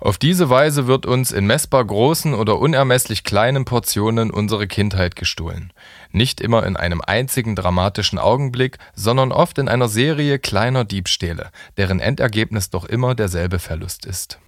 Auf 0.00 0.18
diese 0.18 0.50
Weise 0.50 0.88
wird 0.88 1.06
uns 1.06 1.30
in 1.30 1.46
messbar 1.46 1.84
großen 1.84 2.34
oder 2.34 2.58
unermesslich 2.58 3.22
kleinen 3.22 3.64
Portionen 3.64 4.32
unsere 4.32 4.66
Kindheit 4.66 5.14
gestohlen. 5.14 5.72
Nicht 6.10 6.40
immer 6.40 6.66
in 6.66 6.76
einem 6.76 7.00
einzigen 7.00 7.54
dramatischen 7.54 8.18
Augenblick, 8.18 8.78
sondern 8.94 9.30
oft 9.30 9.56
in 9.58 9.68
einer 9.68 9.88
Serie 9.88 10.40
kleiner 10.40 10.84
Diebstähle, 10.84 11.50
deren 11.76 12.00
Endergebnis 12.00 12.70
doch 12.70 12.84
immer 12.84 13.14
derselbe 13.14 13.60
Verlust 13.60 14.04
ist. 14.04 14.40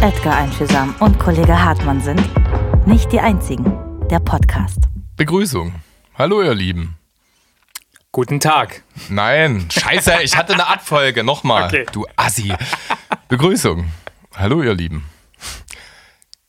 Edgar 0.00 0.36
Einfühlsam 0.36 0.94
und 1.00 1.18
Kollege 1.18 1.62
Hartmann 1.64 2.00
sind 2.00 2.22
nicht 2.86 3.12
die 3.12 3.20
einzigen. 3.20 3.76
Der 4.10 4.20
Podcast. 4.20 4.78
Begrüßung. 5.16 5.74
Hallo 6.14 6.42
ihr 6.42 6.54
Lieben. 6.54 6.96
Guten 8.14 8.40
Tag. 8.40 8.82
Nein, 9.08 9.70
scheiße, 9.70 10.20
ich 10.22 10.36
hatte 10.36 10.52
eine 10.52 10.66
Abfolge. 10.66 11.24
Nochmal. 11.24 11.68
Okay. 11.68 11.86
Du 11.92 12.04
Assi. 12.14 12.52
Begrüßung. 13.28 13.90
Hallo, 14.36 14.62
ihr 14.62 14.74
Lieben. 14.74 15.08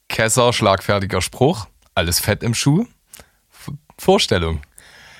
Kesser, 0.09 0.51
schlagfertiger 0.51 1.21
Spruch. 1.21 1.67
Alles 1.95 2.19
Fett 2.19 2.43
im 2.43 2.53
Schuh. 2.53 2.85
Vorstellung. 3.97 4.61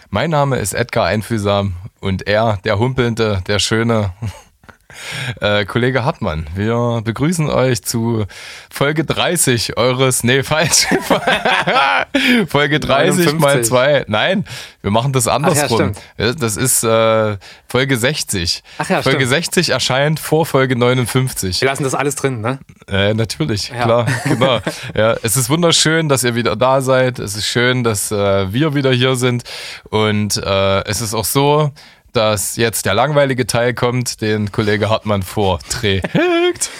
Mein 0.09 0.31
Name 0.31 0.57
ist 0.57 0.73
Edgar 0.73 1.05
Einfühlsam 1.05 1.77
und 2.01 2.27
er, 2.27 2.57
der 2.65 2.77
Humpelnde, 2.77 3.41
der 3.47 3.59
Schöne, 3.59 4.11
äh, 5.41 5.65
Kollege 5.65 6.03
Hartmann, 6.05 6.47
wir 6.55 7.01
begrüßen 7.03 7.49
euch 7.49 7.83
zu 7.83 8.25
Folge 8.71 9.03
30 9.05 9.77
eures, 9.77 10.23
nee, 10.23 10.43
falsch, 10.43 10.87
Folge 12.47 12.79
30 12.79 13.25
mal 13.33 13.55
59. 13.55 13.69
2. 13.69 14.05
Nein, 14.07 14.45
wir 14.81 14.91
machen 14.91 15.13
das 15.13 15.27
andersrum. 15.27 15.93
Ja, 16.17 16.33
das 16.33 16.57
ist 16.57 16.83
äh, 16.83 17.37
Folge 17.67 17.97
60. 17.97 18.63
Ach 18.77 18.89
ja, 18.89 19.01
Folge 19.01 19.19
stimmt. 19.19 19.29
60 19.29 19.69
erscheint 19.69 20.19
vor 20.19 20.45
Folge 20.45 20.75
59. 20.75 21.61
Wir 21.61 21.67
lassen 21.67 21.83
das 21.83 21.95
alles 21.95 22.15
drin, 22.15 22.41
ne? 22.41 22.59
Äh, 22.87 23.13
natürlich, 23.13 23.69
Ja. 23.69 23.83
klar, 23.83 24.07
genau. 24.25 24.59
Ja, 24.95 25.15
es 25.23 25.37
ist 25.37 25.49
wunderschön, 25.49 26.09
dass 26.09 26.23
ihr 26.23 26.35
wieder 26.35 26.55
da 26.55 26.81
seid. 26.81 27.19
Es 27.19 27.35
ist 27.35 27.45
schön, 27.47 27.83
dass 27.83 28.11
äh, 28.11 28.51
wir 28.53 28.75
wieder 28.75 28.91
hier 28.91 29.15
sind. 29.15 29.43
Und 29.89 30.37
äh, 30.37 30.83
es 30.85 31.01
ist 31.01 31.13
auch 31.13 31.25
so, 31.25 31.71
dass 32.13 32.55
jetzt 32.55 32.85
der 32.85 32.93
langweilige 32.93 33.47
Teil 33.47 33.73
kommt, 33.73 34.21
den 34.21 34.51
Kollege 34.51 34.89
Hartmann 34.89 35.23
vorträgt. 35.23 36.09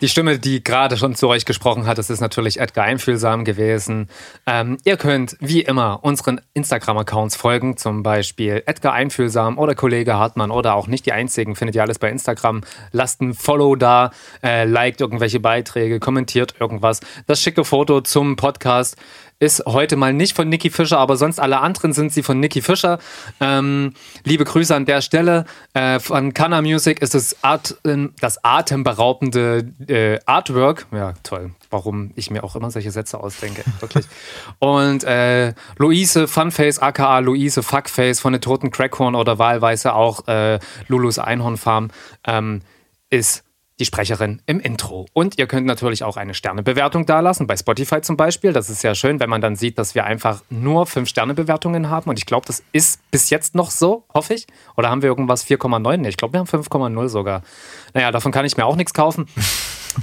Die 0.00 0.08
Stimme, 0.08 0.38
die 0.38 0.62
gerade 0.62 0.96
schon 0.96 1.14
zu 1.14 1.28
euch 1.28 1.44
gesprochen 1.44 1.86
hat, 1.86 1.98
das 1.98 2.10
ist 2.10 2.20
natürlich 2.20 2.60
Edgar 2.60 2.84
Einfühlsam 2.84 3.44
gewesen. 3.44 4.10
Ähm, 4.44 4.76
ihr 4.84 4.96
könnt 4.96 5.36
wie 5.40 5.62
immer 5.62 6.00
unseren 6.02 6.40
Instagram-Accounts 6.52 7.36
folgen, 7.36 7.76
zum 7.76 8.02
Beispiel 8.02 8.62
Edgar 8.66 8.92
Einfühlsam 8.92 9.56
oder 9.56 9.74
Kollege 9.74 10.14
Hartmann 10.14 10.50
oder 10.50 10.74
auch 10.74 10.88
nicht 10.88 11.06
die 11.06 11.12
einzigen, 11.12 11.54
findet 11.54 11.76
ihr 11.76 11.82
alles 11.82 11.98
bei 11.98 12.10
Instagram. 12.10 12.62
Lasst 12.90 13.22
ein 13.22 13.34
Follow 13.34 13.76
da, 13.76 14.10
äh, 14.42 14.64
liked 14.64 15.00
irgendwelche 15.00 15.40
Beiträge, 15.40 16.00
kommentiert 16.00 16.56
irgendwas. 16.60 17.00
Das 17.26 17.40
schicke 17.40 17.64
Foto 17.64 18.00
zum 18.00 18.36
Podcast 18.36 18.96
ist 19.38 19.64
heute 19.66 19.96
mal 19.96 20.12
nicht 20.12 20.36
von 20.36 20.48
Niki 20.48 20.70
Fischer, 20.70 20.98
aber 20.98 21.16
sonst 21.16 21.38
alle 21.38 21.60
anderen 21.60 21.92
sind 21.92 22.12
sie 22.12 22.22
von 22.22 22.40
Niki 22.40 22.62
Fischer. 22.62 22.98
Ähm, 23.40 23.94
liebe 24.24 24.44
Grüße 24.44 24.74
an 24.74 24.86
der 24.86 25.00
Stelle. 25.00 25.44
Äh, 25.74 25.98
von 26.00 26.34
Kana 26.34 26.62
Music 26.62 27.02
ist 27.02 27.14
es 27.14 27.42
Art, 27.42 27.76
äh, 27.84 28.08
das 28.20 28.44
atemberaubende 28.44 29.72
äh, 29.88 30.18
Artwork. 30.26 30.86
Ja, 30.92 31.14
toll. 31.22 31.52
Warum 31.70 32.12
ich 32.14 32.30
mir 32.30 32.44
auch 32.44 32.56
immer 32.56 32.70
solche 32.70 32.90
Sätze 32.90 33.18
ausdenke. 33.18 33.64
Wirklich. 33.80 34.06
Und 34.58 35.04
äh, 35.04 35.54
Luise 35.78 36.28
Funface, 36.28 36.78
aka 36.78 37.18
Luise 37.18 37.62
Fuckface 37.62 38.20
von 38.20 38.32
der 38.32 38.40
Toten 38.40 38.70
Crackhorn 38.70 39.14
oder 39.14 39.38
wahlweise 39.38 39.94
auch 39.94 40.26
äh, 40.28 40.58
Lulus 40.88 41.18
Einhornfarm 41.18 41.90
ähm, 42.26 42.62
ist 43.10 43.44
die 43.80 43.84
Sprecherin 43.84 44.40
im 44.46 44.60
Intro. 44.60 45.06
Und 45.12 45.38
ihr 45.38 45.46
könnt 45.46 45.66
natürlich 45.66 46.04
auch 46.04 46.16
eine 46.16 46.34
Sternebewertung 46.34 47.06
dalassen, 47.06 47.46
bei 47.46 47.56
Spotify 47.56 48.00
zum 48.00 48.16
Beispiel. 48.16 48.52
Das 48.52 48.70
ist 48.70 48.80
sehr 48.80 48.94
schön, 48.94 49.18
wenn 49.18 49.28
man 49.28 49.40
dann 49.40 49.56
sieht, 49.56 49.78
dass 49.78 49.94
wir 49.94 50.04
einfach 50.04 50.42
nur 50.48 50.84
5-Sterne-Bewertungen 50.84 51.90
haben. 51.90 52.08
Und 52.08 52.18
ich 52.18 52.26
glaube, 52.26 52.46
das 52.46 52.62
ist 52.72 53.00
bis 53.10 53.30
jetzt 53.30 53.54
noch 53.54 53.70
so, 53.70 54.04
hoffe 54.14 54.34
ich. 54.34 54.46
Oder 54.76 54.90
haben 54.90 55.02
wir 55.02 55.08
irgendwas 55.08 55.44
4,9? 55.46 55.96
Nee, 55.96 56.08
ich 56.08 56.16
glaube, 56.16 56.34
wir 56.34 56.40
haben 56.40 56.46
5,0 56.46 57.08
sogar. 57.08 57.42
Naja, 57.94 58.12
davon 58.12 58.30
kann 58.30 58.44
ich 58.44 58.56
mir 58.56 58.64
auch 58.64 58.76
nichts 58.76 58.94
kaufen. 58.94 59.26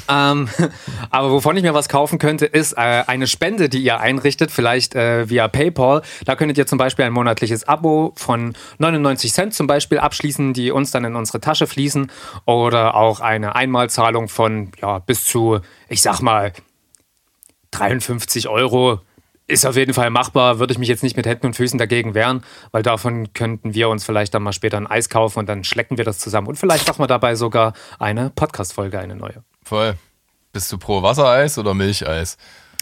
Ähm, 0.07 0.49
aber 1.09 1.31
wovon 1.31 1.57
ich 1.57 1.63
mir 1.63 1.73
was 1.73 1.89
kaufen 1.89 2.19
könnte, 2.19 2.45
ist 2.45 2.73
äh, 2.73 3.03
eine 3.07 3.27
Spende, 3.27 3.69
die 3.69 3.81
ihr 3.83 3.99
einrichtet, 3.99 4.51
vielleicht 4.51 4.95
äh, 4.95 5.29
via 5.29 5.47
PayPal. 5.47 6.01
Da 6.25 6.35
könntet 6.35 6.57
ihr 6.57 6.67
zum 6.67 6.77
Beispiel 6.77 7.05
ein 7.05 7.13
monatliches 7.13 7.67
Abo 7.67 8.13
von 8.15 8.53
99 8.77 9.33
Cent 9.33 9.53
zum 9.53 9.67
Beispiel 9.67 9.99
abschließen, 9.99 10.53
die 10.53 10.71
uns 10.71 10.91
dann 10.91 11.05
in 11.05 11.15
unsere 11.15 11.39
Tasche 11.41 11.67
fließen. 11.67 12.11
Oder 12.45 12.95
auch 12.95 13.19
eine 13.19 13.55
Einmalzahlung 13.55 14.27
von 14.27 14.71
ja, 14.81 14.99
bis 14.99 15.25
zu, 15.25 15.59
ich 15.89 16.01
sag 16.01 16.21
mal, 16.21 16.53
53 17.71 18.47
Euro. 18.47 19.01
Ist 19.47 19.65
auf 19.65 19.75
jeden 19.75 19.93
Fall 19.93 20.11
machbar, 20.11 20.59
würde 20.59 20.71
ich 20.71 20.79
mich 20.79 20.87
jetzt 20.87 21.03
nicht 21.03 21.17
mit 21.17 21.25
Händen 21.25 21.47
und 21.47 21.55
Füßen 21.55 21.77
dagegen 21.77 22.13
wehren, 22.13 22.41
weil 22.71 22.83
davon 22.83 23.33
könnten 23.33 23.73
wir 23.73 23.89
uns 23.89 24.05
vielleicht 24.05 24.33
dann 24.33 24.43
mal 24.43 24.53
später 24.53 24.77
ein 24.77 24.87
Eis 24.87 25.09
kaufen 25.09 25.39
und 25.39 25.49
dann 25.49 25.65
schlecken 25.65 25.97
wir 25.97 26.05
das 26.05 26.19
zusammen. 26.19 26.47
Und 26.47 26.55
vielleicht 26.55 26.87
machen 26.87 26.99
wir 26.99 27.07
dabei 27.07 27.35
sogar 27.35 27.73
eine 27.99 28.29
Podcast-Folge, 28.29 28.97
eine 28.99 29.15
neue. 29.15 29.43
Voll. 29.71 29.95
Bist 30.51 30.69
du 30.73 30.77
pro 30.77 31.01
Wassereis 31.01 31.57
oder 31.57 31.73
Milcheis? 31.73 32.35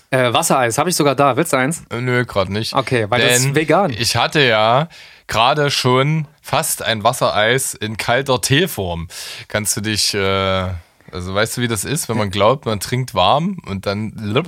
Äh, 0.10 0.34
Wassereis 0.34 0.80
habe 0.80 0.90
ich 0.90 0.96
sogar 0.96 1.14
da. 1.14 1.38
Willst 1.38 1.54
du 1.54 1.58
eins? 1.58 1.84
Äh, 1.92 2.02
Nö, 2.02 2.26
gerade 2.26 2.52
nicht. 2.52 2.74
Okay, 2.74 3.06
weil 3.10 3.22
das 3.22 3.38
ist 3.38 3.46
Denn 3.46 3.54
vegan. 3.54 3.92
Ich 3.92 4.16
hatte 4.16 4.42
ja 4.42 4.90
gerade 5.28 5.70
schon 5.70 6.28
fast 6.42 6.82
ein 6.82 7.04
Wassereis 7.04 7.76
in 7.76 7.98
kalter 7.98 8.42
Teeform. 8.42 9.08
Kannst 9.50 9.78
du 9.78 9.82
dich, 9.82 10.16
äh, 10.16 10.70
also 11.12 11.36
weißt 11.36 11.58
du, 11.58 11.62
wie 11.62 11.68
das 11.68 11.84
ist, 11.86 12.10
wenn 12.10 12.18
man 12.18 12.32
glaubt, 12.32 12.66
man 12.66 12.80
trinkt 12.80 13.14
warm 13.14 13.60
und 13.68 13.86
dann 13.86 14.44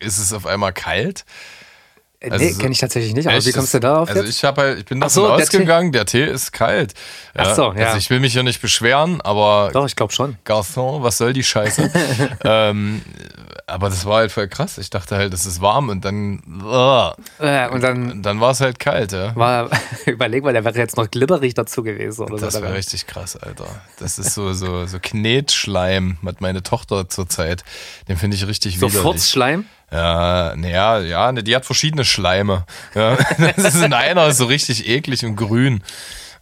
ist 0.00 0.16
es 0.16 0.32
auf 0.32 0.46
einmal 0.46 0.72
kalt? 0.72 1.26
Äh, 2.22 2.30
Also 2.30 2.44
nee, 2.44 2.52
so- 2.52 2.58
kenne 2.60 2.72
ich 2.72 2.78
tatsächlich 2.78 3.14
nicht. 3.14 3.26
Aber 3.26 3.36
Echt? 3.36 3.46
wie 3.46 3.52
kommst 3.52 3.74
du 3.74 3.80
darauf 3.80 4.08
Also 4.08 4.22
jetzt? 4.22 4.36
ich 4.36 4.44
habe 4.44 4.60
halt, 4.62 4.78
ich 4.78 4.84
bin 4.84 5.00
davon 5.00 5.10
so, 5.10 5.26
der 5.26 5.36
ausgegangen, 5.36 5.92
der 5.92 6.06
Tee 6.06 6.24
ist 6.24 6.52
kalt. 6.52 6.94
Ach 7.34 7.54
so, 7.54 7.72
ja. 7.72 7.86
Also 7.86 7.98
ich 7.98 8.08
will 8.10 8.20
mich 8.20 8.32
hier 8.32 8.42
nicht 8.42 8.60
beschweren, 8.62 9.20
aber 9.20 9.70
Doch, 9.72 9.86
ich 9.86 9.96
glaube 9.96 10.12
schon. 10.12 10.36
Garçon, 10.46 11.02
was 11.02 11.18
soll 11.18 11.32
die 11.32 11.42
Scheiße? 11.44 11.90
ähm, 12.44 13.02
aber 13.66 13.88
das 13.88 14.04
war 14.04 14.18
halt 14.18 14.32
voll 14.32 14.48
krass. 14.48 14.78
Ich 14.78 14.90
dachte 14.90 15.16
halt, 15.16 15.32
es 15.32 15.46
ist 15.46 15.60
warm 15.60 15.88
und 15.88 16.04
dann, 16.04 16.42
Äh, 17.38 17.68
und 17.70 17.80
dann 17.82 18.22
dann 18.22 18.40
war 18.40 18.50
es 18.50 18.60
halt 18.60 18.78
kalt, 18.78 19.12
ja. 19.12 19.34
war, 19.34 19.70
überleg 20.06 20.44
mal, 20.44 20.52
der 20.52 20.64
wäre 20.64 20.76
jetzt 20.78 20.96
noch 20.96 21.10
glibberig 21.10 21.54
dazu 21.54 21.82
gewesen. 21.82 22.24
Oder 22.26 22.38
Das 22.38 22.54
so. 22.54 22.62
wäre 22.62 22.74
richtig 22.74 23.06
krass, 23.06 23.36
Alter. 23.36 23.64
Das 23.98 24.18
ist 24.18 24.34
so, 24.34 24.52
so, 24.52 24.86
so 24.86 24.98
Knetschleim, 25.00 26.18
hat 26.24 26.40
meine 26.40 26.62
Tochter 26.62 27.08
zurzeit. 27.08 27.64
Den 28.08 28.16
finde 28.16 28.36
ich 28.36 28.46
richtig 28.46 28.74
So 28.78 28.86
widerlich. 28.88 29.02
Furzschleim? 29.02 29.64
Ja, 29.92 30.54
naja, 30.56 31.00
ja, 31.00 31.32
ne, 31.32 31.42
die 31.42 31.54
hat 31.54 31.66
verschiedene 31.66 32.04
Schleime. 32.04 32.64
Ja, 32.94 33.16
das 33.56 33.74
ist 33.74 33.82
in 33.82 33.92
einer 33.92 34.28
ist 34.28 34.38
so 34.38 34.46
richtig 34.46 34.88
eklig 34.88 35.24
und 35.24 35.36
grün. 35.36 35.82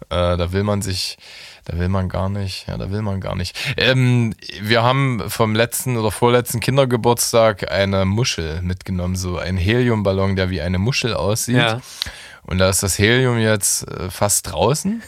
Äh, 0.09 0.37
da 0.37 0.53
will 0.53 0.63
man 0.63 0.83
sich, 0.83 1.19
da 1.65 1.79
will 1.79 1.89
man 1.89 2.09
gar 2.09 2.29
nicht, 2.29 2.69
ja, 2.69 2.79
da 2.79 2.91
will 2.91 3.03
man 3.03 3.21
gar 3.21 3.35
nicht. 3.35 3.57
Ähm, 3.77 4.35
wir 4.61 4.83
haben 4.83 5.29
vom 5.29 5.55
letzten 5.55 5.97
oder 5.97 6.13
vorletzten 6.13 6.61
Kindergeburtstag 6.61 7.71
eine 7.71 8.05
Muschel 8.05 8.63
mitgenommen, 8.63 9.17
so 9.17 9.39
ein 9.39 9.57
Heliumballon, 9.57 10.37
der 10.37 10.51
wie 10.51 10.61
eine 10.61 10.79
Muschel 10.79 11.15
aussieht. 11.15 11.57
Ja. 11.57 11.81
Und 12.45 12.59
da 12.59 12.71
ist 12.71 12.83
das 12.83 12.99
Helium 12.99 13.39
jetzt 13.39 13.87
äh, 13.89 14.11
fast 14.11 14.53
draußen. 14.53 15.03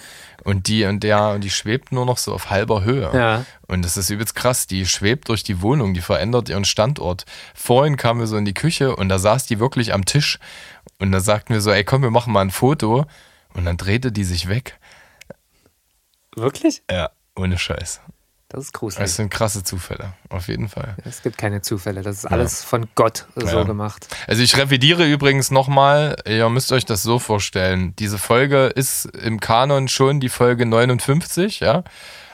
Und 0.44 0.66
die 0.66 0.84
und 0.84 1.00
der, 1.00 1.30
und 1.30 1.42
die 1.42 1.50
schwebt 1.50 1.92
nur 1.92 2.04
noch 2.04 2.18
so 2.18 2.34
auf 2.34 2.50
halber 2.50 2.82
Höhe. 2.82 3.10
Ja. 3.14 3.44
Und 3.68 3.82
das 3.82 3.96
ist 3.96 4.10
übelst 4.10 4.34
krass. 4.34 4.66
Die 4.66 4.86
schwebt 4.86 5.28
durch 5.28 5.44
die 5.44 5.62
Wohnung, 5.62 5.94
die 5.94 6.00
verändert 6.00 6.48
ihren 6.48 6.64
Standort. 6.64 7.24
Vorhin 7.54 7.96
kamen 7.96 8.20
wir 8.20 8.26
so 8.26 8.36
in 8.36 8.44
die 8.44 8.54
Küche 8.54 8.96
und 8.96 9.08
da 9.08 9.18
saß 9.18 9.46
die 9.46 9.60
wirklich 9.60 9.94
am 9.94 10.04
Tisch. 10.04 10.38
Und 10.98 11.12
da 11.12 11.20
sagten 11.20 11.54
wir 11.54 11.60
so, 11.60 11.70
ey 11.70 11.84
komm, 11.84 12.02
wir 12.02 12.10
machen 12.10 12.32
mal 12.32 12.40
ein 12.40 12.50
Foto. 12.50 13.06
Und 13.54 13.66
dann 13.66 13.76
drehte 13.76 14.10
die 14.10 14.24
sich 14.24 14.48
weg. 14.48 14.78
Wirklich? 16.34 16.82
Ja, 16.90 17.10
ohne 17.36 17.58
Scheiß. 17.58 18.00
Das 18.52 18.64
ist 18.64 18.72
gruselig. 18.74 19.02
Das 19.04 19.16
sind 19.16 19.30
krasse 19.30 19.64
Zufälle, 19.64 20.12
auf 20.28 20.46
jeden 20.48 20.68
Fall. 20.68 20.94
Es 21.04 21.22
gibt 21.22 21.38
keine 21.38 21.62
Zufälle. 21.62 22.02
Das 22.02 22.18
ist 22.18 22.26
alles 22.26 22.62
von 22.62 22.86
Gott 22.94 23.24
so 23.34 23.46
Ja. 23.46 23.62
gemacht. 23.62 24.06
Also 24.26 24.42
ich 24.42 24.56
revidiere 24.58 25.06
übrigens 25.06 25.50
nochmal, 25.50 26.16
ihr 26.26 26.48
müsst 26.50 26.70
euch 26.70 26.84
das 26.84 27.02
so 27.02 27.18
vorstellen. 27.18 27.96
Diese 27.98 28.18
Folge 28.18 28.66
ist 28.66 29.06
im 29.06 29.40
Kanon 29.40 29.88
schon 29.88 30.20
die 30.20 30.28
Folge 30.28 30.66
59, 30.66 31.60
ja. 31.60 31.82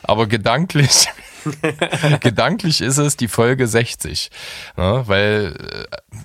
Aber 0.03 0.27
gedanklich, 0.27 1.09
gedanklich 2.21 2.81
ist 2.81 2.99
es 2.99 3.17
die 3.17 3.29
Folge 3.29 3.67
60. 3.67 4.31
Ne? 4.77 5.03
Weil 5.07 5.55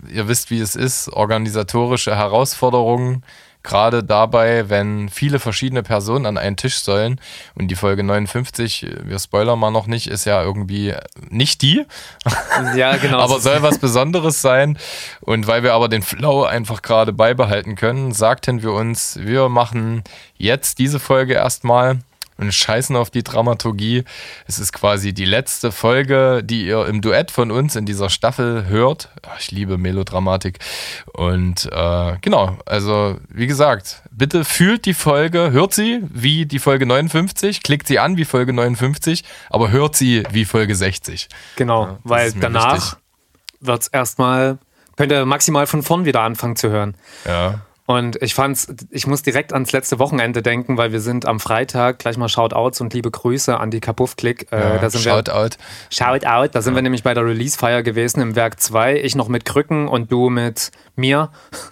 äh, 0.10 0.14
ihr 0.14 0.28
wisst, 0.28 0.50
wie 0.50 0.60
es 0.60 0.76
ist, 0.76 1.10
organisatorische 1.10 2.16
Herausforderungen 2.16 3.24
gerade 3.64 4.04
dabei, 4.04 4.70
wenn 4.70 5.10
viele 5.10 5.40
verschiedene 5.40 5.84
Personen 5.84 6.26
an 6.26 6.38
einen 6.38 6.58
Tisch 6.58 6.80
sollen. 6.80 7.20
Und 7.56 7.70
die 7.70 7.76
Folge 7.76 8.04
59, 8.04 8.88
wir 9.04 9.18
spoilern 9.20 9.58
mal 9.58 9.72
noch 9.72 9.88
nicht, 9.88 10.08
ist 10.08 10.26
ja 10.26 10.44
irgendwie 10.44 10.94
nicht 11.30 11.62
die. 11.62 11.86
Ja, 12.76 12.98
genau. 12.98 13.20
aber 13.20 13.40
soll 13.40 13.62
was 13.62 13.78
Besonderes 13.78 14.42
sein. 14.42 14.78
Und 15.22 15.48
weil 15.48 15.64
wir 15.64 15.74
aber 15.74 15.90
den 15.90 16.02
Flow 16.02 16.44
einfach 16.44 16.82
gerade 16.82 17.12
beibehalten 17.14 17.76
können, 17.76 18.12
sagten 18.14 18.62
wir 18.62 18.72
uns, 18.72 19.18
wir 19.20 19.50
machen 19.50 20.04
jetzt 20.38 20.80
diese 20.80 21.00
Folge 21.00 21.34
erstmal 21.34 22.00
und 22.38 22.54
scheißen 22.54 22.96
auf 22.96 23.10
die 23.10 23.24
Dramaturgie. 23.24 24.04
Es 24.48 24.60
ist 24.60 24.74
quasi 24.74 25.14
die 25.14 25.26
letzte 25.26 25.72
Folge, 25.72 26.42
die 26.44 26.66
ihr 26.66 26.86
im 26.88 27.02
Duett 27.02 27.32
von 27.32 27.52
uns 27.52 27.76
in 27.76 27.86
dieser 27.86 28.10
Staffel 28.10 28.68
hört. 28.68 29.10
Ich 29.40 29.52
liebe 29.52 29.78
Melodramatik. 29.78 30.60
Und 31.14 31.70
äh, 31.72 32.18
genau, 32.22 32.58
also 32.66 33.18
wie 33.30 33.48
gesagt, 33.48 34.02
bitte 34.12 34.46
fühlt 34.46 34.86
die 34.86 34.94
Folge, 34.94 35.52
hört 35.52 35.74
sie 35.74 36.02
wie 36.12 36.46
die 36.46 36.60
Folge 36.60 36.86
59, 36.86 37.64
klickt 37.64 37.88
sie 37.88 38.00
an 38.00 38.18
wie 38.18 38.26
Folge 38.26 38.54
59, 38.54 39.24
aber 39.50 39.72
hört 39.72 39.96
sie 39.96 40.24
wie 40.32 40.46
Folge 40.46 40.76
60. 40.76 41.30
Genau, 41.56 41.86
ja, 41.86 42.00
weil 42.04 42.32
danach 42.34 42.98
wird 43.60 43.82
es 43.82 43.88
erstmal, 43.88 44.58
könnt 44.96 45.12
ihr 45.12 45.26
maximal 45.26 45.68
von 45.68 45.84
vorn 45.84 46.06
wieder 46.06 46.22
anfangen 46.22 46.56
zu 46.56 46.70
hören. 46.70 46.96
Ja. 47.26 47.62
Und 47.86 48.22
ich 48.22 48.34
fand's, 48.34 48.74
ich 48.92 49.08
muss 49.08 49.24
direkt 49.24 49.52
ans 49.52 49.74
letzte 49.74 50.00
Wochenende 50.00 50.42
denken, 50.42 50.78
weil 50.78 50.94
wir 50.94 51.02
sind 51.02 51.28
am 51.28 51.42
Freitag, 51.42 52.00
gleich 52.00 52.16
mal 52.16 52.30
Shoutouts 52.30 52.80
und 52.80 52.94
liebe 52.94 53.12
Grüße 53.12 53.60
an 53.60 53.72
die 53.72 53.82
Kapuff-Klick. 53.82 54.52
Äh, 54.54 54.82
ja, 54.82 54.90
Shoutout. 54.90 55.58
Shoutout, 55.90 56.50
da 56.54 56.62
sind 56.62 56.74
ja. 56.74 56.78
wir 56.78 56.82
nämlich 56.82 57.04
bei 57.04 57.14
der 57.14 57.26
Release-Feier 57.26 57.84
gewesen 57.84 58.22
im 58.22 58.38
Werk 58.38 58.62
2. 58.62 59.02
Ich 59.02 59.16
noch 59.16 59.28
mit 59.28 59.44
Krücken 59.44 59.90
und 59.90 60.10
du 60.14 60.30
mit 60.30 60.72
mir. 60.96 61.30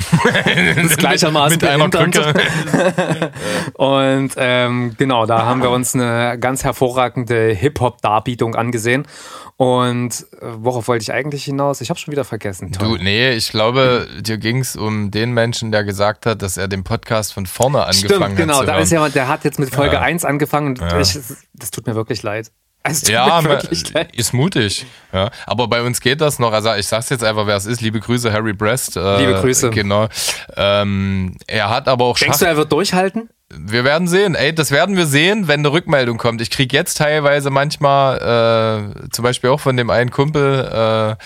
das 0.76 0.98
gleichermaßen 0.98 1.60
mit 1.62 1.70
einer 1.70 1.90
Krücke. 1.90 3.32
und 3.76 4.34
ähm, 4.36 4.96
genau, 4.98 5.26
da 5.26 5.46
haben 5.46 5.62
wir 5.62 5.70
uns 5.70 5.96
eine 5.96 6.38
ganz 6.40 6.66
hervorragende 6.66 7.54
Hip-Hop-Darbietung 7.54 8.56
angesehen. 8.56 9.08
Und 9.62 10.26
äh, 10.42 10.46
worauf 10.56 10.88
wollte 10.88 11.04
ich 11.04 11.14
eigentlich 11.14 11.44
hinaus? 11.44 11.82
Ich 11.82 11.92
habe 11.92 12.00
schon 12.00 12.12
wieder 12.12 12.24
vergessen. 12.24 12.72
Toll. 12.72 12.98
Du, 12.98 13.04
nee, 13.04 13.34
ich 13.34 13.52
glaube, 13.52 14.08
dir 14.20 14.40
ging 14.40 14.58
es 14.58 14.76
um 14.76 15.12
den 15.12 15.34
Menschen, 15.34 15.72
der 15.72 15.84
gesagt 15.84 16.26
hat, 16.26 16.42
dass 16.42 16.58
er 16.58 16.68
den 16.68 16.84
Podcast 16.84 17.32
von 17.32 17.46
vorne 17.46 17.86
angefangen 17.86 18.24
Stimmt, 18.24 18.38
genau, 18.38 18.56
hat. 18.56 18.62
Genau, 18.62 18.64
da 18.64 18.80
ist 18.80 18.92
jemand, 18.92 19.14
der 19.14 19.28
hat 19.28 19.44
jetzt 19.44 19.60
mit 19.60 19.70
Folge 19.70 19.98
ja. 19.98 20.02
1 20.02 20.26
angefangen 20.26 20.70
und 20.70 20.82
ja. 20.82 21.00
ich, 21.00 21.16
das 21.54 21.70
tut 21.70 21.86
mir 21.86 21.94
wirklich 21.94 22.24
leid. 22.24 22.52
ja, 23.04 23.40
ist 24.14 24.34
mutig. 24.34 24.88
Ja. 25.14 25.30
Aber 25.46 25.68
bei 25.68 25.84
uns 25.84 26.02
geht 26.02 26.22
das 26.22 26.40
noch. 26.40 26.54
Also 26.54 26.74
ich 26.74 26.88
sag's 26.88 27.10
jetzt 27.10 27.24
einfach, 27.24 27.46
wer 27.46 27.56
es 27.56 27.68
ist. 27.68 27.82
Liebe 27.82 28.00
Grüße, 28.00 28.34
Harry 28.34 28.54
Brest. 28.54 28.98
Äh, 28.98 29.20
Liebe 29.20 29.40
Grüße. 29.42 29.70
Genau. 29.70 30.08
Ähm, 30.58 31.38
er 31.46 31.70
hat 31.70 31.88
aber 31.88 32.06
auch 32.06 32.18
Denkst 32.18 32.40
Schach 32.40 32.40
du, 32.40 32.50
er 32.50 32.58
wird 32.58 32.72
durchhalten? 32.72 33.30
Wir 33.58 33.84
werden 33.84 34.08
sehen. 34.08 34.36
Ey, 34.36 34.54
das 34.54 34.72
werden 34.72 34.96
wir 34.96 35.06
sehen, 35.06 35.48
wenn 35.48 35.62
eine 35.62 35.72
Rückmeldung 35.72 36.18
kommt. 36.18 36.42
Ich 36.42 36.50
krieg 36.50 36.74
jetzt 36.74 36.98
teilweise 36.98 37.50
manchmal, 37.50 38.94
äh, 38.98 39.10
zum 39.10 39.24
Beispiel 39.24 39.50
auch 39.50 39.60
von 39.60 39.78
dem 39.78 39.90
einen 39.90 40.12
Kumpel, 40.12 41.18
äh, 41.20 41.24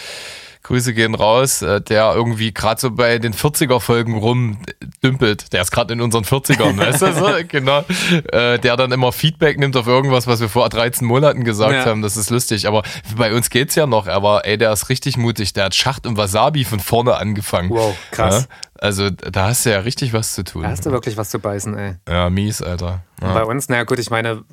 Grüße 0.66 0.96
gehen 0.96 1.14
raus, 1.14 1.62
äh, 1.62 1.80
der 1.80 2.14
irgendwie 2.16 2.52
gerade 2.52 2.82
so 2.82 2.90
bei 2.90 3.20
den 3.20 3.34
40er-Folgen 3.36 4.18
rumdümpelt. 4.18 5.54
Der 5.54 5.62
ist 5.62 5.70
gerade 5.70 5.94
in 5.94 6.02
unseren 6.02 6.24
40ern, 6.24 6.78
weißt 6.78 7.04
du? 7.04 7.14
So, 7.14 7.28
genau. 7.48 7.86
Äh, 8.32 8.58
der 8.58 8.76
dann 8.76 8.92
immer 8.92 9.12
Feedback 9.12 9.60
nimmt 9.60 9.78
auf 9.78 9.86
irgendwas, 9.86 10.26
was 10.26 10.42
wir 10.42 10.50
vor 10.50 10.68
13 10.68 11.06
Monaten 11.06 11.44
gesagt 11.44 11.74
ja. 11.74 11.86
haben. 11.86 12.02
Das 12.02 12.18
ist 12.18 12.32
lustig. 12.32 12.68
Aber 12.68 12.82
bei 13.16 13.32
uns 13.32 13.52
geht's 13.52 13.76
ja 13.76 13.86
noch. 13.86 14.08
Aber 14.08 14.46
ey, 14.46 14.58
der 14.58 14.74
ist 14.74 14.90
richtig 14.90 15.18
mutig. 15.18 15.54
Der 15.54 15.66
hat 15.66 15.76
Schacht 15.76 16.08
und 16.08 16.18
Wasabi 16.18 16.66
von 16.66 16.80
vorne 16.80 17.16
angefangen. 17.18 17.70
Wow, 17.70 17.96
krass. 18.10 18.48
Ja? 18.50 18.56
Also 18.80 19.10
da 19.10 19.48
hast 19.48 19.66
du 19.66 19.72
ja 19.72 19.80
richtig 19.80 20.14
was 20.14 20.34
zu 20.34 20.44
tun. 20.44 20.64
Da 20.64 20.70
hast 20.70 20.86
du 20.86 20.92
wirklich 20.92 21.18
was 21.18 21.30
zu 21.30 21.40
beißen, 21.40 21.78
ey. 21.78 21.96
Ja, 22.08 22.30
mies, 22.30 22.62
Alter. 22.62 23.04
Ja. 23.22 23.34
Bei 23.34 23.44
uns, 23.44 23.70
naja 23.70 23.84
gut, 23.84 24.00
ich 24.00 24.10
meine, 24.10 24.44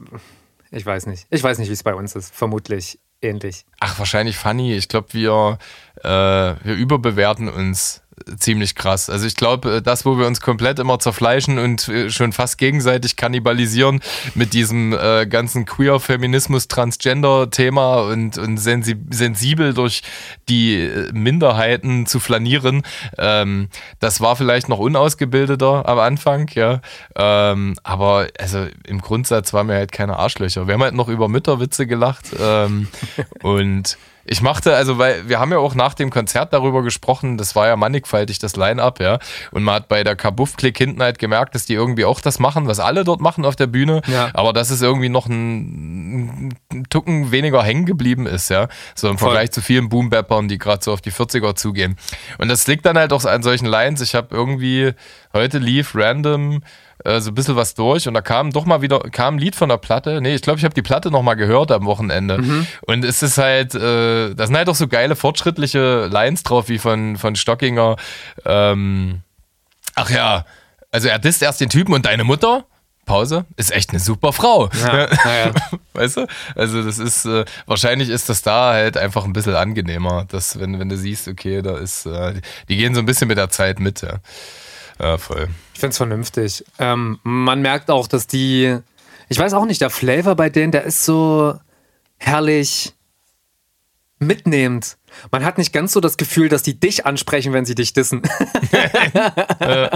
ich 0.70 0.86
weiß 0.86 1.06
nicht. 1.06 1.26
Ich 1.30 1.42
weiß 1.42 1.58
nicht, 1.58 1.68
wie 1.68 1.74
es 1.74 1.82
bei 1.82 1.94
uns 1.94 2.14
ist. 2.14 2.34
Vermutlich 2.34 2.98
ähnlich. 3.20 3.64
Ach, 3.80 3.98
wahrscheinlich 3.98 4.36
funny. 4.36 4.74
Ich 4.74 4.88
glaube, 4.88 5.08
wir, 5.12 5.58
äh, 6.02 6.08
wir 6.08 6.74
überbewerten 6.74 7.48
uns 7.48 8.01
ziemlich 8.38 8.74
krass. 8.74 9.10
Also 9.10 9.26
ich 9.26 9.36
glaube, 9.36 9.76
äh, 9.76 9.82
das, 9.82 10.04
wo 10.04 10.18
wir 10.18 10.26
uns 10.26 10.40
komplett 10.40 10.78
immer 10.78 10.98
zerfleischen 10.98 11.58
und 11.58 11.88
äh, 11.88 12.10
schon 12.10 12.32
fast 12.32 12.58
gegenseitig 12.58 13.16
kannibalisieren 13.16 14.00
mit 14.34 14.52
diesem 14.52 14.92
äh, 14.92 15.26
ganzen 15.26 15.64
Queer-Feminismus-Transgender-Thema 15.64 18.02
und, 18.02 18.36
und 18.38 18.58
sensibel 18.58 19.74
durch 19.74 20.02
die 20.48 20.76
äh, 20.76 21.10
Minderheiten 21.12 22.06
zu 22.06 22.20
flanieren, 22.20 22.82
ähm, 23.18 23.68
das 24.00 24.20
war 24.20 24.36
vielleicht 24.36 24.68
noch 24.68 24.78
unausgebildeter 24.78 25.88
am 25.88 25.98
Anfang, 25.98 26.48
ja. 26.54 26.80
Ähm, 27.16 27.74
aber 27.82 28.28
also 28.38 28.66
im 28.86 29.00
Grundsatz 29.00 29.52
waren 29.52 29.66
wir 29.68 29.74
halt 29.76 29.92
keine 29.92 30.18
Arschlöcher. 30.18 30.66
Wir 30.66 30.74
haben 30.74 30.82
halt 30.82 30.94
noch 30.94 31.08
über 31.08 31.28
Mütterwitze 31.28 31.86
gelacht 31.86 32.26
ähm, 32.38 32.88
und 33.42 33.96
ich 34.24 34.40
machte, 34.40 34.74
also, 34.76 34.98
weil 34.98 35.28
wir 35.28 35.40
haben 35.40 35.50
ja 35.50 35.58
auch 35.58 35.74
nach 35.74 35.94
dem 35.94 36.10
Konzert 36.10 36.52
darüber 36.52 36.82
gesprochen, 36.82 37.38
das 37.38 37.56
war 37.56 37.66
ja 37.66 37.76
mannigfaltig, 37.76 38.38
das 38.38 38.56
Line-Up, 38.56 39.00
ja. 39.00 39.18
Und 39.50 39.64
man 39.64 39.74
hat 39.74 39.88
bei 39.88 40.04
der 40.04 40.16
Kabuff-Klick 40.16 40.78
hinten 40.78 41.02
halt 41.02 41.18
gemerkt, 41.18 41.54
dass 41.54 41.66
die 41.66 41.74
irgendwie 41.74 42.04
auch 42.04 42.20
das 42.20 42.38
machen, 42.38 42.66
was 42.66 42.78
alle 42.78 43.04
dort 43.04 43.20
machen 43.20 43.44
auf 43.44 43.56
der 43.56 43.66
Bühne. 43.66 44.00
Ja. 44.06 44.30
Aber 44.34 44.52
dass 44.52 44.70
es 44.70 44.80
irgendwie 44.80 45.08
noch 45.08 45.26
ein, 45.26 46.54
ein 46.72 46.84
Tucken 46.88 47.32
weniger 47.32 47.62
hängen 47.62 47.86
geblieben 47.86 48.26
ist, 48.26 48.48
ja. 48.48 48.68
So 48.94 49.08
im 49.08 49.18
Voll. 49.18 49.30
Vergleich 49.30 49.50
zu 49.50 49.60
vielen 49.60 49.88
Boom-Bappern, 49.88 50.48
die 50.48 50.58
gerade 50.58 50.84
so 50.84 50.92
auf 50.92 51.00
die 51.00 51.12
40er 51.12 51.56
zugehen. 51.56 51.96
Und 52.38 52.48
das 52.48 52.66
liegt 52.66 52.86
dann 52.86 52.96
halt 52.96 53.12
auch 53.12 53.24
an 53.24 53.42
solchen 53.42 53.66
Lines. 53.66 54.00
Ich 54.00 54.14
habe 54.14 54.34
irgendwie, 54.34 54.92
heute 55.32 55.58
lief 55.58 55.94
random 55.94 56.62
äh, 57.04 57.20
so 57.20 57.30
ein 57.30 57.34
bisschen 57.34 57.56
was 57.56 57.74
durch 57.74 58.08
und 58.08 58.14
da 58.14 58.20
kam 58.20 58.50
doch 58.52 58.64
mal 58.64 58.82
wieder, 58.82 59.00
kam 59.00 59.36
ein 59.36 59.38
Lied 59.38 59.56
von 59.56 59.68
der 59.68 59.78
Platte. 59.78 60.20
Nee, 60.20 60.34
ich 60.34 60.42
glaube, 60.42 60.58
ich 60.58 60.64
habe 60.64 60.74
die 60.74 60.82
Platte 60.82 61.10
noch 61.10 61.22
mal 61.22 61.34
gehört 61.34 61.72
am 61.72 61.84
Wochenende. 61.84 62.38
Mhm. 62.38 62.66
Und 62.82 63.04
es 63.04 63.22
ist 63.22 63.38
halt, 63.38 63.74
äh, 63.74 64.34
da 64.34 64.46
sind 64.46 64.56
halt 64.56 64.68
auch 64.68 64.74
so 64.74 64.88
geile, 64.88 65.16
fortschrittliche 65.16 66.06
Lines 66.06 66.42
drauf, 66.42 66.68
wie 66.68 66.78
von, 66.78 67.16
von 67.16 67.36
Stockinger. 67.36 67.96
Ähm, 68.44 69.22
ach 69.94 70.10
ja, 70.10 70.44
also 70.90 71.08
er 71.08 71.18
disst 71.18 71.42
erst 71.42 71.60
den 71.60 71.70
Typen 71.70 71.94
und 71.94 72.06
deine 72.06 72.24
Mutter. 72.24 72.64
Pause, 73.04 73.46
ist 73.56 73.72
echt 73.72 73.90
eine 73.90 73.98
super 73.98 74.32
Frau. 74.32 74.70
Ja, 74.80 75.08
ja. 75.10 75.52
Weißt 75.92 76.18
du? 76.18 76.26
Also, 76.54 76.84
das 76.84 76.98
ist, 76.98 77.24
äh, 77.24 77.44
wahrscheinlich 77.66 78.08
ist 78.08 78.28
das 78.28 78.42
da 78.42 78.72
halt 78.72 78.96
einfach 78.96 79.24
ein 79.24 79.32
bisschen 79.32 79.56
angenehmer, 79.56 80.24
dass, 80.28 80.60
wenn, 80.60 80.78
wenn 80.78 80.88
du 80.88 80.96
siehst, 80.96 81.26
okay, 81.26 81.62
da 81.62 81.76
ist, 81.76 82.06
äh, 82.06 82.40
die 82.68 82.76
gehen 82.76 82.94
so 82.94 83.00
ein 83.00 83.06
bisschen 83.06 83.26
mit 83.26 83.38
der 83.38 83.50
Zeit 83.50 83.80
mit, 83.80 84.02
ja. 84.02 84.18
Ja, 85.02 85.18
voll. 85.18 85.48
Ich 85.74 85.80
finde 85.80 85.90
es 85.90 85.96
vernünftig. 85.96 86.64
Ähm, 86.78 87.18
man 87.24 87.60
merkt 87.60 87.90
auch, 87.90 88.06
dass 88.06 88.28
die, 88.28 88.78
ich 89.28 89.38
weiß 89.38 89.52
auch 89.54 89.64
nicht, 89.64 89.80
der 89.80 89.90
Flavor 89.90 90.36
bei 90.36 90.48
denen, 90.48 90.70
der 90.70 90.84
ist 90.84 91.04
so 91.04 91.58
herrlich 92.18 92.94
mitnehmend. 94.20 94.96
Man 95.32 95.44
hat 95.44 95.58
nicht 95.58 95.72
ganz 95.72 95.92
so 95.92 96.00
das 96.00 96.16
Gefühl, 96.16 96.48
dass 96.48 96.62
die 96.62 96.78
dich 96.78 97.04
ansprechen, 97.04 97.52
wenn 97.52 97.64
sie 97.64 97.74
dich 97.74 97.92
dissen. 97.92 98.22
ja. 99.60 99.90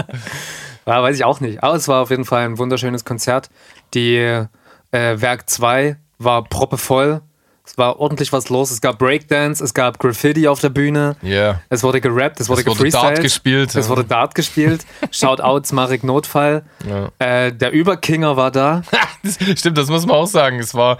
weiß 0.85 1.15
ich 1.15 1.23
auch 1.23 1.39
nicht. 1.39 1.63
Aber 1.63 1.77
es 1.77 1.87
war 1.87 2.01
auf 2.01 2.09
jeden 2.09 2.25
Fall 2.25 2.43
ein 2.43 2.57
wunderschönes 2.57 3.05
Konzert. 3.05 3.49
Die 3.93 4.17
äh, 4.17 4.47
Werk 4.91 5.49
2 5.49 5.95
war 6.17 6.43
proppevoll. 6.43 7.21
Es 7.67 7.77
war 7.77 7.99
ordentlich 7.99 8.31
was 8.31 8.47
los. 8.47 8.71
Es 8.71 8.79
gab 8.79 8.97
Breakdance, 8.97 9.61
es 9.61 9.73
gab 9.73 9.99
Graffiti 9.99 10.47
auf 10.47 10.61
der 10.61 10.69
Bühne. 10.69 11.17
Yeah. 11.21 11.59
Es 11.67 11.83
wurde 11.83 11.99
gerappt, 11.99 12.39
es 12.39 12.47
wurde 12.47 12.61
es 12.61 12.67
wurde 12.67 12.89
Dart 12.89 13.21
gespielt. 13.21 13.75
Es 13.75 13.87
ja. 13.87 13.89
wurde 13.89 14.05
Dart 14.05 14.35
gespielt. 14.35 14.85
Shoutouts 15.11 15.73
Marek 15.73 16.05
Notfall. 16.05 16.63
Ja. 16.87 17.09
Äh, 17.19 17.51
der 17.51 17.73
Überkinger 17.73 18.37
war 18.37 18.51
da. 18.51 18.83
Stimmt, 19.57 19.77
das 19.77 19.89
muss 19.89 20.05
man 20.05 20.15
auch 20.15 20.27
sagen. 20.27 20.59
Es 20.59 20.75
war, 20.75 20.97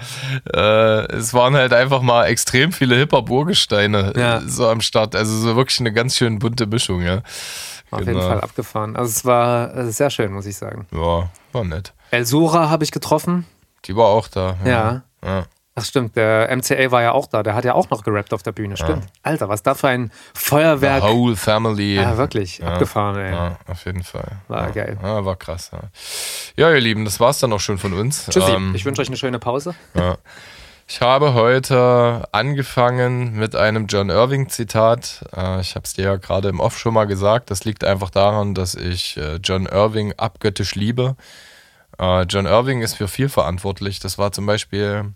äh, 0.54 1.10
es 1.14 1.34
waren 1.34 1.56
halt 1.56 1.72
einfach 1.72 2.02
mal 2.02 2.26
extrem 2.26 2.74
viele 2.74 2.98
Hip-Hop-Urgesteine 2.98 4.12
ja. 4.18 4.42
so 4.46 4.68
am 4.68 4.82
Start. 4.82 5.16
Also 5.16 5.38
so 5.38 5.56
wirklich 5.56 5.80
eine 5.80 5.94
ganz 5.94 6.18
schön 6.18 6.38
bunte 6.38 6.66
Mischung, 6.66 7.02
ja. 7.02 7.22
Auf 7.92 8.00
genau. 8.00 8.12
jeden 8.12 8.22
Fall 8.22 8.42
abgefahren. 8.42 8.98
Also 8.98 9.12
es 9.12 9.24
war 9.24 9.74
äh, 9.74 9.90
sehr 9.90 10.10
schön, 10.10 10.34
muss 10.34 10.46
ich 10.46 10.58
sagen. 10.58 10.86
Ja, 10.92 11.30
war 11.54 11.64
nett. 11.64 11.94
El 12.12 12.26
Sura 12.26 12.70
habe 12.70 12.84
ich 12.84 12.92
getroffen. 12.92 13.46
Die 13.86 13.96
war 13.96 14.08
auch 14.08 14.28
da. 14.28 14.58
ja. 14.66 15.04
ja. 15.24 15.46
Ach 15.80 15.86
stimmt, 15.86 16.16
der 16.16 16.50
MCA 16.56 16.90
war 16.90 17.04
ja 17.04 17.12
auch 17.12 17.28
da, 17.28 17.44
der 17.44 17.54
hat 17.54 17.64
ja 17.64 17.76
auch 17.76 17.88
noch 17.92 18.04
gerappt 18.04 18.34
auf 18.34 18.42
der 18.42 18.52
Bühne, 18.52 18.76
stimmt. 18.78 19.04
Ja. 19.04 19.10
Alter, 19.22 19.48
was 19.48 19.62
da 19.62 19.76
für 19.76 19.90
ein 19.90 20.12
Feuerwerk. 20.34 21.04
The 21.04 21.10
whole 21.10 21.36
Family. 21.36 21.98
Ja, 21.98 22.18
wirklich, 22.18 22.58
ja. 22.58 22.74
abgefahren, 22.74 23.16
ey. 23.18 23.32
Ja, 23.32 23.58
auf 23.68 23.86
jeden 23.86 24.02
Fall. 24.02 24.38
War 24.48 24.64
ja. 24.64 24.70
geil. 24.72 24.98
Ja, 25.04 25.24
war 25.24 25.36
krass. 25.36 25.70
Ja. 26.56 26.72
ihr 26.72 26.80
Lieben, 26.80 27.06
das 27.06 27.20
war's 27.20 27.38
dann 27.38 27.54
auch 27.54 27.60
schon 27.60 27.78
von 27.78 27.94
uns. 27.94 28.26
Tschüssi, 28.26 28.54
ähm, 28.54 28.74
ich 28.74 28.86
wünsche 28.86 29.04
euch 29.04 29.08
eine 29.08 29.18
schöne 29.18 29.38
Pause. 29.38 29.76
Ich 30.88 31.02
habe 31.02 31.36
heute 31.36 32.28
angefangen 32.32 33.34
mit 33.38 33.56
einem 33.56 33.86
John 33.86 34.10
Irving-Zitat. 34.10 35.26
Äh, 35.36 35.62
ich 35.62 35.76
habe 35.76 35.84
es 35.84 35.94
dir 35.94 36.06
ja 36.06 36.16
gerade 36.16 36.50
im 36.50 36.60
Off 36.60 36.80
schon 36.80 36.96
mal 36.96 37.06
gesagt. 37.06 37.52
Das 37.52 37.66
liegt 37.66 37.84
einfach 37.84 38.10
daran, 38.10 38.56
dass 38.56 38.74
ich 38.74 39.16
äh, 39.18 39.36
John 39.44 39.68
Irving 39.68 40.14
abgöttisch 40.18 40.74
liebe. 40.74 41.16
Äh, 42.00 42.24
John 42.24 42.48
Irving 42.48 42.82
ist 42.82 42.96
für 42.96 43.08
viel 43.08 43.30
verantwortlich. 43.30 44.00
Das 44.00 44.18
war 44.18 44.32
zum 44.32 44.48
Beispiel 44.48 45.14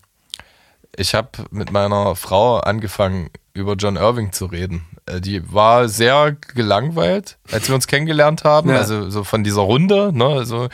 ich 0.95 1.13
habe 1.13 1.29
mit 1.51 1.71
meiner 1.71 2.15
Frau 2.15 2.57
angefangen, 2.57 3.29
über 3.53 3.73
John 3.73 3.97
Irving 3.97 4.31
zu 4.31 4.45
reden. 4.45 4.85
Äh, 5.05 5.21
die 5.21 5.53
war 5.53 5.89
sehr 5.89 6.35
gelangweilt, 6.53 7.37
als 7.51 7.67
wir 7.67 7.75
uns 7.75 7.87
kennengelernt 7.87 8.43
haben. 8.43 8.69
Ja. 8.69 8.77
Also 8.77 9.09
so 9.09 9.23
von 9.23 9.43
dieser 9.43 9.61
Runde, 9.61 10.11
ne? 10.13 10.25
Also 10.25 10.69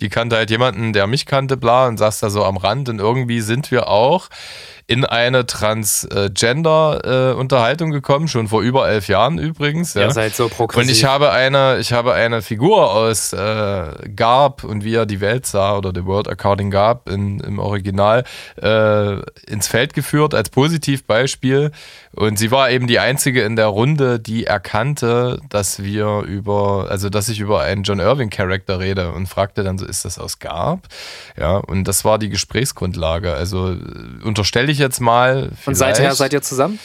die 0.00 0.08
kannte 0.08 0.36
halt 0.36 0.50
jemanden, 0.50 0.92
der 0.92 1.06
mich 1.06 1.26
kannte, 1.26 1.56
bla, 1.56 1.86
und 1.86 1.96
saß 1.98 2.20
da 2.20 2.30
so 2.30 2.44
am 2.44 2.56
Rand. 2.56 2.88
Und 2.88 2.98
irgendwie 2.98 3.40
sind 3.40 3.70
wir 3.70 3.88
auch 3.88 4.28
in 4.92 5.04
eine 5.06 5.46
Transgender-Unterhaltung 5.46 7.90
äh, 7.90 7.94
gekommen, 7.94 8.28
schon 8.28 8.48
vor 8.48 8.60
über 8.60 8.90
elf 8.90 9.08
Jahren 9.08 9.38
übrigens. 9.38 9.94
Ja. 9.94 10.02
Ihr 10.02 10.10
seid 10.10 10.36
so 10.36 10.50
progressiv. 10.50 10.82
Und 10.82 10.90
ich 10.90 11.06
habe 11.06 11.32
eine, 11.32 11.78
ich 11.78 11.94
habe 11.94 12.12
eine 12.12 12.42
Figur 12.42 12.92
aus 12.92 13.32
äh, 13.32 13.86
Garb 14.14 14.64
und 14.64 14.84
wie 14.84 14.94
er 14.94 15.06
die 15.06 15.22
Welt 15.22 15.46
sah 15.46 15.78
oder 15.78 15.92
The 15.94 16.04
World 16.04 16.28
According 16.28 16.70
Garb 16.70 17.08
in, 17.08 17.40
im 17.40 17.58
Original 17.58 18.24
äh, 18.60 19.14
ins 19.50 19.66
Feld 19.66 19.94
geführt 19.94 20.34
als 20.34 20.50
Positivbeispiel. 20.50 21.70
Und 22.14 22.38
sie 22.38 22.50
war 22.50 22.70
eben 22.70 22.86
die 22.86 22.98
einzige 22.98 23.40
in 23.42 23.56
der 23.56 23.68
Runde, 23.68 24.20
die 24.20 24.44
erkannte, 24.44 25.40
dass 25.48 25.82
wir 25.82 26.24
über, 26.26 26.88
also 26.90 27.08
dass 27.08 27.30
ich 27.30 27.40
über 27.40 27.62
einen 27.62 27.84
John 27.84 28.00
Irving 28.00 28.28
Charakter 28.28 28.80
rede 28.80 29.12
und 29.12 29.26
fragte 29.26 29.64
dann 29.64 29.78
so, 29.78 29.86
ist 29.86 30.04
das 30.04 30.18
aus 30.18 30.38
Garb? 30.38 30.88
Ja, 31.38 31.56
und 31.56 31.84
das 31.84 32.04
war 32.04 32.18
die 32.18 32.28
Gesprächsgrundlage. 32.28 33.32
Also 33.32 33.70
äh, 33.70 33.78
unterstelle 34.22 34.70
ich 34.70 34.81
jetzt 34.82 35.00
mal. 35.00 35.50
Und 35.64 35.74
seither 35.74 36.14
seid 36.14 36.32
ihr 36.32 36.42
zusammen? 36.42 36.78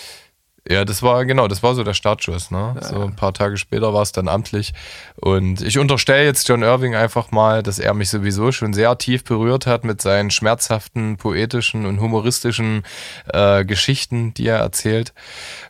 Ja, 0.69 0.83
das 0.83 1.01
war 1.01 1.25
genau, 1.25 1.47
das 1.47 1.63
war 1.63 1.75
so 1.75 1.83
der 1.83 1.93
Startschuss. 1.93 2.51
Ne? 2.51 2.75
Ja, 2.75 2.87
so 2.87 3.01
ein 3.01 3.15
paar 3.15 3.33
Tage 3.33 3.57
später 3.57 3.93
war 3.93 4.01
es 4.01 4.11
dann 4.11 4.27
amtlich. 4.27 4.73
Und 5.15 5.61
ich 5.61 5.79
unterstelle 5.79 6.25
jetzt 6.25 6.47
John 6.47 6.61
Irving 6.61 6.93
einfach 6.93 7.31
mal, 7.31 7.63
dass 7.63 7.79
er 7.79 7.93
mich 7.93 8.09
sowieso 8.09 8.51
schon 8.51 8.73
sehr 8.73 8.97
tief 8.97 9.23
berührt 9.23 9.65
hat 9.65 9.85
mit 9.85 10.01
seinen 10.01 10.29
schmerzhaften, 10.29 11.15
poetischen 11.17 11.85
und 11.85 12.01
humoristischen 12.01 12.83
äh, 13.31 13.63
Geschichten, 13.63 14.33
die 14.33 14.47
er 14.47 14.57
erzählt. 14.57 15.13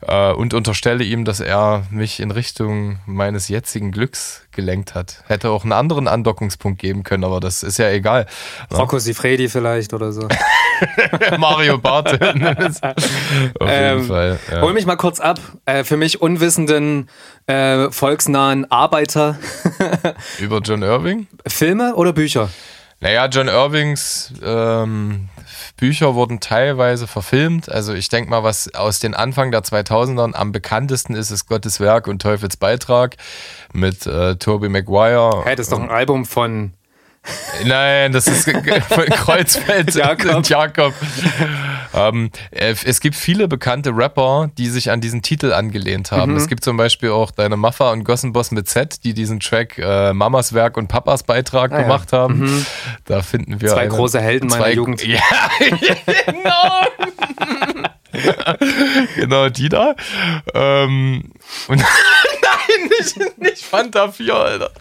Äh, 0.02 0.32
und 0.32 0.56
unterstelle 0.56 1.04
ihm, 1.04 1.26
dass 1.26 1.42
er 1.42 1.84
mich 1.92 2.20
in 2.20 2.32
Richtung 2.32 3.00
meines 3.06 3.50
jetzigen 3.50 3.92
Glücks 3.92 4.47
gelenkt 4.58 4.96
hat. 4.96 5.24
Hätte 5.28 5.52
auch 5.52 5.64
einen 5.64 5.72
anderen 5.72 6.10
Andockungspunkt 6.10 6.80
geben 6.80 7.04
können, 7.04 7.24
aber 7.24 7.40
das 7.40 7.64
ist 7.64 7.78
ja 7.78 7.90
egal. 7.90 8.26
Rocco 8.74 9.00
Sifredi 9.00 9.48
vielleicht 9.48 9.94
oder 9.94 10.12
so. 10.12 10.28
Mario 11.38 11.78
Barth. 11.78 12.22
Auf 12.22 12.22
jeden 12.22 13.54
ähm, 13.60 14.04
Fall. 14.04 14.40
Ja. 14.52 14.62
Hol 14.62 14.74
mich 14.74 14.86
mal 14.86 14.98
kurz 14.98 15.22
ab. 15.22 15.40
Äh, 15.66 15.86
für 15.86 15.96
mich 15.96 16.22
unwissenden, 16.22 17.08
äh, 17.46 17.90
volksnahen 17.92 18.70
Arbeiter. 18.70 19.38
Über 20.40 20.60
John 20.60 20.82
Irving? 20.82 21.28
Filme 21.48 21.96
oder 21.96 22.12
Bücher? 22.12 22.50
Naja, 23.00 23.28
John 23.28 23.48
Irvings 23.48 24.34
ähm, 24.44 25.30
Bücher 25.78 26.16
wurden 26.16 26.40
teilweise 26.40 27.08
verfilmt. 27.08 27.70
Also 27.72 27.94
ich 27.94 28.10
denke 28.10 28.30
mal, 28.30 28.44
was 28.44 28.74
aus 28.74 29.00
den 29.00 29.14
Anfang 29.14 29.52
der 29.52 29.62
2000ern 29.62 30.34
am 30.34 30.52
bekanntesten 30.52 31.16
ist, 31.16 31.32
ist 31.32 31.48
Gottes 31.48 31.80
Werk 31.80 32.08
und 32.08 32.22
Teufels 32.22 32.58
Beitrag 32.58 33.16
mit 33.74 34.06
äh, 34.06 34.36
Tobey 34.36 34.70
Maguire. 34.70 35.44
Hey, 35.46 35.56
das 35.56 35.68
ist 35.68 35.72
doch 35.72 35.80
ein 35.80 35.90
Album 35.90 36.26
von 36.26 36.74
Nein, 37.66 38.12
das 38.12 38.28
ist 38.28 38.46
Kreuzfeld 38.46 39.94
Jakob. 39.96 40.36
und 40.36 40.50
Jakob. 40.50 40.94
Ähm, 41.94 42.32
äh, 42.52 42.76
es 42.86 43.00
gibt 43.00 43.16
viele 43.16 43.48
bekannte 43.48 43.92
Rapper, 43.92 44.50
die 44.58 44.68
sich 44.68 44.92
an 44.92 45.02
diesen 45.02 45.22
Titel 45.22 45.54
angelehnt 45.54 46.12
haben. 46.12 46.32
Mhm. 46.32 46.38
Es 46.38 46.48
gibt 46.48 46.64
zum 46.64 46.78
Beispiel 46.78 47.10
auch 47.10 47.32
Deine 47.32 47.58
Maffa 47.58 47.92
und 47.92 48.04
Gossenboss 48.04 48.52
mit 48.52 48.68
Z, 48.68 49.04
die 49.04 49.14
diesen 49.14 49.40
Track 49.40 49.78
äh, 49.78 50.14
Mamas 50.14 50.54
Werk 50.54 50.78
und 50.78 50.88
Papas 50.88 51.24
Beitrag 51.24 51.72
ah, 51.72 51.82
gemacht 51.82 52.12
ja. 52.12 52.20
haben. 52.20 52.40
Mhm. 52.40 52.66
Da 53.06 53.22
finden 53.22 53.62
wir 53.62 53.70
zwei 53.70 53.82
eine, 53.82 53.90
große 53.90 54.20
Helden 54.20 54.50
meiner 54.50 54.70
Jugend. 54.70 55.02
Ja, 55.08 55.22
genau. 56.26 56.82
genau, 59.16 59.50
die 59.50 59.70
da. 59.70 59.96
Ähm, 60.54 61.32
und 61.68 61.78
Nein, 61.78 62.90
nicht, 63.00 63.40
nicht 63.40 63.64
Fanta 63.64 64.12
4, 64.12 64.34
Alter. 64.34 64.72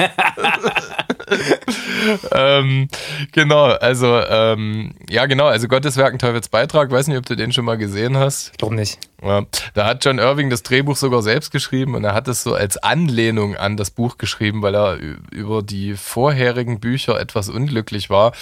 ähm, 2.32 2.88
genau, 3.32 3.64
also 3.64 4.20
ähm, 4.20 4.92
ja 5.08 5.26
genau, 5.26 5.46
also 5.46 5.68
Gottes 5.68 5.96
Werken 5.96 6.18
Teufels 6.18 6.48
Beitrag, 6.48 6.90
weiß 6.90 7.08
nicht, 7.08 7.18
ob 7.18 7.26
du 7.26 7.36
den 7.36 7.52
schon 7.52 7.64
mal 7.64 7.78
gesehen 7.78 8.16
hast. 8.16 8.50
Ich 8.52 8.58
glaube 8.58 8.74
nicht. 8.74 8.98
Ja, 9.22 9.42
da 9.74 9.86
hat 9.86 10.04
John 10.04 10.18
Irving 10.18 10.48
das 10.48 10.62
Drehbuch 10.62 10.96
sogar 10.96 11.22
selbst 11.22 11.50
geschrieben 11.50 11.94
und 11.94 12.04
er 12.04 12.14
hat 12.14 12.26
es 12.26 12.42
so 12.42 12.54
als 12.54 12.78
Anlehnung 12.78 13.54
an 13.54 13.76
das 13.76 13.90
Buch 13.90 14.16
geschrieben, 14.16 14.62
weil 14.62 14.74
er 14.74 14.96
über 15.30 15.62
die 15.62 15.94
vorherigen 15.94 16.80
Bücher 16.80 17.20
etwas 17.20 17.50
unglücklich 17.50 18.08
war. 18.08 18.32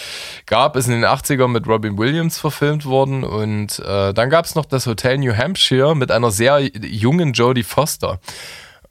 Gab 0.47 0.77
es 0.77 0.87
in 0.87 0.93
den 0.93 1.05
80ern 1.05 1.49
mit 1.49 1.67
Robin 1.67 1.99
Williams 1.99 2.39
verfilmt 2.39 2.85
worden 2.85 3.25
und 3.25 3.81
äh, 3.81 4.15
dann 4.15 4.31
gab 4.31 4.45
es 4.45 4.55
noch 4.55 4.65
das 4.65 4.87
Hotel 4.87 5.19
New 5.19 5.37
Hampshire 5.37 5.97
mit 5.97 6.13
einer 6.13 6.31
sehr 6.31 6.61
jungen 6.61 7.33
Jodie 7.33 7.65
Foster. 7.65 8.21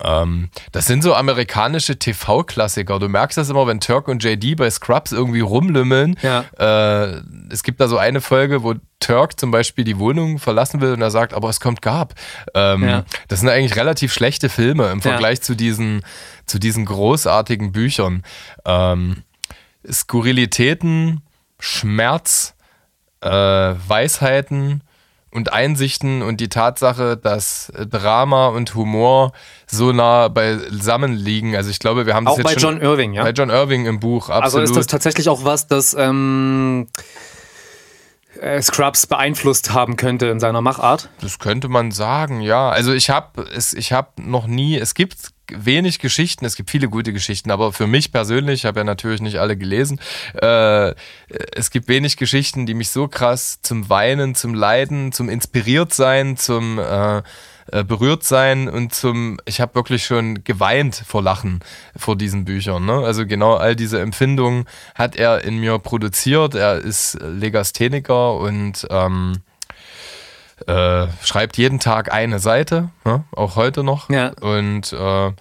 Ähm, 0.03 0.49
das 0.71 0.85
sind 0.85 1.03
so 1.03 1.13
amerikanische 1.13 1.97
TV-Klassiker. 1.97 2.99
Du 2.99 3.09
merkst 3.09 3.37
das 3.37 3.49
immer, 3.49 3.67
wenn 3.67 3.79
Turk 3.79 4.07
und 4.07 4.23
JD 4.23 4.55
bei 4.55 4.69
Scrubs 4.69 5.11
irgendwie 5.11 5.39
rumlümmeln. 5.39 6.17
Ja. 6.21 6.45
Äh, 6.57 7.21
es 7.49 7.63
gibt 7.63 7.79
da 7.81 7.87
so 7.87 7.97
eine 7.97 8.21
Folge, 8.21 8.63
wo 8.63 8.75
Turk 8.99 9.39
zum 9.39 9.51
Beispiel 9.51 9.83
die 9.83 9.97
Wohnung 9.97 10.39
verlassen 10.39 10.81
will 10.81 10.93
und 10.93 11.01
er 11.01 11.11
sagt, 11.11 11.33
aber 11.33 11.49
es 11.49 11.59
kommt 11.59 11.81
Gab. 11.81 12.13
Ähm, 12.53 12.87
ja. 12.87 13.05
Das 13.27 13.39
sind 13.39 13.49
eigentlich 13.49 13.75
relativ 13.75 14.13
schlechte 14.13 14.49
Filme 14.49 14.91
im 14.91 15.01
Vergleich 15.01 15.39
ja. 15.39 15.43
zu, 15.43 15.55
diesen, 15.55 16.01
zu 16.45 16.59
diesen 16.59 16.85
großartigen 16.85 17.71
Büchern. 17.71 18.23
Ähm, 18.65 19.23
Skurrilitäten, 19.89 21.21
Schmerz, 21.59 22.55
äh, 23.21 23.29
Weisheiten, 23.29 24.81
und 25.31 25.51
Einsichten 25.51 26.21
und 26.21 26.39
die 26.39 26.49
Tatsache, 26.49 27.17
dass 27.17 27.71
Drama 27.89 28.47
und 28.47 28.75
Humor 28.75 29.33
so 29.67 29.91
nah 29.91 30.29
beisammen 30.29 31.13
liegen. 31.13 31.55
Also 31.55 31.69
ich 31.69 31.79
glaube, 31.79 32.05
wir 32.05 32.15
haben 32.15 32.25
das 32.25 32.33
auch 32.33 32.37
jetzt 32.37 32.45
bei 32.45 32.59
schon 32.59 32.75
John 32.75 32.81
Irving, 32.81 33.13
ja. 33.13 33.23
Bei 33.23 33.31
John 33.31 33.49
Irving 33.49 33.85
im 33.85 33.99
Buch. 33.99 34.29
Absolut. 34.29 34.43
Also 34.43 34.59
ist 34.59 34.75
das 34.75 34.87
tatsächlich 34.87 35.29
auch 35.29 35.43
was, 35.43 35.67
das 35.67 35.93
ähm, 35.93 36.87
äh, 38.39 38.61
Scrubs 38.61 39.07
beeinflusst 39.07 39.73
haben 39.73 39.97
könnte 39.97 40.27
in 40.27 40.39
seiner 40.39 40.61
Machart? 40.61 41.09
Das 41.21 41.39
könnte 41.39 41.67
man 41.67 41.91
sagen, 41.91 42.41
ja. 42.41 42.69
Also 42.69 42.93
ich 42.93 43.09
habe 43.09 43.41
es, 43.53 43.73
ich 43.73 43.91
habe 43.91 44.09
noch 44.21 44.47
nie. 44.47 44.77
Es 44.77 44.93
gibt 44.93 45.33
wenig 45.55 45.99
Geschichten, 45.99 46.45
es 46.45 46.55
gibt 46.55 46.69
viele 46.69 46.89
gute 46.89 47.13
Geschichten, 47.13 47.51
aber 47.51 47.73
für 47.73 47.87
mich 47.87 48.11
persönlich, 48.11 48.61
ich 48.61 48.65
habe 48.65 48.79
ja 48.79 48.83
natürlich 48.83 49.21
nicht 49.21 49.37
alle 49.37 49.57
gelesen, 49.57 49.99
äh, 50.41 50.93
es 51.55 51.71
gibt 51.71 51.87
wenig 51.87 52.17
Geschichten, 52.17 52.65
die 52.65 52.73
mich 52.73 52.89
so 52.89 53.07
krass 53.07 53.59
zum 53.61 53.89
Weinen, 53.89 54.35
zum 54.35 54.53
Leiden, 54.53 55.11
zum 55.11 55.29
Inspiriertsein, 55.29 56.37
zum 56.37 56.79
äh, 56.79 57.17
äh 57.71 57.83
berührt 57.83 58.23
sein 58.23 58.69
und 58.69 58.93
zum, 58.93 59.39
ich 59.45 59.59
habe 59.59 59.75
wirklich 59.75 60.05
schon 60.05 60.43
geweint 60.43 60.95
vor 60.95 61.21
Lachen 61.21 61.59
vor 61.95 62.15
diesen 62.15 62.45
Büchern. 62.45 62.85
Ne? 62.85 62.93
Also 62.93 63.25
genau 63.25 63.55
all 63.55 63.75
diese 63.75 63.99
Empfindungen 63.99 64.65
hat 64.95 65.15
er 65.15 65.43
in 65.43 65.59
mir 65.59 65.79
produziert. 65.79 66.55
Er 66.55 66.77
ist 66.77 67.17
Legastheniker 67.21 68.35
und 68.35 68.87
ähm, 68.89 69.41
äh, 70.65 71.07
schreibt 71.23 71.57
jeden 71.57 71.79
Tag 71.79 72.11
eine 72.11 72.39
Seite, 72.39 72.89
ne? 73.05 73.23
auch 73.31 73.55
heute 73.55 73.83
noch. 73.83 74.09
Ja. 74.09 74.31
Und 74.41 74.91
äh, 74.93 75.31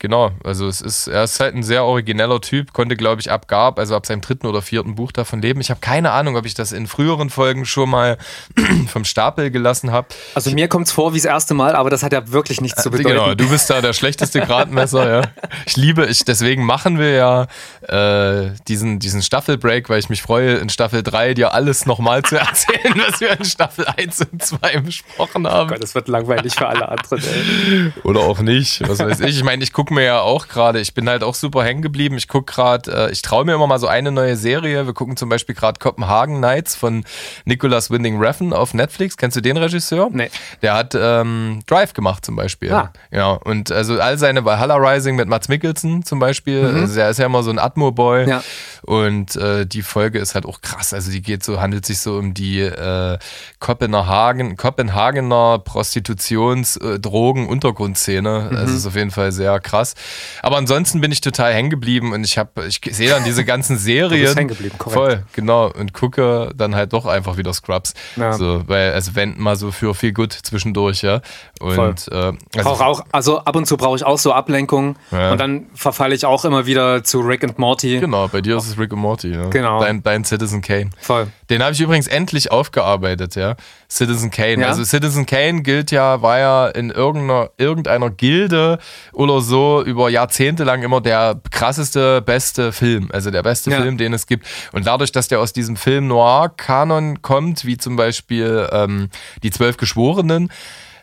Genau, 0.00 0.30
also 0.44 0.68
es 0.68 0.80
ist, 0.80 1.08
er 1.08 1.24
ist 1.24 1.40
halt 1.40 1.56
ein 1.56 1.64
sehr 1.64 1.82
origineller 1.82 2.40
Typ, 2.40 2.72
konnte, 2.72 2.94
glaube 2.94 3.20
ich, 3.20 3.32
ab 3.32 3.48
Gab, 3.48 3.80
also 3.80 3.96
ab 3.96 4.06
seinem 4.06 4.20
dritten 4.20 4.46
oder 4.46 4.62
vierten 4.62 4.94
Buch 4.94 5.10
davon 5.10 5.42
leben. 5.42 5.60
Ich 5.60 5.70
habe 5.70 5.80
keine 5.80 6.12
Ahnung, 6.12 6.36
ob 6.36 6.46
ich 6.46 6.54
das 6.54 6.70
in 6.70 6.86
früheren 6.86 7.30
Folgen 7.30 7.66
schon 7.66 7.90
mal 7.90 8.16
vom 8.86 9.04
Stapel 9.04 9.50
gelassen 9.50 9.90
habe. 9.90 10.06
Also 10.36 10.52
mir 10.52 10.68
kommt 10.68 10.86
es 10.86 10.92
vor 10.92 11.14
wie 11.14 11.18
das 11.18 11.24
erste 11.24 11.54
Mal, 11.54 11.74
aber 11.74 11.90
das 11.90 12.04
hat 12.04 12.12
ja 12.12 12.30
wirklich 12.30 12.60
nichts 12.60 12.80
zu 12.80 12.90
äh, 12.90 12.92
bedeuten. 12.92 13.08
Genau, 13.08 13.34
du 13.34 13.48
bist 13.48 13.70
da 13.70 13.80
der 13.80 13.92
schlechteste 13.92 14.40
Gradmesser, 14.40 15.10
ja. 15.10 15.22
Ich 15.66 15.76
liebe, 15.76 16.06
ich, 16.06 16.24
deswegen 16.24 16.64
machen 16.64 17.00
wir 17.00 17.10
ja 17.10 17.46
äh, 17.88 18.52
diesen, 18.68 19.00
diesen 19.00 19.20
Staffelbreak, 19.20 19.88
weil 19.88 19.98
ich 19.98 20.08
mich 20.08 20.22
freue, 20.22 20.58
in 20.58 20.68
Staffel 20.68 21.02
3 21.02 21.34
dir 21.34 21.54
alles 21.54 21.86
nochmal 21.86 22.22
zu 22.22 22.36
erzählen, 22.38 22.94
was 23.04 23.20
wir 23.20 23.36
in 23.36 23.44
Staffel 23.44 23.84
1 23.84 24.20
und 24.30 24.44
2 24.44 24.78
besprochen 24.78 25.48
haben. 25.48 25.70
Oh 25.70 25.72
Gott, 25.72 25.82
das 25.82 25.96
wird 25.96 26.06
langweilig 26.06 26.54
für 26.54 26.68
alle 26.68 26.88
anderen. 26.88 27.20
Ey. 27.20 27.92
Oder 28.04 28.20
auch 28.20 28.38
nicht, 28.38 28.88
was 28.88 29.00
weiß 29.00 29.18
ich. 29.20 29.38
Ich 29.38 29.42
meine, 29.42 29.64
ich 29.64 29.72
gucke 29.72 29.87
gucke 29.88 29.94
mir 29.94 30.04
ja 30.04 30.20
auch 30.20 30.48
gerade, 30.48 30.80
ich 30.80 30.92
bin 30.92 31.08
halt 31.08 31.22
auch 31.22 31.34
super 31.34 31.64
hängen 31.64 31.80
geblieben. 31.80 32.18
Ich 32.18 32.28
gucke 32.28 32.52
gerade, 32.52 33.06
äh, 33.06 33.10
ich 33.10 33.22
traue 33.22 33.46
mir 33.46 33.54
immer 33.54 33.66
mal 33.66 33.78
so 33.78 33.86
eine 33.86 34.12
neue 34.12 34.36
Serie. 34.36 34.84
Wir 34.84 34.92
gucken 34.92 35.16
zum 35.16 35.30
Beispiel 35.30 35.54
gerade 35.54 35.78
Copenhagen 35.78 36.40
Nights 36.40 36.76
von 36.76 37.04
Nicholas 37.46 37.90
Winding 37.90 38.18
Refn 38.18 38.52
auf 38.52 38.74
Netflix. 38.74 39.16
Kennst 39.16 39.38
du 39.38 39.40
den 39.40 39.56
Regisseur? 39.56 40.10
Nee. 40.12 40.28
Der 40.60 40.74
hat 40.74 40.94
ähm, 40.94 41.60
Drive 41.66 41.94
gemacht 41.94 42.22
zum 42.26 42.36
Beispiel. 42.36 42.70
Ah. 42.70 42.92
Ja, 43.10 43.30
und 43.30 43.72
also 43.72 43.98
all 43.98 44.18
seine 44.18 44.44
Valhalla 44.44 44.76
Rising 44.76 45.16
mit 45.16 45.26
Mats 45.26 45.48
Mikkelsen 45.48 46.04
zum 46.04 46.18
Beispiel. 46.18 46.70
Mhm. 46.70 46.80
Also 46.82 47.00
er 47.00 47.08
ist 47.08 47.18
ja 47.18 47.24
immer 47.24 47.42
so 47.42 47.48
ein 47.48 47.58
Atmo-Boy. 47.58 48.28
Ja. 48.28 48.42
Und 48.82 49.36
äh, 49.36 49.64
die 49.64 49.80
Folge 49.80 50.18
ist 50.18 50.34
halt 50.34 50.44
auch 50.44 50.60
krass. 50.60 50.92
Also 50.92 51.10
die 51.10 51.22
geht 51.22 51.42
so, 51.42 51.62
handelt 51.62 51.86
sich 51.86 52.00
so 52.00 52.18
um 52.18 52.34
die 52.34 52.60
äh, 52.60 53.16
Kopenhagen, 53.58 54.58
Kopenhagener 54.58 55.62
Prostitutions-, 55.64 56.76
äh, 56.76 57.48
Untergrundszene. 57.48 58.48
Mhm. 58.50 58.56
Also 58.56 58.74
ist 58.76 58.86
auf 58.86 58.94
jeden 58.94 59.12
Fall 59.12 59.32
sehr 59.32 59.58
krass 59.60 59.77
krass. 59.78 59.94
Aber 60.42 60.56
ansonsten 60.56 61.00
bin 61.00 61.12
ich 61.12 61.20
total 61.20 61.52
hängen 61.52 61.70
geblieben 61.70 62.12
und 62.12 62.24
ich 62.24 62.38
habe, 62.38 62.66
ich 62.66 62.80
sehe 62.90 63.08
dann 63.10 63.24
diese 63.24 63.44
ganzen 63.44 63.78
Serien. 63.78 64.34
hängen 64.34 64.48
geblieben, 64.48 64.76
korrekt. 64.78 64.94
Voll, 64.98 65.22
genau. 65.32 65.70
Und 65.72 65.92
gucke 65.94 66.50
dann 66.56 66.74
halt 66.74 66.92
doch 66.92 67.06
einfach 67.06 67.36
wieder 67.36 67.52
Scrubs. 67.52 67.94
Ja. 68.16 68.32
So, 68.32 68.62
weil 68.66 68.92
es 68.92 69.14
wenden 69.14 69.42
mal 69.42 69.56
so 69.56 69.70
für 69.70 69.94
viel 69.94 70.12
gut 70.12 70.32
zwischendurch, 70.32 71.02
ja. 71.02 71.20
Und 71.60 72.08
äh, 72.10 72.32
also, 72.56 72.70
Auch, 72.70 72.80
auch, 72.80 73.00
also 73.12 73.38
ab 73.40 73.56
und 73.56 73.66
zu 73.66 73.76
brauche 73.76 73.96
ich 73.96 74.04
auch 74.04 74.18
so 74.18 74.32
Ablenkung 74.32 74.96
Ja. 75.10 75.32
und 75.32 75.38
dann 75.38 75.66
verfalle 75.74 76.14
ich 76.14 76.24
auch 76.26 76.44
immer 76.44 76.66
wieder 76.66 77.04
zu 77.04 77.20
Rick 77.20 77.42
und 77.42 77.58
Morty. 77.58 77.98
Genau, 78.00 78.28
bei 78.28 78.40
dir 78.40 78.56
ist 78.56 78.66
es 78.68 78.78
Rick 78.78 78.92
und 78.92 78.98
Morty, 79.00 79.32
ja. 79.32 79.48
Genau. 79.48 79.80
Dein, 79.80 80.02
dein 80.02 80.24
Citizen 80.24 80.60
Kane. 80.62 80.90
Voll. 81.00 81.28
Den 81.50 81.62
habe 81.62 81.72
ich 81.72 81.80
übrigens 81.80 82.06
endlich 82.06 82.50
aufgearbeitet, 82.50 83.34
ja. 83.34 83.56
Citizen 83.90 84.30
Kane. 84.30 84.60
Ja? 84.62 84.68
Also 84.68 84.84
Citizen 84.84 85.24
Kane 85.24 85.62
gilt 85.62 85.90
ja, 85.90 86.20
war 86.20 86.38
ja 86.38 86.68
in 86.68 86.90
irgendeiner, 86.90 87.50
irgendeiner 87.56 88.10
Gilde 88.10 88.78
oder 89.12 89.40
so 89.40 89.82
über 89.82 90.10
Jahrzehnte 90.10 90.64
lang 90.64 90.82
immer 90.82 91.00
der 91.00 91.40
krasseste, 91.50 92.20
beste 92.20 92.72
Film. 92.72 93.08
Also 93.12 93.30
der 93.30 93.42
beste 93.42 93.70
Ja. 93.70 93.80
Film, 93.80 93.96
den 93.96 94.12
es 94.12 94.26
gibt. 94.26 94.46
Und 94.72 94.86
dadurch, 94.86 95.12
dass 95.12 95.28
der 95.28 95.40
aus 95.40 95.52
diesem 95.52 95.76
Film 95.76 96.06
Noir-Kanon 96.08 97.22
kommt, 97.22 97.64
wie 97.64 97.78
zum 97.78 97.96
Beispiel 97.96 98.68
ähm, 98.72 99.08
Die 99.42 99.50
Zwölf 99.50 99.76
Geschworenen, 99.76 100.50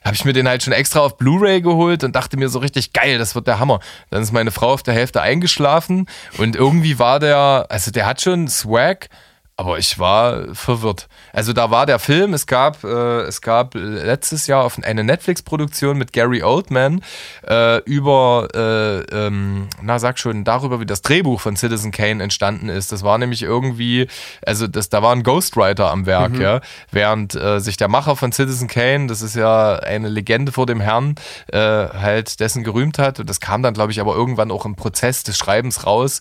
habe 0.04 0.14
ich 0.14 0.24
mir 0.24 0.34
den 0.34 0.48
halt 0.48 0.62
schon 0.62 0.74
extra 0.74 1.00
auf 1.00 1.18
Blu-ray 1.18 1.62
geholt 1.62 2.04
und 2.04 2.16
dachte 2.16 2.38
mir 2.38 2.48
so 2.50 2.60
richtig 2.60 2.94
geil, 2.94 3.18
das 3.18 3.34
wird 3.34 3.48
der 3.48 3.60
Hammer. 3.60 3.80
Dann 4.12 4.22
ist 4.22 4.32
meine 4.32 4.52
Frau 4.52 4.74
auf 4.74 4.84
der 4.84 4.94
Hälfte 4.94 5.20
eingeschlafen 5.22 6.06
und 6.38 6.56
irgendwie 6.56 7.00
war 7.00 7.20
der, 7.20 7.66
also 7.70 7.90
der 7.90 8.06
hat 8.06 8.22
schon 8.22 8.48
Swag, 8.48 9.10
aber 9.58 9.80
ich 9.80 10.00
war 10.00 10.54
verwirrt. 10.54 11.08
Also 11.32 11.54
da 11.54 11.72
war 11.72 11.86
der 11.86 12.00
Film, 12.00 12.34
es 12.34 12.46
gab, 12.46 12.84
äh, 12.84 13.22
es 13.22 13.42
gab 13.42 13.74
letztes 13.74 14.48
Jahr 14.48 14.66
auf 14.66 14.78
eine 14.84 15.04
Netflix-Produktion 15.04 15.98
mit 15.98 16.12
Gary 16.12 16.44
Oldman 16.44 17.02
äh, 17.48 17.82
über, 17.84 18.50
äh, 18.54 19.00
ähm, 19.16 19.70
na 19.82 19.98
sag 20.00 20.20
schon, 20.20 20.44
darüber, 20.44 20.82
wie 20.82 20.86
das 20.86 21.02
Drehbuch 21.02 21.40
von 21.40 21.56
Citizen 21.56 21.92
Kane 21.92 22.22
entstanden 22.22 22.68
ist. 22.68 22.92
Das 22.92 23.04
war 23.04 23.18
nämlich 23.18 23.44
irgendwie, 23.44 24.08
also 24.46 24.68
das, 24.68 24.90
da 24.90 25.02
war 25.02 25.14
ein 25.14 25.24
Ghostwriter 25.24 25.90
am 25.90 26.06
Werk, 26.06 26.38
ja, 26.38 26.60
während 26.92 27.34
äh, 27.36 27.60
sich 27.60 27.78
der 27.78 27.88
Macher 27.88 28.18
von 28.18 28.34
Citizen 28.34 28.68
Kane, 28.68 29.08
das 29.08 29.22
ist 29.22 29.38
ja 29.38 29.78
eine 29.78 30.10
Legende 30.10 30.52
vor 30.52 30.66
dem 30.66 30.82
Herrn, 30.82 31.16
äh, 31.48 31.60
halt 31.60 32.42
dessen 32.42 32.66
gerühmt 32.66 33.00
hat. 33.00 33.22
Und 33.22 33.30
das 33.30 33.40
kam 33.40 33.64
dann, 33.64 33.74
glaube 33.74 33.94
ich, 33.94 34.02
aber 34.02 34.16
irgendwann 34.16 34.52
auch 34.52 34.66
im 34.66 34.76
Prozess 34.76 35.24
des 35.24 35.38
Schreibens 35.38 35.86
raus. 35.86 36.20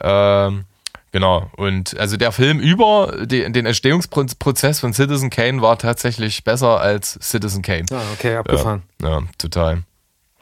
Ähm, 0.00 0.64
Genau, 1.12 1.50
und 1.58 1.98
also 1.98 2.16
der 2.16 2.32
Film 2.32 2.58
über 2.58 3.26
die, 3.26 3.50
den 3.52 3.66
Entstehungsprozess 3.66 4.80
von 4.80 4.94
Citizen 4.94 5.28
Kane 5.28 5.60
war 5.60 5.78
tatsächlich 5.78 6.42
besser 6.42 6.80
als 6.80 7.18
Citizen 7.22 7.60
Kane. 7.60 7.84
Ah, 7.92 8.00
okay, 8.14 8.36
abgefahren. 8.36 8.82
Ja, 9.02 9.20
total. 9.36 9.82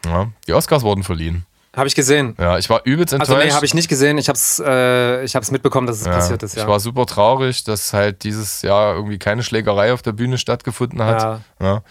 Ja, 0.04 0.28
die 0.46 0.54
Oscars 0.54 0.84
wurden 0.84 1.02
verliehen. 1.02 1.44
Habe 1.76 1.88
ich 1.88 1.94
gesehen. 1.94 2.34
Ja, 2.38 2.58
ich 2.58 2.70
war 2.70 2.82
übelst 2.84 3.12
enttäuscht. 3.12 3.32
Also 3.32 3.46
nee, 3.46 3.52
habe 3.52 3.66
ich 3.66 3.74
nicht 3.74 3.88
gesehen. 3.88 4.18
Ich 4.18 4.28
habe 4.28 4.36
es 4.36 4.60
äh, 4.64 5.24
ich 5.24 5.36
hab's 5.36 5.50
mitbekommen, 5.50 5.86
dass 5.86 6.00
es 6.00 6.06
ja, 6.06 6.12
passiert 6.12 6.42
ist. 6.42 6.56
Ja. 6.56 6.62
Ich 6.62 6.68
war 6.68 6.80
super 6.80 7.06
traurig, 7.06 7.62
dass 7.64 7.92
halt 7.92 8.24
dieses 8.24 8.62
Jahr 8.62 8.94
irgendwie 8.94 9.18
keine 9.18 9.42
Schlägerei 9.42 9.92
auf 9.92 10.02
der 10.02 10.12
Bühne 10.12 10.38
stattgefunden 10.38 11.02
hat. 11.02 11.22
Ja. 11.22 11.40
Ja, 11.60 11.82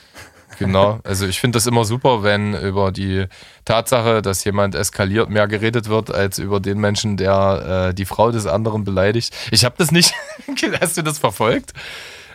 genau. 0.59 0.99
Also 1.03 1.25
ich 1.25 1.39
finde 1.39 1.57
das 1.57 1.65
immer 1.65 1.85
super, 1.85 2.23
wenn 2.23 2.53
über 2.53 2.91
die 2.91 3.25
Tatsache, 3.65 4.21
dass 4.21 4.43
jemand 4.43 4.75
eskaliert, 4.75 5.29
mehr 5.29 5.47
geredet 5.47 5.89
wird, 5.89 6.13
als 6.13 6.37
über 6.39 6.59
den 6.59 6.79
Menschen, 6.79 7.17
der 7.17 7.89
äh, 7.89 7.93
die 7.93 8.05
Frau 8.05 8.31
des 8.31 8.45
anderen 8.45 8.83
beleidigt. 8.83 9.35
Ich 9.51 9.65
habe 9.65 9.75
das 9.77 9.91
nicht. 9.91 10.13
Hast 10.81 10.97
du 10.97 11.01
das 11.01 11.19
verfolgt? 11.19 11.73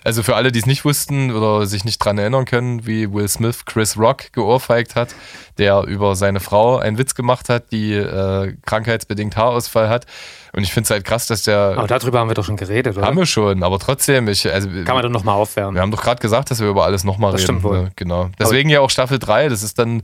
Also 0.04 0.22
für 0.22 0.36
alle, 0.36 0.52
die 0.52 0.58
es 0.58 0.66
nicht 0.66 0.84
wussten 0.84 1.32
oder 1.32 1.66
sich 1.66 1.84
nicht 1.86 1.98
dran 1.98 2.18
erinnern 2.18 2.44
können, 2.44 2.86
wie 2.86 3.10
Will 3.10 3.26
Smith 3.26 3.64
Chris 3.64 3.96
Rock 3.96 4.32
geohrfeigt 4.32 4.96
hat, 4.96 5.14
der 5.58 5.82
über 5.84 6.16
seine 6.16 6.40
Frau 6.40 6.78
einen 6.78 6.98
Witz 6.98 7.14
gemacht 7.14 7.48
hat, 7.48 7.70
die 7.70 7.92
äh, 7.94 8.54
krankheitsbedingt 8.66 9.36
Haarausfall 9.36 9.88
hat. 9.88 10.06
Und 10.56 10.62
ich 10.62 10.72
finde 10.72 10.84
es 10.84 10.90
halt 10.90 11.04
krass, 11.04 11.26
dass 11.26 11.42
der. 11.42 11.74
Aber 11.76 11.88
darüber 11.88 12.20
haben 12.20 12.30
wir 12.30 12.34
doch 12.34 12.44
schon 12.44 12.56
geredet, 12.56 12.96
oder? 12.96 13.04
haben 13.04 13.16
wir 13.16 13.26
schon, 13.26 13.64
aber 13.64 13.80
trotzdem, 13.80 14.28
ich, 14.28 14.50
also, 14.52 14.68
Kann 14.68 14.94
man 14.94 15.02
doch 15.02 15.10
nochmal 15.10 15.34
aufwärmen. 15.34 15.74
wir 15.74 15.82
haben 15.82 15.90
doch 15.90 16.02
gerade 16.02 16.20
gesagt, 16.20 16.52
dass 16.52 16.60
wir 16.60 16.68
über 16.68 16.84
alles 16.84 17.02
nochmal 17.02 17.32
reden. 17.32 17.42
stimmt 17.42 17.62
wohl. 17.64 17.82
Ne? 17.82 17.90
Genau. 17.96 18.30
Deswegen 18.38 18.70
ja 18.70 18.80
auch 18.80 18.90
Staffel 18.90 19.18
3. 19.18 19.48
Das 19.48 19.64
ist 19.64 19.80
dann, 19.80 20.02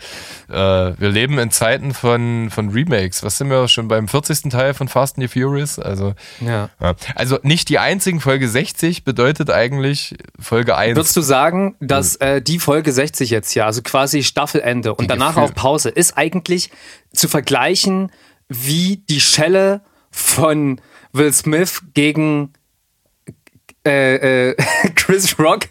äh, 0.48 0.52
wir 0.52 1.08
leben 1.08 1.38
in 1.38 1.52
Zeiten 1.52 1.94
von, 1.94 2.50
von 2.50 2.70
Remakes. 2.70 3.22
Was 3.22 3.38
sind 3.38 3.48
wir 3.48 3.68
schon 3.68 3.86
beim 3.86 4.08
40. 4.08 4.50
Teil 4.50 4.74
von 4.74 4.88
Fast 4.88 5.18
and 5.18 5.30
the 5.30 5.40
Furious? 5.40 5.78
Also, 5.78 6.14
Ja. 6.40 6.70
ja. 6.80 6.94
also 7.14 7.38
nicht 7.42 7.68
die 7.68 7.78
einzigen. 7.78 8.20
Folge 8.20 8.48
60 8.48 9.04
bedeutet 9.04 9.50
eigentlich 9.50 10.16
Folge 10.40 10.76
1. 10.76 10.96
Würdest 10.96 11.16
du 11.16 11.20
sagen, 11.20 11.76
dass 11.78 12.16
äh, 12.16 12.42
die 12.42 12.58
Folge 12.58 12.92
60 12.92 13.30
jetzt 13.30 13.52
hier, 13.52 13.66
also 13.66 13.82
quasi 13.82 14.24
Staffelende 14.24 14.94
und 14.94 15.08
danach 15.08 15.36
Gefühl- 15.40 15.50
auch 15.50 15.54
Pause, 15.54 15.88
ist 15.90 16.16
eigentlich 16.16 16.70
zu 17.12 17.28
vergleichen 17.28 18.10
wie 18.48 18.98
die 19.08 19.20
Schelle 19.20 19.82
von 20.10 20.80
Will 21.12 21.32
Smith 21.32 21.82
gegen 21.94 22.52
äh, 23.86 24.50
äh, 24.50 24.56
Chris 24.94 25.38
Rock? 25.38 25.68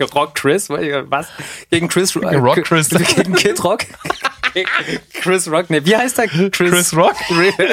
Rock 0.14 0.34
Chris? 0.34 0.68
Was? 0.68 1.28
Gegen 1.70 1.88
Chris 1.88 2.14
Rock? 2.16 2.32
Rock 2.34 2.62
Chris. 2.64 2.88
Gegen 3.16 3.34
Kid 3.34 3.62
Rock? 3.64 3.84
Chris 5.14 5.50
Rock? 5.50 5.70
Ne, 5.70 5.84
wie 5.84 5.96
heißt 5.96 6.18
der? 6.18 6.28
Chris 6.28 6.94
Rock? 6.96 7.16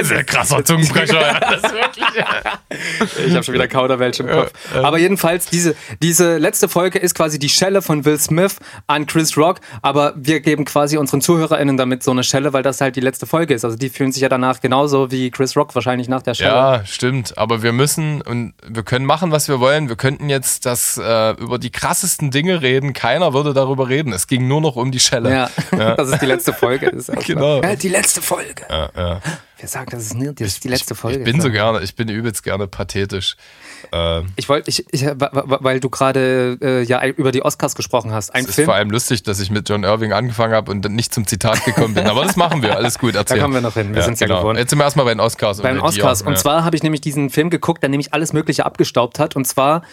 Sehr 0.01 0.23
krasser 0.25 0.63
Zungenbrecher. 0.63 1.21
ja. 1.21 1.39
Das 1.39 1.63
ist 1.63 3.19
Ich 3.27 3.33
habe 3.33 3.43
schon 3.43 3.53
wieder 3.53 3.67
Kauderwelsch 3.67 4.19
im 4.19 4.27
Kopf. 4.27 4.51
Aber 4.73 4.97
jedenfalls, 4.97 5.47
diese, 5.47 5.75
diese 6.01 6.37
letzte 6.37 6.69
Folge 6.69 6.99
ist 6.99 7.15
quasi 7.15 7.39
die 7.39 7.49
Schelle 7.49 7.81
von 7.81 8.05
Will 8.05 8.19
Smith 8.19 8.57
an 8.87 9.05
Chris 9.05 9.37
Rock. 9.37 9.59
Aber 9.81 10.13
wir 10.15 10.39
geben 10.41 10.65
quasi 10.65 10.97
unseren 10.97 11.21
ZuhörerInnen 11.21 11.77
damit 11.77 12.03
so 12.03 12.11
eine 12.11 12.23
Schelle, 12.23 12.53
weil 12.53 12.63
das 12.63 12.81
halt 12.81 12.95
die 12.95 13.01
letzte 13.01 13.25
Folge 13.25 13.53
ist. 13.53 13.65
Also 13.65 13.77
die 13.77 13.89
fühlen 13.89 14.11
sich 14.11 14.21
ja 14.21 14.29
danach 14.29 14.61
genauso 14.61 15.11
wie 15.11 15.31
Chris 15.31 15.55
Rock 15.55 15.75
wahrscheinlich 15.75 16.07
nach 16.09 16.21
der 16.21 16.33
Schelle. 16.33 16.51
Ja, 16.51 16.85
stimmt. 16.85 17.37
Aber 17.37 17.63
wir 17.63 17.71
müssen 17.71 18.21
und 18.21 18.53
wir 18.67 18.83
können 18.83 19.05
machen, 19.05 19.31
was 19.31 19.47
wir 19.47 19.59
wollen. 19.59 19.89
Wir 19.89 19.95
könnten 19.95 20.29
jetzt 20.29 20.65
das 20.65 20.97
äh, 20.97 21.31
über 21.31 21.57
die 21.57 21.69
krassesten 21.71 22.31
Dinge 22.31 22.61
reden. 22.61 22.93
Keiner 22.93 23.33
würde 23.33 23.53
darüber 23.53 23.89
reden. 23.89 24.13
Es 24.13 24.27
ging 24.27 24.47
nur 24.47 24.61
noch 24.61 24.75
um 24.75 24.91
die 24.91 24.99
Schelle. 24.99 25.49
Ja, 25.71 25.95
dass 25.95 26.09
es 26.09 26.19
die 26.19 26.25
letzte 26.25 26.53
Folge 26.53 26.64
ist. 26.71 27.11
Genau. 27.25 27.61
Ja, 27.61 27.75
die 27.75 27.89
letzte 27.89 28.21
Folge. 28.21 28.63
Ja, 28.69 28.89
ja. 28.95 29.21
Wer 29.57 29.69
sagt, 29.69 29.93
das 29.93 30.03
ist, 30.03 30.15
nie- 30.15 30.33
das 30.35 30.47
ist 30.47 30.63
die 30.65 30.67
letzte 30.67 30.95
Folge? 30.95 31.19
Ich 31.19 31.23
bin 31.23 31.39
so 31.39 31.49
gerne, 31.49 31.79
ich 31.81 31.95
bin 31.95 32.09
übelst 32.09 32.43
gerne 32.43 32.67
pathetisch. 32.67 33.37
Ähm, 33.93 34.27
Ich 34.35 34.49
wollte, 34.49 34.69
ich, 34.69 34.85
ich, 34.91 35.05
weil 35.05 35.79
du 35.79 35.89
gerade 35.89 36.57
äh, 36.61 36.81
ja 36.83 37.03
über 37.05 37.31
die 37.31 37.41
Oscars 37.43 37.73
gesprochen 37.73 38.11
hast. 38.11 38.31
Ein 38.35 38.43
es 38.43 38.49
ist 38.49 38.55
Film, 38.55 38.65
vor 38.65 38.75
allem 38.75 38.89
lustig, 38.89 39.23
dass 39.23 39.39
ich 39.39 39.49
mit 39.51 39.69
John 39.69 39.83
Irving 39.83 40.11
angefangen 40.11 40.53
habe 40.53 40.69
und 40.71 40.81
dann 40.83 40.93
nicht 40.93 41.13
zum 41.13 41.25
Zitat 41.25 41.63
gekommen 41.63 41.93
bin. 41.93 42.05
Aber 42.05 42.25
das 42.25 42.35
machen 42.35 42.61
wir. 42.61 42.75
Alles 42.75 42.99
gut, 42.99 43.15
erzähl. 43.15 43.37
Da 43.37 43.43
kommen 43.43 43.53
wir 43.53 43.61
noch 43.61 43.73
hin. 43.75 43.95
Wir 43.95 44.01
sind's 44.01 44.19
ja 44.19 44.27
gewohnt. 44.27 44.59
Jetzt 44.59 44.71
sind 44.71 44.79
wir 44.79 44.83
erstmal 44.83 45.05
bei 45.05 45.13
den 45.13 45.21
Oscars. 45.21 45.61
bei 45.61 45.71
dir. 45.71 45.81
Oscars. 45.81 46.21
Und 46.21 46.33
Ja. 46.33 46.39
zwar 46.39 46.65
habe 46.65 46.75
ich 46.75 46.83
nämlich 46.83 46.99
diesen 47.01 47.29
Film 47.29 47.49
geguckt, 47.49 47.81
der 47.81 47.89
nämlich 47.89 48.13
alles 48.13 48.33
Mögliche 48.33 48.65
abgestaubt 48.65 49.19
hat. 49.19 49.35
Und 49.37 49.45
zwar 49.47 49.83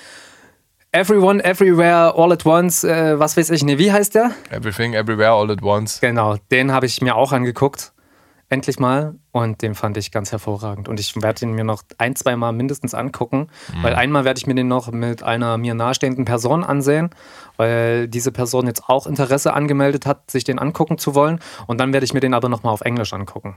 Everyone, 0.95 1.43
Everywhere, 1.43 2.13
All 2.15 2.33
at 2.33 2.45
Once, 2.45 2.85
äh, 2.85 3.19
was 3.19 3.39
weiß 3.39 3.49
ich, 3.49 3.65
nee, 3.65 3.79
wie 3.79 3.91
heißt 3.91 4.15
der? 4.15 4.33
Everything, 4.51 4.93
Everywhere, 4.93 5.31
All 5.31 5.51
at 5.51 5.63
Once. 5.63 6.03
Genau, 6.03 6.37
den 6.51 6.71
habe 6.71 6.85
ich 6.85 7.01
mir 7.01 7.17
auch 7.17 7.33
angeguckt. 7.33 7.95
Endlich 8.51 8.79
mal. 8.79 9.15
Und 9.31 9.63
den 9.63 9.75
fand 9.75 9.97
ich 9.97 10.13
ganz 10.13 10.33
hervorragend. 10.33 10.91
Und 10.91 11.01
ich 11.01 11.17
werde 11.23 11.47
ihn 11.47 11.53
mir 11.53 11.65
noch 11.65 11.83
ein, 11.97 12.15
zwei 12.15 12.37
Mal 12.37 12.53
mindestens 12.53 12.93
angucken. 12.93 13.47
Mhm. 13.75 13.83
Weil 13.83 13.95
einmal 13.95 14.27
werde 14.27 14.37
ich 14.37 14.47
mir 14.47 14.55
den 14.55 14.69
noch 14.69 14.93
mit 14.93 15.23
einer 15.23 15.57
mir 15.57 15.73
nahestehenden 15.73 16.27
Person 16.27 16.63
ansehen, 16.63 17.09
weil 17.57 18.07
diese 18.07 18.31
Person 18.31 18.67
jetzt 18.67 18.91
auch 18.91 19.07
Interesse 19.07 19.55
angemeldet 19.55 20.05
hat, 20.05 20.31
sich 20.31 20.45
den 20.45 20.59
angucken 20.59 20.99
zu 20.99 21.15
wollen. 21.15 21.41
Und 21.67 21.81
dann 21.81 21.95
werde 21.95 22.05
ich 22.05 22.13
mir 22.13 22.21
den 22.21 22.35
aber 22.35 22.51
nochmal 22.51 22.75
auf 22.75 22.83
Englisch 22.83 23.15
angucken. 23.15 23.57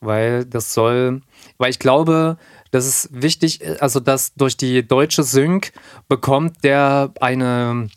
Weil 0.00 0.44
das 0.44 0.74
soll, 0.74 1.22
weil 1.58 1.70
ich 1.70 1.78
glaube, 1.78 2.36
das 2.70 2.86
ist 2.86 3.08
wichtig, 3.10 3.60
also 3.80 4.00
dass 4.00 4.34
durch 4.34 4.56
die 4.56 4.86
deutsche 4.86 5.22
Sync 5.22 5.72
bekommt 6.08 6.64
der 6.64 7.12
eine, 7.20 7.88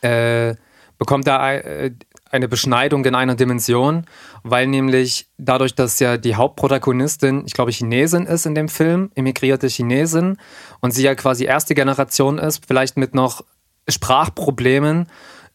äh, 0.00 0.54
bekommt 0.98 1.26
er 1.26 1.64
äh, 1.64 1.90
eine 2.32 2.48
Beschneidung 2.48 3.04
in 3.04 3.14
einer 3.14 3.34
Dimension, 3.34 4.06
weil 4.42 4.66
nämlich 4.66 5.28
dadurch, 5.36 5.74
dass 5.74 6.00
ja 6.00 6.16
die 6.16 6.34
Hauptprotagonistin, 6.34 7.44
ich 7.46 7.52
glaube, 7.52 7.70
Chinesin 7.70 8.26
ist 8.26 8.46
in 8.46 8.54
dem 8.54 8.68
Film, 8.68 9.10
emigrierte 9.14 9.68
Chinesin, 9.68 10.38
und 10.80 10.92
sie 10.92 11.02
ja 11.02 11.14
quasi 11.14 11.44
erste 11.44 11.74
Generation 11.74 12.38
ist, 12.38 12.66
vielleicht 12.66 12.96
mit 12.96 13.14
noch 13.14 13.44
Sprachproblemen, 13.86 15.06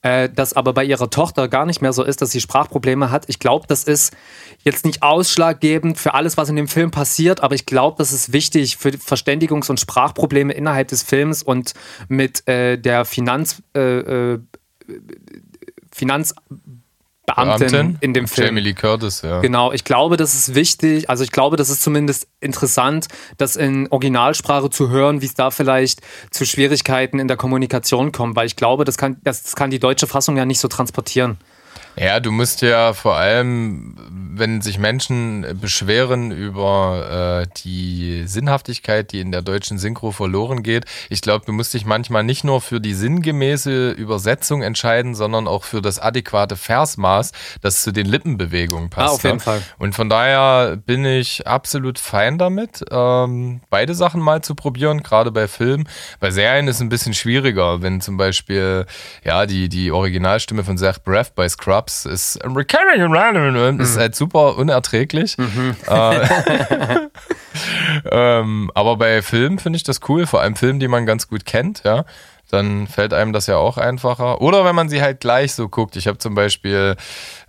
äh, 0.08 0.30
das 0.34 0.54
aber 0.54 0.74
bei 0.74 0.86
ihrer 0.86 1.10
Tochter 1.10 1.50
gar 1.50 1.66
nicht 1.66 1.82
mehr 1.82 1.92
so 1.92 2.04
ist, 2.04 2.22
dass 2.22 2.32
sie 2.32 2.40
Sprachprobleme 2.40 3.12
hat. 3.12 3.26
Ich 3.28 3.40
glaube, 3.40 3.66
das 3.68 3.84
ist 3.84 4.16
jetzt 4.64 4.86
nicht 4.86 5.04
ausschlaggebend 5.04 5.98
für 5.98 6.14
alles, 6.14 6.38
was 6.38 6.48
in 6.48 6.56
dem 6.56 6.70
Film 6.70 6.92
passiert, 6.92 7.42
aber 7.44 7.56
ich 7.56 7.66
glaube, 7.66 7.98
das 7.98 8.14
ist 8.14 8.32
wichtig 8.32 8.78
für 8.78 8.90
Verständigungs- 8.90 9.70
und 9.70 9.80
Sprachprobleme 9.80 10.54
innerhalb 10.54 10.88
des 10.88 11.04
Films 11.04 11.44
und 11.44 11.74
mit 12.08 12.48
äh, 12.48 12.78
der 12.78 13.04
Finanz, 13.04 13.62
äh, 13.76 14.00
äh, 14.00 14.40
Finanzbeamtin 17.34 17.70
Beamtin? 17.72 17.98
in 18.02 18.14
dem 18.14 18.28
Film. 18.28 18.48
Jamie 18.48 18.62
Lee 18.62 18.74
Curtis, 18.74 19.22
ja. 19.22 19.42
Genau, 19.42 19.74
ich 19.74 19.84
glaube, 19.84 20.18
das 20.18 20.34
ist 20.34 20.56
wichtig. 20.56 21.10
Also 21.10 21.24
ich 21.24 21.32
glaube, 21.32 21.58
das 21.58 21.70
ist 21.70 21.82
zumindest 21.82 22.28
interessant, 22.40 23.08
das 23.38 23.56
in 23.56 23.88
Originalsprache 23.90 24.70
zu 24.70 24.90
hören, 24.90 25.22
wie 25.22 25.26
es 25.26 25.34
da 25.34 25.52
vielleicht 25.52 26.02
zu 26.32 26.46
Schwierigkeiten 26.46 27.20
in 27.20 27.28
der 27.28 27.38
Kommunikation 27.38 28.12
kommt, 28.12 28.36
weil 28.36 28.48
ich 28.48 28.56
glaube, 28.56 28.86
das 28.86 28.98
kann, 28.98 29.18
das, 29.24 29.44
das 29.44 29.56
kann 29.56 29.72
die 29.72 29.80
deutsche 29.80 30.08
Fassung 30.08 30.38
ja 30.38 30.46
nicht 30.46 30.60
so 30.60 30.68
transportieren. 30.68 31.38
Ja, 32.00 32.20
du 32.20 32.32
musst 32.32 32.62
ja 32.62 32.94
vor 32.94 33.16
allem, 33.16 33.96
wenn 34.36 34.62
sich 34.62 34.78
Menschen 34.78 35.58
beschweren 35.60 36.32
über 36.32 37.44
äh, 37.44 37.48
die 37.64 38.28
Sinnhaftigkeit, 38.28 39.12
die 39.12 39.20
in 39.20 39.32
der 39.32 39.42
deutschen 39.42 39.80
Synchro 39.80 40.12
verloren 40.12 40.62
geht, 40.62 40.86
ich 41.10 41.22
glaube, 41.22 41.46
du 41.46 41.54
musst 41.54 41.74
dich 41.74 41.86
manchmal 41.86 42.24
nicht 42.24 42.44
nur 42.44 42.62
für 42.62 42.80
die 42.80 42.94
sinngemäße 42.94 43.92
Übersetzung 43.92 44.62
entscheiden, 44.62 45.16
sondern 45.16 45.48
auch 45.48 45.64
für 45.64 45.82
das 45.82 45.98
adäquate 45.98 46.56
Versmaß, 46.56 47.32
das 47.62 47.82
zu 47.82 47.92
den 47.92 48.06
Lippenbewegungen 48.06 48.92
passt. 48.92 49.10
Ah, 49.10 49.16
auf 49.16 49.24
jeden 49.24 49.38
ne? 49.38 49.44
Fall. 49.44 49.62
Und 49.80 49.96
von 49.96 50.08
daher 50.08 50.78
bin 50.78 51.04
ich 51.04 51.48
absolut 51.48 51.98
fein 51.98 52.38
damit, 52.38 52.86
ähm, 52.92 53.62
beide 53.72 53.96
Sachen 53.96 54.22
mal 54.22 54.44
zu 54.44 54.54
probieren, 54.54 55.02
gerade 55.02 55.32
bei 55.32 55.48
Filmen. 55.48 55.90
Bei 56.20 56.30
Serien 56.30 56.68
ist 56.68 56.76
es 56.76 56.82
ein 56.82 56.90
bisschen 56.90 57.16
schwieriger, 57.16 57.82
wenn 57.82 58.02
zum 58.02 58.18
Beispiel 58.18 58.86
ja 59.24 59.48
die, 59.48 59.68
die 59.68 59.92
Originalstimme 59.92 60.64
von 60.64 60.78
Zach 60.78 61.00
Braff 61.04 61.34
bei 61.34 61.50
Scrubs 61.88 62.06
ist 62.06 62.40
Mhm. 63.78 63.82
ist 63.82 63.98
halt 63.98 64.16
super 64.16 64.58
unerträglich. 64.58 65.38
Äh, 65.88 66.20
ähm, 68.12 68.72
aber 68.74 68.98
bei 68.98 69.22
Filmen 69.22 69.60
finde 69.60 69.78
ich 69.78 69.84
das 69.84 70.00
cool, 70.08 70.26
vor 70.28 70.42
allem 70.42 70.56
Filmen, 70.56 70.80
die 70.80 70.88
man 70.88 71.06
ganz 71.06 71.28
gut 71.28 71.46
kennt, 71.46 71.84
ja. 71.84 72.06
Dann 72.50 72.88
fällt 72.88 73.14
einem 73.14 73.34
das 73.34 73.48
ja 73.48 73.58
auch 73.58 73.78
einfacher. 73.78 74.40
Oder 74.40 74.64
wenn 74.64 74.76
man 74.76 74.88
sie 74.88 75.02
halt 75.02 75.20
gleich 75.20 75.54
so 75.54 75.68
guckt. 75.68 75.98
Ich 75.98 76.08
habe 76.08 76.18
zum 76.18 76.34
Beispiel 76.34 76.96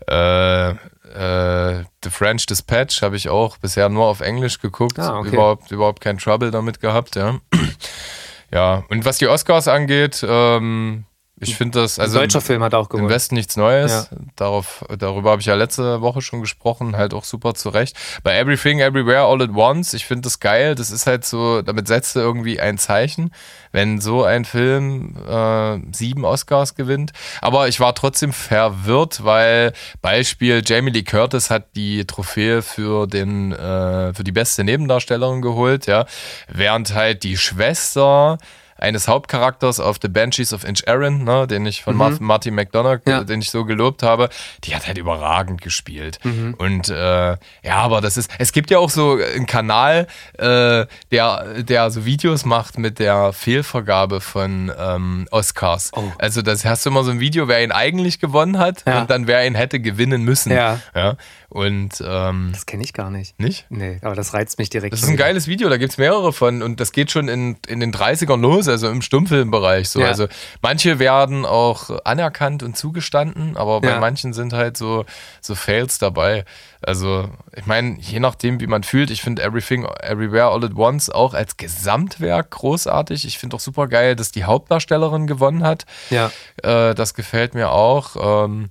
äh, 0.08 0.70
äh, 0.70 1.84
The 2.02 2.10
French 2.10 2.46
Dispatch 2.46 3.02
habe 3.02 3.14
ich 3.14 3.28
auch 3.28 3.58
bisher 3.58 3.88
nur 3.88 4.06
auf 4.06 4.20
Englisch 4.20 4.60
geguckt. 4.60 4.98
Ah, 4.98 5.18
okay. 5.18 5.28
Überhaupt, 5.28 5.70
überhaupt 5.70 6.00
kein 6.00 6.18
Trouble 6.18 6.50
damit 6.50 6.80
gehabt, 6.80 7.14
ja. 7.14 7.38
ja, 8.52 8.82
und 8.88 9.04
was 9.04 9.18
die 9.18 9.28
Oscars 9.28 9.68
angeht, 9.68 10.26
ähm, 10.28 11.04
ich 11.40 11.56
finde 11.56 11.80
das, 11.80 11.98
also 11.98 12.18
Ein 12.18 12.24
deutscher 12.24 12.40
Film 12.40 12.62
hat 12.62 12.74
auch 12.74 12.86
im 12.86 12.88
gewonnen. 12.88 13.08
Westen 13.10 13.34
nichts 13.34 13.56
Neues. 13.56 14.10
Darauf, 14.36 14.84
darüber 14.98 15.30
habe 15.30 15.40
ich 15.40 15.46
ja 15.46 15.54
letzte 15.54 16.00
Woche 16.00 16.22
schon 16.22 16.40
gesprochen, 16.40 16.96
halt 16.96 17.14
auch 17.14 17.24
super 17.24 17.54
zurecht. 17.54 17.96
Bei 18.22 18.36
Everything, 18.38 18.80
Everywhere, 18.80 19.22
All 19.22 19.42
at 19.42 19.50
Once, 19.50 19.94
ich 19.94 20.06
finde 20.06 20.22
das 20.22 20.40
geil. 20.40 20.74
Das 20.74 20.90
ist 20.90 21.06
halt 21.06 21.24
so, 21.24 21.62
damit 21.62 21.86
setzt 21.88 22.16
du 22.16 22.20
irgendwie 22.20 22.60
ein 22.60 22.78
Zeichen, 22.78 23.32
wenn 23.72 24.00
so 24.00 24.24
ein 24.24 24.44
Film 24.44 25.16
äh, 25.28 25.78
sieben 25.92 26.24
Oscars 26.24 26.74
gewinnt. 26.74 27.12
Aber 27.40 27.68
ich 27.68 27.80
war 27.80 27.94
trotzdem 27.94 28.32
verwirrt, 28.32 29.24
weil 29.24 29.72
Beispiel 30.02 30.62
Jamie 30.64 30.90
Lee 30.90 31.02
Curtis 31.02 31.50
hat 31.50 31.76
die 31.76 32.04
Trophäe 32.04 32.62
für 32.62 33.06
den 33.06 33.52
äh, 33.52 34.12
für 34.14 34.24
die 34.24 34.32
beste 34.32 34.64
Nebendarstellerin 34.64 35.42
geholt, 35.42 35.86
ja, 35.86 36.06
während 36.48 36.94
halt 36.94 37.22
die 37.22 37.36
Schwester 37.36 38.38
eines 38.78 39.08
Hauptcharakters 39.08 39.80
auf 39.80 39.98
The 40.00 40.08
Banshees 40.08 40.52
of 40.52 40.64
Inch 40.64 40.86
Aaron, 40.86 41.24
ne, 41.24 41.46
den 41.46 41.66
ich 41.66 41.82
von 41.82 41.96
Mar- 41.96 42.16
Martin 42.20 42.54
McDonough, 42.54 43.00
Ja. 43.06 43.24
den 43.24 43.40
ich 43.40 43.50
so 43.50 43.64
gelobt 43.64 44.02
habe, 44.02 44.28
die 44.64 44.74
hat 44.74 44.86
halt 44.86 44.98
überragend 44.98 45.60
gespielt. 45.60 46.18
Und 46.58 46.88
äh, 46.88 47.30
ja, 47.32 47.36
aber 47.74 48.00
das 48.00 48.16
ist, 48.16 48.30
es 48.38 48.52
gibt 48.52 48.70
ja 48.70 48.78
auch 48.78 48.90
so 48.90 49.18
einen 49.34 49.46
Kanal, 49.46 50.06
äh, 50.38 50.86
der, 51.10 51.62
der 51.62 51.90
so 51.90 52.04
Videos 52.04 52.44
macht 52.44 52.78
mit 52.78 52.98
der 52.98 53.32
Fehlvergabe 53.32 54.20
von 54.20 54.72
ähm, 54.78 55.26
Oscars. 55.30 55.90
Oh. 55.94 56.04
Also 56.18 56.42
das 56.42 56.64
hast 56.64 56.86
du 56.86 56.90
immer 56.90 57.04
so 57.04 57.10
ein 57.10 57.20
Video, 57.20 57.48
wer 57.48 57.62
ihn 57.62 57.72
eigentlich 57.72 58.20
gewonnen 58.20 58.58
hat 58.58 58.84
Ja. 58.86 59.00
und 59.00 59.10
dann 59.10 59.26
wer 59.26 59.46
ihn 59.46 59.54
hätte 59.54 59.80
gewinnen 59.80 60.22
müssen. 60.22 60.52
Ja. 60.52 60.80
ja. 60.94 61.16
Und 61.50 62.02
ähm, 62.06 62.50
Das 62.52 62.66
kenne 62.66 62.84
ich 62.84 62.92
gar 62.92 63.10
nicht. 63.10 63.40
nicht? 63.40 63.64
Nee, 63.70 63.98
aber 64.02 64.14
das 64.14 64.34
reizt 64.34 64.58
mich 64.58 64.68
direkt. 64.68 64.92
Das 64.92 65.02
ist 65.02 65.08
ein 65.08 65.16
geiles 65.16 65.46
Video, 65.46 65.70
da 65.70 65.78
gibt's 65.78 65.96
mehrere 65.96 66.32
von 66.34 66.60
und 66.62 66.78
das 66.78 66.92
geht 66.92 67.10
schon 67.10 67.28
in, 67.28 67.56
in 67.66 67.80
den 67.80 67.90
30ern 67.92 68.38
los, 68.38 68.68
also 68.68 68.88
im 68.90 69.00
Stummfilmbereich. 69.00 69.88
So. 69.88 70.00
Ja. 70.00 70.08
Also 70.08 70.28
manche 70.60 70.98
werden 70.98 71.46
auch 71.46 71.88
anerkannt 72.04 72.62
und 72.62 72.76
zugestanden, 72.76 73.56
aber 73.56 73.80
bei 73.80 73.88
Ja. 73.88 73.98
manchen 74.00 74.34
sind 74.34 74.52
halt 74.52 74.76
so, 74.76 75.06
so 75.40 75.54
Fails 75.54 75.98
dabei. 75.98 76.44
Also, 76.82 77.28
ich 77.56 77.66
meine, 77.66 77.96
je 77.98 78.20
nachdem, 78.20 78.60
wie 78.60 78.66
man 78.68 78.82
fühlt, 78.84 79.10
ich 79.10 79.22
finde 79.22 79.42
Everything, 79.42 79.84
Everywhere, 80.00 80.48
All 80.50 80.64
at 80.64 80.76
Once 80.76 81.08
auch 81.10 81.32
als 81.34 81.56
Gesamtwerk 81.56 82.50
großartig. 82.50 83.24
Ich 83.26 83.38
finde 83.38 83.56
auch 83.56 83.60
super 83.60 83.88
geil, 83.88 84.14
dass 84.16 84.30
die 84.32 84.44
Hauptdarstellerin 84.44 85.26
gewonnen 85.26 85.64
hat. 85.64 85.86
Ja. 86.10 86.30
Äh, 86.62 86.94
das 86.94 87.14
gefällt 87.14 87.54
mir 87.54 87.70
auch. 87.72 88.44
Ähm, 88.44 88.68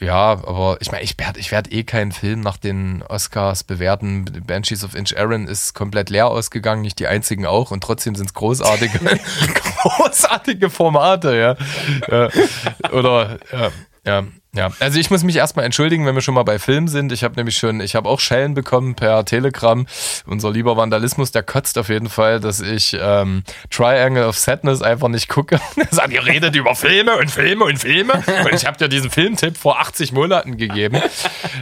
ja, 0.00 0.32
aber 0.32 0.78
ich 0.80 0.90
meine, 0.90 1.04
ich 1.04 1.16
werde 1.18 1.38
ich 1.38 1.52
werd 1.52 1.72
eh 1.72 1.84
keinen 1.84 2.12
Film 2.12 2.40
nach 2.40 2.56
den 2.56 3.02
Oscars 3.02 3.62
bewerten. 3.62 4.24
Banshees 4.46 4.84
of 4.84 4.94
Inch 4.94 5.16
Aaron 5.16 5.46
ist 5.46 5.74
komplett 5.74 6.10
leer 6.10 6.26
ausgegangen, 6.26 6.82
nicht 6.82 6.98
die 6.98 7.06
einzigen 7.06 7.46
auch. 7.46 7.70
Und 7.70 7.82
trotzdem 7.84 8.14
sind 8.14 8.26
es 8.26 8.34
großartige, 8.34 8.98
großartige 9.82 10.70
Formate, 10.70 11.36
ja. 11.36 11.56
ja. 12.10 12.28
Oder, 12.90 13.38
ja, 13.52 13.70
ja. 14.04 14.24
Ja, 14.54 14.70
also 14.80 14.98
ich 14.98 15.10
muss 15.10 15.22
mich 15.22 15.36
erstmal 15.36 15.64
entschuldigen, 15.64 16.04
wenn 16.04 16.14
wir 16.14 16.20
schon 16.20 16.34
mal 16.34 16.42
bei 16.42 16.58
Film 16.58 16.86
sind. 16.86 17.10
Ich 17.10 17.24
habe 17.24 17.36
nämlich 17.36 17.56
schon, 17.56 17.80
ich 17.80 17.94
habe 17.94 18.06
auch 18.06 18.20
Schellen 18.20 18.52
bekommen 18.52 18.94
per 18.94 19.24
Telegram. 19.24 19.86
Unser 20.26 20.50
lieber 20.50 20.76
Vandalismus, 20.76 21.32
der 21.32 21.42
kotzt 21.42 21.78
auf 21.78 21.88
jeden 21.88 22.10
Fall, 22.10 22.38
dass 22.38 22.60
ich 22.60 22.94
ähm, 23.00 23.44
Triangle 23.70 24.26
of 24.26 24.36
Sadness 24.36 24.82
einfach 24.82 25.08
nicht 25.08 25.30
gucke. 25.30 25.58
Er 25.76 25.86
sagt, 25.90 26.12
ihr 26.12 26.26
redet 26.26 26.54
über 26.54 26.74
Filme 26.74 27.16
und 27.16 27.30
Filme 27.30 27.64
und 27.64 27.78
Filme. 27.78 28.12
Und 28.12 28.52
ich 28.52 28.66
habe 28.66 28.76
dir 28.76 28.88
diesen 28.88 29.10
Filmtipp 29.10 29.56
vor 29.56 29.80
80 29.80 30.12
Monaten 30.12 30.58
gegeben. 30.58 30.96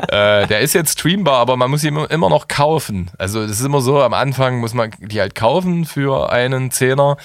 äh, 0.08 0.48
der 0.48 0.58
ist 0.58 0.74
jetzt 0.74 0.98
streambar, 0.98 1.36
aber 1.36 1.56
man 1.56 1.70
muss 1.70 1.84
ihn 1.84 1.96
immer 1.96 2.28
noch 2.28 2.48
kaufen. 2.48 3.12
Also 3.18 3.46
das 3.46 3.60
ist 3.60 3.64
immer 3.64 3.82
so, 3.82 4.02
am 4.02 4.14
Anfang 4.14 4.58
muss 4.58 4.74
man 4.74 4.90
die 4.98 5.20
halt 5.20 5.36
kaufen 5.36 5.84
für 5.84 6.32
einen 6.32 6.72
Zehner. 6.72 7.18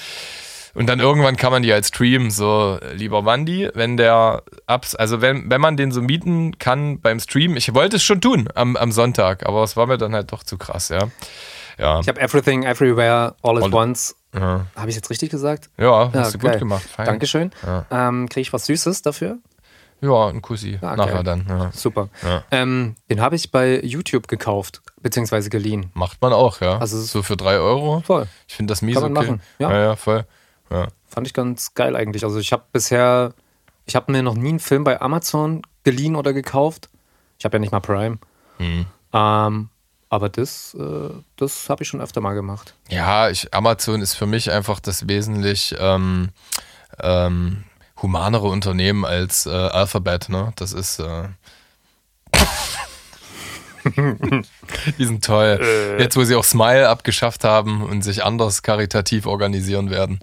Und 0.76 0.88
dann 0.88 1.00
irgendwann 1.00 1.36
kann 1.38 1.52
man 1.52 1.64
die 1.64 1.72
halt 1.74 1.86
streamen, 1.86 2.30
so 2.32 2.78
lieber 2.94 3.26
Wandi, 3.26 3.70
wenn 3.74 3.96
der 3.98 4.44
Abs, 4.68 4.94
also 4.94 5.22
wenn, 5.22 5.50
wenn 5.50 5.62
man 5.62 5.78
den 5.78 5.92
so 5.92 6.02
mieten 6.02 6.58
kann 6.60 7.00
beim 7.00 7.20
Stream, 7.20 7.56
ich 7.56 7.74
wollte 7.74 7.96
es 7.96 8.04
schon 8.04 8.20
tun 8.22 8.50
am, 8.56 8.76
am 8.76 8.92
Sonntag, 8.92 9.46
aber 9.46 9.64
es 9.64 9.78
war 9.78 9.88
mir 9.88 9.98
dann 9.98 10.14
halt 10.14 10.32
doch 10.34 10.44
zu 10.44 10.58
krass, 10.58 10.90
ja. 10.90 11.08
Ja, 11.78 12.00
Ich 12.00 12.08
habe 12.08 12.22
Everything, 12.22 12.64
Everywhere, 12.64 13.36
All 13.42 13.58
at 13.58 13.64
All- 13.64 13.74
Once. 13.74 14.16
ja, 14.34 14.66
Habe 14.76 14.90
ich 14.90 14.96
jetzt 14.96 15.10
richtig 15.10 15.30
gesagt? 15.30 15.70
ja 15.78 16.10
hast 16.14 16.34
du 16.36 16.38
geil. 16.40 16.52
gut 16.52 16.60
gemacht. 16.60 16.84
Fein. 16.84 17.06
Dankeschön. 17.06 17.52
Ja. 17.66 17.86
Ähm, 17.90 18.30
Kriege 18.30 18.42
ich 18.42 18.54
was 18.54 18.66
Süßes 18.66 19.02
dafür? 19.02 19.38
Ja, 20.02 20.28
ein 20.28 20.42
Kussi, 20.42 20.78
Ah, 20.82 20.96
nachher 20.98 21.24
dann. 21.24 21.46
Ja. 21.50 21.72
Super. 21.74 22.10
Ja. 22.22 22.44
Ähm, 22.52 22.96
den 23.10 23.22
habe 23.22 23.36
ich 23.38 23.50
bei 23.52 23.80
YouTube 23.82 24.28
gekauft, 24.28 24.82
beziehungsweise 25.02 25.50
geliehen. 25.50 25.90
Macht 25.94 26.22
man 26.22 26.34
auch, 26.34 26.60
ja. 26.62 26.78
Also 26.80 27.00
so 27.02 27.24
für 27.24 27.38
drei 27.38 27.58
Euro. 27.58 28.02
Voll. 28.06 28.28
Ich 28.48 28.56
finde 28.56 28.72
das 28.74 28.82
mies 28.82 28.96
Kann 28.96 29.14
man 29.14 29.18
okay. 29.18 29.32
machen, 29.32 29.42
ja. 29.60 29.72
ja, 29.72 29.80
ja, 29.84 29.96
voll. 29.96 30.26
Ja. 30.70 30.88
Fand 31.08 31.28
ich 31.28 31.34
ganz 31.34 31.74
geil 31.74 31.96
eigentlich. 31.96 32.24
Also 32.24 32.40
ich 32.40 32.52
habe 32.52 32.64
bisher, 32.72 33.34
ich 33.86 33.96
habe 33.96 34.12
mir 34.12 34.24
noch 34.24 34.36
nie 34.36 34.50
einen 34.50 34.60
Film 34.60 34.84
bei 34.84 35.02
Amazon 35.02 35.62
geliehen 35.84 36.16
oder 36.16 36.34
gekauft. 36.34 36.90
Ich 37.38 37.46
habe 37.46 37.58
ja 37.58 37.60
nicht 37.60 37.72
mal 37.72 37.80
Prime. 37.80 38.18
Mhm. 38.60 38.86
Ähm, 39.14 39.70
aber 40.10 40.30
das, 40.30 40.76
äh, 40.76 41.10
das 41.38 41.70
habe 41.70 41.84
ich 41.84 41.90
schon 41.90 42.02
öfter 42.02 42.22
mal 42.22 42.34
gemacht. 42.34 42.74
Ja, 42.90 43.30
ich, 43.30 43.54
Amazon 43.54 44.02
ist 44.02 44.14
für 44.14 44.26
mich 44.26 44.52
einfach 44.52 44.80
das 44.80 45.08
wesentlich 45.08 45.76
ähm, 45.78 46.30
ähm, 47.00 47.64
humanere 48.02 48.48
Unternehmen 48.48 49.06
als 49.06 49.46
äh, 49.46 49.50
Alphabet, 49.50 50.30
ne? 50.30 50.54
Das 50.56 50.74
ist. 50.74 51.00
Äh 51.00 51.30
Die 54.98 55.06
sind 55.06 55.24
toll. 55.24 55.60
Jetzt, 56.00 56.18
wo 56.18 56.24
sie 56.24 56.36
auch 56.36 56.44
Smile 56.44 56.90
abgeschafft 56.90 57.44
haben 57.44 57.84
und 57.84 58.02
sich 58.02 58.24
anders 58.24 58.64
karitativ 58.64 59.28
organisieren 59.28 59.92
werden. 59.92 60.22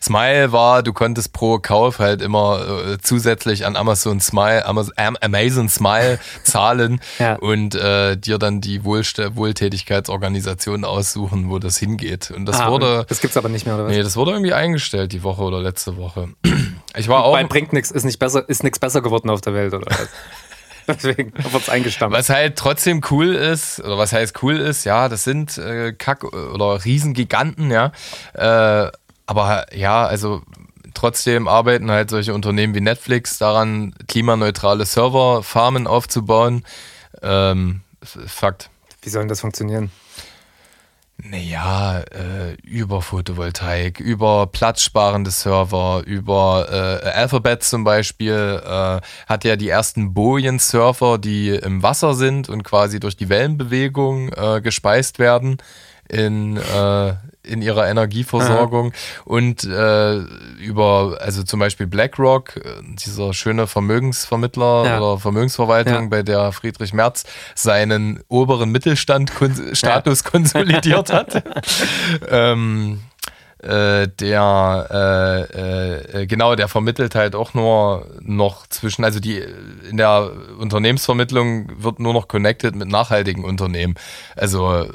Smile 0.00 0.52
war, 0.52 0.82
du 0.82 0.92
konntest 0.92 1.32
pro 1.32 1.58
Kauf 1.58 1.98
halt 1.98 2.22
immer 2.22 2.60
äh, 2.92 2.98
zusätzlich 3.02 3.66
an 3.66 3.76
Amazon 3.76 4.20
Smile, 4.20 4.64
Amazon, 4.66 4.92
Am- 4.96 5.16
Amazon 5.20 5.68
Smile 5.68 6.18
zahlen 6.44 7.00
Ja. 7.18 7.34
und 7.36 7.74
äh, 7.74 8.16
dir 8.16 8.38
dann 8.38 8.60
die 8.60 8.84
Wohlst 8.84 9.18
Wohltätigkeitsorganisation 9.36 10.84
aussuchen, 10.84 11.50
wo 11.50 11.58
das 11.58 11.76
hingeht. 11.78 12.30
Und 12.30 12.46
das 12.46 12.60
Ah, 12.60 12.70
wurde, 12.70 13.00
und 13.00 13.10
das 13.10 13.20
gibt's 13.20 13.36
aber 13.36 13.48
nicht 13.48 13.66
mehr, 13.66 13.74
oder 13.74 13.84
was? 13.86 13.92
nee, 13.92 14.02
das 14.02 14.16
wurde 14.16 14.32
irgendwie 14.32 14.52
eingestellt 14.54 15.12
die 15.12 15.22
Woche 15.22 15.42
oder 15.42 15.60
letzte 15.60 15.96
Woche. 15.96 16.28
Ich 16.94 17.08
war 17.08 17.24
auch, 17.24 17.32
Weil 17.32 17.46
bringt 17.46 17.72
nichts, 17.72 17.90
ist 17.90 18.04
nicht 18.04 18.18
besser, 18.18 18.46
ist 18.50 18.62
nichts 18.62 18.78
besser 18.78 19.00
geworden 19.00 19.30
auf 19.30 19.40
der 19.40 19.54
Welt, 19.54 19.72
oder 19.72 19.86
was? 19.88 20.08
Deswegen 20.86 21.32
wird 21.32 21.62
es 21.62 21.70
eingestampft. 21.70 22.18
Was 22.18 22.28
halt 22.28 22.56
trotzdem 22.56 23.00
cool 23.10 23.34
ist, 23.34 23.80
oder 23.80 23.96
was 23.96 24.12
heißt 24.12 24.42
cool 24.42 24.58
ist, 24.58 24.84
ja, 24.84 25.08
das 25.08 25.24
sind 25.24 25.56
äh, 25.56 25.92
Kack- 25.94 26.24
oder 26.24 26.84
Riesengiganten, 26.84 27.70
ja. 27.70 27.92
Äh, 28.34 28.90
aber 29.32 29.74
ja, 29.74 30.04
also 30.04 30.42
trotzdem 30.92 31.48
arbeiten 31.48 31.90
halt 31.90 32.10
solche 32.10 32.34
Unternehmen 32.34 32.74
wie 32.74 32.82
Netflix 32.82 33.38
daran, 33.38 33.94
klimaneutrale 34.08 34.84
Serverfarmen 34.84 35.86
aufzubauen. 35.86 36.64
Ähm, 37.22 37.80
Fakt. 38.02 38.68
Wie 39.00 39.08
soll 39.08 39.22
denn 39.22 39.28
das 39.28 39.40
funktionieren? 39.40 39.90
Naja, 41.16 42.00
äh, 42.00 42.56
über 42.62 43.00
Photovoltaik, 43.00 44.00
über 44.00 44.48
platzsparende 44.48 45.30
Server, 45.30 46.02
über 46.04 46.66
äh, 46.68 47.08
Alphabet 47.08 47.62
zum 47.62 47.84
Beispiel 47.84 48.60
äh, 48.62 49.00
hat 49.26 49.44
ja 49.44 49.56
die 49.56 49.70
ersten 49.70 50.12
Bojen-Surfer, 50.12 51.16
die 51.16 51.50
im 51.50 51.82
Wasser 51.82 52.14
sind 52.14 52.50
und 52.50 52.64
quasi 52.64 53.00
durch 53.00 53.16
die 53.16 53.30
Wellenbewegung 53.30 54.30
äh, 54.32 54.60
gespeist 54.60 55.18
werden 55.18 55.56
in, 56.12 56.58
äh, 56.58 57.14
in 57.44 57.60
ihrer 57.62 57.88
Energieversorgung 57.88 58.92
und 59.24 59.64
äh, 59.64 60.16
über, 60.60 61.18
also 61.20 61.42
zum 61.42 61.60
Beispiel 61.60 61.86
BlackRock, 61.86 62.56
äh, 62.56 62.60
dieser 62.82 63.34
schöne 63.34 63.66
Vermögensvermittler 63.66 64.84
Ja. 64.86 65.00
oder 65.00 65.18
Vermögensverwaltung, 65.18 66.02
Ja. 66.04 66.08
bei 66.08 66.22
der 66.22 66.52
Friedrich 66.52 66.92
Merz 66.92 67.24
seinen 67.54 68.20
oberen 68.28 68.70
Mittelstand-Status 68.70 70.24
konsolidiert 70.24 71.12
hat. 71.12 71.42
ähm, 72.28 73.00
äh, 73.58 74.08
der 74.08 75.46
äh, 75.54 76.22
äh, 76.22 76.26
genau, 76.26 76.56
der 76.56 76.66
vermittelt 76.66 77.14
halt 77.14 77.36
auch 77.36 77.54
nur 77.54 78.06
noch 78.20 78.66
zwischen, 78.66 79.04
also 79.04 79.20
die 79.20 79.40
in 79.88 79.96
der 79.98 80.32
Unternehmensvermittlung 80.58 81.70
wird 81.76 82.00
nur 82.00 82.12
noch 82.12 82.26
connected 82.26 82.74
mit 82.74 82.88
nachhaltigen 82.88 83.44
Unternehmen. 83.44 83.94
Also 84.34 84.88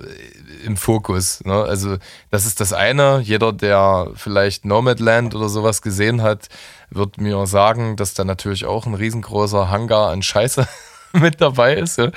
im 0.66 0.78
Fokus. 0.78 1.44
Ne? 1.46 1.54
Also 1.54 1.98
das 2.32 2.46
ist 2.46 2.60
das 2.60 2.74
eine. 2.74 3.20
Jeder, 3.20 3.54
der 3.54 4.12
vielleicht 4.16 4.66
Nomadland 4.66 5.36
oder 5.36 5.50
sowas 5.50 5.82
gesehen 5.82 6.22
hat, 6.22 6.50
wird 6.90 7.20
mir 7.20 7.46
sagen, 7.48 7.96
dass 7.96 8.14
da 8.14 8.24
natürlich 8.24 8.66
auch 8.66 8.86
ein 8.86 8.94
riesengroßer 8.94 9.70
Hangar 9.70 10.10
an 10.10 10.22
Scheiße 10.22 10.68
mit 11.14 11.42
dabei 11.42 11.76
ist. 11.76 11.98
Ja? 11.98 12.12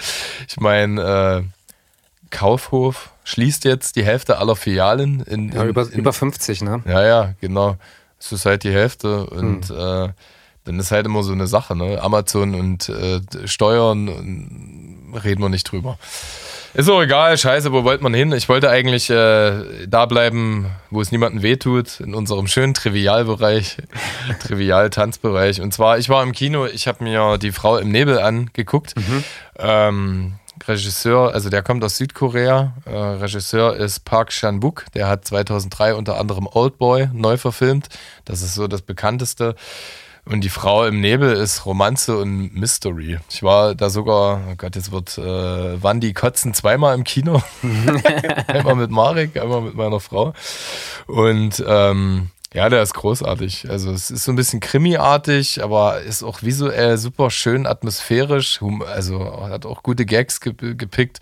Ich 0.49 0.61
meine, 0.61 1.43
äh, 1.43 1.43
Kaufhof 2.31 3.11
schließt 3.25 3.65
jetzt 3.65 3.97
die 3.97 4.05
Hälfte 4.05 4.39
aller 4.39 4.57
Filialen 4.57 5.21
in, 5.21 5.53
Ja, 5.53 5.63
in, 5.63 5.69
über, 5.69 5.83
in, 5.83 5.99
über 5.99 6.13
50, 6.13 6.63
ne? 6.63 6.83
ja, 6.87 7.05
ja, 7.05 7.35
genau. 7.41 7.77
Es 8.19 8.33
ist 8.33 8.47
halt 8.47 8.65
die 8.65 8.73
Hälfte 8.73 9.27
und 9.27 9.71
äh, 9.71 10.09
dann 10.65 10.79
ist 10.79 10.91
halt 10.91 11.07
immer 11.07 11.23
so 11.23 11.33
eine 11.33 11.47
Sache, 11.47 11.75
ne? 11.75 12.01
Amazon 12.03 12.55
und 12.55 12.89
äh, 12.91 13.21
Steuern 13.47 15.13
reden 15.25 15.43
wir 15.43 15.49
nicht 15.49 15.65
drüber. 15.65 15.99
Ist 16.73 16.89
auch 16.89 17.03
egal, 17.03 17.37
scheiße, 17.37 17.73
wo 17.73 17.83
wollte 17.83 18.03
man 18.03 18.15
hin? 18.15 18.33
Ich 18.33 18.49
wollte 18.49 18.71
eigentlich 18.71 19.11
äh, 19.11 19.87
da 19.89 20.07
bleiben, 20.07 20.71
wo 20.91 21.01
es 21.01 21.11
niemandem 21.11 21.43
wehtut, 21.43 21.99
in 21.99 22.15
unserem 22.15 22.47
schönen 22.47 22.75
Trivialbereich, 22.75 23.79
Trivial-Tanzbereich. 24.47 25.61
Und 25.61 25.75
zwar, 25.75 25.99
ich 25.99 26.09
war 26.09 26.23
im 26.23 26.33
Kino, 26.33 26.67
ich 26.67 26.87
habe 26.87 27.03
mir 27.03 27.39
die 27.39 27.51
Frau 27.51 27.77
im 27.77 27.91
Nebel 27.91 28.21
angeguckt. 28.21 28.95
Ähm, 29.59 30.35
Regisseur, 30.69 31.35
also 31.35 31.51
der 31.51 31.63
kommt 31.63 31.83
aus 31.83 31.97
Südkorea. 31.97 32.75
Äh, 32.85 32.95
Regisseur 32.95 33.77
ist 33.77 34.05
Park 34.05 34.31
Chan-wook. 34.31 34.87
Der 34.95 35.09
hat 35.09 35.25
2003 35.25 35.95
unter 35.95 36.19
anderem 36.21 36.47
Oldboy 36.47 37.09
neu 37.13 37.37
verfilmt. 37.37 37.89
Das 38.25 38.43
ist 38.43 38.55
so 38.55 38.69
das 38.69 38.83
bekannteste. 38.83 39.57
Und 40.31 40.43
die 40.43 40.49
Frau 40.49 40.87
im 40.87 41.01
Nebel 41.01 41.33
ist 41.33 41.67
Romanze 41.67 42.17
und 42.17 42.55
Mystery. 42.55 43.19
Ich 43.29 43.43
war 43.43 43.75
da 43.75 43.91
sogar, 43.91 44.41
oh 44.49 44.55
Gott, 44.57 44.77
jetzt 44.77 44.93
wird 44.93 45.19
äh, 45.19 45.83
Wandi 45.83 46.13
kotzen 46.13 46.55
zweimal 46.55 46.95
im 46.95 47.03
Kino. 47.03 47.43
einmal 48.47 48.77
mit 48.77 48.93
Marek, 48.93 49.37
einmal 49.37 49.61
mit 49.61 49.75
meiner 49.75 49.99
Frau. 49.99 50.33
Und 51.09 51.65
ähm, 51.67 52.29
ja, 52.55 52.69
der 52.69 52.83
ist 52.83 52.95
großartig. 52.95 53.69
Also 53.71 53.91
es 53.91 54.13
ist 54.13 54.23
so 54.23 54.31
ein 54.31 54.37
bisschen 54.37 54.61
krimiartig, 54.61 55.65
aber 55.65 56.01
ist 56.01 56.23
auch 56.23 56.43
visuell 56.43 56.97
super 56.97 57.31
schön 57.31 57.67
atmosphärisch. 57.67 58.61
Also 58.87 59.49
hat 59.49 59.67
auch 59.67 59.83
gute 59.83 60.07
Gags 60.07 60.41
ge 60.41 60.55
gepickt. 60.75 61.19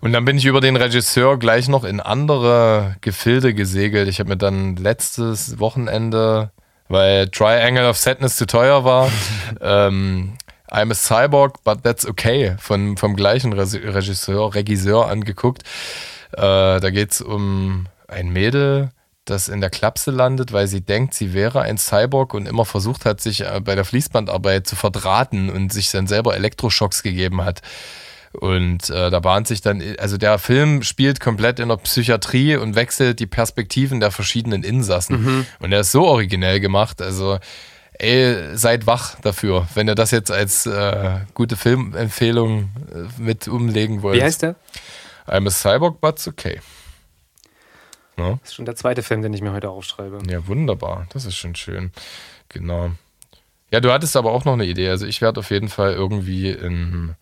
Und 0.00 0.12
dann 0.12 0.24
bin 0.24 0.36
ich 0.36 0.44
über 0.44 0.60
den 0.60 0.76
Regisseur 0.76 1.38
gleich 1.38 1.68
noch 1.68 1.82
in 1.82 1.98
andere 1.98 2.96
Gefilde 3.00 3.54
gesegelt. 3.54 4.08
Ich 4.08 4.20
habe 4.20 4.30
mir 4.30 4.36
dann 4.36 4.76
letztes 4.76 5.58
Wochenende, 5.58 6.50
weil 6.88 7.28
Triangle 7.28 7.88
of 7.88 7.96
Sadness 7.96 8.36
zu 8.36 8.46
teuer 8.46 8.84
war, 8.84 9.10
ähm, 9.60 10.36
I'm 10.70 10.90
a 10.90 10.94
Cyborg, 10.94 11.62
but 11.62 11.82
that's 11.84 12.06
okay 12.06 12.56
von, 12.58 12.96
vom 12.96 13.14
gleichen 13.16 13.52
Regisseur, 13.52 14.54
Regisseur 14.54 15.08
angeguckt. 15.08 15.62
Äh, 16.32 16.80
da 16.80 16.90
geht 16.90 17.12
es 17.12 17.20
um 17.20 17.86
ein 18.08 18.30
Mädel, 18.30 18.90
das 19.24 19.48
in 19.48 19.60
der 19.60 19.70
Klapse 19.70 20.10
landet, 20.10 20.52
weil 20.52 20.66
sie 20.66 20.80
denkt, 20.80 21.14
sie 21.14 21.32
wäre 21.32 21.62
ein 21.62 21.78
Cyborg 21.78 22.34
und 22.34 22.46
immer 22.46 22.64
versucht 22.64 23.04
hat, 23.04 23.20
sich 23.20 23.42
äh, 23.42 23.60
bei 23.62 23.74
der 23.74 23.84
Fließbandarbeit 23.84 24.66
zu 24.66 24.76
verdrahten 24.76 25.48
und 25.48 25.72
sich 25.72 25.90
dann 25.90 26.06
selber 26.06 26.34
Elektroschocks 26.34 27.02
gegeben 27.02 27.44
hat. 27.44 27.62
Und 28.40 28.90
äh, 28.90 29.10
da 29.10 29.20
bahnt 29.20 29.46
sich 29.46 29.60
dann, 29.60 29.82
also 29.98 30.16
der 30.16 30.38
Film 30.38 30.82
spielt 30.82 31.20
komplett 31.20 31.60
in 31.60 31.68
der 31.68 31.76
Psychiatrie 31.76 32.56
und 32.56 32.74
wechselt 32.74 33.20
die 33.20 33.26
Perspektiven 33.26 34.00
der 34.00 34.10
verschiedenen 34.10 34.64
Insassen. 34.64 35.46
Und 35.60 35.72
er 35.72 35.80
ist 35.80 35.92
so 35.92 36.04
originell 36.04 36.60
gemacht, 36.60 37.00
also 37.00 37.38
ey, 37.98 38.56
seid 38.56 38.86
wach 38.86 39.20
dafür, 39.20 39.68
wenn 39.74 39.88
ihr 39.88 39.94
das 39.94 40.10
jetzt 40.10 40.30
als 40.30 40.66
äh, 40.66 41.20
gute 41.34 41.56
Filmempfehlung 41.56 42.70
äh, 42.92 43.22
mit 43.22 43.48
umlegen 43.48 44.02
wollt. 44.02 44.16
Wie 44.16 44.22
heißt 44.22 44.42
der? 44.42 44.56
I'm 45.26 45.46
a 45.46 45.50
Cyborg, 45.50 46.00
but's 46.00 46.28
okay. 46.28 46.60
Ne? 48.16 48.38
Das 48.42 48.50
ist 48.50 48.54
schon 48.56 48.64
der 48.64 48.76
zweite 48.76 49.02
Film, 49.02 49.22
den 49.22 49.32
ich 49.32 49.42
mir 49.42 49.52
heute 49.52 49.70
aufschreibe. 49.70 50.18
Ja, 50.28 50.46
wunderbar. 50.46 51.06
Das 51.12 51.24
ist 51.24 51.36
schon 51.36 51.54
schön. 51.54 51.92
Genau. 52.48 52.90
Ja, 53.70 53.80
du 53.80 53.90
hattest 53.90 54.16
aber 54.16 54.32
auch 54.32 54.44
noch 54.44 54.52
eine 54.52 54.66
Idee. 54.66 54.88
Also 54.88 55.06
ich 55.06 55.20
werde 55.20 55.40
auf 55.40 55.50
jeden 55.50 55.68
Fall 55.68 55.94
irgendwie 55.94 56.50
in, 56.50 57.16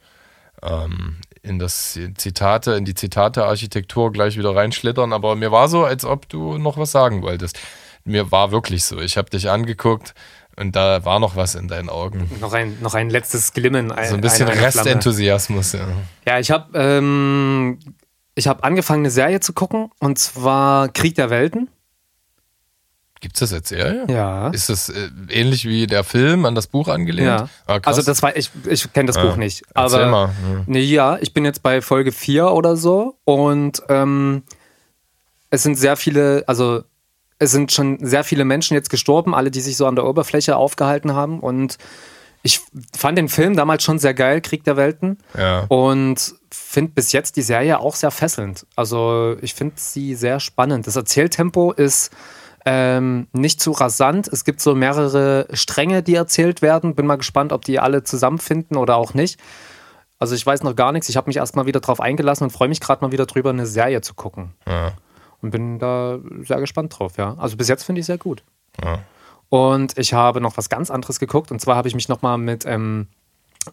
ähm, 0.62 1.16
in 1.42 1.58
das 1.58 1.98
Zitate, 2.16 2.72
in 2.72 2.84
die 2.84 2.94
Zitate-Architektur 2.94 4.12
gleich 4.12 4.36
wieder 4.38 4.54
reinschlittern. 4.54 5.12
Aber 5.12 5.34
mir 5.36 5.50
war 5.52 5.68
so, 5.68 5.84
als 5.84 6.04
ob 6.04 6.28
du 6.28 6.58
noch 6.58 6.76
was 6.78 6.92
sagen 6.92 7.22
wolltest. 7.22 7.58
Mir 8.04 8.30
war 8.32 8.50
wirklich 8.52 8.84
so. 8.84 8.98
Ich 9.00 9.16
habe 9.16 9.30
dich 9.30 9.48
angeguckt 9.50 10.14
und 10.56 10.74
da 10.76 11.04
war 11.04 11.18
noch 11.20 11.36
was 11.36 11.54
in 11.54 11.68
deinen 11.68 11.88
Augen. 11.88 12.30
Noch 12.40 12.52
ein, 12.52 12.78
noch 12.80 12.94
ein 12.94 13.10
letztes 13.10 13.52
Glimmen. 13.52 13.90
Ein, 13.92 14.08
So 14.08 14.14
ein 14.16 14.20
bisschen 14.20 14.46
eine- 14.48 14.56
eine. 14.58 14.66
Restenthusiasmus. 14.66 15.72
Ja. 15.72 15.86
Ja, 16.26 16.38
ich 16.38 16.50
habe 16.50 16.76
ähm, 16.78 17.78
ich 18.34 18.48
hab 18.48 18.64
angefangen, 18.64 19.00
eine 19.02 19.10
Serie 19.10 19.40
zu 19.40 19.52
gucken 19.52 19.90
und 20.00 20.18
zwar 20.18 20.88
Krieg 20.88 21.14
der 21.14 21.30
Welten. 21.30 21.68
Gibt 23.22 23.36
es 23.36 23.40
das 23.40 23.52
als 23.52 23.68
Serie? 23.68 24.04
Ja. 24.08 24.48
Ist 24.48 24.68
das 24.68 24.88
äh, 24.88 25.08
ähnlich 25.30 25.64
wie 25.64 25.86
der 25.86 26.02
Film 26.02 26.44
an 26.44 26.56
das 26.56 26.66
Buch 26.66 26.88
angelehnt? 26.88 27.28
Ja. 27.28 27.48
Ah, 27.66 27.78
also 27.84 28.02
das 28.02 28.20
war, 28.20 28.36
ich, 28.36 28.50
ich 28.68 28.92
kenne 28.92 29.06
das 29.06 29.16
Ja. 29.16 29.24
Buch 29.24 29.36
nicht. 29.36 29.62
Erzähl 29.74 30.00
Aber 30.00 30.10
mal. 30.10 30.26
Ja. 30.26 30.64
Nee, 30.66 30.80
ja, 30.80 31.18
ich 31.20 31.32
bin 31.32 31.44
jetzt 31.44 31.62
bei 31.62 31.80
Folge 31.80 32.10
4 32.10 32.50
oder 32.50 32.76
so 32.76 33.16
und 33.24 33.80
ähm, 33.88 34.42
es 35.50 35.62
sind 35.62 35.76
sehr 35.76 35.96
viele, 35.96 36.42
also 36.48 36.82
es 37.38 37.52
sind 37.52 37.70
schon 37.70 38.04
sehr 38.04 38.24
viele 38.24 38.44
Menschen 38.44 38.74
jetzt 38.74 38.90
gestorben, 38.90 39.36
alle, 39.36 39.52
die 39.52 39.60
sich 39.60 39.76
so 39.76 39.86
an 39.86 39.94
der 39.94 40.04
Oberfläche 40.04 40.56
aufgehalten 40.56 41.14
haben 41.14 41.38
und 41.38 41.78
ich 42.42 42.60
fand 42.96 43.16
den 43.18 43.28
Film 43.28 43.54
damals 43.54 43.84
schon 43.84 44.00
sehr 44.00 44.14
geil, 44.14 44.40
Krieg 44.40 44.64
der 44.64 44.76
Welten. 44.76 45.18
Ja. 45.38 45.60
Und 45.68 46.34
finde 46.50 46.90
bis 46.90 47.12
jetzt 47.12 47.36
die 47.36 47.42
Serie 47.42 47.78
auch 47.78 47.94
sehr 47.94 48.10
fesselnd. 48.10 48.66
Also 48.74 49.36
ich 49.42 49.54
finde 49.54 49.76
sie 49.76 50.16
sehr 50.16 50.40
spannend. 50.40 50.88
Das 50.88 50.96
Erzähltempo 50.96 51.70
ist 51.70 52.10
ähm, 52.64 53.26
nicht 53.32 53.60
zu 53.60 53.72
rasant. 53.72 54.28
Es 54.28 54.44
gibt 54.44 54.60
so 54.60 54.74
mehrere 54.74 55.46
Stränge, 55.52 56.02
die 56.02 56.14
erzählt 56.14 56.62
werden. 56.62 56.94
Bin 56.94 57.06
mal 57.06 57.16
gespannt, 57.16 57.52
ob 57.52 57.64
die 57.64 57.80
alle 57.80 58.04
zusammenfinden 58.04 58.76
oder 58.76 58.96
auch 58.96 59.14
nicht. 59.14 59.40
Also 60.18 60.34
ich 60.36 60.46
weiß 60.46 60.62
noch 60.62 60.76
gar 60.76 60.92
nichts. 60.92 61.08
Ich 61.08 61.16
habe 61.16 61.28
mich 61.28 61.36
erstmal 61.36 61.66
wieder 61.66 61.80
drauf 61.80 62.00
eingelassen 62.00 62.44
und 62.44 62.50
freue 62.50 62.68
mich 62.68 62.80
gerade 62.80 63.04
mal 63.04 63.10
wieder 63.10 63.26
drüber, 63.26 63.50
eine 63.50 63.66
Serie 63.66 64.00
zu 64.02 64.14
gucken. 64.14 64.52
Ja. 64.66 64.92
Und 65.40 65.50
bin 65.50 65.80
da 65.80 66.20
sehr 66.42 66.60
gespannt 66.60 66.96
drauf, 66.96 67.16
ja. 67.16 67.34
Also 67.38 67.56
bis 67.56 67.66
jetzt 67.66 67.82
finde 67.82 68.00
ich 68.00 68.06
sehr 68.06 68.18
gut. 68.18 68.44
Ja. 68.82 69.00
Und 69.48 69.98
ich 69.98 70.14
habe 70.14 70.40
noch 70.40 70.56
was 70.56 70.68
ganz 70.68 70.90
anderes 70.90 71.18
geguckt. 71.18 71.50
Und 71.50 71.60
zwar 71.60 71.74
habe 71.74 71.88
ich 71.88 71.94
mich 71.96 72.08
nochmal 72.08 72.38
mit 72.38 72.64
ähm, 72.64 73.08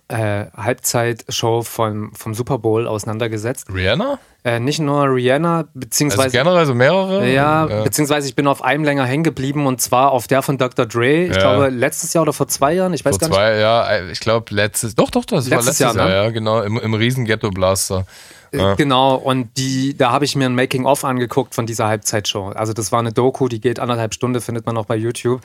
äh, 0.07 0.45
Halbzeitshow 0.55 1.63
vom, 1.63 2.13
vom 2.13 2.33
Super 2.33 2.57
Bowl 2.59 2.87
auseinandergesetzt. 2.87 3.67
Rihanna? 3.73 4.19
Äh, 4.43 4.59
nicht 4.59 4.79
nur 4.79 5.03
Rihanna, 5.03 5.57
Also 5.57 5.69
beziehungsweise. 5.73 6.29
generell 6.37 6.65
so 6.65 6.73
mehrere? 6.73 7.27
ja, 7.29 7.67
ja. 7.67 7.83
beziehungsweise 7.83 8.27
ich 8.27 8.35
bin 8.35 8.47
auf 8.47 8.63
einem 8.63 8.83
länger 8.83 9.05
hängen 9.05 9.23
geblieben 9.23 9.65
und 9.67 9.81
zwar 9.81 10.11
auf 10.11 10.27
der 10.27 10.41
von 10.41 10.57
Dr. 10.57 10.85
Dre. 10.85 11.23
Ich 11.25 11.35
Ja. 11.35 11.41
glaube, 11.41 11.69
letztes 11.69 12.13
Jahr 12.13 12.21
oder 12.21 12.33
vor 12.33 12.47
zwei 12.47 12.73
Jahren. 12.73 12.93
Ich 12.93 13.03
weiß 13.03 13.17
Vor 13.17 13.19
gar 13.19 13.27
nicht. 13.27 13.35
zwei, 13.35 13.57
ja, 13.57 14.09
ich 14.09 14.19
glaube 14.19 14.53
letztes, 14.53 14.95
doch, 14.95 15.09
doch, 15.11 15.25
das 15.25 15.49
war 15.49 15.57
Letztes 15.57 15.79
letztes 15.79 15.95
Jahr, 15.95 15.95
Jahr, 15.95 16.07
ne? 16.07 16.25
ja, 16.25 16.29
genau, 16.31 16.61
im, 16.61 16.77
im 16.77 16.93
riesen 16.93 17.25
Ghetto-Blaster. 17.25 18.05
Ja. 18.51 18.73
Genau, 18.75 19.15
und 19.15 19.57
die, 19.57 19.95
da 19.95 20.11
habe 20.11 20.25
ich 20.25 20.35
mir 20.35 20.45
ein 20.47 20.55
Making-of 20.55 21.03
angeguckt 21.05 21.53
von 21.53 21.67
dieser 21.67 21.87
Halbzeitshow. 21.87 22.47
Also 22.55 22.73
das 22.73 22.91
war 22.91 22.99
eine 22.99 23.11
Doku, 23.11 23.47
die 23.47 23.59
geht 23.61 23.79
anderthalb 23.79 24.13
Stunden, 24.13 24.41
findet 24.41 24.65
man 24.65 24.75
auch 24.77 24.85
bei 24.85 24.95
YouTube. 24.95 25.41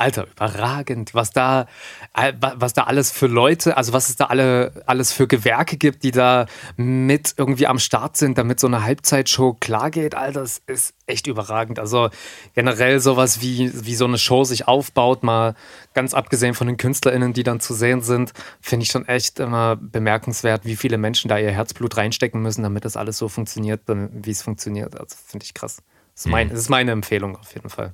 Alter, 0.00 0.26
überragend, 0.26 1.14
was 1.14 1.30
da, 1.30 1.66
äh, 2.14 2.32
wa- 2.40 2.54
was 2.56 2.72
da 2.72 2.84
alles 2.84 3.10
für 3.12 3.26
Leute, 3.26 3.76
also 3.76 3.92
was 3.92 4.08
es 4.08 4.16
da 4.16 4.26
alle, 4.26 4.82
alles 4.86 5.12
für 5.12 5.26
Gewerke 5.28 5.76
gibt, 5.76 6.02
die 6.02 6.10
da 6.10 6.46
mit 6.76 7.34
irgendwie 7.36 7.66
am 7.66 7.78
Start 7.78 8.16
sind, 8.16 8.38
damit 8.38 8.60
so 8.60 8.66
eine 8.66 8.82
Halbzeitshow 8.82 9.54
klar 9.60 9.90
geht. 9.90 10.14
Alter, 10.14 10.40
das 10.40 10.62
ist 10.66 10.94
echt 11.06 11.26
überragend. 11.26 11.78
Also 11.78 12.08
generell 12.54 13.00
sowas 13.00 13.40
wie, 13.42 13.70
wie 13.84 13.94
so 13.94 14.06
eine 14.06 14.16
Show 14.18 14.44
sich 14.44 14.66
aufbaut, 14.66 15.22
mal 15.22 15.54
ganz 15.92 16.14
abgesehen 16.14 16.54
von 16.54 16.66
den 16.66 16.76
KünstlerInnen, 16.76 17.32
die 17.32 17.42
dann 17.42 17.60
zu 17.60 17.74
sehen 17.74 18.00
sind, 18.00 18.32
finde 18.60 18.84
ich 18.84 18.90
schon 18.90 19.06
echt 19.06 19.38
immer 19.38 19.76
bemerkenswert, 19.76 20.64
wie 20.64 20.76
viele 20.76 20.96
Menschen 20.98 21.28
da 21.28 21.36
ihr 21.38 21.50
Herzblut 21.50 21.96
reinstecken 21.96 22.40
müssen, 22.40 22.62
damit 22.62 22.84
das 22.84 22.96
alles 22.96 23.18
so 23.18 23.28
funktioniert, 23.28 23.82
wie 23.86 24.30
es 24.30 24.40
funktioniert. 24.42 24.98
Also 24.98 25.16
finde 25.26 25.44
ich 25.44 25.52
krass. 25.52 25.82
Das 26.14 26.24
ist, 26.24 26.30
mein, 26.30 26.48
das 26.48 26.58
ist 26.58 26.68
meine 26.70 26.92
Empfehlung 26.92 27.36
auf 27.36 27.52
jeden 27.54 27.68
Fall. 27.68 27.92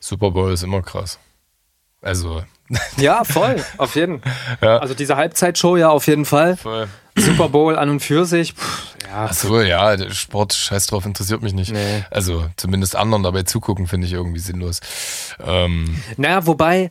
Super 0.00 0.30
Bowl 0.30 0.52
ist 0.52 0.62
immer 0.62 0.82
krass. 0.82 1.18
Also, 2.00 2.42
Ja, 2.96 3.24
voll, 3.24 3.62
auf 3.78 3.94
jeden. 3.96 4.22
Ja. 4.60 4.78
Also 4.78 4.94
diese 4.94 5.16
Halbzeitshow 5.16 5.76
ja 5.76 5.90
auf 5.90 6.06
jeden 6.06 6.24
Fall. 6.24 6.56
voll. 6.56 6.88
Super 7.14 7.50
Bowl 7.50 7.76
an 7.76 7.90
und 7.90 8.00
für 8.00 8.24
sich. 8.24 8.54
Ja, 9.06 9.26
Achso, 9.26 9.60
ja, 9.60 10.10
Sport, 10.10 10.54
scheiß 10.54 10.86
drauf, 10.86 11.04
interessiert 11.04 11.42
mich 11.42 11.52
nicht. 11.52 11.70
Nee. 11.70 12.04
Also 12.10 12.46
zumindest 12.56 12.96
anderen 12.96 13.22
dabei 13.22 13.42
zugucken, 13.42 13.86
finde 13.86 14.06
ich 14.06 14.14
irgendwie 14.14 14.38
sinnlos. 14.40 14.80
Ähm, 15.38 16.02
Naja, 16.16 16.46
wobei 16.46 16.90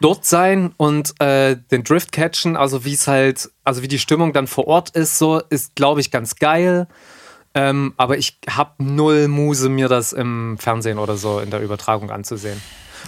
dort 0.00 0.26
sein 0.26 0.74
und 0.76 1.18
äh, 1.22 1.56
den 1.70 1.84
Drift 1.84 2.12
catchen, 2.12 2.56
also 2.56 2.84
wie 2.84 2.92
es 2.92 3.06
halt, 3.08 3.48
also 3.64 3.80
wie 3.82 3.88
die 3.88 3.98
Stimmung 3.98 4.34
dann 4.34 4.46
vor 4.46 4.66
Ort 4.66 4.90
ist, 4.90 5.16
so 5.18 5.38
ist, 5.48 5.74
glaube 5.74 6.02
ich, 6.02 6.10
ganz 6.10 6.36
geil. 6.36 6.86
Ähm, 7.54 7.92
aber 7.96 8.16
ich 8.16 8.38
habe 8.48 8.82
null 8.82 9.28
Muse, 9.28 9.68
mir 9.68 9.88
das 9.88 10.12
im 10.12 10.56
Fernsehen 10.58 10.98
oder 10.98 11.16
so 11.16 11.38
in 11.40 11.50
der 11.50 11.60
Übertragung 11.60 12.10
anzusehen. 12.10 12.60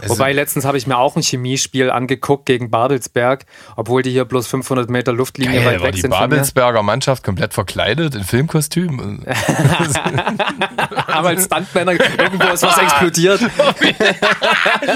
Also- 0.03 0.15
Wobei 0.15 0.33
letztens 0.33 0.65
habe 0.65 0.79
ich 0.79 0.87
mir 0.87 0.97
auch 0.99 1.17
ein 1.17 1.23
Chemiespiel 1.23 1.91
angeguckt 1.91 2.47
gegen 2.47 2.71
Babelsberg, 2.71 3.47
obwohl 3.77 4.03
die 4.03 4.11
hier 4.11 4.25
bloß 4.25 4.47
500 4.47 4.91
Meter 4.91 5.13
Luftlinie 5.13 5.63
geil, 5.63 5.75
weit 5.75 5.83
weg 5.83 5.95
die 5.95 6.01
sind 6.03 6.13
von 6.15 6.23
mir. 6.25 6.29
Babelsberger 6.29 6.83
Mannschaft 6.83 7.23
komplett 7.25 7.55
verkleidet 7.55 8.15
in 8.15 8.25
Filmkostüm. 8.25 9.25
Aber 11.07 11.29
als 11.29 11.45
Stuntmänner 11.45 11.93
irgendwo 11.93 12.49
ist 12.53 12.63
was 12.63 12.79
explodiert. 12.83 13.41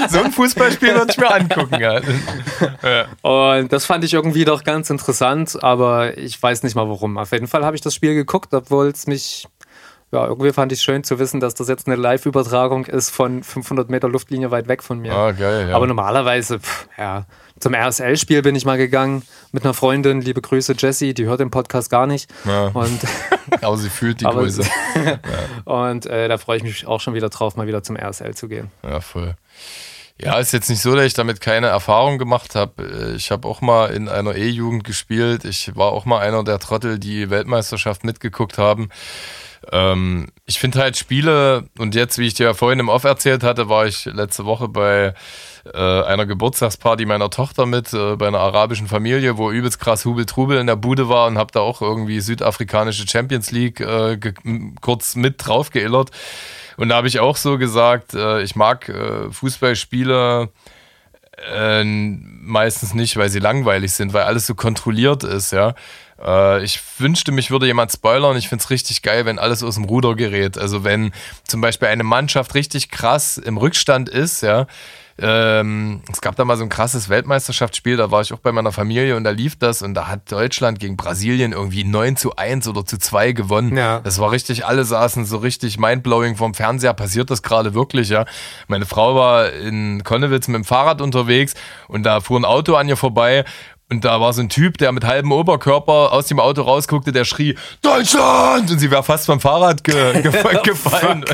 so 0.09 0.19
ein 0.23 0.31
Fußballspiel 0.31 0.93
würde 0.95 1.11
ich 1.11 1.17
mir 1.17 1.31
angucken. 1.33 1.79
Ja. 1.79 2.01
Und 3.21 3.71
das 3.71 3.85
fand 3.85 4.03
ich 4.03 4.13
irgendwie 4.13 4.45
doch 4.45 4.63
ganz 4.63 4.89
interessant, 4.89 5.61
aber 5.63 6.17
ich 6.17 6.41
weiß 6.41 6.63
nicht 6.63 6.75
mal 6.75 6.87
warum. 6.89 7.17
Auf 7.17 7.31
jeden 7.31 7.47
Fall 7.47 7.65
habe 7.65 7.75
ich 7.75 7.81
das 7.81 7.93
Spiel 7.95 8.13
geguckt, 8.15 8.53
obwohl 8.53 8.87
es 8.87 9.07
mich, 9.07 9.47
ja, 10.11 10.25
irgendwie 10.25 10.51
fand 10.53 10.71
ich 10.71 10.79
es 10.79 10.83
schön 10.83 11.03
zu 11.03 11.19
wissen, 11.19 11.39
dass 11.39 11.53
das 11.53 11.67
jetzt 11.67 11.85
eine 11.87 11.95
Live-Übertragung 11.95 12.85
ist 12.85 13.11
von 13.11 13.43
500 13.43 13.89
Meter 13.89 14.09
Luftlinie 14.09 14.49
weit 14.49 14.67
weg 14.67 14.81
von 14.81 14.99
mir. 14.99 15.13
Ah, 15.13 15.31
geil, 15.31 15.67
ja. 15.69 15.75
Aber 15.75 15.85
normalerweise, 15.85 16.59
pff, 16.59 16.87
ja, 16.97 17.25
zum 17.59 17.73
RSL-Spiel 17.75 18.41
bin 18.41 18.55
ich 18.55 18.65
mal 18.65 18.77
gegangen 18.77 19.23
mit 19.51 19.63
einer 19.63 19.73
Freundin, 19.73 20.21
liebe 20.21 20.41
Grüße 20.41 20.73
Jessie, 20.77 21.13
die 21.13 21.25
hört 21.25 21.41
den 21.41 21.51
Podcast 21.51 21.89
gar 21.89 22.07
nicht. 22.07 22.29
Ja. 22.45 22.67
Und, 22.67 23.01
Aber 23.61 23.77
sie 23.77 23.89
fühlt 23.89 24.21
die 24.21 24.25
aber- 24.25 24.41
Größe. 24.41 24.63
und 25.65 26.05
äh, 26.05 26.27
da 26.27 26.37
freue 26.37 26.57
ich 26.57 26.63
mich 26.63 26.87
auch 26.87 27.01
schon 27.01 27.13
wieder 27.13 27.29
drauf, 27.29 27.55
mal 27.55 27.67
wieder 27.67 27.83
zum 27.83 27.95
RSL 27.95 28.33
zu 28.35 28.47
gehen. 28.47 28.71
Ja, 28.83 29.01
voll. 29.01 29.35
Ja, 30.21 30.37
ist 30.37 30.51
jetzt 30.51 30.69
nicht 30.69 30.81
so, 30.81 30.95
dass 30.95 31.05
ich 31.05 31.13
damit 31.13 31.39
keine 31.39 31.67
Erfahrung 31.67 32.17
gemacht 32.17 32.53
habe. 32.55 33.13
Ich 33.15 33.31
habe 33.31 33.47
auch 33.47 33.61
mal 33.61 33.91
in 33.91 34.09
einer 34.09 34.35
E-Jugend 34.35 34.83
gespielt. 34.83 35.45
Ich 35.45 35.75
war 35.77 35.93
auch 35.93 36.03
mal 36.05 36.19
einer 36.19 36.43
der 36.43 36.59
Trottel, 36.59 36.99
die 36.99 37.29
Weltmeisterschaft 37.29 38.03
mitgeguckt 38.03 38.57
haben. 38.57 38.89
Ähm, 39.71 40.27
ich 40.45 40.59
finde 40.59 40.79
halt 40.79 40.97
Spiele, 40.97 41.65
und 41.77 41.95
jetzt, 41.95 42.17
wie 42.17 42.27
ich 42.27 42.33
dir 42.33 42.47
ja 42.47 42.53
vorhin 42.53 42.79
im 42.79 42.89
Off 42.89 43.03
erzählt 43.03 43.43
hatte, 43.43 43.69
war 43.69 43.85
ich 43.85 44.05
letzte 44.05 44.45
Woche 44.45 44.67
bei 44.67 45.13
äh, 45.73 45.77
einer 45.77 46.25
Geburtstagsparty 46.25 47.05
meiner 47.05 47.29
Tochter 47.29 47.65
mit, 47.65 47.93
äh, 47.93 48.15
bei 48.15 48.27
einer 48.27 48.39
arabischen 48.39 48.87
Familie, 48.87 49.37
wo 49.37 49.51
übelst 49.51 49.79
krass 49.79 50.05
Hubel-Trubel 50.05 50.57
in 50.57 50.67
der 50.67 50.75
Bude 50.75 51.09
war 51.09 51.27
und 51.27 51.37
habe 51.37 51.51
da 51.51 51.59
auch 51.59 51.81
irgendwie 51.81 52.19
südafrikanische 52.19 53.07
Champions 53.07 53.51
League 53.51 53.79
äh, 53.79 54.17
kurz 54.81 55.15
mit 55.15 55.45
drauf 55.45 55.69
geillert. 55.69 56.09
Und 56.77 56.89
da 56.89 56.95
habe 56.95 57.07
ich 57.07 57.19
auch 57.19 57.35
so 57.35 57.57
gesagt, 57.57 58.13
äh, 58.13 58.41
ich 58.41 58.55
mag 58.55 58.89
äh, 58.89 59.29
Fußballspiele 59.31 60.49
äh, 61.53 61.83
meistens 61.83 62.93
nicht, 62.93 63.17
weil 63.17 63.29
sie 63.29 63.39
langweilig 63.39 63.93
sind, 63.93 64.13
weil 64.13 64.23
alles 64.23 64.47
so 64.47 64.55
kontrolliert 64.55 65.23
ist, 65.23 65.51
ja. 65.51 65.75
Äh, 66.23 66.63
ich 66.63 66.81
wünschte, 66.97 67.31
mich 67.31 67.51
würde 67.51 67.65
jemand 67.65 67.91
spoilern. 67.91 68.37
Ich 68.37 68.49
finde 68.49 68.63
es 68.63 68.69
richtig 68.69 69.01
geil, 69.01 69.25
wenn 69.25 69.39
alles 69.39 69.63
aus 69.63 69.75
dem 69.75 69.85
Ruder 69.85 70.15
gerät. 70.15 70.57
Also 70.57 70.83
wenn 70.83 71.11
zum 71.43 71.61
Beispiel 71.61 71.87
eine 71.87 72.03
Mannschaft 72.03 72.55
richtig 72.55 72.89
krass 72.89 73.37
im 73.37 73.57
Rückstand 73.57 74.09
ist, 74.09 74.41
ja. 74.41 74.67
Ähm, 75.21 76.01
es 76.11 76.21
gab 76.21 76.37
da 76.37 76.45
mal 76.45 76.55
so 76.55 76.63
ein 76.63 76.69
krasses 76.69 77.09
Weltmeisterschaftsspiel, 77.09 77.97
da 77.97 78.09
war 78.09 78.21
ich 78.21 78.31
auch 78.31 78.39
bei 78.39 78.53
meiner 78.53 78.71
Familie 78.71 79.17
und 79.17 79.25
da 79.25 79.31
lief 79.31 79.57
das 79.57 79.81
und 79.81 79.93
da 79.93 80.07
hat 80.07 80.31
Deutschland 80.31 80.79
gegen 80.79 80.95
Brasilien 80.95 81.51
irgendwie 81.51 81.83
9 81.83 82.15
zu 82.15 82.37
1 82.37 82.69
oder 82.69 82.85
zu 82.85 82.97
2 82.97 83.33
gewonnen. 83.33 83.75
Ja. 83.75 83.99
Das 83.99 84.19
war 84.19 84.31
richtig, 84.31 84.65
alle 84.65 84.85
saßen 84.85 85.25
so 85.25 85.37
richtig 85.37 85.77
mindblowing 85.77 86.37
vom 86.37 86.53
Fernseher. 86.53 86.93
Passiert 86.93 87.29
das 87.31 87.43
gerade 87.43 87.73
wirklich, 87.73 88.07
ja? 88.09 88.25
Meine 88.67 88.85
Frau 88.85 89.15
war 89.15 89.51
in 89.51 90.05
Konnewitz 90.05 90.47
mit 90.47 90.55
dem 90.55 90.65
Fahrrad 90.65 91.01
unterwegs 91.01 91.53
und 91.89 92.03
da 92.03 92.21
fuhr 92.21 92.39
ein 92.39 92.45
Auto 92.45 92.75
an 92.75 92.87
ihr 92.87 92.97
vorbei. 92.97 93.43
Und 93.91 94.05
da 94.05 94.21
war 94.21 94.33
so 94.33 94.41
ein 94.41 94.49
Typ, 94.49 94.77
der 94.77 94.91
mit 94.91 95.03
halbem 95.03 95.31
Oberkörper 95.31 96.13
aus 96.13 96.27
dem 96.27 96.39
Auto 96.39 96.61
rausguckte, 96.61 97.11
der 97.11 97.25
schrie, 97.25 97.57
Deutschland! 97.81 98.69
Und 98.69 98.77
sie 98.77 98.91
wäre 98.91 99.01
fast 99.01 99.25
vom 99.25 99.39
Fahrrad 99.39 99.83
ge 99.83 100.21
ge 100.21 100.31
gefallen. 100.63 101.25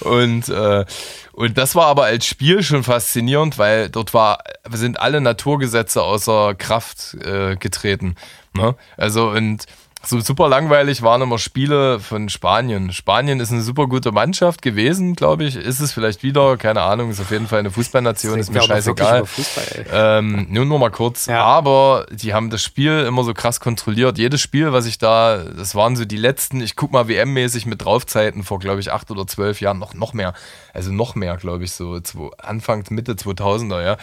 Und, 0.00 0.48
äh, 0.48 0.84
und 1.32 1.58
das 1.58 1.74
war 1.74 1.86
aber 1.86 2.04
als 2.04 2.24
Spiel 2.24 2.62
schon 2.62 2.82
faszinierend, 2.82 3.58
weil 3.58 3.90
dort 3.90 4.14
war, 4.14 4.38
sind 4.72 4.98
alle 4.98 5.20
Naturgesetze 5.20 6.02
außer 6.02 6.54
Kraft 6.54 7.14
äh, 7.22 7.56
getreten. 7.56 8.14
Ne? 8.54 8.74
Also 8.96 9.28
und 9.28 9.66
so 10.06 10.20
super 10.20 10.48
langweilig 10.48 11.02
waren 11.02 11.22
immer 11.22 11.38
Spiele 11.38 12.00
von 12.00 12.28
Spanien. 12.28 12.92
Spanien 12.92 13.40
ist 13.40 13.52
eine 13.52 13.62
super 13.62 13.86
gute 13.86 14.12
Mannschaft 14.12 14.62
gewesen, 14.62 15.14
glaube 15.14 15.44
ich. 15.44 15.56
Ist 15.56 15.80
es 15.80 15.92
vielleicht 15.92 16.22
wieder, 16.22 16.56
keine 16.56 16.82
Ahnung, 16.82 17.10
ist 17.10 17.20
auf 17.20 17.30
jeden 17.30 17.46
Fall 17.46 17.60
eine 17.60 17.70
Fußballnation, 17.70 18.38
ist 18.38 18.52
mir 18.52 18.62
scheißegal. 18.62 19.26
Fußball. 19.26 19.86
Ähm, 19.92 20.46
nur 20.50 20.64
noch 20.64 20.78
mal 20.78 20.90
kurz. 20.90 21.26
Ja. 21.26 21.44
Aber 21.44 22.06
die 22.10 22.34
haben 22.34 22.50
das 22.50 22.62
Spiel 22.62 23.04
immer 23.06 23.24
so 23.24 23.34
krass 23.34 23.60
kontrolliert. 23.60 24.18
Jedes 24.18 24.40
Spiel, 24.40 24.72
was 24.72 24.86
ich 24.86 24.98
da, 24.98 25.38
das 25.38 25.74
waren 25.74 25.96
so 25.96 26.04
die 26.04 26.16
letzten, 26.16 26.60
ich 26.60 26.76
guck 26.76 26.92
mal 26.92 27.08
WM-mäßig 27.08 27.66
mit 27.66 27.84
Draufzeiten 27.84 28.42
vor, 28.42 28.58
glaube 28.58 28.80
ich, 28.80 28.92
acht 28.92 29.10
oder 29.10 29.26
zwölf 29.26 29.60
Jahren, 29.60 29.78
noch, 29.78 29.94
noch 29.94 30.12
mehr. 30.12 30.34
Also 30.72 30.92
noch 30.92 31.14
mehr, 31.14 31.36
glaube 31.36 31.64
ich, 31.64 31.72
so 31.72 32.00
zwei, 32.00 32.30
Anfang, 32.38 32.84
Mitte 32.90 33.12
2000er, 33.12 33.82
ja. 33.82 33.96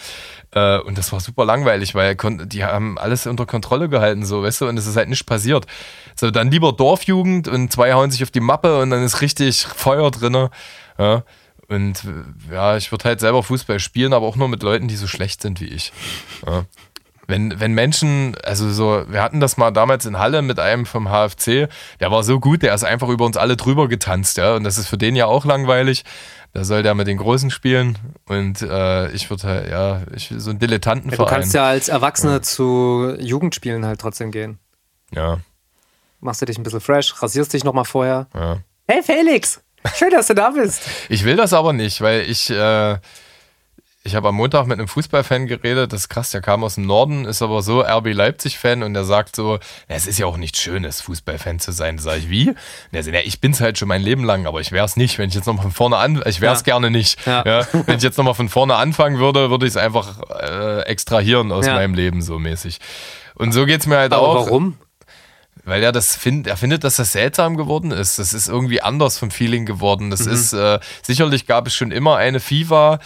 Äh, 0.54 0.80
und 0.82 0.98
das 0.98 1.12
war 1.12 1.20
super 1.20 1.44
langweilig, 1.44 1.94
weil 1.94 2.16
die 2.16 2.64
haben 2.64 2.98
alles 2.98 3.26
unter 3.26 3.46
Kontrolle 3.46 3.88
gehalten, 3.88 4.24
so, 4.24 4.42
weißt 4.42 4.62
du, 4.62 4.68
und 4.68 4.78
es 4.78 4.86
ist 4.86 4.96
halt 4.96 5.08
nicht 5.08 5.26
passiert. 5.26 5.66
So, 6.16 6.30
dann 6.30 6.50
lieber 6.50 6.72
Dorfjugend 6.72 7.48
und 7.48 7.72
zwei 7.72 7.92
hauen 7.94 8.10
sich 8.10 8.22
auf 8.22 8.30
die 8.30 8.40
Mappe 8.40 8.80
und 8.80 8.90
dann 8.90 9.02
ist 9.02 9.20
richtig 9.20 9.64
Feuer 9.66 10.10
drinne. 10.10 10.50
Ja. 10.98 11.22
Und 11.68 12.02
ja, 12.50 12.76
ich 12.76 12.92
würde 12.92 13.04
halt 13.04 13.20
selber 13.20 13.42
Fußball 13.42 13.80
spielen, 13.80 14.12
aber 14.12 14.26
auch 14.26 14.36
nur 14.36 14.48
mit 14.48 14.62
Leuten, 14.62 14.88
die 14.88 14.96
so 14.96 15.06
schlecht 15.06 15.40
sind 15.42 15.60
wie 15.60 15.66
ich. 15.68 15.92
Ja. 16.46 16.64
Wenn, 17.28 17.58
wenn 17.60 17.72
Menschen, 17.72 18.36
also 18.44 18.70
so, 18.70 19.04
wir 19.08 19.22
hatten 19.22 19.40
das 19.40 19.56
mal 19.56 19.70
damals 19.70 20.04
in 20.04 20.18
Halle 20.18 20.42
mit 20.42 20.58
einem 20.58 20.84
vom 20.84 21.08
HFC, 21.08 21.68
der 22.00 22.10
war 22.10 22.24
so 22.24 22.40
gut, 22.40 22.62
der 22.62 22.74
ist 22.74 22.84
einfach 22.84 23.08
über 23.08 23.24
uns 23.24 23.36
alle 23.36 23.56
drüber 23.56 23.88
getanzt, 23.88 24.36
ja. 24.36 24.54
Und 24.54 24.64
das 24.64 24.76
ist 24.76 24.88
für 24.88 24.98
den 24.98 25.16
ja 25.16 25.26
auch 25.26 25.44
langweilig. 25.44 26.04
Da 26.52 26.64
soll 26.64 26.82
der 26.82 26.94
mit 26.94 27.06
den 27.06 27.16
Großen 27.16 27.50
spielen. 27.50 27.96
Und 28.26 28.60
äh, 28.60 29.10
ich 29.12 29.30
würde 29.30 29.44
halt, 29.44 29.70
ja, 29.70 30.02
ich, 30.14 30.34
so 30.36 30.50
ein 30.50 30.54
Ja, 30.56 30.58
du 30.58 30.66
Dilettantenverein. 30.66 31.26
kannst 31.28 31.54
ja 31.54 31.64
als 31.64 31.88
Erwachsener 31.88 32.42
zu 32.42 33.16
Jugendspielen 33.18 33.86
halt 33.86 34.00
trotzdem 34.00 34.30
gehen. 34.30 34.58
ja, 35.14 35.38
Machst 36.22 36.40
du 36.40 36.46
dich 36.46 36.56
ein 36.56 36.62
bisschen 36.62 36.80
fresh, 36.80 37.20
rasierst 37.20 37.52
dich 37.52 37.64
nochmal 37.64 37.84
vorher. 37.84 38.26
ja. 38.34 38.58
Hey 38.88 39.02
Felix, 39.02 39.60
schön, 39.96 40.10
dass 40.10 40.26
du 40.28 40.34
da 40.34 40.50
bist. 40.50 40.82
Ich 41.08 41.24
will 41.24 41.36
das 41.36 41.52
aber 41.52 41.72
nicht, 41.72 42.00
weil 42.00 42.22
ich, 42.22 42.50
äh, 42.50 42.96
ich 44.04 44.14
habe 44.16 44.28
am 44.28 44.34
Montag 44.34 44.66
mit 44.66 44.78
einem 44.78 44.88
Fußballfan 44.88 45.46
geredet, 45.46 45.92
das 45.92 46.02
ist 46.02 46.08
krass, 46.08 46.30
der 46.30 46.40
kam 46.40 46.62
aus 46.64 46.74
dem 46.74 46.86
Norden, 46.86 47.24
ist 47.24 47.42
aber 47.42 47.62
so 47.62 47.80
RB 47.82 48.12
Leipzig-Fan 48.12 48.82
und 48.82 48.94
der 48.94 49.04
sagt 49.04 49.36
so, 49.36 49.54
"Ja, 49.54 49.60
es 49.88 50.06
ist 50.08 50.18
ja 50.18 50.26
auch 50.26 50.36
nicht 50.36 50.56
Schönes, 50.56 51.00
Fußballfan 51.02 51.60
zu 51.60 51.70
sein. 51.72 51.98
Sag 51.98 52.18
ich, 52.18 52.28
wie? 52.28 52.48
Und 52.50 52.56
der 52.92 53.02
sagt, 53.04 53.14
ja, 53.16 53.22
ich 53.24 53.40
bin's 53.40 53.60
halt 53.60 53.78
schon 53.78 53.88
mein 53.88 54.02
Leben 54.02 54.24
lang, 54.24 54.46
aber 54.46 54.60
ich 54.60 54.72
wär's 54.72 54.96
nicht, 54.96 55.18
wenn 55.18 55.28
ich 55.28 55.34
jetzt 55.36 55.46
nochmal 55.46 55.62
von 55.62 55.72
vorne 55.72 55.96
an, 55.96 56.22
ich 56.26 56.40
wär's 56.40 56.60
Ja. 56.60 56.64
gerne 56.64 56.90
nicht. 56.90 57.24
Ja. 57.26 57.44
Ja. 57.46 57.66
Wenn 57.86 57.96
ich 57.98 58.02
jetzt 58.02 58.18
nochmal 58.18 58.34
von 58.34 58.48
vorne 58.48 58.74
anfangen 58.74 59.18
würde, 59.20 59.50
würde 59.50 59.66
ich 59.66 59.70
es 59.72 59.76
einfach 59.76 60.20
äh, 60.40 60.80
extrahieren 60.82 61.50
aus 61.52 61.66
meinem 61.66 61.94
Leben 61.94 62.20
so 62.22 62.38
mäßig. 62.40 62.78
Und 63.34 63.52
so 63.52 63.64
geht's 63.66 63.86
mir 63.86 63.96
halt 63.98 64.12
Aber 64.12 64.28
auch. 64.28 64.46
warum? 64.46 64.76
Weil 65.64 65.82
er 65.82 65.92
das 65.92 66.16
findet, 66.16 66.48
er 66.48 66.56
findet, 66.56 66.82
dass 66.84 66.96
das 66.96 67.12
seltsam 67.12 67.56
geworden 67.56 67.92
ist. 67.92 68.18
Das 68.18 68.32
ist 68.32 68.48
irgendwie 68.48 68.82
anders 68.82 69.18
vom 69.18 69.30
Feeling 69.30 69.64
geworden. 69.64 70.10
Das 70.10 70.26
Mhm. 70.26 70.32
ist, 70.32 70.52
äh, 70.52 70.80
sicherlich 71.02 71.46
gab 71.46 71.66
es 71.68 71.74
schon 71.74 71.92
immer 71.92 72.16
eine 72.16 72.40
FIFA. 72.40 72.98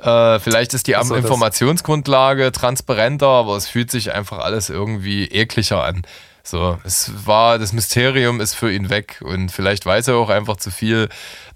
Äh, 0.00 0.40
vielleicht 0.40 0.74
ist 0.74 0.86
die 0.88 0.96
Ach 0.96 1.04
so, 1.04 1.14
das- 1.14 1.22
Informationsgrundlage 1.24 2.50
transparenter, 2.52 3.28
aber 3.28 3.56
es 3.56 3.68
fühlt 3.68 3.90
sich 3.90 4.12
einfach 4.12 4.38
alles 4.38 4.68
irgendwie 4.70 5.26
ekliger 5.26 5.84
an. 5.84 6.02
So, 6.44 6.76
es 6.82 7.12
war, 7.24 7.58
das 7.60 7.72
Mysterium 7.72 8.40
ist 8.40 8.54
für 8.54 8.72
ihn 8.72 8.90
weg 8.90 9.20
und 9.22 9.50
vielleicht 9.52 9.86
weiß 9.86 10.08
er 10.08 10.16
auch 10.16 10.28
einfach 10.28 10.56
zu 10.56 10.72
viel 10.72 11.08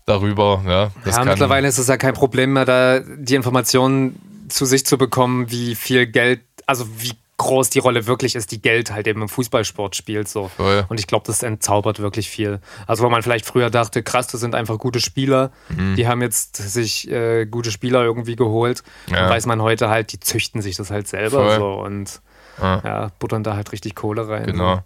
darüber. 0.04 0.62
Ja, 0.64 0.90
ja, 1.10 1.24
mittlerweile 1.24 1.66
ist 1.66 1.78
es 1.78 1.88
ja 1.88 1.96
kein 1.96 2.14
Problem 2.14 2.52
mehr, 2.52 2.64
da 2.64 3.00
die 3.00 3.34
Informationen 3.34 4.46
zu 4.48 4.64
sich 4.64 4.86
zu 4.86 4.96
bekommen, 4.96 5.50
wie 5.50 5.74
viel 5.74 6.06
Geld, 6.06 6.42
also 6.66 6.86
wie 6.98 7.14
groß 7.38 7.68
die 7.70 7.80
Rolle 7.80 8.06
wirklich 8.06 8.34
ist, 8.34 8.50
die 8.50 8.62
Geld 8.62 8.90
halt 8.92 9.06
eben 9.06 9.20
im 9.22 9.28
Fußballsport 9.28 9.94
spielt. 9.94 10.28
So. 10.28 10.48
Voll. 10.56 10.86
Und 10.88 10.98
ich 11.00 11.06
glaube, 11.06 11.24
das 11.26 11.42
entzaubert 11.42 11.98
wirklich 12.00 12.30
viel. 12.30 12.60
Also 12.86 13.04
wo 13.04 13.10
man 13.10 13.22
vielleicht 13.22 13.44
früher 13.44 13.68
dachte, 13.70 14.02
krass, 14.02 14.26
das 14.28 14.40
sind 14.40 14.54
einfach 14.54 14.78
gute 14.78 15.00
Spieler, 15.00 15.50
Mhm. 15.68 15.96
die 15.96 16.08
haben 16.08 16.22
jetzt 16.22 16.56
sich 16.56 17.10
äh, 17.10 17.44
gute 17.46 17.70
Spieler 17.70 18.02
irgendwie 18.04 18.36
geholt. 18.36 18.82
Ja. 19.08 19.16
Dann 19.20 19.30
weiß 19.30 19.46
man 19.46 19.60
heute 19.60 19.88
halt, 19.90 20.12
die 20.12 20.20
züchten 20.20 20.62
sich 20.62 20.76
das 20.76 20.90
halt 20.90 21.08
selber 21.08 21.44
Voll. 21.44 21.56
so 21.58 21.72
und 21.80 22.20
Ja. 22.60 22.80
ja, 22.84 23.10
buttern 23.18 23.42
da 23.42 23.54
halt 23.54 23.70
richtig 23.72 23.94
Kohle 23.94 24.28
rein. 24.28 24.46
Genau. 24.46 24.82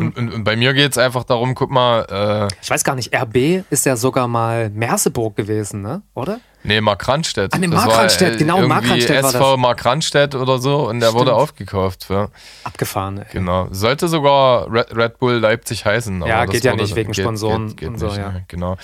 Und, 0.00 0.16
und, 0.16 0.32
und 0.32 0.44
bei 0.44 0.56
mir 0.56 0.74
geht 0.74 0.92
es 0.92 0.98
einfach 0.98 1.24
darum, 1.24 1.54
guck 1.54 1.70
mal, 1.70 2.48
äh, 2.50 2.54
Ich 2.62 2.70
weiß 2.70 2.84
gar 2.84 2.94
nicht, 2.94 3.14
RB 3.14 3.64
ist 3.70 3.86
ja 3.86 3.96
sogar 3.96 4.28
mal 4.28 4.70
Merseburg 4.70 5.36
gewesen, 5.36 5.82
ne? 5.82 6.02
Oder? 6.14 6.40
nee, 6.66 6.80
Mark 6.80 7.06
Randstedt. 7.06 7.52
Ah, 7.54 7.58
nee, 7.58 7.66
Das 7.66 7.76
Mark 7.76 7.88
war, 7.90 7.98
Randstedt, 8.00 8.34
äh, 8.34 8.36
genau, 8.38 8.56
Mark 8.66 8.84
irgendwie 8.84 8.90
Randstedt 9.06 9.22
war 9.22 9.30
SV 9.34 9.50
das. 9.52 9.60
Mark 9.60 9.84
Randstedt 9.84 10.34
oder 10.34 10.58
so 10.58 10.88
und 10.88 11.00
der 11.00 11.12
wurde 11.12 11.26
Stimmt. 11.26 11.40
aufgekauft. 11.42 12.06
Ja. 12.08 12.28
Abgefahren, 12.64 13.18
ey. 13.18 13.24
Genau. 13.32 13.68
Sollte 13.70 14.08
sogar 14.08 14.72
Red, 14.72 14.96
Red 14.96 15.18
Bull 15.18 15.34
Leipzig 15.34 15.84
heißen. 15.84 16.22
aber 16.22 16.28
Ja, 16.30 16.44
geht 16.46 16.64
ja 16.64 16.72
wurde- 16.72 16.82
nicht 16.82 16.96
wegen 16.96 17.12
Sponsoren 17.14 17.74
und 17.82 17.98
so, 17.98 18.08
ja. 18.08 18.30
ne, 18.30 18.44
Genau. 18.48 18.72
Aber 18.72 18.78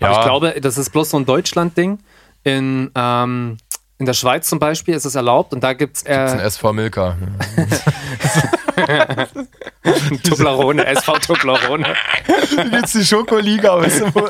Ja, 0.00 0.18
ich 0.18 0.24
glaube, 0.24 0.54
das 0.60 0.76
ist 0.76 0.90
bloß 0.90 1.10
so 1.10 1.16
ein 1.16 1.24
Deutschland-Ding. 1.24 1.98
In, 2.46 2.90
ähm, 2.94 3.56
in 3.98 4.06
der 4.06 4.14
Schweiz 4.14 4.48
zum 4.48 4.58
Beispiel 4.58 4.94
ist 4.94 5.04
es 5.04 5.14
erlaubt 5.14 5.52
und 5.52 5.62
da 5.62 5.72
gibt 5.72 5.96
es 5.98 6.06
ein 6.06 6.38
äh, 6.40 6.42
SV 6.42 6.72
Milka. 6.72 7.16
Toblerone, 10.28 10.84
SV 10.86 11.18
Toblerone. 11.18 11.86
Jetzt 12.72 12.94
die 12.94 13.04
Schokoliga, 13.04 13.80
weißt 13.80 14.00
du? 14.00 14.06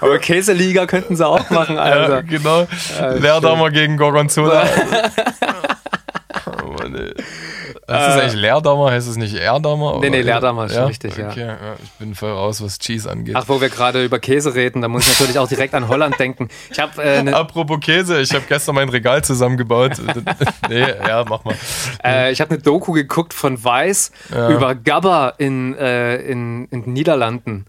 Aber 0.00 0.18
Käseliga 0.18 0.86
könnten 0.86 1.14
sie 1.16 1.24
auch 1.26 1.48
machen, 1.50 1.76
Ja, 1.76 1.82
Alter. 1.82 2.22
genau. 2.24 2.66
Leerdammer 3.14 3.70
gegen 3.70 3.96
Gorgonzola. 3.96 4.66
oh 6.62 6.66
Mann, 6.72 6.94
ey. 6.96 7.14
Heißt 7.88 8.16
es 8.16 8.22
eigentlich 8.22 8.40
Leerdammer? 8.40 8.90
Heißt 8.90 9.08
es 9.08 9.16
nicht 9.16 9.34
Erdammer? 9.34 9.96
Äh. 9.96 10.00
Nee, 10.00 10.10
nee? 10.10 10.22
Leerdammer 10.22 10.66
ist 10.66 10.74
schon 10.74 10.86
richtig, 10.86 11.16
ja. 11.16 11.28
okay, 11.28 11.46
ja. 11.46 11.56
Ich 11.82 11.90
bin 11.92 12.16
voll 12.16 12.32
raus, 12.32 12.60
was 12.60 12.78
Cheese 12.78 13.08
angeht. 13.08 13.36
Ach, 13.36 13.44
wo 13.46 13.60
wir 13.60 13.68
gerade 13.68 14.04
über 14.04 14.18
Käse 14.18 14.54
reden, 14.54 14.82
da 14.82 14.88
muss 14.88 15.04
ich 15.04 15.12
natürlich 15.12 15.38
auch 15.38 15.46
direkt 15.48 15.72
an 15.74 15.86
Holland 15.86 16.16
denken. 16.18 16.48
Ich 16.70 16.80
habe 16.80 17.00
äh, 17.02 17.22
ne, 17.22 17.34
Apropos 17.36 17.78
Käse, 17.80 18.20
ich 18.20 18.32
habe 18.34 18.44
gestern 18.48 18.74
mein 18.74 18.88
Regal 18.88 19.22
zusammengebaut. 19.22 19.92
nee, 20.68 20.80
ja, 20.80 21.24
mach 21.28 21.44
mal. 21.44 21.54
äh, 22.04 22.32
ich 22.32 22.40
hab 22.40 22.50
eine 22.50 22.58
Doku 22.58 22.92
geguckt 22.92 23.32
von 23.32 23.62
Weiß 23.62 24.10
über 24.30 24.74
Gabba 24.74 25.34
in, 25.38 25.76
äh, 25.76 26.16
in, 26.16 26.66
in 26.66 26.82
den 26.82 26.92
Niederlanden. 26.92 27.66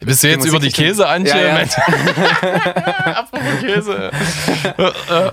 Bist 0.00 0.24
du 0.24 0.28
jetzt 0.28 0.38
Musik 0.38 0.52
über 0.52 0.60
die 0.60 0.72
Käse, 0.72 1.06
Antje? 1.06 1.32
Ja, 1.32 1.60
ja. 1.60 3.14
Apropos 3.14 3.60
Käse. 3.60 4.10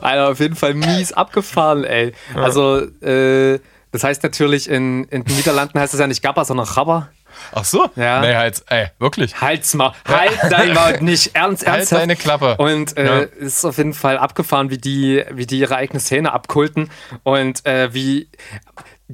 Alter, 0.02 0.30
auf 0.30 0.40
jeden 0.40 0.56
Fall 0.56 0.76
mies 0.76 1.12
abgefahren, 1.12 1.86
ey. 1.86 2.14
Also, 2.36 2.82
äh, 3.02 3.60
das 3.92 4.04
heißt 4.04 4.24
natürlich, 4.24 4.70
in, 4.70 5.06
in 5.06 5.24
den 5.24 5.36
Niederlanden 5.36 5.80
heißt 5.80 5.94
es 5.94 6.00
ja 6.00 6.08
nicht 6.08 6.22
Gabba, 6.22 6.46
sondern 6.46 6.68
Gabba. 6.74 7.10
Ach 7.54 7.64
so? 7.64 7.88
Ja. 7.96 8.22
Nee, 8.22 8.36
halt, 8.36 8.64
ey, 8.68 8.88
wirklich. 8.98 9.40
Halt's 9.40 9.74
mal, 9.76 9.94
halt 10.08 10.32
dein 10.50 10.74
Maul, 10.74 10.98
nicht 11.02 11.32
ernst, 11.36 11.66
Halt 11.66 11.78
ernsthaft. 11.78 12.02
deine 12.02 12.16
Klappe. 12.16 12.58
Und 12.58 12.98
äh, 12.98 13.06
Ja. 13.06 13.28
es 13.40 13.58
ist 13.58 13.66
auf 13.66 13.78
jeden 13.78 13.94
Fall 13.94 14.18
abgefahren, 14.18 14.70
wie 14.72 14.78
die, 14.80 15.24
wie 15.32 15.46
die 15.46 15.60
ihre 15.60 15.76
eigene 15.76 16.00
Szene 16.00 16.34
abkulten 16.34 16.90
und 17.24 17.66
äh, 17.66 17.94
wie. 17.94 18.30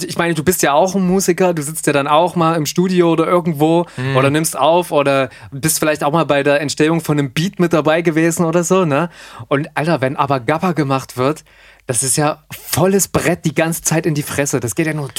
Ich 0.01 0.17
meine, 0.17 0.33
du 0.33 0.43
bist 0.43 0.61
ja 0.61 0.73
auch 0.73 0.93
ein 0.95 1.07
Musiker, 1.07 1.53
du 1.53 1.61
sitzt 1.61 1.87
ja 1.87 1.93
dann 1.93 2.07
auch 2.07 2.35
mal 2.35 2.55
im 2.57 2.65
Studio 2.65 3.11
oder 3.11 3.27
irgendwo 3.27 3.85
Mhm. 3.95 4.17
oder 4.17 4.29
nimmst 4.29 4.57
auf 4.57 4.91
oder 4.91 5.29
bist 5.51 5.79
vielleicht 5.79 6.03
auch 6.03 6.11
mal 6.11 6.25
bei 6.25 6.43
der 6.43 6.59
Entstehung 6.59 6.99
von 6.99 7.17
einem 7.17 7.31
Beat 7.31 7.59
mit 7.59 7.71
dabei 7.71 8.01
gewesen 8.01 8.45
oder 8.45 8.63
so, 8.65 8.83
ne? 8.83 9.09
Und 9.47 9.69
Alter, 9.75 10.01
wenn 10.01 10.17
aber 10.17 10.41
Gabba 10.41 10.73
gemacht 10.73 11.15
wird, 11.15 11.45
das 11.87 12.01
ist 12.01 12.17
ja 12.17 12.43
volles 12.49 13.07
Brett 13.09 13.45
die 13.45 13.53
ganze 13.53 13.83
Zeit 13.83 14.07
in 14.07 14.15
die 14.15 14.23
Fresse. 14.23 14.59
Das 14.59 14.73
geht 14.73 14.87
ja 14.87 14.93
nur. 14.95 15.09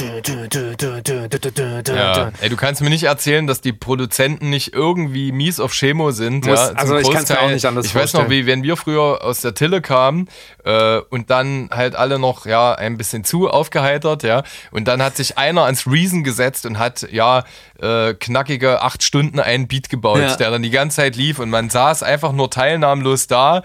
Ja. 1.86 2.32
Ey, 2.40 2.48
du 2.48 2.56
kannst 2.56 2.82
mir 2.82 2.90
nicht 2.90 3.04
erzählen, 3.04 3.46
dass 3.46 3.60
die 3.60 3.72
Produzenten 3.72 4.50
nicht 4.50 4.74
irgendwie 4.74 5.30
mies 5.30 5.60
auf 5.60 5.72
Schemo 5.72 6.10
sind. 6.10 6.44
Muss, 6.44 6.58
ja, 6.58 6.72
also 6.74 6.98
ich 6.98 7.08
kann 7.08 7.22
es 7.22 7.28
ja 7.28 7.38
auch 7.38 7.50
nicht 7.50 7.64
anders 7.66 7.86
Ich 7.86 7.92
vorstellen. 7.92 8.24
weiß 8.24 8.28
noch, 8.28 8.30
wie 8.30 8.46
wenn 8.46 8.64
wir 8.64 8.76
früher 8.76 9.22
aus 9.22 9.42
der 9.42 9.54
Tille 9.54 9.80
kamen 9.80 10.28
äh, 10.64 10.98
und 11.08 11.30
dann 11.30 11.70
halt 11.70 11.94
alle 11.94 12.18
noch 12.18 12.46
ja 12.46 12.74
ein 12.74 12.96
bisschen 12.96 13.22
zu 13.22 13.48
aufgeheitert, 13.48 14.24
ja. 14.24 14.42
Und 14.72 14.88
dann 14.88 15.00
hat 15.00 15.16
sich 15.16 15.38
einer 15.38 15.66
ans 15.66 15.86
Reason 15.86 16.24
gesetzt 16.24 16.66
und 16.66 16.80
hat 16.80 17.06
ja 17.12 17.44
äh, 17.80 18.14
knackige 18.14 18.82
acht 18.82 19.04
Stunden 19.04 19.38
einen 19.38 19.68
Beat 19.68 19.88
gebaut, 19.88 20.18
ja. 20.18 20.34
der 20.34 20.50
dann 20.50 20.64
die 20.64 20.70
ganze 20.70 20.96
Zeit 20.96 21.14
lief 21.14 21.38
und 21.38 21.48
man 21.48 21.70
saß 21.70 22.02
einfach 22.02 22.32
nur 22.32 22.50
teilnahmlos 22.50 23.28
da. 23.28 23.62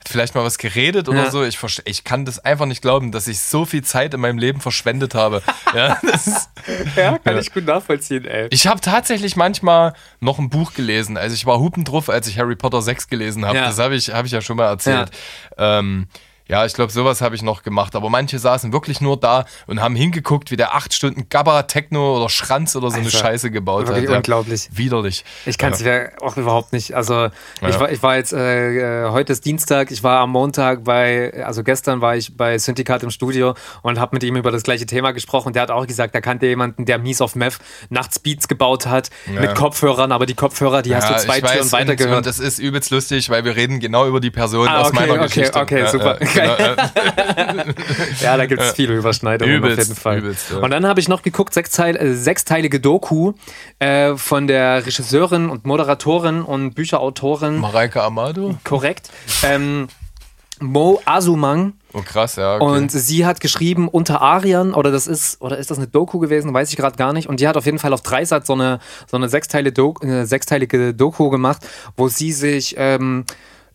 Hat 0.00 0.08
vielleicht 0.08 0.34
mal 0.34 0.44
was 0.44 0.58
geredet 0.58 1.08
oder 1.08 1.24
Ja. 1.24 1.30
so. 1.30 1.42
Ich, 1.44 1.58
ich 1.84 2.04
kann 2.04 2.24
das 2.24 2.38
einfach 2.44 2.66
nicht 2.66 2.82
glauben, 2.82 3.10
dass 3.12 3.26
ich 3.28 3.40
so 3.40 3.64
viel 3.64 3.82
Zeit 3.82 4.14
in 4.14 4.20
meinem 4.20 4.38
Leben 4.38 4.60
verschwendet 4.60 5.14
habe. 5.14 5.42
ja, 5.74 5.98
das 6.02 6.26
ist, 6.26 6.50
Ja, 6.96 7.18
kann 7.18 7.38
ich 7.38 7.52
gut 7.52 7.64
nachvollziehen, 7.66 8.24
ey. 8.24 8.46
ich 8.50 8.66
habe 8.66 8.80
tatsächlich 8.80 9.34
manchmal 9.36 9.94
noch 10.20 10.38
ein 10.38 10.50
Buch 10.50 10.72
gelesen. 10.74 11.16
Also 11.16 11.34
ich 11.34 11.46
war 11.46 11.58
hupendruff, 11.58 12.08
als 12.08 12.28
ich 12.28 12.38
Harry 12.38 12.56
Potter 12.56 12.80
6 12.82 13.08
gelesen 13.08 13.44
habe. 13.44 13.56
Ja. 13.58 13.66
Das 13.66 13.78
habe 13.78 13.96
ich, 13.96 14.10
hab 14.10 14.24
ich 14.26 14.32
ja 14.32 14.40
schon 14.40 14.56
mal 14.56 14.66
erzählt. 14.66 15.10
Ja, 15.58 15.78
ähm, 15.80 16.06
ja 16.48 16.64
ich 16.66 16.74
glaube, 16.74 16.92
sowas 16.92 17.20
habe 17.20 17.34
ich 17.34 17.42
noch 17.42 17.62
gemacht. 17.62 17.94
Aber 17.94 18.10
manche 18.10 18.38
saßen 18.38 18.72
wirklich 18.72 19.00
nur 19.00 19.16
da 19.18 19.44
und 19.66 19.80
haben 19.80 19.94
hingeguckt, 19.94 20.50
wie 20.50 20.56
der 20.56 20.74
acht 20.74 20.92
Stunden 20.94 21.28
Gabba, 21.28 21.62
Techno 21.64 22.16
oder 22.16 22.28
Schranz 22.28 22.74
oder 22.76 22.90
so 22.90 22.96
eine 22.96 23.06
Alter, 23.06 23.18
Scheiße 23.18 23.50
gebaut 23.50 23.88
hat. 23.88 24.02
Ja. 24.02 24.16
unglaublich. 24.16 24.68
Widerlich. 24.72 25.24
Ich 25.46 25.58
kann 25.58 25.72
es 25.72 25.80
ja. 25.80 25.92
ja 25.92 26.08
auch 26.20 26.36
überhaupt 26.36 26.72
nicht. 26.72 26.94
Also 26.94 27.26
ich, 27.60 27.68
Ja. 27.68 27.80
war, 27.80 27.90
ich 27.92 28.02
war 28.02 28.16
jetzt, 28.16 28.32
äh, 28.32 29.04
äh, 29.06 29.10
heute 29.10 29.32
ist 29.32 29.44
Dienstag, 29.44 29.90
ich 29.90 30.02
war 30.02 30.20
am 30.20 30.30
Montag 30.30 30.84
bei, 30.84 31.32
also 31.44 31.62
gestern 31.62 32.00
war 32.00 32.16
ich 32.16 32.36
bei 32.36 32.58
Syndikat 32.58 33.02
im 33.02 33.10
Studio 33.10 33.54
und 33.82 33.98
habe 34.00 34.16
mit 34.16 34.22
ihm 34.24 34.36
über 34.36 34.50
das 34.50 34.62
gleiche 34.62 34.86
Thema 34.86 35.12
gesprochen. 35.12 35.52
Der 35.52 35.62
hat 35.62 35.70
auch 35.70 35.86
gesagt, 35.86 36.14
er 36.14 36.20
kannte 36.20 36.46
jemanden, 36.46 36.84
der 36.84 36.98
mies 36.98 37.20
auf 37.20 37.34
Meth 37.36 37.58
nachts 37.90 38.18
Beats 38.18 38.48
gebaut 38.48 38.86
hat 38.86 39.10
mit 39.26 39.54
Kopfhörern, 39.54 40.12
aber 40.12 40.26
die 40.26 40.34
Kopfhörer, 40.34 40.82
die 40.82 40.94
hast 40.96 41.08
du 41.08 41.12
Ja, 41.12 41.18
zwei 41.18 41.38
ich 41.38 41.44
Türen 41.44 41.72
weiter 41.72 42.08
und, 42.10 42.16
und 42.18 42.26
das 42.26 42.38
ist 42.38 42.58
übelst 42.58 42.90
lustig, 42.90 43.28
weil 43.30 43.44
wir 43.44 43.56
reden 43.56 43.80
genau 43.80 44.06
über 44.06 44.20
die 44.20 44.30
Person 44.30 44.66
Ah, 44.68 44.80
aus 44.80 44.88
okay, 44.88 45.00
meiner 45.00 45.12
okay, 45.14 45.22
Geschichte. 45.24 45.58
okay, 45.60 45.80
Ja, 45.80 45.88
super. 45.90 46.18
Ja, 46.38 46.76
genau, 47.52 47.62
ja. 48.20 48.36
Da 48.36 48.46
gibt 48.46 48.62
es 48.62 48.72
viele 48.72 48.94
Überschneidungen 48.94 49.54
Übelst, 49.54 49.78
auf 49.80 49.86
jeden 49.88 50.00
Fall. 50.00 50.18
übelst, 50.18 50.50
ja. 50.50 50.58
Und 50.58 50.70
dann 50.70 50.86
habe 50.86 51.00
ich 51.00 51.08
noch 51.08 51.22
geguckt, 51.22 51.54
sechsteil, 51.54 51.96
äh, 51.96 52.14
sechsteilige 52.14 52.80
Doku 52.80 53.32
äh, 53.78 54.16
von 54.16 54.46
der 54.46 54.86
Regisseurin 54.86 55.50
und 55.50 55.66
Moderatorin 55.66 56.42
und 56.42 56.74
Bücherautorin 56.74 57.58
Mareike 57.58 58.02
Amado? 58.02 58.56
korrekt. 58.64 59.10
Ähm, 59.42 59.88
Mo 60.60 61.00
Asumang. 61.04 61.74
Oh 61.92 62.02
krass, 62.02 62.36
ja. 62.36 62.56
Okay. 62.56 62.64
Und 62.64 62.90
sie 62.90 63.24
hat 63.24 63.40
geschrieben 63.40 63.88
unter 63.88 64.20
Arian, 64.20 64.74
oder 64.74 64.90
das 64.90 65.06
ist, 65.06 65.40
oder 65.40 65.56
ist 65.56 65.70
das 65.70 65.78
eine 65.78 65.86
Doku 65.86 66.18
gewesen, 66.18 66.52
weiß 66.52 66.70
ich 66.70 66.76
gerade 66.76 66.96
gar 66.96 67.12
nicht. 67.12 67.28
Und 67.28 67.40
die 67.40 67.48
hat 67.48 67.56
auf 67.56 67.64
jeden 67.64 67.78
Fall 67.78 67.92
auf 67.92 68.02
Dreisat 68.02 68.46
so 68.46 68.54
eine, 68.54 68.80
so 69.06 69.16
eine 69.16 69.28
sechsteile 69.28 69.72
Doku, 69.72 70.06
äh, 70.06 70.26
sechsteilige 70.26 70.94
Doku 70.94 71.30
gemacht, 71.30 71.66
wo 71.96 72.08
sie 72.08 72.32
sich 72.32 72.74
ähm, 72.76 73.24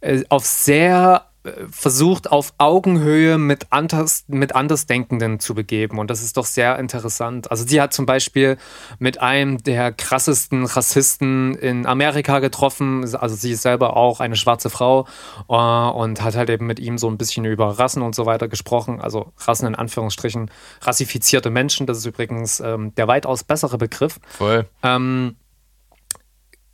äh, 0.01 0.23
auf 0.29 0.45
sehr 0.45 1.25
versucht, 1.69 2.31
auf 2.31 2.53
Augenhöhe 2.57 3.37
mit, 3.37 3.67
anders, 3.71 4.23
mit 4.27 4.55
Andersdenkenden 4.55 5.39
zu 5.39 5.53
begeben. 5.53 5.99
Und 5.99 6.09
das 6.09 6.21
ist 6.21 6.37
doch 6.37 6.45
sehr 6.45 6.79
interessant. 6.79 7.51
Also 7.51 7.65
sie 7.67 7.81
hat 7.81 7.93
zum 7.93 8.05
Beispiel 8.05 8.57
mit 8.97 9.19
einem 9.19 9.61
der 9.61 9.91
krassesten 9.91 10.65
Rassisten 10.65 11.55
in 11.55 11.85
Amerika 11.85 12.39
getroffen. 12.39 13.03
Also 13.15 13.35
sie 13.35 13.51
ist 13.51 13.61
selber 13.61 13.97
auch 13.97 14.21
eine 14.21 14.37
schwarze 14.37 14.69
Frau 14.69 15.05
äh, 15.49 15.53
und 15.53 16.21
hat 16.21 16.35
halt 16.35 16.49
eben 16.49 16.65
mit 16.65 16.79
ihm 16.79 16.97
so 16.97 17.09
ein 17.09 17.17
bisschen 17.17 17.43
über 17.43 17.77
Rassen 17.77 18.01
und 18.01 18.15
so 18.15 18.25
weiter 18.25 18.47
gesprochen. 18.47 19.01
Also 19.01 19.33
Rassen 19.37 19.67
in 19.67 19.75
Anführungsstrichen, 19.75 20.49
rassifizierte 20.81 21.49
Menschen. 21.49 21.87
Das 21.87 21.97
ist 21.97 22.05
übrigens 22.05 22.61
ähm, 22.61 22.95
der 22.95 23.09
weitaus 23.09 23.43
bessere 23.43 23.77
Begriff. 23.77 24.19
Voll. 24.29 24.65
Ähm, 24.81 25.35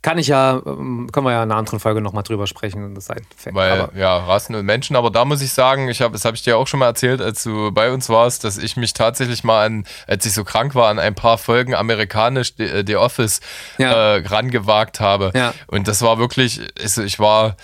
kann 0.02 0.16
ich 0.18 0.28
ja, 0.28 0.62
ähm, 0.64 1.08
können 1.12 1.26
wir 1.26 1.32
ja 1.32 1.42
in 1.42 1.50
einer 1.50 1.58
anderen 1.58 1.78
Folge 1.80 2.00
nochmal 2.00 2.22
drüber 2.22 2.46
sprechen. 2.46 2.94
Das 2.94 3.04
ist 3.04 3.10
ein 3.10 3.22
Fact. 3.36 3.54
Weil, 3.54 3.80
Aber- 3.80 3.96
ja, 3.98 4.16
Rassen 4.16 4.54
und 4.54 4.64
Menschen, 4.64 4.96
aber 4.96 5.10
da 5.10 5.24
muss 5.24 5.42
ich 5.42 5.52
sagen, 5.52 5.88
ich 5.88 6.00
hab, 6.00 6.12
das 6.12 6.24
habe 6.24 6.36
ich 6.36 6.42
dir 6.42 6.56
auch 6.56 6.66
schon 6.66 6.80
mal 6.80 6.86
erzählt, 6.86 7.20
als 7.20 7.42
du 7.42 7.70
bei 7.72 7.92
uns 7.92 8.08
warst, 8.08 8.44
dass 8.44 8.56
ich 8.56 8.76
mich 8.76 8.92
tatsächlich 8.94 9.44
mal 9.44 9.66
an, 9.66 9.84
als 10.06 10.24
ich 10.24 10.32
so 10.32 10.44
krank 10.44 10.74
war, 10.74 10.88
an 10.88 10.98
ein 10.98 11.14
paar 11.14 11.36
Folgen 11.38 11.74
amerikanisch 11.74 12.54
The, 12.56 12.64
äh, 12.64 12.84
The 12.86 12.96
Office 12.96 13.40
Ja. 13.78 14.16
äh, 14.16 14.26
rangewagt 14.26 15.00
habe. 15.00 15.32
Ja. 15.34 15.52
Und 15.66 15.86
das 15.88 16.02
war 16.02 16.18
wirklich, 16.18 16.60
also 16.80 17.02
ich 17.02 17.18
war. 17.18 17.56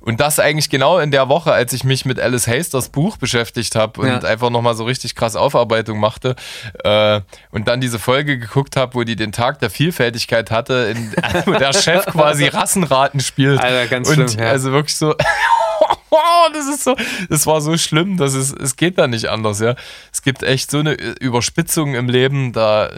Und 0.00 0.20
das 0.20 0.38
eigentlich 0.38 0.70
genau 0.70 0.98
in 0.98 1.10
der 1.10 1.28
Woche, 1.28 1.52
als 1.52 1.72
ich 1.72 1.84
mich 1.84 2.04
mit 2.04 2.18
Alice 2.18 2.46
Hasters 2.48 2.88
Buch 2.88 3.18
beschäftigt 3.18 3.74
habe 3.76 4.00
und 4.00 4.06
Ja. 4.08 4.18
einfach 4.20 4.48
nochmal 4.50 4.74
so 4.74 4.84
richtig 4.84 5.14
krass 5.14 5.36
Aufarbeitung 5.36 5.98
machte 6.00 6.36
äh, 6.84 7.20
und 7.50 7.68
dann 7.68 7.80
diese 7.80 7.98
Folge 7.98 8.38
geguckt 8.38 8.76
habe, 8.76 8.94
wo 8.94 9.04
die 9.04 9.16
den 9.16 9.32
Tag 9.32 9.58
der 9.58 9.68
Vielfältigkeit 9.70 10.50
hatte, 10.50 10.94
in, 10.94 11.12
wo 11.46 11.52
der 11.52 11.72
Chef 11.72 12.06
quasi 12.06 12.46
Rassenraten 12.46 13.20
spielt. 13.20 13.60
Alter, 13.60 13.86
ganz 13.88 14.08
und 14.08 14.30
schlimm, 14.30 14.44
ja. 14.44 14.50
Also 14.50 14.72
wirklich 14.72 14.96
so, 14.96 15.14
das 16.52 16.66
ist 16.66 16.84
so, 16.84 16.96
das 17.28 17.46
war 17.46 17.60
so 17.60 17.76
schlimm, 17.76 18.16
dass 18.16 18.34
es, 18.34 18.52
es 18.52 18.76
geht 18.76 18.98
da 18.98 19.06
nicht 19.06 19.26
anders, 19.26 19.60
ja. 19.60 19.74
Es 20.12 20.22
gibt 20.22 20.42
echt 20.42 20.70
so 20.70 20.78
eine 20.78 20.92
Überspitzung 20.94 21.94
im 21.94 22.08
Leben, 22.08 22.52
da, 22.52 22.90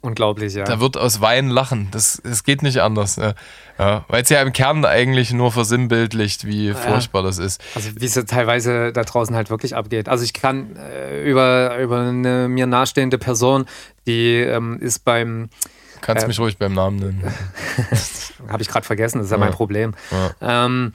Unglaublich, 0.00 0.54
ja. 0.54 0.64
da 0.64 0.80
wird 0.80 0.96
aus 0.96 1.20
Weinen 1.20 1.50
lachen. 1.50 1.88
Das, 1.90 2.20
es 2.24 2.44
geht 2.44 2.62
nicht 2.62 2.80
anders. 2.80 3.16
Ja. 3.16 3.34
Ja, 3.78 4.04
Weil 4.08 4.22
es 4.22 4.28
ja 4.28 4.40
im 4.40 4.52
Kern 4.52 4.84
eigentlich 4.84 5.32
nur 5.32 5.50
versinnbildlicht, 5.50 6.46
wie 6.46 6.72
furchtbar 6.72 7.22
das 7.22 7.38
ist. 7.38 7.62
Also 7.74 7.90
wie 7.96 8.04
es 8.04 8.14
ja 8.14 8.22
teilweise 8.22 8.92
da 8.92 9.02
draußen 9.02 9.34
halt 9.34 9.50
wirklich 9.50 9.74
abgeht. 9.74 10.08
Also 10.08 10.24
ich 10.24 10.32
kann 10.32 10.76
äh, 10.76 11.28
über, 11.28 11.76
über 11.78 12.00
eine 12.00 12.48
mir 12.48 12.66
nahestehende 12.66 13.18
Person, 13.18 13.66
die 14.06 14.36
ähm, 14.36 14.78
ist 14.80 15.04
beim, 15.04 15.48
Kannst 16.00 16.24
äh, 16.24 16.28
mich 16.28 16.38
ruhig 16.38 16.56
beim 16.56 16.74
Namen 16.74 16.98
nennen. 16.98 17.24
habe 18.48 18.62
ich 18.62 18.68
gerade 18.68 18.86
vergessen, 18.86 19.18
das 19.18 19.26
ist 19.26 19.32
ja, 19.32 19.38
mein 19.38 19.52
Problem. 19.52 19.94
Ja. 20.40 20.64
Ähm, 20.64 20.92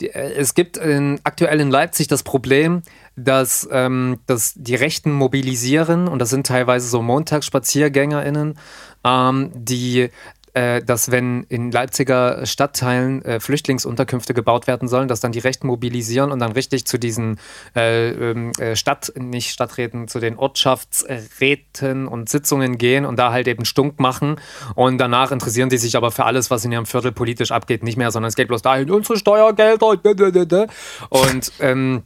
äh, 0.00 0.06
es 0.06 0.54
gibt 0.54 0.76
in, 0.76 1.20
aktuell 1.24 1.60
in 1.60 1.70
Leipzig 1.70 2.08
das 2.08 2.22
Problem, 2.22 2.82
dass, 3.24 3.68
ähm, 3.70 4.18
dass 4.26 4.54
die 4.54 4.74
Rechten 4.74 5.12
mobilisieren 5.12 6.08
und 6.08 6.18
das 6.18 6.30
sind 6.30 6.46
teilweise 6.46 6.88
so 6.88 7.02
MontagsspaziergängerInnen, 7.02 8.58
ähm, 9.04 9.50
die 9.54 10.10
äh, 10.58 10.82
dass 10.82 11.10
wenn 11.10 11.44
in 11.44 11.70
Leipziger 11.70 12.44
Stadtteilen 12.44 13.22
äh, 13.24 13.38
Flüchtlingsunterkünfte 13.38 14.34
gebaut 14.34 14.66
werden 14.66 14.88
sollen, 14.88 15.06
dass 15.06 15.20
dann 15.20 15.30
die 15.30 15.38
Rechten 15.38 15.66
mobilisieren 15.66 16.32
und 16.32 16.40
dann 16.40 16.52
richtig 16.52 16.84
zu 16.84 16.98
diesen 16.98 17.38
äh, 17.76 18.10
ähm, 18.10 18.52
äh, 18.58 18.74
Stadt, 18.74 19.12
nicht 19.16 19.50
Stadträten, 19.50 20.08
zu 20.08 20.18
den 20.18 20.36
Ortschaftsräten 20.36 22.08
und 22.08 22.28
Sitzungen 22.28 22.76
gehen 22.78 23.04
und 23.04 23.18
da 23.18 23.30
halt 23.30 23.46
eben 23.46 23.64
Stunk 23.64 24.00
machen. 24.00 24.36
Und 24.74 24.98
danach 24.98 25.30
interessieren 25.30 25.68
die 25.68 25.78
sich 25.78 25.96
aber 25.96 26.10
für 26.10 26.24
alles, 26.24 26.50
was 26.50 26.64
in 26.64 26.72
ihrem 26.72 26.86
Viertel 26.86 27.12
politisch 27.12 27.52
abgeht, 27.52 27.84
nicht 27.84 27.96
mehr, 27.96 28.10
sondern 28.10 28.28
es 28.28 28.34
geht 28.34 28.48
bloß 28.48 28.62
dahin, 28.62 28.90
unsere 28.90 29.16
Steuergelder 29.16 30.66
und 31.10 31.52
ähm, 31.60 32.02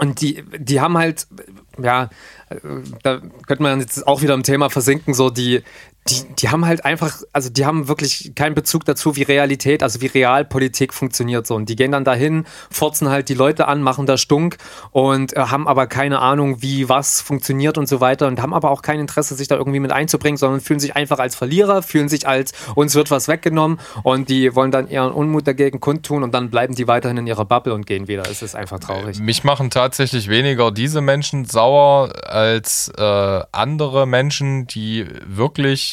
und 0.00 0.20
die, 0.20 0.42
die 0.58 0.80
haben 0.80 0.96
halt, 0.96 1.26
ja, 1.80 2.10
äh, 2.48 2.56
da 3.02 3.20
könnte 3.46 3.62
man 3.62 3.80
jetzt 3.80 4.06
auch 4.06 4.22
wieder 4.22 4.34
im 4.34 4.42
Thema 4.42 4.70
versinken, 4.70 5.14
so 5.14 5.30
die, 5.30 5.62
die, 6.08 6.34
die 6.34 6.48
haben 6.48 6.64
halt 6.64 6.84
einfach, 6.84 7.18
also 7.32 7.50
die 7.50 7.66
haben 7.66 7.86
wirklich 7.86 8.32
keinen 8.34 8.54
Bezug 8.54 8.84
dazu, 8.86 9.16
wie 9.16 9.22
Realität, 9.22 9.82
also 9.82 10.00
wie 10.00 10.06
Realpolitik 10.06 10.94
funktioniert 10.94 11.46
so. 11.46 11.54
Und 11.54 11.68
die 11.68 11.76
gehen 11.76 11.92
dann 11.92 12.04
dahin, 12.04 12.46
furzen 12.70 13.10
halt 13.10 13.28
die 13.28 13.34
Leute 13.34 13.68
an, 13.68 13.82
machen 13.82 14.06
da 14.06 14.16
Stunk 14.16 14.56
und 14.92 15.36
äh, 15.36 15.40
haben 15.40 15.68
aber 15.68 15.86
keine 15.86 16.20
Ahnung, 16.20 16.62
wie 16.62 16.88
was 16.88 17.20
funktioniert 17.20 17.76
und 17.76 17.86
so 17.86 18.00
weiter 18.00 18.28
und 18.28 18.40
haben 18.40 18.54
aber 18.54 18.70
auch 18.70 18.80
kein 18.80 18.98
Interesse, 18.98 19.34
sich 19.34 19.46
da 19.46 19.56
irgendwie 19.56 19.80
mit 19.80 19.92
einzubringen, 19.92 20.38
sondern 20.38 20.60
fühlen 20.60 20.80
sich 20.80 20.96
einfach 20.96 21.18
als 21.18 21.36
Verlierer, 21.36 21.82
fühlen 21.82 22.08
sich 22.08 22.26
als, 22.26 22.52
uns 22.74 22.94
wird 22.94 23.10
was 23.10 23.28
weggenommen 23.28 23.78
und 24.02 24.30
die 24.30 24.54
wollen 24.54 24.70
dann 24.70 24.88
ihren 24.88 25.12
Unmut 25.12 25.46
dagegen 25.46 25.80
kundtun 25.80 26.22
und 26.22 26.32
dann 26.32 26.50
bleiben 26.50 26.74
die 26.74 26.88
weiterhin 26.88 27.18
in 27.18 27.26
ihrer 27.26 27.44
Bubble 27.44 27.74
und 27.74 27.86
gehen 27.86 28.08
wieder. 28.08 28.22
Es 28.22 28.40
ist 28.40 28.56
einfach 28.56 28.80
traurig. 28.80 29.20
Mich 29.20 29.44
machen 29.44 29.68
tatsächlich 29.68 30.28
weniger 30.28 30.70
diese 30.72 31.02
Menschen 31.02 31.44
sauer 31.44 32.12
als 32.26 32.90
äh, 32.96 33.42
andere 33.52 34.06
Menschen, 34.06 34.66
die 34.66 35.06
wirklich 35.26 35.89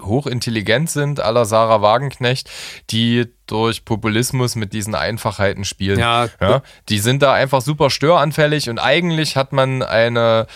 hochintelligent 0.00 0.90
sind, 0.90 1.20
aller 1.20 1.44
Sarah 1.44 1.82
Wagenknecht, 1.82 2.50
die 2.90 3.26
durch 3.46 3.84
Populismus 3.84 4.54
mit 4.54 4.72
diesen 4.72 4.94
Einfachheiten 4.94 5.64
spielen. 5.64 5.98
Ja, 5.98 6.28
ja, 6.40 6.62
die 6.88 6.98
sind 6.98 7.22
da 7.22 7.32
einfach 7.32 7.60
super 7.60 7.90
störanfällig 7.90 8.70
und 8.70 8.78
eigentlich 8.78 9.36
hat 9.36 9.52
man 9.52 9.82
eine 9.82 10.46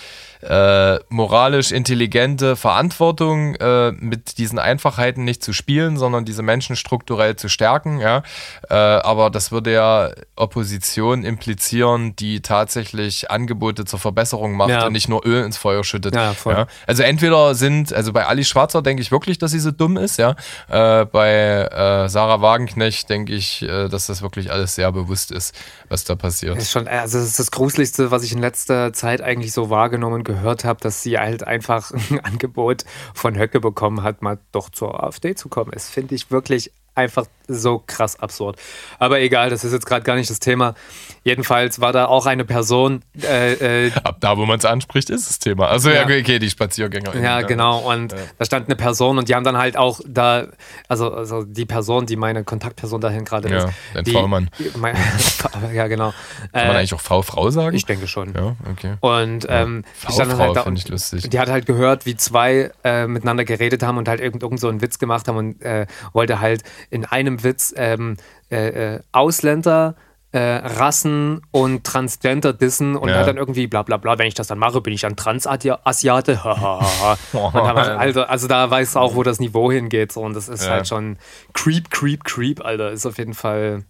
äh, 0.45 0.99
moralisch 1.09 1.73
intelligente 1.73 2.57
Verantwortung, 2.57 3.55
äh, 3.57 3.93
mit 3.93 4.37
diesen 4.39 4.59
Einfachheiten 4.59 5.25
nicht 5.25 5.43
zu 5.43 5.53
spielen, 5.53 5.97
sondern 5.97 6.25
diese 6.25 6.43
Menschen 6.43 6.77
strukturell 6.77 7.37
zu 7.37 7.49
stärken. 7.49 8.01
Ja? 8.01 8.23
Äh, 8.69 8.75
aber 8.75 9.31
das 9.31 9.53
würde 9.53 9.73
ja 9.73 10.11
Opposition 10.37 11.25
implizieren, 11.25 12.15
die 12.17 12.41
tatsächlich 12.41 13.31
Angebote 13.31 13.85
zur 13.87 13.99
Verbesserung 13.99 14.55
macht 14.55 14.71
ja. 14.71 14.87
und 14.87 14.93
nicht 14.93 15.09
nur 15.09 15.25
Öl 15.25 15.45
ins 15.45 15.57
Feuer 15.57 15.83
schüttet. 15.83 16.15
Ja, 16.15 16.35
ja? 16.45 16.67
Also 16.87 17.03
entweder 17.03 17.55
sind, 17.55 17.93
also 17.93 18.13
bei 18.13 18.27
Ali 18.27 18.45
Schwarzer 18.45 18.83
denke 18.83 19.01
ich 19.01 19.11
wirklich, 19.11 19.39
dass 19.39 19.53
sie 19.53 19.61
so 19.61 19.71
dumm 19.71 19.97
ist, 19.97 20.19
ja. 20.19 20.37
Äh, 20.69 21.07
bei 21.07 21.31
äh, 21.33 22.09
Sarah 22.09 22.43
Wagenknecht 22.43 23.09
denke 23.09 23.33
ich, 23.33 23.63
äh, 23.63 23.89
dass 23.89 24.07
das 24.07 24.21
wirklich 24.21 24.53
alles 24.53 24.75
sehr 24.75 24.93
bewusst 24.93 25.31
ist, 25.31 25.55
was 25.89 26.05
da 26.05 26.17
passiert. 26.17 26.57
Das 26.57 26.65
ist 26.65 26.73
schon, 26.73 26.87
also 26.87 27.19
das 27.19 27.29
ist 27.29 27.39
das 27.39 27.51
Gruseligste, 27.51 28.11
was 28.11 28.25
ich 28.25 28.33
in 28.33 28.41
letzter 28.41 28.93
Zeit 28.93 29.23
eigentlich 29.23 29.53
so 29.53 29.71
wahrgenommen 29.71 30.23
gehört 30.23 30.34
habe, 30.43 30.81
dass 30.81 31.03
sie 31.03 31.19
halt 31.19 31.47
einfach 31.47 31.91
ein 32.11 32.21
Angebot 32.21 32.85
von 33.15 33.39
Höcke 33.39 33.61
bekommen 33.61 34.03
hat, 34.03 34.23
mal 34.23 34.39
doch 34.53 34.71
zur 34.71 35.03
AfD 35.03 35.35
zu 35.35 35.49
kommen. 35.49 35.71
Das 35.73 35.89
finde 35.89 36.15
ich 36.15 36.31
wirklich 36.31 36.71
einfach 36.95 37.27
so 37.49 37.83
krass 37.85 38.19
absurd. 38.21 38.59
Aber 38.99 39.21
egal, 39.21 39.51
das 39.51 39.65
ist 39.65 39.73
jetzt 39.73 39.87
gerade 39.87 40.05
gar 40.05 40.17
nicht 40.17 40.31
das 40.31 40.41
Thema. 40.41 40.75
Jedenfalls 41.25 41.81
war 41.81 41.93
da 41.93 42.05
auch 42.05 42.27
eine 42.27 42.45
Person. 42.45 43.03
Äh, 43.23 43.87
äh, 43.87 43.93
Ab 44.05 44.19
da, 44.21 44.37
wo 44.37 44.45
man 44.45 44.59
es 44.59 44.67
anspricht, 44.67 45.09
ist 45.09 45.27
das 45.29 45.39
Thema. 45.39 45.69
Also 45.69 45.89
ja, 45.89 46.05
okay, 46.05 46.39
die 46.39 46.51
Spaziergänger. 46.51 47.17
Ja, 47.17 47.41
genau. 47.41 47.79
Und 47.91 48.13
ja. 48.13 48.19
da 48.39 48.45
stand 48.45 48.69
eine 48.69 48.77
Person 48.77 49.17
und 49.17 49.31
die 49.31 49.35
haben 49.35 49.43
dann 49.43 49.57
halt 49.57 49.79
auch 49.79 50.01
da, 50.07 50.49
also, 50.87 51.13
also 51.15 51.43
die 51.43 51.65
Person, 51.65 52.05
die 52.05 52.17
meine 52.17 52.45
Kontaktperson 52.45 53.01
dahin 53.01 53.25
gerade 53.25 53.49
ja, 53.49 53.65
ist. 53.65 53.69
Dein 53.95 54.05
V-Mann. 54.05 54.51
ja, 55.73 55.87
genau. 55.87 56.13
Kann 56.53 56.67
man 56.67 56.77
äh, 56.77 56.79
eigentlich 56.79 56.95
auch 56.95 57.01
V-Frau 57.01 57.49
sagen? 57.49 57.75
Ich 57.75 57.87
denke 57.87 58.07
schon. 58.07 58.35
Ja, 58.35 58.57
okay. 58.71 58.97
Und 59.01 59.47
ähm, 59.49 59.85
ja. 60.03 60.11
V-Frau 60.11 60.55
halt 60.55 60.59
finde 60.65 60.79
ich 60.79 60.89
lustig. 60.89 61.31
Die 61.31 61.41
hat 61.41 61.49
halt 61.49 61.65
gehört, 61.65 62.05
wie 62.05 62.17
zwei 62.17 62.71
äh, 62.85 63.07
miteinander 63.07 63.47
geredet 63.47 63.83
haben 63.83 63.97
und 63.97 64.09
halt 64.09 64.21
irgend, 64.21 64.43
irgend 64.43 64.61
so 64.61 64.69
einen 64.69 64.83
Witz 64.83 64.99
gemacht 64.99 65.27
haben 65.27 65.39
und 65.39 65.63
äh, 65.63 65.87
wollte 66.13 66.41
halt 66.41 66.65
in 66.91 67.07
einem 67.07 67.43
Witz 67.43 67.73
ähm, 67.79 68.19
äh, 68.51 68.97
äh, 68.97 69.01
Ausländer 69.13 69.97
äh, 70.35 70.57
Rassen 70.57 71.43
und 71.53 71.85
Transgender 71.85 72.53
dissen 72.53 72.97
und 72.97 73.09
ja. 73.09 73.19
hat 73.19 73.29
dann 73.29 73.37
irgendwie 73.37 73.69
bla 73.69 73.83
bla 73.83 73.99
bla, 73.99 74.19
wenn 74.19 74.27
ich 74.27 74.35
das 74.35 74.49
dann 74.49 74.59
mache, 74.59 74.81
bin 74.81 74.93
ich 74.93 75.03
dann 75.03 75.15
Transasiate. 75.15 76.41
also, 77.33 78.25
also 78.25 78.49
da 78.49 78.69
weißt 78.69 78.97
du 78.97 78.99
auch, 78.99 79.15
wo 79.15 79.23
das 79.23 79.39
Niveau 79.39 79.71
hingeht. 79.71 80.11
So, 80.11 80.23
und 80.23 80.35
das 80.35 80.49
ist 80.49 80.65
ja. 80.65 80.73
halt 80.73 80.89
schon 80.89 81.19
creep, 81.53 81.89
creep, 81.89 82.25
creep, 82.25 82.65
Alter. 82.65 82.91
Ist 82.91 83.07
auf 83.07 83.17
jeden 83.19 83.35
Fall. 83.35 83.85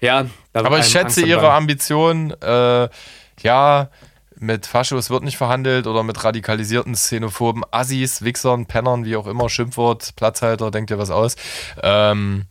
Ja. 0.00 0.24
Aber 0.54 0.78
ich 0.78 0.86
schätze 0.86 1.20
ihre 1.20 1.52
Ambition, 1.52 2.30
äh, 2.40 2.88
ja, 3.42 3.90
mit 4.36 4.66
Faschos 4.66 5.10
wird 5.10 5.22
nicht 5.22 5.36
verhandelt 5.36 5.86
oder 5.86 6.02
mit 6.02 6.24
radikalisierten 6.24 6.94
Xenophoben, 6.94 7.62
Assis, 7.70 8.22
Wichsern, 8.22 8.64
Pennern, 8.64 9.04
wie 9.04 9.16
auch 9.16 9.26
immer, 9.26 9.50
Schimpfwort, 9.50 10.16
Platzhalter, 10.16 10.70
denkt 10.70 10.90
ihr 10.90 10.98
was 10.98 11.10
aus. 11.10 11.36
Ähm, 11.82 12.46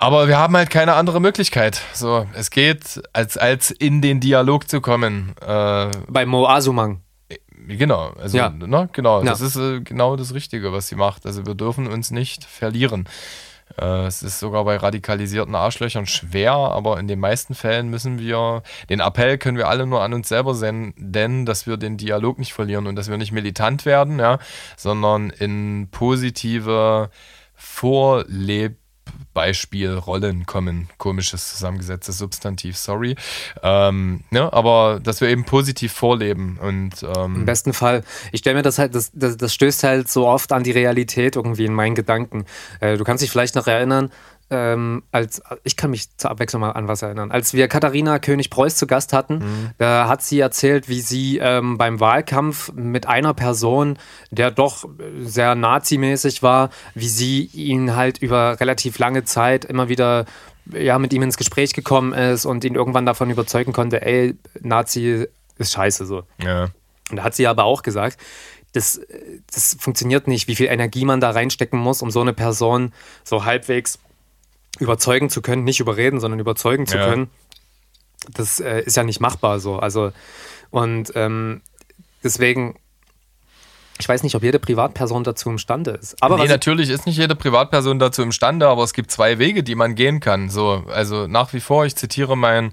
aber 0.00 0.28
wir 0.28 0.38
haben 0.38 0.56
halt 0.56 0.70
keine 0.70 0.94
andere 0.94 1.20
Möglichkeit. 1.20 1.82
So, 1.92 2.26
es 2.32 2.50
geht, 2.50 3.02
als, 3.12 3.36
als 3.36 3.70
in 3.70 4.00
den 4.00 4.18
Dialog 4.18 4.66
zu 4.66 4.80
kommen. 4.80 5.34
Äh, 5.46 5.90
Bei 6.08 6.24
Mo 6.24 6.46
Asumang. 6.46 7.02
Genau, 7.68 8.12
also 8.18 8.38
ja. 8.38 8.48
ne, 8.48 8.88
genau, 8.92 9.18
ja. 9.18 9.26
das 9.26 9.42
ist 9.42 9.56
äh, 9.56 9.80
genau 9.80 10.16
das 10.16 10.32
Richtige, 10.32 10.72
was 10.72 10.88
sie 10.88 10.96
macht. 10.96 11.26
Also 11.26 11.44
wir 11.44 11.54
dürfen 11.54 11.86
uns 11.86 12.10
nicht 12.10 12.44
verlieren. 12.44 13.06
Äh, 13.78 14.06
es 14.06 14.22
ist 14.22 14.40
sogar 14.40 14.64
bei 14.64 14.76
radikalisierten 14.76 15.54
Arschlöchern 15.54 16.06
schwer, 16.06 16.52
aber 16.52 16.98
in 16.98 17.06
den 17.06 17.20
meisten 17.20 17.54
Fällen 17.54 17.90
müssen 17.90 18.18
wir, 18.18 18.62
den 18.88 19.00
Appell 19.00 19.36
können 19.36 19.58
wir 19.58 19.68
alle 19.68 19.86
nur 19.86 20.02
an 20.02 20.14
uns 20.14 20.30
selber 20.30 20.54
senden, 20.54 21.44
dass 21.44 21.66
wir 21.66 21.76
den 21.76 21.98
Dialog 21.98 22.38
nicht 22.38 22.54
verlieren 22.54 22.86
und 22.86 22.96
dass 22.96 23.10
wir 23.10 23.18
nicht 23.18 23.32
militant 23.32 23.84
werden, 23.84 24.18
ja, 24.18 24.38
sondern 24.78 25.28
in 25.28 25.88
positive 25.90 27.10
Vorleb 27.54 28.79
Beispielrollen 29.34 30.46
kommen. 30.46 30.88
Komisches 30.98 31.50
zusammengesetztes 31.50 32.18
Substantiv, 32.18 32.76
sorry. 32.76 33.16
Ähm, 33.62 34.24
ne, 34.30 34.52
aber 34.52 35.00
dass 35.02 35.20
wir 35.20 35.28
eben 35.28 35.44
positiv 35.44 35.92
vorleben. 35.92 36.58
Und, 36.58 37.02
ähm 37.02 37.36
Im 37.36 37.44
besten 37.44 37.72
Fall. 37.72 38.02
Ich 38.32 38.40
stelle 38.40 38.56
mir 38.56 38.62
das 38.62 38.78
halt, 38.78 38.94
das, 38.94 39.10
das, 39.14 39.36
das, 39.36 39.54
stößt 39.54 39.84
halt 39.84 40.08
so 40.08 40.26
oft 40.26 40.52
an 40.52 40.62
die 40.62 40.72
Realität 40.72 41.36
irgendwie 41.36 41.64
in 41.64 41.74
meinen 41.74 41.94
Gedanken. 41.94 42.44
Äh, 42.80 42.96
du 42.96 43.04
kannst 43.04 43.22
dich 43.22 43.30
vielleicht 43.30 43.54
noch 43.54 43.66
erinnern, 43.66 44.10
ähm, 44.50 45.02
als 45.12 45.42
ich 45.62 45.76
kann 45.76 45.90
mich 45.90 46.16
zur 46.16 46.30
Abwechslung 46.30 46.60
mal 46.60 46.72
an 46.72 46.88
was 46.88 47.02
erinnern. 47.02 47.30
Als 47.30 47.54
wir 47.54 47.68
Katharina 47.68 48.18
König-Preuß 48.18 48.76
zu 48.76 48.86
Gast 48.86 49.12
hatten, 49.12 49.34
mhm. 49.38 49.70
da 49.78 50.08
hat 50.08 50.22
sie 50.22 50.40
erzählt, 50.40 50.88
wie 50.88 51.00
sie 51.00 51.38
ähm, 51.38 51.78
beim 51.78 52.00
Wahlkampf 52.00 52.72
mit 52.72 53.06
einer 53.06 53.34
Person, 53.34 53.98
der 54.30 54.50
doch 54.50 54.88
sehr 55.20 55.54
nazimäßig 55.54 56.42
war, 56.42 56.70
wie 56.94 57.08
sie 57.08 57.44
ihn 57.52 57.94
halt 57.94 58.18
über 58.18 58.58
relativ 58.60 58.98
lange 58.98 59.24
Zeit 59.24 59.64
immer 59.64 59.88
wieder 59.88 60.26
ja, 60.72 60.98
mit 60.98 61.12
ihm 61.12 61.22
ins 61.22 61.36
Gespräch 61.36 61.72
gekommen 61.72 62.12
ist 62.12 62.44
und 62.44 62.64
ihn 62.64 62.74
irgendwann 62.74 63.06
davon 63.06 63.30
überzeugen 63.30 63.72
konnte, 63.72 64.02
ey, 64.02 64.36
Nazi 64.60 65.26
ist 65.58 65.72
scheiße 65.72 66.06
so. 66.06 66.24
Ja. 66.42 66.68
Und 67.10 67.16
da 67.16 67.24
hat 67.24 67.34
sie 67.34 67.46
aber 67.46 67.64
auch 67.64 67.82
gesagt, 67.82 68.18
das, 68.72 69.00
das 69.52 69.76
funktioniert 69.80 70.28
nicht, 70.28 70.46
wie 70.48 70.54
viel 70.54 70.66
Energie 70.66 71.04
man 71.04 71.20
da 71.20 71.30
reinstecken 71.30 71.78
muss, 71.78 72.02
um 72.02 72.10
so 72.10 72.20
eine 72.20 72.32
Person 72.32 72.92
so 73.24 73.44
halbwegs 73.44 73.98
überzeugen 74.78 75.30
zu 75.30 75.42
können, 75.42 75.64
nicht 75.64 75.80
überreden, 75.80 76.20
sondern 76.20 76.40
überzeugen 76.40 76.86
zu 76.86 76.96
ja. 76.96 77.08
können, 77.08 77.30
das 78.32 78.60
äh, 78.60 78.80
ist 78.80 78.96
ja 78.96 79.02
nicht 79.02 79.20
machbar 79.20 79.60
so. 79.60 79.78
Also, 79.78 80.12
und 80.70 81.12
ähm, 81.14 81.62
deswegen, 82.22 82.78
ich 83.98 84.08
weiß 84.08 84.22
nicht, 84.22 84.34
ob 84.34 84.42
jede 84.42 84.58
Privatperson 84.58 85.24
dazu 85.24 85.50
imstande 85.50 85.92
ist. 85.92 86.22
Aber 86.22 86.38
nee, 86.38 86.48
natürlich 86.48 86.90
ist 86.90 87.06
nicht 87.06 87.18
jede 87.18 87.34
Privatperson 87.34 87.98
dazu 87.98 88.22
imstande, 88.22 88.68
aber 88.68 88.84
es 88.84 88.92
gibt 88.92 89.10
zwei 89.10 89.38
Wege, 89.38 89.62
die 89.62 89.74
man 89.74 89.94
gehen 89.94 90.20
kann. 90.20 90.48
So, 90.48 90.84
also 90.88 91.26
nach 91.26 91.52
wie 91.52 91.60
vor, 91.60 91.84
ich 91.84 91.96
zitiere 91.96 92.36
meinen 92.36 92.72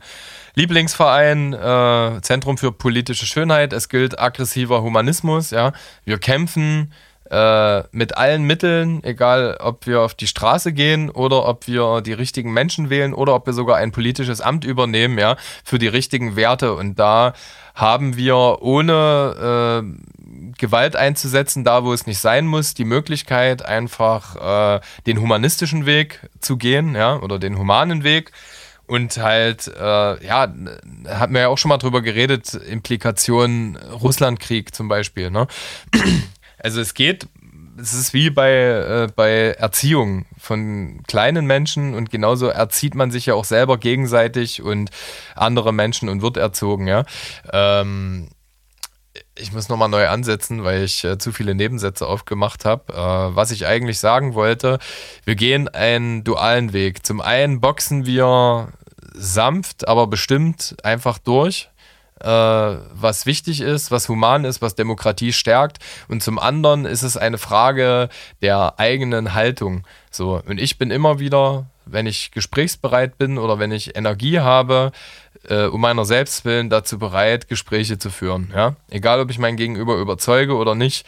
Lieblingsverein, 0.55 1.53
äh, 1.53 2.21
Zentrum 2.21 2.57
für 2.57 2.71
politische 2.71 3.25
Schönheit. 3.25 3.73
Es 3.73 3.89
gilt 3.89 4.19
aggressiver 4.19 4.81
Humanismus. 4.81 5.51
Ja, 5.51 5.73
wir 6.03 6.17
kämpfen 6.17 6.93
äh, 7.29 7.83
mit 7.91 8.17
allen 8.17 8.43
Mitteln, 8.43 9.03
egal 9.03 9.57
ob 9.59 9.85
wir 9.85 10.01
auf 10.01 10.13
die 10.13 10.27
Straße 10.27 10.73
gehen 10.73 11.09
oder 11.09 11.45
ob 11.45 11.67
wir 11.67 12.01
die 12.01 12.13
richtigen 12.13 12.53
Menschen 12.53 12.89
wählen 12.89 13.13
oder 13.13 13.35
ob 13.35 13.45
wir 13.45 13.53
sogar 13.53 13.77
ein 13.77 13.91
politisches 13.91 14.41
Amt 14.41 14.65
übernehmen, 14.65 15.17
ja, 15.17 15.35
für 15.63 15.79
die 15.79 15.87
richtigen 15.87 16.35
Werte. 16.35 16.73
Und 16.73 16.99
da 16.99 17.33
haben 17.75 18.17
wir 18.17 18.61
ohne 18.61 19.83
äh, 19.83 20.53
Gewalt 20.57 20.95
einzusetzen, 20.95 21.63
da 21.63 21.83
wo 21.83 21.93
es 21.93 22.07
nicht 22.07 22.19
sein 22.19 22.47
muss, 22.47 22.73
die 22.73 22.85
Möglichkeit, 22.85 23.63
einfach 23.63 24.77
äh, 24.77 24.81
den 25.05 25.21
humanistischen 25.21 25.85
Weg 25.85 26.21
zu 26.39 26.57
gehen, 26.57 26.95
ja, 26.95 27.17
oder 27.17 27.39
den 27.39 27.57
humanen 27.57 28.03
Weg 28.03 28.31
Und 28.87 29.17
halt, 29.17 29.67
äh, 29.67 30.25
ja, 30.25 30.47
hatten 31.09 31.33
wir 31.33 31.41
ja 31.41 31.47
auch 31.49 31.57
schon 31.57 31.67
mal 31.69 31.77
drüber 31.77 32.01
geredet, 32.01 32.53
Implikationen 32.53 33.75
Russlandkrieg 33.75 34.73
zum 34.73 34.87
Beispiel. 34.87 35.29
Ne? 35.29 35.47
Also 36.67 36.81
es 36.81 36.93
geht, 36.93 37.29
es 37.79 37.93
ist 37.93 38.13
wie 38.13 38.29
bei, 38.29 38.51
äh, 38.51 39.07
bei 39.15 39.51
Erziehung 39.51 40.25
von 40.37 41.01
kleinen 41.07 41.45
Menschen 41.45 41.93
und 41.93 42.11
genauso 42.11 42.47
erzieht 42.47 42.93
man 42.93 43.09
sich 43.09 43.27
ja 43.27 43.35
auch 43.35 43.45
selber 43.45 43.77
gegenseitig 43.77 44.61
und 44.61 44.89
andere 45.33 45.73
Menschen 45.73 46.09
und 46.09 46.21
wird 46.21 46.35
erzogen, 46.35 46.85
ja. 46.87 47.05
Ähm, 47.53 48.27
ich 49.37 49.53
muss 49.53 49.69
nochmal 49.69 49.87
neu 49.87 50.09
ansetzen, 50.09 50.65
weil 50.65 50.83
ich 50.83 51.05
äh, 51.05 51.17
zu 51.17 51.31
viele 51.31 51.55
Nebensätze 51.55 52.05
aufgemacht 52.05 52.65
habe. 52.65 52.91
Äh, 52.91 53.33
was 53.33 53.51
ich 53.51 53.65
eigentlich 53.65 53.99
sagen 53.99 54.33
wollte, 54.33 54.77
wir 55.23 55.35
gehen 55.35 55.69
einen 55.69 56.25
dualen 56.25 56.73
Weg. 56.73 57.05
Zum 57.05 57.21
einen 57.21 57.61
boxen 57.61 58.05
wir 58.05 58.73
sanft, 59.13 59.87
aber 59.87 60.07
bestimmt 60.07 60.75
einfach 60.83 61.17
durch, 61.17 61.69
was 62.19 63.25
wichtig 63.25 63.61
ist, 63.61 63.91
was 63.91 64.09
human 64.09 64.43
ist, 64.43 64.61
was 64.61 64.75
Demokratie 64.75 65.33
stärkt. 65.33 65.77
Und 66.07 66.23
zum 66.23 66.39
anderen 66.39 66.85
ist 66.85 67.03
es 67.03 67.15
eine 67.17 67.37
Frage 67.37 68.09
der 68.41 68.79
eigenen 68.79 69.33
Haltung. 69.33 69.83
So, 70.09 70.41
und 70.47 70.59
ich 70.59 70.77
bin 70.77 70.89
immer 70.89 71.19
wieder, 71.19 71.67
wenn 71.85 72.07
ich 72.07 72.31
gesprächsbereit 72.31 73.17
bin 73.17 73.37
oder 73.37 73.59
wenn 73.59 73.71
ich 73.71 73.95
Energie 73.95 74.39
habe, 74.39 74.91
äh, 75.47 75.65
um 75.65 75.81
meiner 75.81 76.05
selbst 76.05 76.45
willen 76.45 76.69
dazu 76.69 76.99
bereit, 76.99 77.47
Gespräche 77.47 77.97
zu 77.97 78.09
führen. 78.09 78.51
Ja? 78.53 78.75
Egal, 78.89 79.19
ob 79.19 79.29
ich 79.29 79.39
mein 79.39 79.57
Gegenüber 79.57 79.97
überzeuge 79.97 80.55
oder 80.55 80.75
nicht. 80.75 81.05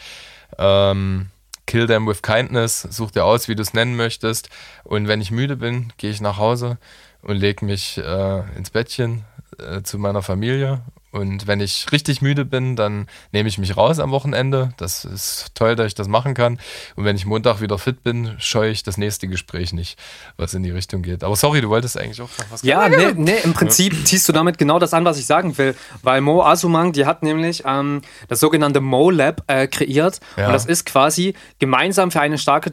Ähm, 0.58 1.30
kill 1.66 1.86
them 1.86 2.06
with 2.06 2.22
kindness, 2.22 2.82
such 2.82 3.12
dir 3.12 3.24
aus, 3.24 3.48
wie 3.48 3.54
du 3.54 3.62
es 3.62 3.74
nennen 3.74 3.96
möchtest. 3.96 4.48
Und 4.84 5.08
wenn 5.08 5.20
ich 5.20 5.30
müde 5.30 5.56
bin, 5.56 5.92
gehe 5.98 6.10
ich 6.10 6.20
nach 6.20 6.36
Hause 6.36 6.78
und 7.22 7.36
lege 7.36 7.64
mich 7.64 7.98
äh, 7.98 8.42
ins 8.56 8.70
Bettchen 8.70 9.24
äh, 9.58 9.82
zu 9.82 9.98
meiner 9.98 10.22
Familie 10.22 10.82
und 11.12 11.48
wenn 11.48 11.60
ich 11.60 11.90
richtig 11.90 12.22
müde 12.22 12.44
bin, 12.44 12.76
dann 12.76 13.08
nehme 13.32 13.48
ich 13.48 13.58
mich 13.58 13.76
raus 13.76 13.98
am 13.98 14.12
Wochenende. 14.12 14.72
Das 14.76 15.04
ist 15.04 15.46
toll, 15.54 15.74
dass 15.74 15.88
ich 15.88 15.94
das 15.94 16.06
machen 16.06 16.34
kann. 16.34 16.60
Und 16.94 17.04
wenn 17.04 17.16
ich 17.16 17.26
Montag 17.26 17.60
wieder 17.60 17.78
fit 17.78 18.04
bin, 18.04 18.36
scheue 18.38 18.70
ich 18.70 18.84
das 18.84 18.96
nächste 18.96 19.26
Gespräch 19.26 19.72
nicht, 19.72 19.98
was 20.36 20.54
in 20.54 20.62
die 20.62 20.70
Richtung 20.70 21.02
geht. 21.02 21.24
Aber 21.24 21.34
sorry, 21.34 21.60
du 21.60 21.68
wolltest 21.68 21.98
eigentlich 21.98 22.22
auch 22.22 22.30
noch 22.38 22.50
was 22.50 22.62
Ja, 22.62 22.88
nee, 22.88 23.12
nee, 23.16 23.38
im 23.42 23.54
Prinzip 23.54 23.92
ja. 23.92 24.04
ziehst 24.04 24.28
du 24.28 24.32
damit 24.32 24.56
genau 24.56 24.78
das 24.78 24.94
an, 24.94 25.04
was 25.04 25.18
ich 25.18 25.26
sagen 25.26 25.58
will. 25.58 25.74
Weil 26.02 26.20
Mo 26.20 26.44
Asumang, 26.44 26.92
die 26.92 27.06
hat 27.06 27.24
nämlich 27.24 27.64
ähm, 27.66 28.02
das 28.28 28.38
sogenannte 28.38 28.80
Mo 28.80 29.10
Lab 29.10 29.42
äh, 29.48 29.66
kreiert. 29.66 30.20
Ja. 30.36 30.46
Und 30.46 30.52
das 30.52 30.64
ist 30.64 30.86
quasi 30.86 31.34
gemeinsam 31.58 32.12
für, 32.12 32.20
eine 32.20 32.38
starke 32.38 32.70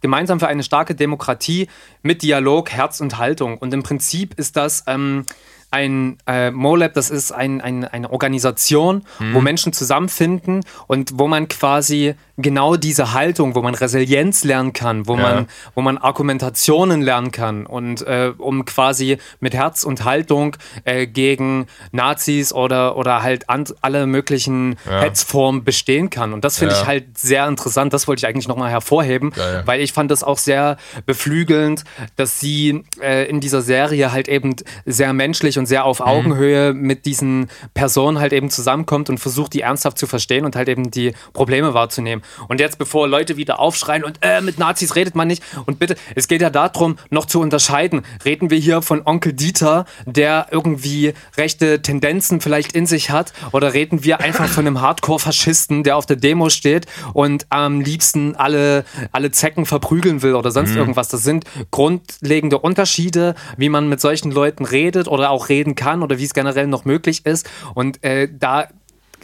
gemeinsam 0.00 0.40
für 0.40 0.48
eine 0.48 0.62
starke 0.62 0.94
Demokratie 0.94 1.68
mit 2.00 2.22
Dialog, 2.22 2.70
Herz 2.70 3.02
und 3.02 3.18
Haltung. 3.18 3.58
Und 3.58 3.74
im 3.74 3.82
Prinzip 3.82 4.38
ist 4.38 4.56
das. 4.56 4.84
Ähm, 4.86 5.26
ein 5.70 6.18
äh, 6.26 6.50
MoLab, 6.50 6.94
das 6.94 7.10
ist 7.10 7.32
ein, 7.32 7.60
ein, 7.60 7.84
eine 7.84 8.10
Organisation, 8.10 9.04
mhm. 9.18 9.34
wo 9.34 9.40
Menschen 9.40 9.72
zusammenfinden 9.72 10.64
und 10.86 11.12
wo 11.14 11.28
man 11.28 11.48
quasi 11.48 12.14
genau 12.38 12.76
diese 12.76 13.12
Haltung, 13.12 13.54
wo 13.56 13.62
man 13.62 13.74
Resilienz 13.74 14.44
lernen 14.44 14.72
kann, 14.72 15.06
wo, 15.08 15.16
ja. 15.16 15.22
man, 15.22 15.46
wo 15.74 15.82
man 15.82 15.98
Argumentationen 15.98 17.02
lernen 17.02 17.32
kann 17.32 17.66
und 17.66 18.02
äh, 18.02 18.32
um 18.38 18.64
quasi 18.64 19.18
mit 19.40 19.54
Herz 19.54 19.82
und 19.82 20.04
Haltung 20.04 20.56
äh, 20.84 21.06
gegen 21.06 21.66
Nazis 21.90 22.52
oder, 22.52 22.96
oder 22.96 23.22
halt 23.22 23.46
alle 23.48 24.06
möglichen 24.06 24.76
ja. 24.88 25.00
Hetzformen 25.00 25.64
bestehen 25.64 26.10
kann. 26.10 26.32
Und 26.32 26.44
das 26.44 26.58
finde 26.58 26.74
ja. 26.74 26.80
ich 26.80 26.86
halt 26.86 27.18
sehr 27.18 27.46
interessant. 27.48 27.92
Das 27.92 28.06
wollte 28.06 28.20
ich 28.20 28.26
eigentlich 28.28 28.48
nochmal 28.48 28.70
hervorheben, 28.70 29.30
Geil. 29.30 29.62
weil 29.66 29.80
ich 29.80 29.92
fand 29.92 30.10
das 30.10 30.22
auch 30.22 30.38
sehr 30.38 30.76
beflügelnd, 31.06 31.82
dass 32.14 32.38
sie 32.38 32.84
äh, 33.02 33.28
in 33.28 33.40
dieser 33.40 33.62
Serie 33.62 34.12
halt 34.12 34.28
eben 34.28 34.54
sehr 34.86 35.12
menschlich 35.12 35.58
und 35.58 35.66
sehr 35.66 35.84
auf 35.84 35.98
mhm. 35.98 36.06
Augenhöhe 36.06 36.72
mhm. 36.72 36.80
mit 36.82 37.04
diesen 37.04 37.48
Personen 37.74 38.20
halt 38.20 38.32
eben 38.32 38.48
zusammenkommt 38.48 39.10
und 39.10 39.18
versucht, 39.18 39.54
die 39.54 39.62
ernsthaft 39.62 39.98
zu 39.98 40.06
verstehen 40.06 40.44
und 40.44 40.54
halt 40.54 40.68
eben 40.68 40.92
die 40.92 41.14
Probleme 41.32 41.74
wahrzunehmen. 41.74 42.22
Und 42.48 42.60
jetzt, 42.60 42.78
bevor 42.78 43.08
Leute 43.08 43.36
wieder 43.36 43.58
aufschreien 43.58 44.04
und 44.04 44.18
äh, 44.22 44.40
mit 44.40 44.58
Nazis 44.58 44.96
redet 44.96 45.14
man 45.14 45.28
nicht. 45.28 45.42
Und 45.66 45.78
bitte, 45.78 45.96
es 46.14 46.28
geht 46.28 46.42
ja 46.42 46.50
darum, 46.50 46.98
noch 47.10 47.26
zu 47.26 47.40
unterscheiden. 47.40 48.02
Reden 48.24 48.50
wir 48.50 48.58
hier 48.58 48.82
von 48.82 49.02
Onkel 49.04 49.32
Dieter, 49.32 49.86
der 50.06 50.46
irgendwie 50.50 51.14
rechte 51.36 51.82
Tendenzen 51.82 52.40
vielleicht 52.40 52.72
in 52.72 52.86
sich 52.86 53.10
hat, 53.10 53.32
oder 53.52 53.74
reden 53.74 54.04
wir 54.04 54.20
einfach 54.20 54.48
von 54.48 54.66
einem 54.66 54.80
Hardcore-Faschisten, 54.80 55.82
der 55.82 55.96
auf 55.96 56.06
der 56.06 56.16
Demo 56.16 56.50
steht 56.50 56.86
und 57.12 57.46
am 57.50 57.80
liebsten 57.80 58.36
alle, 58.36 58.84
alle 59.12 59.30
Zecken 59.30 59.66
verprügeln 59.66 60.22
will 60.22 60.34
oder 60.34 60.50
sonst 60.50 60.70
mhm. 60.70 60.78
irgendwas. 60.78 61.08
Das 61.08 61.22
sind 61.22 61.44
grundlegende 61.70 62.58
Unterschiede, 62.58 63.34
wie 63.56 63.68
man 63.68 63.88
mit 63.88 64.00
solchen 64.00 64.30
Leuten 64.30 64.64
redet 64.64 65.08
oder 65.08 65.30
auch 65.30 65.48
reden 65.48 65.74
kann 65.74 66.02
oder 66.02 66.18
wie 66.18 66.24
es 66.24 66.34
generell 66.34 66.66
noch 66.66 66.84
möglich 66.84 67.26
ist. 67.26 67.48
Und 67.74 68.02
äh, 68.04 68.28
da 68.30 68.68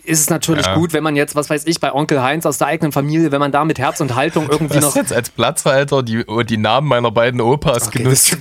ist 0.04 0.20
es 0.20 0.30
natürlich 0.30 0.66
ja. 0.66 0.74
gut, 0.74 0.92
wenn 0.92 1.02
man 1.02 1.16
jetzt, 1.16 1.34
was 1.34 1.50
weiß 1.50 1.66
ich, 1.66 1.80
bei 1.80 1.92
Onkel 1.92 2.22
Heinz 2.22 2.46
aus 2.46 2.58
der 2.58 2.66
eigenen 2.68 2.92
Familie, 2.92 3.32
wenn 3.32 3.40
man 3.40 3.52
da 3.52 3.64
mit 3.64 3.78
Herz 3.78 4.00
und 4.00 4.14
Haltung 4.14 4.48
irgendwie 4.50 4.78
noch. 4.78 4.94
jetzt 4.96 5.12
als 5.12 5.30
Platzhalter 5.30 6.02
die, 6.02 6.24
die 6.48 6.56
Namen 6.56 6.88
meiner 6.88 7.10
beiden 7.10 7.40
Opas 7.40 7.88
okay, 7.88 7.98
genutzt. 7.98 8.36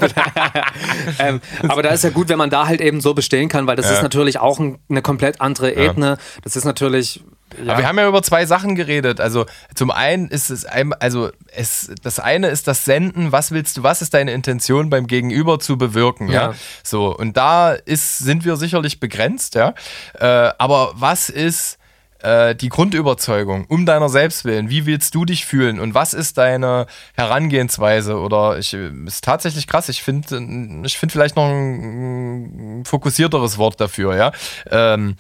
ähm, 1.20 1.42
aber 1.68 1.84
da 1.84 1.90
ist 1.90 2.04
ja 2.04 2.10
gut, 2.10 2.30
wenn 2.30 2.38
man 2.38 2.50
da 2.50 2.68
halt 2.68 2.82
eben 2.82 3.02
so 3.02 3.14
bestehen 3.14 3.50
kann, 3.50 3.68
weil 3.68 3.76
das 3.76 3.88
ja. 3.88 3.94
ist 3.94 4.04
natürlich 4.04 4.40
auch 4.40 4.60
ein, 4.60 4.80
eine 4.90 5.02
komplett 5.02 5.42
andere 5.42 5.74
Ebene. 5.74 6.18
Das 6.44 6.56
ist 6.56 6.66
natürlich 6.66 7.24
ja. 7.58 7.74
Aber 7.74 7.82
wir 7.82 7.88
haben 7.88 7.98
ja 7.98 8.08
über 8.08 8.24
zwei 8.24 8.46
Sachen 8.46 8.76
geredet. 8.76 9.20
Also 9.20 9.46
zum 9.76 9.92
einen 9.92 10.28
ist 10.30 10.50
es, 10.50 10.66
also 10.66 11.30
es, 11.56 11.92
das 12.02 12.20
eine 12.20 12.48
ist 12.48 12.68
das 12.68 12.86
Senden. 12.86 13.32
Was 13.32 13.52
willst 13.52 13.78
du? 13.78 13.84
Was 13.84 14.02
ist 14.02 14.14
deine 14.14 14.32
Intention 14.32 14.90
beim 14.90 15.08
Gegenüber 15.08 15.60
zu 15.60 15.78
bewirken? 15.78 16.30
Ja. 16.30 16.52
ja? 16.52 16.56
So 16.84 17.16
und 17.16 17.38
da 17.38 17.74
ist 17.74 18.20
sind 18.20 18.46
wir 18.46 18.58
sicherlich 18.58 19.00
begrenzt. 19.00 19.56
Ja. 19.56 19.74
Äh, 20.20 20.54
aber 20.58 20.94
was 20.96 21.30
ist 21.30 21.78
äh, 22.24 22.56
die 22.56 22.70
Grundüberzeugung 22.70 23.66
um 23.66 23.86
deiner 23.86 24.10
selbst 24.10 24.46
willen? 24.46 24.70
Wie 24.70 24.86
willst 24.86 25.14
du 25.14 25.26
dich 25.26 25.46
fühlen 25.46 25.80
und 25.80 25.94
was 25.94 26.14
ist 26.14 26.38
deine 26.38 26.88
Herangehensweise? 27.14 28.18
Oder 28.18 28.58
ich 28.58 28.74
ist 28.74 29.24
tatsächlich 29.24 29.68
krass. 29.68 29.90
Ich 29.90 30.02
finde, 30.02 30.82
ich 30.86 30.98
finde 30.98 31.12
vielleicht 31.12 31.36
noch 31.36 31.50
ein, 31.50 32.80
ein 32.80 32.86
fokussierteres 32.86 33.58
Wort 33.58 33.80
dafür. 33.80 34.16
Ja. 34.16 34.32
Ähm, 34.72 35.18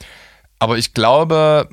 aber 0.59 0.77
ich 0.77 0.93
glaube, 0.93 1.67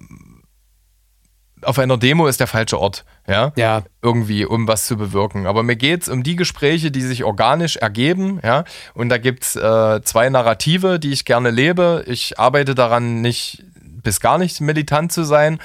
auf 1.62 1.78
einer 1.78 1.96
Demo 1.96 2.26
ist 2.26 2.40
der 2.40 2.46
falsche 2.46 2.78
Ort, 2.78 3.04
ja? 3.28 3.52
Ja. 3.56 3.82
Irgendwie, 4.02 4.44
um 4.44 4.68
was 4.68 4.86
zu 4.86 4.96
bewirken. 4.96 5.46
Aber 5.46 5.62
mir 5.62 5.76
geht 5.76 6.02
es 6.02 6.08
um 6.08 6.22
die 6.22 6.36
Gespräche, 6.36 6.90
die 6.90 7.02
sich 7.02 7.24
organisch 7.24 7.76
ergeben, 7.76 8.40
ja. 8.42 8.64
Und 8.94 9.08
da 9.08 9.18
gibt 9.18 9.44
es 9.44 9.56
äh, 9.56 10.00
zwei 10.02 10.28
Narrative, 10.28 10.98
die 10.98 11.12
ich 11.12 11.24
gerne 11.24 11.50
lebe. 11.50 12.04
Ich 12.06 12.38
arbeite 12.38 12.74
daran, 12.74 13.20
nicht 13.20 13.64
bis 14.02 14.20
gar 14.20 14.38
nicht 14.38 14.60
militant 14.60 15.12
zu 15.12 15.24
sein. 15.24 15.58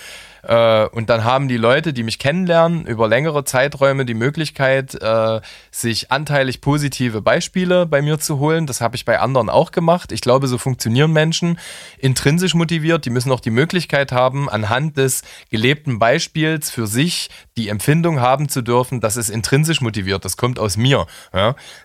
Äh, 0.45 0.87
und 0.87 1.09
dann 1.09 1.23
haben 1.23 1.47
die 1.47 1.57
Leute, 1.57 1.93
die 1.93 2.03
mich 2.03 2.19
kennenlernen, 2.19 2.85
über 2.85 3.07
längere 3.07 3.43
Zeiträume 3.43 4.05
die 4.05 4.13
Möglichkeit, 4.13 4.95
äh, 4.95 5.41
sich 5.71 6.11
anteilig 6.11 6.61
positive 6.61 7.21
Beispiele 7.21 7.85
bei 7.85 8.01
mir 8.01 8.19
zu 8.19 8.39
holen. 8.39 8.67
Das 8.67 8.81
habe 8.81 8.95
ich 8.95 9.05
bei 9.05 9.19
anderen 9.19 9.49
auch 9.49 9.71
gemacht. 9.71 10.11
Ich 10.11 10.21
glaube, 10.21 10.47
so 10.47 10.57
funktionieren 10.57 11.11
Menschen 11.11 11.59
intrinsisch 11.97 12.53
motiviert. 12.53 13.05
Die 13.05 13.09
müssen 13.09 13.31
auch 13.31 13.39
die 13.39 13.49
Möglichkeit 13.49 14.11
haben, 14.11 14.49
anhand 14.49 14.97
des 14.97 15.23
gelebten 15.49 15.99
Beispiels 15.99 16.69
für 16.69 16.87
sich 16.87 17.29
die 17.57 17.69
Empfindung 17.69 18.19
haben 18.19 18.49
zu 18.49 18.61
dürfen, 18.61 18.99
das 18.99 19.17
ist 19.17 19.29
intrinsisch 19.29 19.81
motiviert. 19.81 20.25
Das 20.25 20.37
kommt 20.37 20.59
aus 20.59 20.77
mir. 20.77 21.07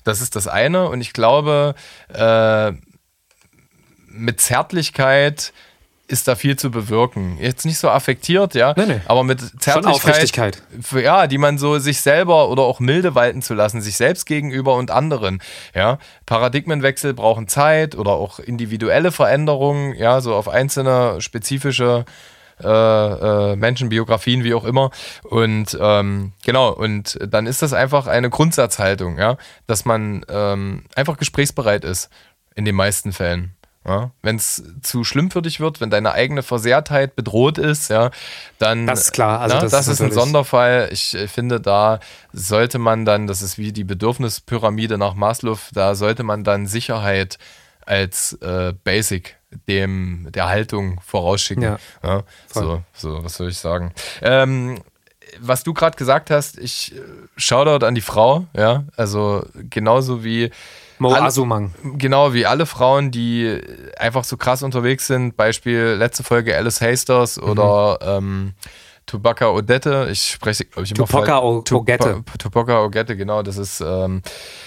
Das 0.05 0.21
ist 0.21 0.37
das 0.37 0.49
eine. 0.49 0.89
Und 0.89 1.01
ich 1.01 1.13
glaube, 1.13 1.75
äh, 2.13 2.73
mit 4.09 4.41
Zärtlichkeit 4.41 5.53
ist 6.11 6.27
da 6.27 6.35
viel 6.35 6.57
zu 6.57 6.71
bewirken. 6.71 7.39
Jetzt 7.41 7.65
nicht 7.65 7.79
so 7.79 7.89
affektiert, 7.89 8.55
ja, 8.55 8.75
nee, 8.77 8.87
nee. 8.87 9.01
aber 9.07 9.23
mit 9.23 9.41
Zärtlichkeit, 9.61 10.63
ja, 10.93 11.27
die 11.27 11.39
man 11.39 11.57
so 11.57 11.79
sich 11.79 12.01
selber 12.01 12.49
oder 12.49 12.63
auch 12.63 12.81
milde 12.81 13.15
walten 13.15 13.43
zu 13.43 13.55
lassen, 13.55 13.81
sich 13.81 13.97
selbst 13.97 14.27
gegenüber 14.27 14.75
und 14.75 14.91
anderen, 14.91 15.41
ja. 15.75 15.99
Paradigmenwechsel 16.27 17.15
brauchen 17.15 17.47
Zeit 17.47 17.95
oder 17.95 18.13
auch 18.13 18.41
individuelle 18.41 19.13
Veränderungen, 19.13 19.95
ja, 19.95 20.21
so 20.21 20.35
auf 20.35 20.49
einzelne 20.49 21.21
spezifische 21.21 22.05
äh, 22.63 22.67
äh, 23.53 23.57
Menschenbiografien, 23.57 24.45
wie 24.45 24.55
auch 24.55 24.65
immer. 24.65 24.91
Und 25.23 25.79
ähm, 25.81 26.33
genau, 26.45 26.73
und 26.73 27.19
dann 27.27 27.47
ist 27.47 27.63
das 27.63 27.73
einfach 27.73 28.07
eine 28.07 28.31
Grundsatzhaltung, 28.31 29.17
ja, 29.19 29.37
dass 29.67 29.85
man 29.85 30.27
ähm, 30.29 30.85
einfach 30.95 31.17
gesprächsbereit 31.17 31.85
ist 31.85 32.11
in 32.55 32.65
den 32.65 32.75
meisten 32.75 33.13
Fällen. 33.13 33.55
Ja, 33.87 34.11
wenn 34.23 34.37
es 34.37 34.63
zu 34.83 35.05
schlimm 35.05 35.31
für 35.31 35.41
dich 35.41 35.59
wird, 35.59 35.81
wenn 35.81 35.89
deine 35.89 36.13
eigene 36.13 36.43
Versehrtheit 36.43 37.17
bedroht 37.17 37.57
ist, 37.57 37.89
ja, 37.89 38.11
dann. 38.59 38.87
Das 38.87 39.01
ist 39.01 39.13
klar. 39.13 39.41
Also 39.41 39.57
na, 39.57 39.63
das, 39.63 39.73
das, 39.73 39.89
ist, 39.89 39.95
ist 39.95 40.03
ein 40.03 40.13
Sonderfall. 40.13 40.91
Ich 40.93 41.15
äh, 41.15 41.29
finde, 41.29 41.61
da 41.63 42.01
sollte 42.33 42.79
man 42.79 43.07
dann, 43.07 43.27
das 43.27 43.41
ist 43.41 43.57
wie 43.57 43.73
die 43.73 43.85
Bedürfnispyramide 43.85 44.99
nach 44.99 45.15
Maslow, 45.15 45.59
da 45.73 45.95
sollte 45.95 46.25
man 46.25 46.45
dann 46.45 46.67
Sicherheit 46.67 47.39
als 47.87 48.35
äh, 48.35 48.75
Basic 48.85 49.37
dem 49.67 50.29
der 50.31 50.49
Haltung 50.49 51.01
vorausschicken. 51.01 51.63
Ja, 51.63 51.79
ja 52.03 52.23
so, 52.53 52.83
so, 52.93 53.25
was 53.25 53.35
soll 53.35 53.49
ich 53.49 53.59
sagen? 53.59 53.93
Ähm, 54.21 54.81
was 55.39 55.63
du 55.63 55.75
gerade 55.75 55.97
gesagt 55.97 56.31
hast, 56.31 56.59
ich 56.59 56.95
äh, 56.95 57.01
Shoutout 57.37 57.85
an 57.85 57.95
die 57.95 58.01
Frau, 58.01 58.47
ja, 58.55 58.85
also 58.97 59.45
genauso 59.55 60.25
wie 60.25 60.51
Mo 61.01 61.13
alle- 61.13 61.25
Asumang. 61.25 61.73
Genau, 61.97 62.35
wie 62.35 62.45
alle 62.47 62.67
Frauen, 62.67 63.11
die 63.11 63.59
einfach 63.99 64.23
so 64.23 64.37
krass 64.37 64.63
unterwegs 64.63 65.07
sind. 65.07 65.37
Beispiel 65.37 65.97
letzte 65.99 66.23
Folge 66.23 66.57
Alice 66.57 66.81
Hasters 66.81 67.41
oder 67.43 67.99
ähm, 68.03 68.53
Tubaka 69.11 69.49
Odette. 69.49 70.09
Ich 70.13 70.23
spreche, 70.23 70.65
glaube 70.67 70.85
ich, 70.85 70.93
immer 70.93 71.05
Tupaca 71.05 71.41
falsch. 71.41 71.73
O- 71.73 71.77
Ogette. 71.79 72.23
Tupaca 72.39 72.85
Ogette, 72.85 73.17
genau. 73.17 73.43
Das 73.43 73.57
ist, 73.57 73.81
ähm, 73.81 74.23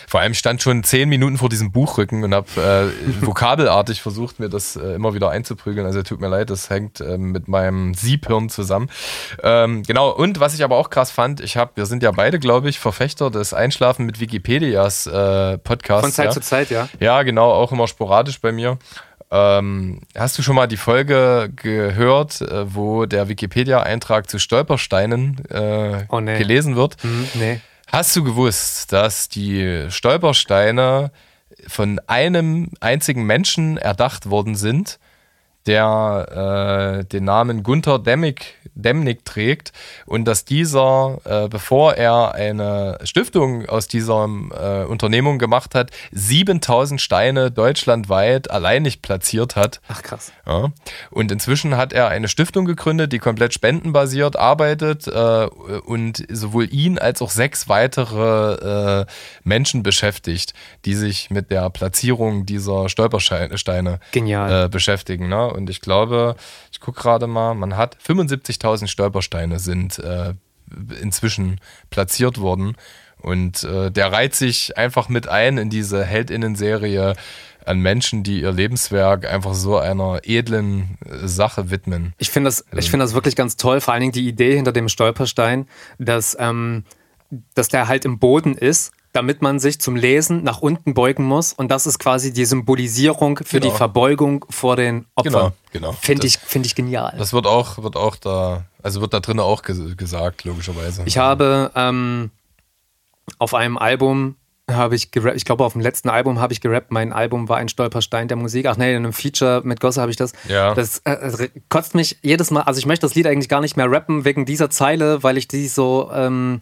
vor 0.06 0.20
allem 0.20 0.34
ich 0.34 0.40
stand 0.40 0.62
schon 0.62 0.84
zehn 0.84 1.08
Minuten 1.08 1.38
vor 1.38 1.48
diesem 1.48 1.72
Buchrücken 1.72 2.26
und 2.26 2.34
habe 2.34 2.48
äh, 2.58 3.22
vokabelartig 3.26 4.02
versucht, 4.02 4.42
mir 4.42 4.50
das 4.50 4.76
äh, 4.76 4.96
immer 4.96 5.14
wieder 5.14 5.30
einzuprügeln. 5.30 5.88
Also 5.88 6.04
tut 6.04 6.20
mir 6.20 6.28
leid, 6.28 6.50
das 6.50 6.70
hängt 6.70 7.00
ähm, 7.00 7.32
mit 7.32 7.48
meinem 7.48 7.94
Siebhirn 7.94 8.50
zusammen. 8.50 8.90
Ähm, 9.42 9.84
genau, 9.84 10.10
und 10.10 10.42
was 10.42 10.54
ich 10.54 10.64
aber 10.66 10.76
auch 10.76 10.90
krass 10.90 11.10
fand, 11.10 11.40
ich 11.40 11.56
habe, 11.56 11.72
wir 11.76 11.86
sind 11.86 12.04
ja 12.04 12.12
beide, 12.12 12.38
glaube 12.38 12.68
ich, 12.68 12.80
Verfechter 12.80 13.32
des 13.32 13.54
Einschlafen 13.54 14.06
mit 14.06 14.20
Wikipedias 14.20 15.08
äh, 15.08 15.58
Podcasts. 15.58 16.02
Von 16.02 16.12
Zeit 16.12 16.26
ja. 16.26 16.32
zu 16.32 16.42
Zeit, 16.42 16.70
ja. 16.70 16.90
Ja, 17.00 17.24
genau, 17.24 17.50
auch 17.50 17.72
immer 17.72 17.88
sporadisch 17.88 18.42
bei 18.42 18.52
mir. 18.52 18.78
Ähm, 19.36 20.02
hast 20.16 20.38
du 20.38 20.44
schon 20.44 20.56
mal 20.56 20.68
die 20.68 20.78
Folge 20.78 21.50
gehört, 21.56 22.42
äh, 22.42 22.72
wo 22.76 23.08
der 23.08 23.30
Wikipedia-Eintrag 23.30 24.30
zu 24.30 24.38
Stolpersteinen 24.38 25.44
äh, 25.50 26.06
Oh, 26.10 26.20
nee. 26.20 26.38
gelesen 26.38 26.76
wird? 26.76 27.02
Hm, 27.02 27.28
nee. 27.34 27.60
Hast 27.92 28.16
du 28.16 28.24
gewusst, 28.24 28.94
dass 28.94 29.30
die 29.30 29.88
Stolpersteine 29.90 31.12
von 31.68 32.00
einem 32.06 32.70
einzigen 32.80 33.24
Menschen 33.24 33.78
erdacht 33.78 34.30
worden 34.30 34.56
sind, 34.56 35.00
der 35.66 37.00
äh, 37.02 37.06
den 37.06 37.24
Namen 37.26 37.64
Gunther 37.64 38.00
Demnig, 38.00 38.56
Demnig 38.76 39.24
trägt 39.24 39.72
und 40.06 40.26
dass 40.26 40.46
dieser, 40.46 41.20
äh, 41.26 41.48
bevor 41.48 41.94
er 41.94 42.34
eine 42.34 42.98
Stiftung 43.04 43.68
aus 43.68 43.88
dieser 43.88 44.26
äh, 44.26 44.86
Unternehmung 44.86 45.38
gemacht 45.38 45.76
hat, 45.76 45.92
7000 46.12 47.00
Steine 47.00 47.52
deutschlandweit 47.52 48.52
alleinig 48.52 49.02
platziert 49.02 49.56
hat. 49.56 49.80
Ach 49.88 50.02
krass. 50.02 50.32
Ja. 50.46 50.72
Und 51.12 51.32
inzwischen 51.32 51.78
hat 51.78 51.94
er 51.94 52.08
eine 52.08 52.28
Stiftung 52.28 52.66
gegründet, 52.66 53.14
die 53.14 53.20
komplett 53.20 53.54
spendenbasiert 53.54 54.36
arbeitet 54.36 55.08
äh, 55.08 55.46
und 55.86 56.26
sowohl 56.30 56.68
ihn 56.74 56.98
als 56.98 57.22
auch 57.22 57.30
sechs 57.30 57.70
weitere 57.70 59.02
äh, 59.02 59.06
Menschen 59.44 59.84
beschäftigt, 59.84 60.54
die 60.86 60.96
sich 60.96 61.30
mit 61.30 61.52
der 61.52 61.70
Platzierung 61.70 62.46
dieser 62.46 62.90
Stolpersteine 62.90 64.00
Genial. 64.12 64.66
äh, 64.66 64.70
beschäftigen. 64.70 65.30
Ne? 65.30 65.53
Und 65.54 65.70
ich 65.70 65.82
glaube, 65.82 66.36
ich 66.72 66.80
gucke 66.80 67.02
gerade 67.02 67.28
mal, 67.28 67.54
man 67.54 67.78
hat 67.78 67.98
75.000 67.98 68.88
Stolpersteine 68.88 69.60
sind 69.60 70.00
äh, 70.00 70.34
inzwischen 71.02 71.60
platziert 71.90 72.40
worden. 72.40 72.76
Und 73.20 73.64
äh, 73.64 73.90
der 73.90 74.12
reiht 74.12 74.36
sich 74.36 74.78
einfach 74.78 75.08
mit 75.08 75.30
ein 75.30 75.58
in 75.58 75.70
diese 75.70 76.04
Heldinnen-Serie 76.04 77.16
an 77.66 77.80
Menschen, 77.80 78.24
die 78.24 78.42
ihr 78.42 78.52
Lebenswerk 78.52 79.26
einfach 79.26 79.54
so 79.54 79.78
einer 79.78 80.20
edlen 80.24 80.98
äh, 81.06 81.28
Sache 81.28 81.70
widmen. 81.72 82.14
Ich 82.18 82.32
finde 82.32 82.50
das, 82.50 82.66
ich 82.76 82.90
finde 82.90 83.06
das 83.06 83.14
wirklich 83.14 83.38
ganz 83.38 83.56
toll, 83.56 83.80
vor 83.80 83.94
allen 83.94 84.02
Dingen 84.02 84.14
die 84.14 84.28
Idee 84.28 84.56
hinter 84.56 84.74
dem 84.74 84.90
Stolperstein, 84.90 85.68
dass, 86.00 86.36
ähm, 86.38 86.84
dass 87.56 87.70
der 87.70 87.88
halt 87.88 88.04
im 88.04 88.20
Boden 88.20 88.56
ist, 88.56 88.92
damit 89.14 89.42
man 89.42 89.60
sich 89.60 89.80
zum 89.80 89.96
Lesen 89.96 90.44
nach 90.44 90.60
unten 90.60 90.94
beugen 90.94 91.24
muss. 91.24 91.54
Und 91.54 91.70
das 91.70 91.86
ist 91.86 92.00
quasi 92.00 92.34
die 92.34 92.46
Symbolisierung 92.46 93.38
für 93.38 93.60
Genau. 93.60 93.72
die 93.72 93.78
Verbeugung 93.78 94.46
vor 94.50 94.76
den 94.76 95.06
Opfern. 95.16 95.34
Genau, 95.34 95.52
genau. 95.72 95.92
Finde 95.94 96.28
ich, 96.28 96.38
finde 96.40 96.66
ich 96.68 96.76
genial. 96.76 97.14
Das 97.18 97.32
wird 97.32 97.46
auch, 97.46 97.82
wird 97.82 97.96
auch 97.96 98.16
da, 98.16 98.66
also 98.82 99.02
wird 99.02 99.14
da 99.14 99.20
drinnen 99.20 99.40
auch 99.40 99.62
ges 99.62 99.80
gesagt, 99.96 100.44
logischerweise. 100.44 101.04
Ich 101.06 101.18
habe 101.20 101.72
ähm, 101.76 102.32
auf 103.38 103.54
einem 103.54 103.78
Album 103.78 104.36
habe 104.72 104.96
ich 104.96 105.12
gerappt, 105.12 105.36
ich 105.36 105.44
glaube 105.46 105.64
auf 105.66 105.74
dem 105.74 105.82
letzten 105.82 106.10
Album 106.10 106.40
habe 106.40 106.54
ich 106.54 106.62
gerappt, 106.62 106.90
mein 106.90 107.12
Album 107.12 107.50
war 107.50 107.58
ein 107.58 107.68
Stolperstein 107.68 108.30
der 108.30 108.38
Musik. 108.38 108.66
Ach 108.66 108.78
nee, 108.78 108.92
in 108.92 108.98
einem 108.98 109.14
Feature 109.14 109.62
mit 109.66 109.80
Gosse 109.82 110.02
habe 110.02 110.10
ich 110.10 110.18
das. 110.18 110.32
Ja. 110.48 110.74
Das 110.74 111.00
äh, 111.04 111.50
kotzt 111.70 111.96
mich 111.96 112.18
jedes 112.22 112.50
Mal, 112.50 112.62
also 112.62 112.80
ich 112.80 112.86
möchte 112.86 113.06
das 113.06 113.14
Lied 113.14 113.28
eigentlich 113.28 113.50
gar 113.50 113.62
nicht 113.62 113.76
mehr 113.76 113.92
rappen 113.92 114.24
wegen 114.26 114.46
dieser 114.46 114.70
Zeile, 114.70 115.22
weil 115.22 115.38
ich 115.38 115.48
die 115.50 115.68
so, 115.68 116.10
ähm, 116.14 116.60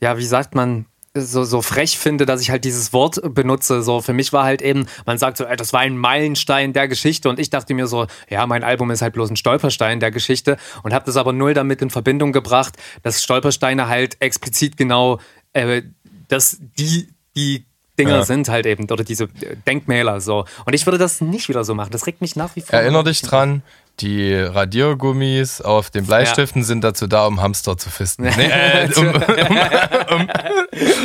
ja, 0.00 0.18
wie 0.18 0.24
sagt 0.26 0.54
man, 0.54 0.84
so, 1.14 1.44
so 1.44 1.60
frech 1.60 1.98
finde, 1.98 2.24
dass 2.24 2.40
ich 2.40 2.50
halt 2.50 2.64
dieses 2.64 2.92
Wort 2.92 3.20
benutze. 3.34 3.82
So 3.82 4.00
für 4.00 4.14
mich 4.14 4.32
war 4.32 4.44
halt 4.44 4.62
eben, 4.62 4.86
man 5.04 5.18
sagt 5.18 5.36
so, 5.36 5.44
ey, 5.44 5.56
das 5.56 5.72
war 5.72 5.80
ein 5.80 5.96
Meilenstein 5.98 6.72
der 6.72 6.88
Geschichte 6.88 7.28
und 7.28 7.38
ich 7.38 7.50
dachte 7.50 7.74
mir 7.74 7.86
so, 7.86 8.06
ja, 8.30 8.46
mein 8.46 8.64
Album 8.64 8.90
ist 8.90 9.02
halt 9.02 9.12
bloß 9.12 9.30
ein 9.30 9.36
Stolperstein 9.36 10.00
der 10.00 10.10
Geschichte 10.10 10.56
und 10.82 10.94
habe 10.94 11.04
das 11.04 11.16
aber 11.16 11.32
null 11.32 11.52
damit 11.54 11.82
in 11.82 11.90
Verbindung 11.90 12.32
gebracht, 12.32 12.76
dass 13.02 13.22
Stolpersteine 13.22 13.88
halt 13.88 14.16
explizit 14.20 14.76
genau 14.76 15.20
äh, 15.52 15.82
dass 16.28 16.58
die 16.78 17.08
die 17.36 17.66
Dinger 17.98 18.16
Ja. 18.18 18.24
sind 18.24 18.48
halt 18.48 18.64
eben 18.64 18.90
oder 18.90 19.04
diese 19.04 19.24
äh, 19.24 19.56
Denkmäler 19.66 20.22
so 20.22 20.46
und 20.64 20.72
ich 20.72 20.86
würde 20.86 20.96
das 20.96 21.20
nicht 21.20 21.50
wieder 21.50 21.62
so 21.62 21.74
machen. 21.74 21.90
Das 21.90 22.06
regt 22.06 22.22
mich 22.22 22.36
nach 22.36 22.56
wie 22.56 22.62
vor. 22.62 22.78
Erinner 22.78 23.04
dich 23.04 23.20
dran, 23.20 23.62
die 24.00 24.34
Radiergummis 24.34 25.60
auf 25.60 25.90
den 25.90 26.06
Bleistiften 26.06 26.64
sind 26.64 26.82
dazu 26.82 27.06
da, 27.06 27.26
um 27.26 27.40
Hamster 27.40 27.76
zu 27.76 27.90
fisten. 27.90 28.24
Nee, 28.36 28.46
äh, 28.50 28.88
um, 28.96 29.06
um, 29.08 30.28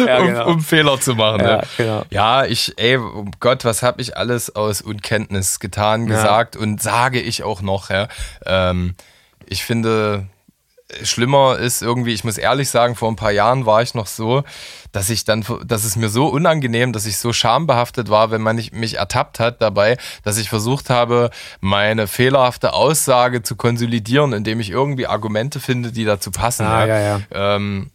Ja, 0.08 0.18
um, 0.20 0.28
genau. 0.28 0.48
um 0.50 0.62
Fehler 0.62 1.00
zu 1.00 1.16
machen. 1.16 1.42
Ja, 1.42 1.58
ne? 1.58 1.64
genau. 1.78 2.04
ja, 2.10 2.46
ich, 2.46 2.74
ey, 2.78 2.98
um 2.98 3.32
Gott, 3.40 3.66
was 3.66 3.84
habe 3.84 4.02
ich 4.02 4.18
alles 4.18 4.56
aus 4.56 4.82
Unkenntnis 4.82 5.60
getan, 5.60 6.08
Ja. 6.08 6.16
gesagt 6.16 6.56
und 6.56 6.82
sage 6.82 7.20
ich 7.20 7.44
auch 7.44 7.62
noch. 7.62 7.90
Ja? 7.90 8.08
Ähm, 8.46 8.96
ich 9.46 9.64
finde, 9.64 10.28
schlimmer 11.04 11.58
ist 11.58 11.82
irgendwie, 11.82 12.14
ich 12.14 12.24
muss 12.24 12.38
ehrlich 12.38 12.70
sagen, 12.70 12.96
vor 12.96 13.10
ein 13.10 13.18
paar 13.18 13.32
Jahren 13.32 13.66
war 13.66 13.82
ich 13.82 13.94
noch 13.94 14.08
so, 14.08 14.44
dass 14.92 15.10
ich 15.10 15.26
dann, 15.26 15.46
dass 15.66 15.84
es 15.84 15.96
mir 15.96 16.10
so 16.10 16.28
unangenehm, 16.28 16.94
dass 16.94 17.06
ich 17.06 17.18
so 17.18 17.34
schambehaftet 17.34 18.10
war, 18.10 18.32
wenn 18.32 18.42
man 18.42 18.56
nicht, 18.56 18.74
mich 18.74 18.98
ertappt 18.98 19.40
hat 19.40 19.62
dabei, 19.62 19.98
dass 20.24 20.38
ich 20.38 20.50
versucht 20.50 20.90
habe, 20.90 21.30
meine 21.60 22.08
fehlerhafte 22.08 22.74
Aussage 22.74 23.44
zu 23.44 23.56
konsolidieren, 23.56 24.32
indem 24.34 24.60
ich 24.60 24.70
irgendwie 24.70 25.08
Argumente 25.08 25.60
finde, 25.60 25.92
die 25.92 26.06
dazu 26.06 26.32
passen. 26.32 26.66
Ah, 26.66 26.86
ja, 26.86 27.00
ja. 27.00 27.22
Ähm, 27.32 27.92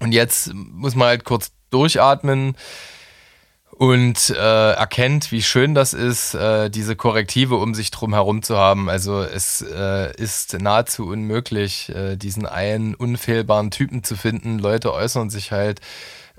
und 0.00 0.12
jetzt 0.12 0.52
muss 0.54 0.94
man 0.94 1.08
halt 1.08 1.24
kurz 1.24 1.50
durchatmen 1.70 2.56
und 3.78 4.30
äh, 4.30 4.72
erkennt, 4.72 5.32
wie 5.32 5.42
schön 5.42 5.74
das 5.74 5.92
ist, 5.92 6.34
äh, 6.34 6.70
diese 6.70 6.96
Korrektive 6.96 7.56
um 7.56 7.74
sich 7.74 7.90
drum 7.90 8.14
herum 8.14 8.42
zu 8.42 8.56
haben. 8.56 8.88
Also 8.88 9.20
es 9.20 9.60
äh, 9.60 10.14
ist 10.16 10.58
nahezu 10.58 11.06
unmöglich, 11.06 11.90
äh, 11.90 12.16
diesen 12.16 12.46
einen 12.46 12.94
unfehlbaren 12.94 13.70
Typen 13.70 14.02
zu 14.02 14.16
finden. 14.16 14.58
Leute 14.58 14.94
äußern 14.94 15.28
sich 15.28 15.52
halt 15.52 15.80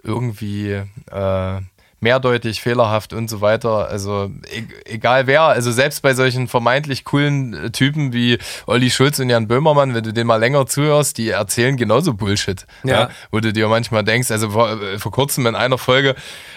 irgendwie 0.01 0.81
äh, 1.11 1.61
mehrdeutig, 1.99 2.61
fehlerhaft 2.61 3.13
und 3.13 3.29
so 3.29 3.41
weiter. 3.41 3.89
Also 3.89 4.29
e 4.51 4.63
egal 4.85 5.25
wer, 5.25 5.43
also 5.43 5.71
selbst 5.71 6.01
bei 6.01 6.13
solchen 6.13 6.47
vermeintlich 6.47 7.03
coolen 7.05 7.53
äh, 7.53 7.71
Typen 7.71 8.13
wie 8.13 8.37
Olli 8.67 8.91
Schulz 8.91 9.19
und 9.19 9.29
Jan 9.29 9.47
Böhmermann, 9.47 9.95
wenn 9.95 10.03
du 10.03 10.13
denen 10.13 10.27
mal 10.27 10.37
länger 10.39 10.67
zuhörst, 10.67 11.17
die 11.17 11.29
erzählen 11.29 11.75
genauso 11.75 12.13
Bullshit. 12.13 12.65
Ja. 12.83 13.09
wo 13.31 13.39
du 13.39 13.51
dir 13.51 13.67
manchmal 13.67 14.03
denkst, 14.03 14.31
also 14.31 14.51
vor, 14.51 14.81
äh, 14.81 14.99
vor 14.99 15.11
kurzem 15.11 15.45
in 15.47 15.55
einer 15.55 15.77
Folge 15.77 16.15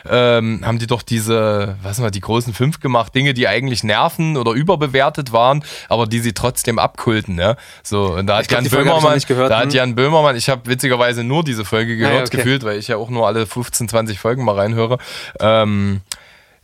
ähm, 0.08 0.60
haben 0.64 0.78
die 0.78 0.86
doch 0.86 1.02
diese, 1.02 1.76
was 1.82 1.98
mal, 1.98 2.10
die 2.10 2.20
großen 2.20 2.52
fünf 2.52 2.80
gemacht, 2.80 3.14
Dinge, 3.14 3.34
die 3.34 3.48
eigentlich 3.48 3.82
nerven 3.82 4.36
oder 4.36 4.52
überbewertet 4.52 5.32
waren, 5.32 5.64
aber 5.88 6.06
die 6.06 6.20
sie 6.20 6.32
trotzdem 6.32 6.78
abkulten, 6.78 7.34
ne? 7.34 7.56
So, 7.82 8.14
und 8.14 8.26
da 8.26 8.36
hat 8.36 8.42
Ich 8.42 8.48
glaub, 8.48 8.62
Jan 8.62 8.70
noch 8.70 8.78
Böhmermann, 8.78 9.20
gehört, 9.26 9.50
da 9.50 9.60
hm. 9.60 9.66
hat 9.66 9.74
Jan 9.74 9.94
Böhmermann, 9.94 10.36
ich 10.36 10.48
habe 10.48 10.68
witzigerweise 10.68 11.24
nur 11.24 11.44
diese 11.44 11.64
Folge 11.64 11.96
gehört, 11.96 12.14
ja, 12.14 12.22
okay. 12.22 12.36
gefühlt, 12.36 12.64
weil 12.64 12.78
ich 12.78 12.88
ja 12.88 12.96
auch 12.96 13.10
nur 13.10 13.26
alle 13.26 13.46
15, 13.46 13.88
20 13.88 14.18
Folgen 14.18 14.44
mal 14.44 14.54
reinhöre. 14.54 14.98
Ähm, 15.38 16.00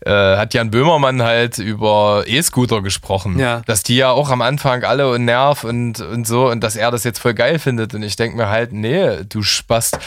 äh, 0.06 0.36
hat 0.36 0.54
Jan 0.54 0.70
Böhmermann 0.70 1.22
halt 1.22 1.58
über 1.58 2.24
E-Scooter 2.26 2.80
gesprochen. 2.82 3.38
Ja. 3.38 3.62
Dass 3.66 3.82
die 3.82 3.96
ja 3.96 4.10
auch 4.10 4.30
am 4.30 4.40
Anfang 4.40 4.84
alle 4.84 5.10
und 5.10 5.24
Nerv 5.24 5.64
und, 5.64 6.00
und 6.00 6.26
so 6.26 6.48
und 6.48 6.62
dass 6.62 6.76
er 6.76 6.90
das 6.90 7.02
jetzt 7.02 7.18
voll 7.18 7.34
geil 7.34 7.58
findet. 7.58 7.94
Und 7.94 8.02
ich 8.02 8.14
denke 8.14 8.36
mir 8.36 8.48
halt, 8.48 8.72
nee, 8.72 9.24
du 9.24 9.42
Spast. 9.42 9.98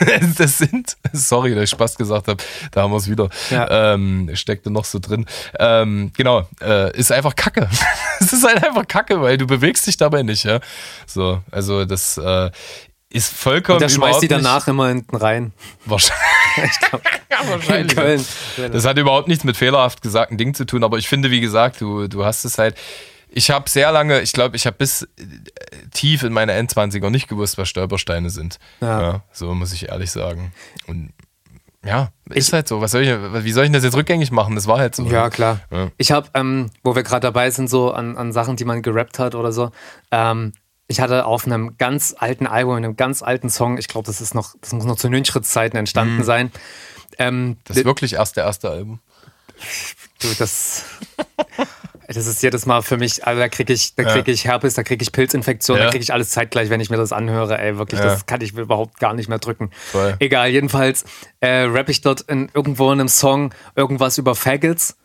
das 0.38 0.58
sind, 0.58 0.96
sorry, 1.12 1.54
dass 1.54 1.64
ich 1.64 1.70
Spast 1.70 1.98
gesagt 1.98 2.28
habe, 2.28 2.42
da 2.70 2.82
haben 2.82 2.92
wir 2.92 2.96
es 2.96 3.10
wieder. 3.10 3.28
Ja. 3.50 3.92
Ähm, 3.94 4.30
steckte 4.34 4.70
noch 4.70 4.84
so 4.86 4.98
drin. 4.98 5.26
Ähm, 5.58 6.12
genau, 6.16 6.48
äh, 6.62 6.96
ist 6.96 7.12
einfach 7.12 7.36
Kacke. 7.36 7.68
es 8.20 8.32
ist 8.32 8.46
halt 8.46 8.64
einfach 8.64 8.86
Kacke, 8.86 9.20
weil 9.20 9.36
du 9.36 9.46
bewegst 9.46 9.86
dich 9.86 9.96
dabei 9.96 10.22
nicht, 10.22 10.44
ja. 10.44 10.60
So, 11.06 11.42
also 11.50 11.84
das 11.84 12.18
äh, 12.18 12.50
ist 13.10 13.32
vollkommen 13.32 13.76
Und 13.76 13.82
der 13.82 13.88
schmeißt 13.88 14.22
die 14.22 14.28
danach 14.28 14.68
immer 14.68 14.88
hinten 14.88 15.16
rein. 15.16 15.52
Wahrscheinlich. 15.86 16.22
ja, 17.30 17.40
In 17.40 17.48
wahrscheinlich. 17.48 17.96
Köln. 17.96 18.24
Das 18.72 18.84
hat 18.84 18.98
überhaupt 18.98 19.28
nichts 19.28 19.44
mit 19.44 19.56
fehlerhaft 19.56 20.02
gesagten 20.02 20.36
Dingen 20.36 20.54
zu 20.54 20.66
tun, 20.66 20.84
aber 20.84 20.98
ich 20.98 21.08
finde, 21.08 21.30
wie 21.30 21.40
gesagt, 21.40 21.80
du, 21.80 22.08
du 22.08 22.24
hast 22.24 22.44
es 22.44 22.58
halt. 22.58 22.76
Ich 23.30 23.50
habe 23.50 23.68
sehr 23.68 23.92
lange, 23.92 24.20
ich 24.22 24.32
glaube, 24.32 24.56
ich 24.56 24.66
habe 24.66 24.76
bis 24.76 25.02
äh, 25.02 25.06
tief 25.92 26.22
in 26.22 26.32
meine 26.32 26.52
Endzwanziger 26.52 27.10
nicht 27.10 27.28
gewusst, 27.28 27.58
was 27.58 27.68
Stolpersteine 27.68 28.30
sind. 28.30 28.58
Ja. 28.80 29.22
so 29.32 29.54
muss 29.54 29.72
ich 29.72 29.90
ehrlich 29.90 30.10
sagen. 30.10 30.52
Und 30.86 31.12
ja, 31.84 32.10
ist 32.30 32.52
halt 32.52 32.68
so. 32.68 32.80
Was 32.80 32.90
soll 32.90 33.02
ich, 33.02 33.44
wie 33.44 33.52
soll 33.52 33.66
ich 33.66 33.72
das 33.72 33.84
jetzt 33.84 33.96
rückgängig 33.96 34.30
machen? 34.30 34.54
Das 34.54 34.66
war 34.66 34.78
halt 34.78 34.94
so. 34.96 35.04
Ja, 35.04 35.30
klar. 35.30 35.60
Ja. 35.70 35.90
Ich 35.96 36.10
habe, 36.10 36.28
ähm, 36.34 36.70
wo 36.82 36.96
wir 36.96 37.02
gerade 37.02 37.20
dabei 37.20 37.50
sind, 37.50 37.70
so 37.70 37.92
an, 37.92 38.16
an 38.16 38.32
Sachen, 38.32 38.56
die 38.56 38.64
man 38.64 38.82
gerappt 38.82 39.18
hat 39.18 39.34
oder 39.34 39.52
so, 39.52 39.70
ähm, 40.10 40.52
ich 40.88 41.00
hatte 41.00 41.26
auf 41.26 41.46
einem 41.46 41.76
ganz 41.78 42.14
alten 42.18 42.46
Album, 42.46 42.74
einem 42.74 42.96
ganz 42.96 43.22
alten 43.22 43.50
Song, 43.50 43.78
ich 43.78 43.88
glaube, 43.88 44.06
das 44.06 44.20
ist 44.20 44.34
noch, 44.34 44.54
das 44.60 44.72
muss 44.72 44.84
noch 44.84 44.96
zu 44.96 45.08
Nünchritz-Zeiten 45.08 45.76
entstanden 45.76 46.16
Mhm. 46.16 46.22
sein. 46.24 46.52
Ähm, 47.18 47.56
Das 47.64 47.76
ist 47.76 47.84
wirklich 47.84 48.14
erst 48.14 48.36
der 48.36 48.44
erste 48.44 48.70
Album. 48.70 49.00
du, 50.20 50.28
das, 50.38 50.84
das 52.06 52.26
ist 52.26 52.42
jedes 52.42 52.64
Mal 52.64 52.82
für 52.82 52.96
mich, 52.96 53.26
also 53.26 53.40
da 53.40 53.48
kriege 53.48 53.72
ich, 53.72 53.94
da 53.96 54.04
krieg 54.04 54.28
ich 54.28 54.44
Herpes, 54.44 54.74
da 54.74 54.82
kriege 54.82 55.02
ich 55.02 55.12
Pilzinfektion, 55.12 55.76
Ja. 55.78 55.84
da 55.84 55.90
kriege 55.90 56.02
ich 56.02 56.12
alles 56.12 56.30
zeitgleich, 56.30 56.70
wenn 56.70 56.80
ich 56.80 56.90
mir 56.90 56.96
das 56.96 57.12
anhöre. 57.12 57.58
Ey, 57.58 57.76
wirklich, 57.76 58.00
Ja. 58.00 58.06
das 58.06 58.26
kann 58.26 58.40
ich 58.40 58.54
mir 58.54 58.62
überhaupt 58.62 58.98
gar 59.00 59.14
nicht 59.14 59.28
mehr 59.28 59.38
drücken. 59.40 59.70
Voll. 59.90 60.16
Egal, 60.20 60.48
jedenfalls 60.50 61.04
äh, 61.40 61.64
rappe 61.64 61.90
ich 61.90 62.00
dort 62.00 62.22
in, 62.22 62.50
irgendwo 62.54 62.86
in 62.92 63.00
einem 63.00 63.08
Song 63.08 63.52
irgendwas 63.74 64.16
über 64.16 64.34
Faggots. 64.34 64.96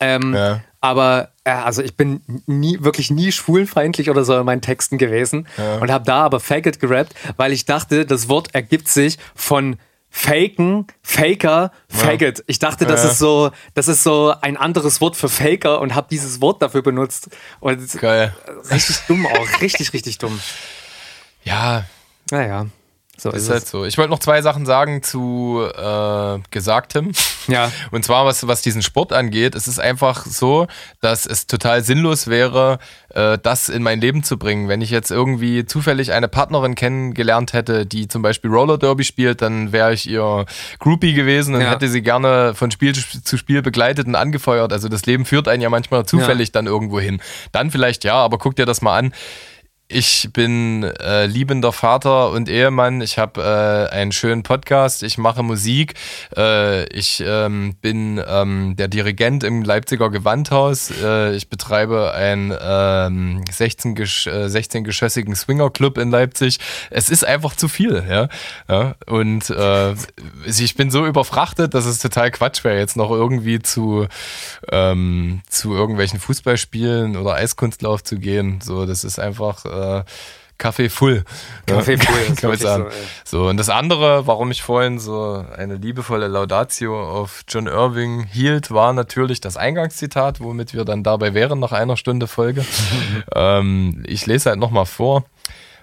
Ähm, 0.00 0.34
Ja. 0.34 0.60
Aber 0.82 1.32
äh, 1.44 1.50
also 1.50 1.82
ich 1.82 1.94
bin 1.94 2.22
nie, 2.46 2.78
wirklich 2.80 3.10
nie 3.10 3.32
schwulfeindlich 3.32 4.08
oder 4.08 4.24
so 4.24 4.38
in 4.38 4.46
meinen 4.46 4.62
Texten 4.62 4.96
gewesen 4.96 5.46
und 5.80 5.90
habe 5.90 6.04
da 6.06 6.22
aber 6.24 6.40
Faggot 6.40 6.80
gerappt, 6.80 7.12
weil 7.36 7.52
ich 7.52 7.66
dachte, 7.66 8.06
das 8.06 8.30
Wort 8.30 8.54
ergibt 8.54 8.88
sich 8.88 9.18
von 9.34 9.76
Faken, 10.08 10.86
Faker, 11.02 11.70
Faggot. 11.88 12.42
Ich 12.46 12.58
dachte, 12.58 12.86
das 12.86 13.04
Ja. 13.04 13.10
ist 13.10 13.18
so, 13.18 13.50
das 13.74 13.88
ist 13.88 14.02
so 14.02 14.34
ein 14.40 14.56
anderes 14.56 15.02
Wort 15.02 15.16
für 15.16 15.28
Faker 15.28 15.80
und 15.82 15.94
habe 15.94 16.06
dieses 16.10 16.40
Wort 16.40 16.62
dafür 16.62 16.80
benutzt. 16.82 17.28
Und 17.60 17.92
Geil. 18.00 18.34
richtig 18.70 18.96
dumm 19.06 19.26
auch, 19.26 19.60
richtig, 19.60 19.92
richtig 19.92 20.16
dumm. 20.18 20.40
Ja, 21.44 21.84
Naja, 22.30 22.66
so 23.22 23.30
ist, 23.30 23.44
ist 23.44 23.50
halt 23.50 23.66
so. 23.66 23.84
Ich 23.84 23.98
wollte 23.98 24.10
noch 24.10 24.18
zwei 24.18 24.42
Sachen 24.42 24.66
sagen 24.66 25.02
zu 25.02 25.62
äh, 25.76 26.38
Gesagtem. 26.50 27.12
Ja. 27.48 27.70
Und 27.90 28.04
zwar, 28.04 28.26
was, 28.26 28.46
was 28.46 28.62
diesen 28.62 28.82
Sport 28.82 29.12
angeht, 29.12 29.54
es 29.54 29.66
ist 29.68 29.78
einfach 29.80 30.24
so, 30.26 30.66
dass 31.00 31.26
es 31.26 31.46
total 31.46 31.82
sinnlos 31.82 32.26
wäre, 32.28 32.78
äh, 33.14 33.38
das 33.42 33.68
in 33.68 33.82
mein 33.82 34.00
Leben 34.00 34.22
zu 34.22 34.38
bringen. 34.38 34.68
Wenn 34.68 34.80
ich 34.82 34.90
jetzt 34.90 35.10
irgendwie 35.10 35.64
zufällig 35.64 36.12
eine 36.12 36.28
Partnerin 36.28 36.74
kennengelernt 36.74 37.52
hätte, 37.52 37.86
die 37.86 38.08
zum 38.08 38.22
Beispiel 38.22 38.50
Roller 38.50 38.78
Derby 38.78 39.04
spielt, 39.04 39.42
dann 39.42 39.72
wäre 39.72 39.92
ich 39.92 40.08
ihr 40.08 40.44
Groupie 40.78 41.14
gewesen 41.14 41.54
und 41.54 41.60
Ja. 41.62 41.70
hätte 41.70 41.88
sie 41.88 42.02
gerne 42.02 42.54
von 42.54 42.70
Spiel 42.70 42.94
zu 42.94 43.36
Spiel 43.36 43.62
begleitet 43.62 44.06
und 44.06 44.14
angefeuert. 44.14 44.72
Also 44.72 44.88
das 44.88 45.06
Leben 45.06 45.24
führt 45.24 45.48
einen 45.48 45.62
ja 45.62 45.70
manchmal 45.70 46.06
zufällig 46.06 46.52
dann 46.52 46.66
irgendwo 46.66 47.00
hin. 47.00 47.20
Dann 47.52 47.70
vielleicht 47.70 48.04
ja, 48.04 48.14
aber 48.14 48.38
guck 48.38 48.56
dir 48.56 48.66
das 48.66 48.82
mal 48.82 48.98
an. 48.98 49.12
Ich 49.92 50.28
bin 50.32 50.84
äh, 50.84 51.26
liebender 51.26 51.72
Vater 51.72 52.30
und 52.30 52.48
Ehemann. 52.48 53.00
Ich 53.00 53.18
habe 53.18 53.42
äh, 53.42 53.92
einen 53.92 54.12
schönen 54.12 54.44
Podcast. 54.44 55.02
Ich 55.02 55.18
mache 55.18 55.42
Musik. 55.42 55.94
Äh, 56.36 56.84
ich 56.96 57.20
ähm, 57.26 57.74
bin 57.82 58.22
ähm, 58.24 58.76
der 58.76 58.86
Dirigent 58.86 59.42
im 59.42 59.62
Leipziger 59.62 60.08
Gewandhaus. 60.08 60.92
Äh, 60.92 61.34
ich 61.34 61.48
betreibe 61.48 62.14
einen 62.14 62.56
ähm, 62.62 63.42
16 63.50 63.96
gesch 63.96 64.28
äh, 64.28 64.46
16-geschossigen 64.46 65.34
Swingerclub 65.34 65.98
in 65.98 66.12
Leipzig. 66.12 66.60
Es 66.90 67.10
ist 67.10 67.24
einfach 67.24 67.56
zu 67.56 67.66
viel. 67.66 68.04
Ja? 68.08 68.28
Ja? 68.68 68.94
Und 69.06 69.50
äh, 69.50 69.94
ich 70.46 70.76
bin 70.76 70.92
so 70.92 71.04
überfrachtet, 71.04 71.74
dass 71.74 71.86
es 71.86 71.98
total 71.98 72.30
Quatsch 72.30 72.62
wäre, 72.62 72.78
jetzt 72.78 72.96
noch 72.96 73.10
irgendwie 73.10 73.58
zu, 73.58 74.06
ähm, 74.70 75.42
zu 75.48 75.74
irgendwelchen 75.74 76.20
Fußballspielen 76.20 77.16
oder 77.16 77.34
Eiskunstlauf 77.34 78.04
zu 78.04 78.18
gehen. 78.18 78.60
So, 78.62 78.86
das 78.86 79.02
ist 79.02 79.18
einfach 79.18 79.64
äh, 79.80 80.04
Kaffee 80.60 80.90
full. 80.90 81.24
Kaffee 81.66 81.96
full, 81.96 82.34
kann 82.40 82.50
man 82.50 82.58
sagen. 82.58 82.86
so. 83.24 83.38
So, 83.38 83.48
und 83.48 83.56
das 83.56 83.70
andere, 83.70 84.26
warum 84.26 84.50
ich 84.50 84.62
vorhin 84.62 84.98
so 84.98 85.44
eine 85.56 85.76
liebevolle 85.76 86.28
Laudatio 86.28 87.02
auf 87.02 87.42
John 87.48 87.66
Irving 87.66 88.24
hielt, 88.24 88.70
war 88.70 88.92
natürlich 88.92 89.40
das 89.40 89.56
Eingangszitat, 89.56 90.40
womit 90.40 90.74
wir 90.74 90.84
dann 90.84 91.02
dabei 91.02 91.32
wären 91.32 91.58
nach 91.58 91.72
einer 91.72 91.96
Stunde 91.96 92.26
Folge. 92.26 92.64
ähm, 93.34 94.04
ich 94.06 94.26
lese 94.26 94.50
halt 94.50 94.60
nochmal 94.60 94.86
vor. 94.86 95.24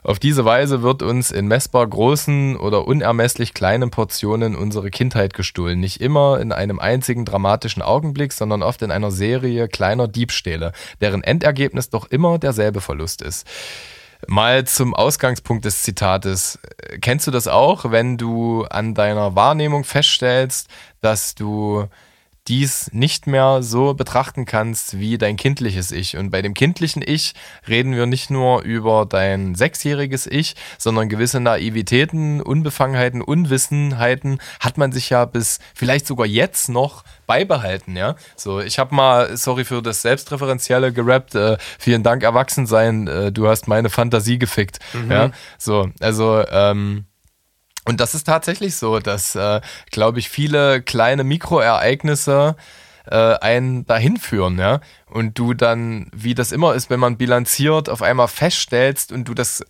Auf 0.08 0.20
diese 0.20 0.46
Weise 0.46 0.84
wird 0.84 1.02
uns 1.02 1.32
in 1.32 1.48
messbar 1.48 1.86
großen 1.86 2.56
oder 2.56 2.88
unermesslich 2.88 3.54
kleinen 3.54 3.92
Portionen 3.92 4.56
unsere 4.56 4.90
Kindheit 4.90 5.34
gestohlen. 5.34 5.82
Nicht 5.82 6.00
immer 6.00 6.40
in 6.40 6.54
einem 6.54 6.80
einzigen 6.80 7.26
dramatischen 7.26 7.82
Augenblick, 7.82 8.32
sondern 8.32 8.64
oft 8.64 8.82
in 8.84 8.92
einer 8.92 9.12
Serie 9.12 9.68
kleiner 9.68 10.08
Diebstähle, 10.08 10.72
deren 11.02 11.24
Endergebnis 11.24 11.90
doch 11.90 12.10
immer 12.10 12.40
derselbe 12.40 12.80
Verlust 12.80 13.22
ist. 13.22 13.46
Mal 14.28 14.66
zum 14.66 14.96
Ausgangspunkt 14.96 15.66
des 15.66 15.82
Zitates. 15.82 16.58
Kennst 17.02 17.28
du 17.28 17.32
das 17.32 17.50
auch, 17.50 17.92
wenn 17.92 18.18
du 18.18 18.64
an 18.64 18.94
deiner 18.94 19.36
Wahrnehmung 19.36 19.84
feststellst, 19.84 20.70
dass 21.02 21.36
du 21.36 21.86
dies 22.48 22.90
nicht 22.94 23.28
mehr 23.28 23.62
so 23.62 23.94
betrachten 23.94 24.46
kannst 24.46 25.00
wie 25.00 25.18
dein 25.18 25.36
kindliches 25.36 25.92
Ich. 25.92 26.18
Und 26.18 26.30
bei 26.30 26.42
dem 26.42 26.54
kindlichen 26.54 27.04
Ich 27.06 27.34
reden 27.68 27.96
wir 27.96 28.06
nicht 28.06 28.30
nur 28.30 28.62
über 28.62 29.06
dein 29.06 29.56
sechsjähriges 29.56 30.28
Ich, 30.28 30.56
sondern 30.78 31.10
gewisse 31.10 31.40
Naivitäten, 31.40 32.42
Unbefangenheiten, 32.42 33.22
Unwissenheiten 33.22 34.40
hat 34.60 34.78
man 34.78 34.92
sich 34.92 35.10
ja 35.10 35.26
bis 35.26 35.60
vielleicht 35.76 36.08
sogar 36.08 36.28
jetzt 36.28 36.70
noch 36.70 37.04
beibehalten, 37.26 37.98
ja. 37.98 38.16
So, 38.36 38.62
ich 38.62 38.80
habe 38.80 38.96
mal, 38.96 39.36
sorry 39.36 39.66
für 39.66 39.82
das 39.82 40.02
Selbstreferenzielle 40.02 40.94
gerappt, 40.94 41.36
äh, 41.36 41.58
vielen 41.78 42.04
Dank 42.04 42.24
Erwachsensein, 42.24 43.08
äh, 43.08 43.32
du 43.32 43.48
hast 43.48 43.68
meine 43.68 43.90
Fantasie 43.90 44.40
gefickt, 44.40 44.80
ja. 45.10 45.32
So, 45.58 45.90
also, 46.00 46.44
ähm, 46.50 47.07
und 47.88 48.02
das 48.02 48.14
ist 48.14 48.26
tatsächlich 48.26 48.76
so, 48.76 49.00
dass, 49.00 49.36
äh, 49.36 49.62
glaube 49.92 50.20
ich, 50.20 50.28
viele 50.28 50.82
kleine 50.82 51.24
Mikroereignisse 51.24 52.58
äh, 53.10 53.16
einen 53.16 53.86
dahin 53.86 54.18
führen, 54.18 54.60
ja. 54.60 54.82
Und 55.06 55.40
du 55.40 55.54
dann, 55.54 56.12
wie 56.14 56.36
das 56.36 56.52
immer 56.52 56.76
ist, 56.76 56.90
wenn 56.90 57.00
man 57.00 57.16
bilanziert, 57.16 57.88
auf 57.88 58.02
einmal 58.02 58.28
feststellst 58.28 59.14
und 59.14 59.30
du 59.30 59.34
das, 59.34 59.64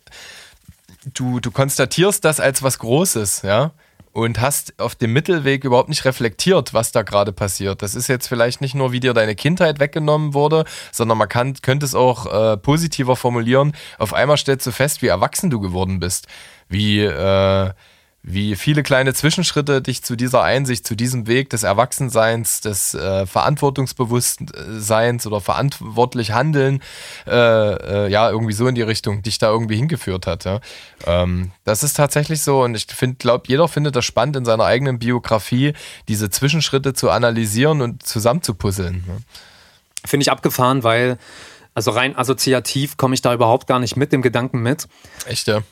du, 1.14 1.38
du 1.38 1.52
konstatierst 1.52 2.24
das 2.24 2.40
als 2.40 2.64
was 2.64 2.80
Großes, 2.80 3.42
ja. 3.42 3.70
Und 4.12 4.40
hast 4.40 4.80
auf 4.80 4.96
dem 4.96 5.12
Mittelweg 5.12 5.62
überhaupt 5.62 5.88
nicht 5.88 6.04
reflektiert, 6.04 6.74
was 6.74 6.90
da 6.90 7.02
gerade 7.02 7.32
passiert. 7.32 7.82
Das 7.82 7.94
ist 7.94 8.08
jetzt 8.08 8.26
vielleicht 8.26 8.60
nicht 8.60 8.74
nur, 8.74 8.90
wie 8.90 8.98
dir 8.98 9.14
deine 9.14 9.36
Kindheit 9.36 9.78
weggenommen 9.78 10.34
wurde, 10.34 10.64
sondern 10.90 11.18
man 11.18 11.28
kann, 11.28 11.54
könnte 11.62 11.86
es 11.86 11.94
auch 11.94 12.26
äh, 12.26 12.56
positiver 12.56 13.14
formulieren. 13.14 13.74
Auf 13.96 14.12
einmal 14.12 14.36
stellst 14.36 14.66
du 14.66 14.72
fest, 14.72 15.02
wie 15.02 15.06
erwachsen 15.06 15.50
du 15.50 15.60
geworden 15.60 16.00
bist. 16.00 16.26
Wie, 16.68 16.98
äh, 16.98 17.70
wie 18.30 18.56
viele 18.56 18.82
kleine 18.82 19.14
Zwischenschritte 19.14 19.80
dich 19.80 20.02
zu 20.02 20.14
dieser 20.14 20.42
Einsicht, 20.42 20.86
zu 20.86 20.94
diesem 20.94 21.26
Weg 21.26 21.48
des 21.48 21.62
Erwachsenseins, 21.62 22.60
des 22.60 22.94
äh, 22.94 23.26
Verantwortungsbewusstseins 23.26 25.26
oder 25.26 25.40
verantwortlich 25.40 26.32
Handeln, 26.32 26.82
äh, 27.26 27.32
äh, 27.32 28.10
ja, 28.10 28.30
irgendwie 28.30 28.52
so 28.52 28.66
in 28.66 28.74
die 28.74 28.82
Richtung, 28.82 29.22
dich 29.22 29.38
da 29.38 29.50
irgendwie 29.50 29.76
hingeführt 29.76 30.26
hat. 30.26 30.44
Ja? 30.44 30.60
Ähm, 31.06 31.52
das 31.64 31.82
ist 31.82 31.94
tatsächlich 31.94 32.42
so 32.42 32.62
und 32.62 32.74
ich 32.74 32.86
finde, 32.86 33.16
glaube, 33.16 33.44
jeder 33.48 33.66
findet 33.66 33.96
das 33.96 34.04
spannend 34.04 34.36
in 34.36 34.44
seiner 34.44 34.64
eigenen 34.64 34.98
Biografie, 34.98 35.72
diese 36.08 36.28
Zwischenschritte 36.28 36.92
zu 36.92 37.10
analysieren 37.10 37.80
und 37.80 38.06
zusammenzupuzzeln. 38.06 39.04
Ne? 39.06 39.16
Finde 40.04 40.22
ich 40.22 40.30
abgefahren, 40.30 40.84
weil, 40.84 41.16
also 41.72 41.92
rein 41.92 42.14
assoziativ 42.14 42.98
komme 42.98 43.14
ich 43.14 43.22
da 43.22 43.32
überhaupt 43.32 43.66
gar 43.66 43.78
nicht 43.78 43.96
mit 43.96 44.12
dem 44.12 44.20
Gedanken 44.20 44.60
mit. 44.60 44.86
Echt, 45.26 45.46
ja? 45.46 45.62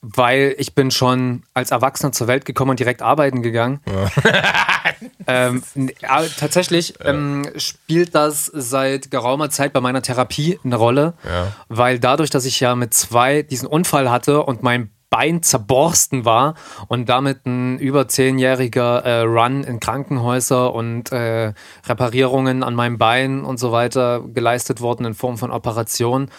Weil 0.00 0.54
ich 0.58 0.74
bin 0.76 0.90
schon 0.92 1.42
als 1.54 1.72
Erwachsener 1.72 2.12
zur 2.12 2.28
Welt 2.28 2.44
gekommen 2.44 2.70
und 2.70 2.78
direkt 2.78 3.02
arbeiten 3.02 3.42
gegangen. 3.42 3.80
ähm, 5.26 5.62
n- 5.74 5.90
aber 6.08 6.26
tatsächlich 6.28 6.94
ähm, 7.04 7.48
spielt 7.56 8.14
das 8.14 8.46
seit 8.46 9.10
geraumer 9.10 9.50
Zeit 9.50 9.72
bei 9.72 9.80
meiner 9.80 10.02
Therapie 10.02 10.58
eine 10.64 10.76
Rolle, 10.76 11.14
Ja. 11.24 11.52
weil 11.68 11.98
dadurch, 11.98 12.30
dass 12.30 12.44
ich 12.44 12.60
ja 12.60 12.74
mit 12.74 12.94
zwei 12.94 13.42
diesen 13.42 13.66
Unfall 13.68 14.10
hatte 14.10 14.42
und 14.42 14.62
mein 14.62 14.90
Bein 15.10 15.42
zerborsten 15.42 16.26
war 16.26 16.54
und 16.88 17.08
damit 17.08 17.46
ein 17.46 17.78
über 17.78 18.08
zehnjähriger 18.08 19.04
äh, 19.04 19.20
Run 19.22 19.64
in 19.64 19.80
Krankenhäuser 19.80 20.74
und 20.74 21.10
äh, 21.12 21.54
Reparierungen 21.86 22.62
an 22.62 22.74
meinem 22.74 22.98
Bein 22.98 23.42
und 23.42 23.58
so 23.58 23.72
weiter 23.72 24.20
geleistet 24.22 24.82
worden 24.82 25.06
in 25.06 25.14
Form 25.14 25.38
von 25.38 25.50
Operationen, 25.50 26.30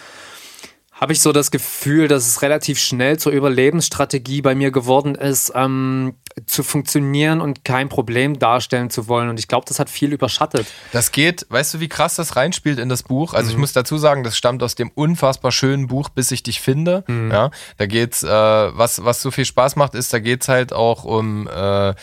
habe 1.00 1.14
ich 1.14 1.22
so 1.22 1.32
das 1.32 1.50
Gefühl, 1.50 2.10
dass 2.10 2.28
es 2.28 2.42
relativ 2.42 2.78
schnell 2.78 3.18
zur 3.18 3.32
Überlebensstrategie 3.32 4.42
bei 4.42 4.54
mir 4.54 4.70
geworden 4.72 5.16
ist, 5.16 5.54
ähm, 5.56 6.16
zu 6.46 6.62
funktionieren 6.62 7.40
und 7.40 7.64
kein 7.64 7.88
Problem 7.88 8.38
darstellen 8.38 8.90
zu 8.90 9.08
wollen. 9.08 9.30
Und 9.30 9.40
ich 9.40 9.48
glaube, 9.48 9.66
das 9.66 9.80
hat 9.80 9.90
viel 9.90 10.12
überschattet. 10.12 10.68
Das 10.92 11.12
geht, 11.12 11.46
weißt 11.50 11.76
du, 11.76 11.80
wie 11.80 11.88
krass 11.88 12.16
das 12.16 12.36
reinspielt 12.36 12.80
in 12.80 12.90
das 12.90 13.04
Buch? 13.04 13.34
Also 13.34 13.50
ich 13.52 13.58
muss 13.58 13.72
dazu 13.72 13.98
sagen, 13.98 14.24
das 14.24 14.38
stammt 14.38 14.62
aus 14.62 14.76
dem 14.76 14.92
unfassbar 14.94 15.52
schönen 15.52 15.88
Buch 15.88 16.10
Bis 16.10 16.32
ich 16.32 16.44
dich 16.44 16.60
finde. 16.60 17.04
Ja, 17.32 17.52
da 17.78 17.86
geht's, 17.86 18.24
äh, 18.24 18.28
was, 18.28 19.04
was 19.06 19.22
so 19.22 19.32
viel 19.32 19.46
Spaß 19.46 19.78
macht, 19.78 19.96
ist, 19.96 20.12
da 20.12 20.20
geht's 20.20 20.50
halt 20.50 20.74
auch 20.74 21.06
um 21.06 21.48
äh, 21.48 21.94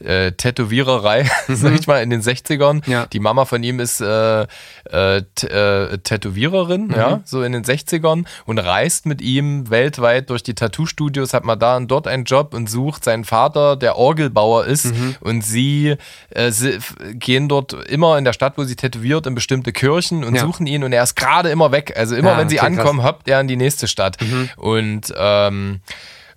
äh, 0.00 0.32
Tätowiererei, 0.32 1.24
mhm. 1.48 1.56
sag 1.56 1.74
ich 1.74 1.86
mal, 1.86 2.02
in 2.02 2.10
den 2.10 2.22
60ern. 2.22 2.88
Ja. 2.88 3.06
Die 3.06 3.20
Mama 3.20 3.44
von 3.44 3.62
ihm 3.62 3.80
ist 3.80 4.00
äh, 4.00 4.46
äh, 4.90 5.16
äh, 5.18 5.98
Tätowiererin, 5.98 6.88
mhm. 6.88 6.94
ja, 6.94 7.20
so 7.24 7.42
in 7.42 7.52
den 7.52 7.64
60ern 7.64 8.24
und 8.46 8.58
reist 8.58 9.06
mit 9.06 9.22
ihm 9.22 9.70
weltweit 9.70 10.30
durch 10.30 10.42
die 10.42 10.54
Tattoo-Studios, 10.54 11.34
hat 11.34 11.44
mal 11.44 11.56
da 11.56 11.76
und 11.76 11.88
dort 11.88 12.06
einen 12.06 12.24
Job 12.24 12.54
und 12.54 12.68
sucht 12.68 13.04
seinen 13.04 13.24
Vater, 13.24 13.76
der 13.76 13.96
Orgelbauer 13.96 14.66
ist 14.66 14.86
mhm. 14.86 15.16
und 15.20 15.42
sie, 15.42 15.96
äh, 16.30 16.50
sie, 16.50 16.78
gehen 17.12 17.48
dort 17.48 17.72
immer 17.72 18.18
in 18.18 18.24
der 18.24 18.32
Stadt, 18.32 18.54
wo 18.56 18.64
sie 18.64 18.76
tätowiert, 18.76 19.26
in 19.26 19.34
bestimmte 19.34 19.72
Kirchen 19.72 20.24
und 20.24 20.34
ja. 20.34 20.42
suchen 20.42 20.66
ihn 20.66 20.84
und 20.84 20.92
er 20.92 21.02
ist 21.02 21.14
gerade 21.14 21.50
immer 21.50 21.72
weg. 21.72 21.94
Also 21.96 22.16
immer, 22.16 22.32
ja, 22.32 22.38
wenn 22.38 22.48
sie 22.48 22.60
ankommen, 22.60 23.00
krass. 23.00 23.10
hoppt 23.10 23.28
er 23.28 23.40
in 23.40 23.48
die 23.48 23.56
nächste 23.56 23.88
Stadt. 23.88 24.20
Mhm. 24.20 24.50
Und 24.56 25.14
ähm, 25.16 25.80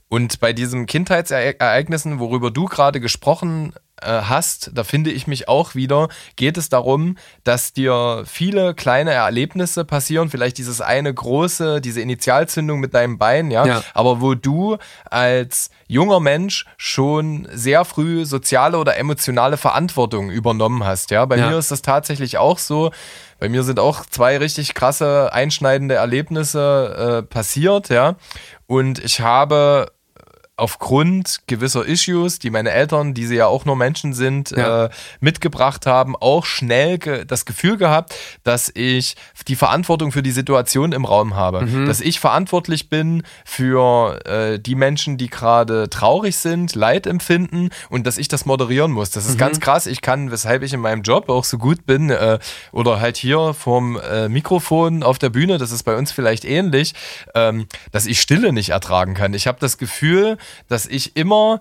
und 0.09 0.39
bei 0.39 0.53
diesen 0.53 0.85
Kindheitsereignissen, 0.85 2.19
worüber 2.19 2.49
du 2.51 2.65
gerade 2.65 2.99
gesprochen 2.99 3.73
äh, 4.01 4.21
hast, 4.21 4.71
da 4.73 4.83
finde 4.83 5.11
ich 5.11 5.27
mich 5.27 5.49
auch 5.49 5.75
wieder, 5.75 6.07
geht 6.35 6.57
es 6.57 6.69
darum, 6.69 7.17
dass 7.43 7.73
dir 7.73 8.23
viele 8.25 8.73
kleine 8.75 9.11
Erlebnisse 9.11 9.83
passieren, 9.83 10.29
vielleicht 10.29 10.59
dieses 10.59 10.81
eine 10.81 11.13
große, 11.13 11.81
diese 11.81 12.01
Initialzündung 12.01 12.79
mit 12.79 12.93
deinem 12.93 13.17
Bein, 13.17 13.51
ja, 13.51 13.65
ja. 13.65 13.83
aber 13.93 14.21
wo 14.21 14.35
du 14.35 14.77
als 15.09 15.71
junger 15.87 16.19
Mensch 16.19 16.65
schon 16.77 17.47
sehr 17.51 17.85
früh 17.85 18.23
soziale 18.25 18.77
oder 18.77 18.97
emotionale 18.97 19.57
Verantwortung 19.57 20.29
übernommen 20.29 20.85
hast, 20.85 21.11
ja. 21.11 21.25
Bei 21.25 21.37
ja. 21.37 21.49
mir 21.49 21.57
ist 21.57 21.71
das 21.71 21.81
tatsächlich 21.81 22.37
auch 22.37 22.59
so. 22.59 22.91
Bei 23.39 23.49
mir 23.49 23.63
sind 23.63 23.79
auch 23.79 24.05
zwei 24.05 24.37
richtig 24.37 24.73
krasse, 24.73 25.33
einschneidende 25.33 25.95
Erlebnisse 25.95 27.23
äh, 27.23 27.23
passiert, 27.23 27.89
ja. 27.89 28.15
Und 28.67 28.99
ich 28.99 29.21
habe 29.21 29.91
aufgrund 30.57 31.41
gewisser 31.45 31.85
Issues, 31.85 32.39
die 32.39 32.49
meine 32.49 32.71
Eltern, 32.71 33.13
die 33.13 33.27
sie 33.27 33.35
ja 33.35 33.45
auch 33.45 33.65
nur 33.65 33.75
Menschen 33.75 34.13
sind, 34.13 34.49
ja. 34.49 34.85
äh, 34.85 34.89
mitgebracht 35.19 35.85
haben, 35.85 36.15
auch 36.15 36.45
schnell 36.45 36.97
ge 36.97 37.25
das 37.25 37.45
Gefühl 37.45 37.77
gehabt, 37.77 38.15
dass 38.43 38.71
ich 38.73 39.15
die 39.47 39.55
Verantwortung 39.55 40.11
für 40.11 40.23
die 40.23 40.31
Situation 40.31 40.93
im 40.93 41.05
Raum 41.05 41.35
habe. 41.35 41.61
Mhm. 41.61 41.85
Dass 41.85 42.01
ich 42.01 42.19
verantwortlich 42.19 42.89
bin 42.89 43.21
für 43.45 44.25
äh, 44.25 44.59
die 44.59 44.73
Menschen, 44.73 45.17
die 45.17 45.29
gerade 45.29 45.89
traurig 45.91 46.35
sind, 46.37 46.73
Leid 46.73 47.05
empfinden 47.05 47.69
und 47.89 48.07
dass 48.07 48.17
ich 48.17 48.27
das 48.27 48.47
moderieren 48.47 48.91
muss. 48.91 49.11
Das 49.11 49.27
ist 49.27 49.35
mhm. 49.35 49.39
ganz 49.39 49.59
krass. 49.59 49.85
Ich 49.85 50.01
kann, 50.01 50.31
weshalb 50.31 50.63
ich 50.63 50.73
in 50.73 50.79
meinem 50.79 51.03
Job 51.03 51.29
auch 51.29 51.43
so 51.43 51.59
gut 51.59 51.85
bin 51.85 52.09
äh, 52.09 52.39
oder 52.71 52.99
halt 52.99 53.17
hier 53.17 53.53
vorm 53.53 53.99
äh, 53.99 54.27
Mikrofon 54.27 55.03
auf 55.03 55.19
der 55.19 55.29
Bühne, 55.29 55.59
das 55.59 55.71
ist 55.71 55.83
bei 55.83 55.95
uns 55.95 56.11
vielleicht 56.11 56.45
ähnlich, 56.45 56.95
ähm, 57.35 57.67
dass 57.91 58.07
ich 58.07 58.19
Stille 58.19 58.51
nicht 58.51 58.69
ertragen 58.69 59.13
kann. 59.13 59.35
Ich 59.35 59.45
habe 59.45 59.59
das 59.59 59.77
Gefühl, 59.77 60.37
dass 60.67 60.85
ich 60.85 61.15
immer 61.15 61.59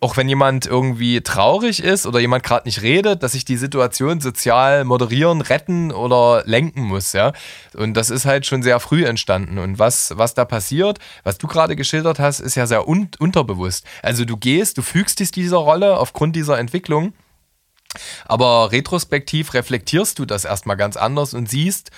auch 0.00 0.16
wenn 0.16 0.28
jemand 0.28 0.66
irgendwie 0.66 1.20
traurig 1.22 1.82
ist 1.82 2.06
oder 2.06 2.20
jemand 2.20 2.44
gerade 2.44 2.68
nicht 2.68 2.82
redet, 2.82 3.22
dass 3.22 3.34
ich 3.34 3.44
die 3.44 3.56
Situation 3.56 4.20
sozial 4.20 4.84
moderieren, 4.84 5.40
retten 5.40 5.90
oder 5.90 6.44
lenken 6.46 6.82
muss, 6.82 7.12
ja. 7.12 7.32
Und 7.74 7.94
das 7.94 8.10
ist 8.10 8.24
halt 8.24 8.46
schon 8.46 8.62
sehr 8.62 8.78
früh 8.78 9.04
entstanden. 9.04 9.58
Und 9.58 9.78
was, 9.78 10.16
was 10.16 10.34
da 10.34 10.44
passiert, 10.44 10.98
was 11.24 11.38
du 11.38 11.48
gerade 11.48 11.74
geschildert 11.74 12.20
hast, 12.20 12.38
ist 12.38 12.54
ja 12.54 12.66
sehr 12.66 12.86
un 12.86 13.08
unterbewusst. 13.18 13.84
Also 14.02 14.24
du 14.24 14.36
gehst, 14.36 14.78
du 14.78 14.82
fügst 14.82 15.18
dich 15.18 15.32
dieser 15.32 15.58
Rolle 15.58 15.98
aufgrund 15.98 16.36
dieser 16.36 16.58
Entwicklung. 16.58 17.12
Aber 18.26 18.70
retrospektiv 18.70 19.54
reflektierst 19.54 20.18
du 20.18 20.26
das 20.26 20.44
erstmal 20.44 20.76
ganz 20.76 20.96
anders 20.96 21.34
und 21.34 21.48
siehst, 21.48 21.90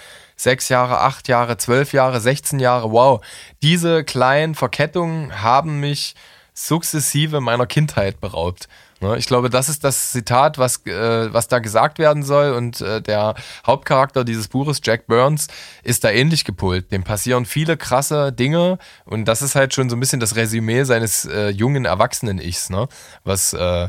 sechs 0.43 0.69
Jahre, 0.69 1.01
acht 1.01 1.29
Jahre, 1.29 1.57
zwölf 1.57 1.93
Jahre, 1.93 2.21
16 2.21 2.61
Jahre, 2.61 2.93
wow, 2.93 3.21
diese 3.63 4.05
kleinen 4.05 4.55
Verkettungen 4.55 5.43
haben 5.43 5.81
mich 5.81 6.15
sukzessive 6.55 7.41
meiner 7.41 7.67
Kindheit 7.67 8.21
beraubt. 8.21 8.69
Ne, 9.03 9.17
ich 9.17 9.27
glaube, 9.27 9.49
das 9.49 9.71
ist 9.71 9.83
das 9.83 10.13
Zitat, 10.13 10.59
was, 10.59 10.85
äh, 10.85 11.33
was 11.33 11.49
da 11.49 11.59
gesagt 11.59 11.99
werden 11.99 12.23
soll. 12.23 12.53
Und 12.53 12.83
äh, 12.83 13.01
der 13.01 13.35
Hauptcharakter 13.67 14.25
dieses 14.25 14.49
Buches, 14.49 14.81
Jack 14.85 15.07
Burns, 15.07 15.47
ist 15.83 16.05
da 16.05 16.11
ähnlich 16.11 16.45
gepolt. 16.45 16.93
Dem 16.93 17.03
passieren 17.03 17.47
viele 17.47 17.79
krasse 17.79 18.31
Dinge. 18.31 18.79
Und 19.07 19.25
das 19.25 19.41
ist 19.41 19.55
halt 19.55 19.73
schon 19.73 19.89
so 19.89 19.97
ein 19.97 20.01
bisschen 20.01 20.21
das 20.21 20.37
Resümee 20.37 20.85
seines 20.85 21.25
äh, 21.25 21.49
jungen 21.49 21.87
Erwachsenen-Ichs, 21.87 22.69
ne? 22.69 22.89
was, 23.25 23.55
äh, 23.55 23.89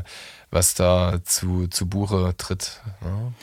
was 0.50 0.74
da 0.74 1.18
zu, 1.24 1.66
zu 1.68 1.86
Buche 1.86 2.34
tritt. 2.38 2.80
Ne? 3.02 3.34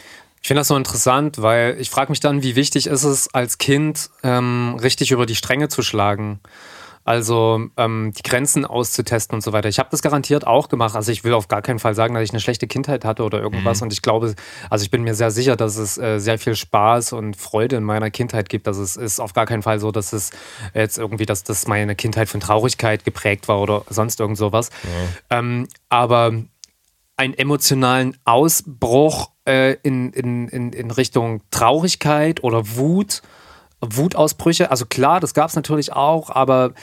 Ich 0.42 0.48
finde 0.48 0.62
das 0.62 0.68
so 0.70 0.76
interessant, 0.76 1.42
weil 1.42 1.78
ich 1.80 1.90
frage 1.90 2.12
mich 2.12 2.20
dann, 2.20 2.44
wie 2.44 2.56
wichtig 2.56 2.88
ist 2.88 3.04
es 3.04 3.34
als 3.34 3.58
Kind, 3.58 4.10
ähm, 4.24 4.78
richtig 4.82 5.12
über 5.12 5.26
die 5.26 5.36
Stränge 5.36 5.68
zu 5.68 5.82
schlagen. 5.82 6.40
Also 7.10 7.70
ähm, 7.76 8.14
die 8.16 8.22
Grenzen 8.22 8.66
auszutesten 8.66 9.36
und 9.36 9.42
so 9.42 9.52
weiter. 9.52 9.68
Ich 9.68 9.80
habe 9.80 9.90
das 9.90 10.04
garantiert 10.04 10.46
auch 10.46 10.70
gemacht. 10.70 10.96
Also 10.96 11.12
ich 11.12 11.24
will 11.24 11.34
auf 11.34 11.48
gar 11.48 11.64
keinen 11.64 11.80
Fall 11.80 11.96
sagen, 11.96 12.14
dass 12.14 12.24
ich 12.24 12.30
eine 12.30 12.40
schlechte 12.40 12.68
Kindheit 12.68 13.04
hatte 13.04 13.24
oder 13.24 13.42
irgendwas. 13.42 13.80
Mhm. 13.80 13.86
Und 13.86 13.94
ich 13.94 14.04
glaube, 14.04 14.36
also 14.70 14.84
ich 14.84 14.92
bin 14.92 15.02
mir 15.02 15.16
sehr 15.16 15.32
sicher, 15.32 15.56
dass 15.56 15.78
es 15.78 15.98
äh, 15.98 16.20
sehr 16.20 16.38
viel 16.38 16.56
Spaß 16.56 17.14
und 17.14 17.36
Freude 17.36 17.78
in 17.78 17.84
meiner 17.84 18.12
Kindheit 18.12 18.48
gibt. 18.48 18.68
Also 18.68 18.84
es 18.84 18.96
ist 18.96 19.20
auf 19.20 19.34
gar 19.34 19.48
keinen 19.48 19.64
Fall 19.64 19.80
so, 19.80 19.92
dass 19.92 20.14
es 20.14 20.30
jetzt 20.76 21.00
irgendwie, 21.00 21.26
dass 21.26 21.44
das 21.44 21.68
meine 21.68 21.96
Kindheit 21.96 22.30
von 22.30 22.42
Traurigkeit 22.42 23.04
geprägt 23.06 23.48
war 23.48 23.60
oder 23.60 23.86
sonst 23.90 24.20
irgend 24.20 24.38
sowas. 24.38 24.70
Ja. 24.84 25.40
Ähm, 25.40 25.68
aber 25.88 26.34
einen 27.18 27.34
emotionalen 27.34 28.18
Ausbruch 28.24 29.32
äh, 29.50 29.78
in, 29.82 30.14
in, 30.14 30.48
in, 30.48 30.74
in 30.74 30.92
Richtung 30.92 31.42
Traurigkeit 31.50 32.44
oder 32.44 32.76
Wut, 32.76 33.24
Wutausbrüche. 33.82 34.70
Also 34.70 34.86
klar, 34.86 35.20
das 35.20 35.34
gab 35.34 35.50
es 35.50 35.56
natürlich 35.56 35.92
auch, 35.94 36.30
aber 36.30 36.74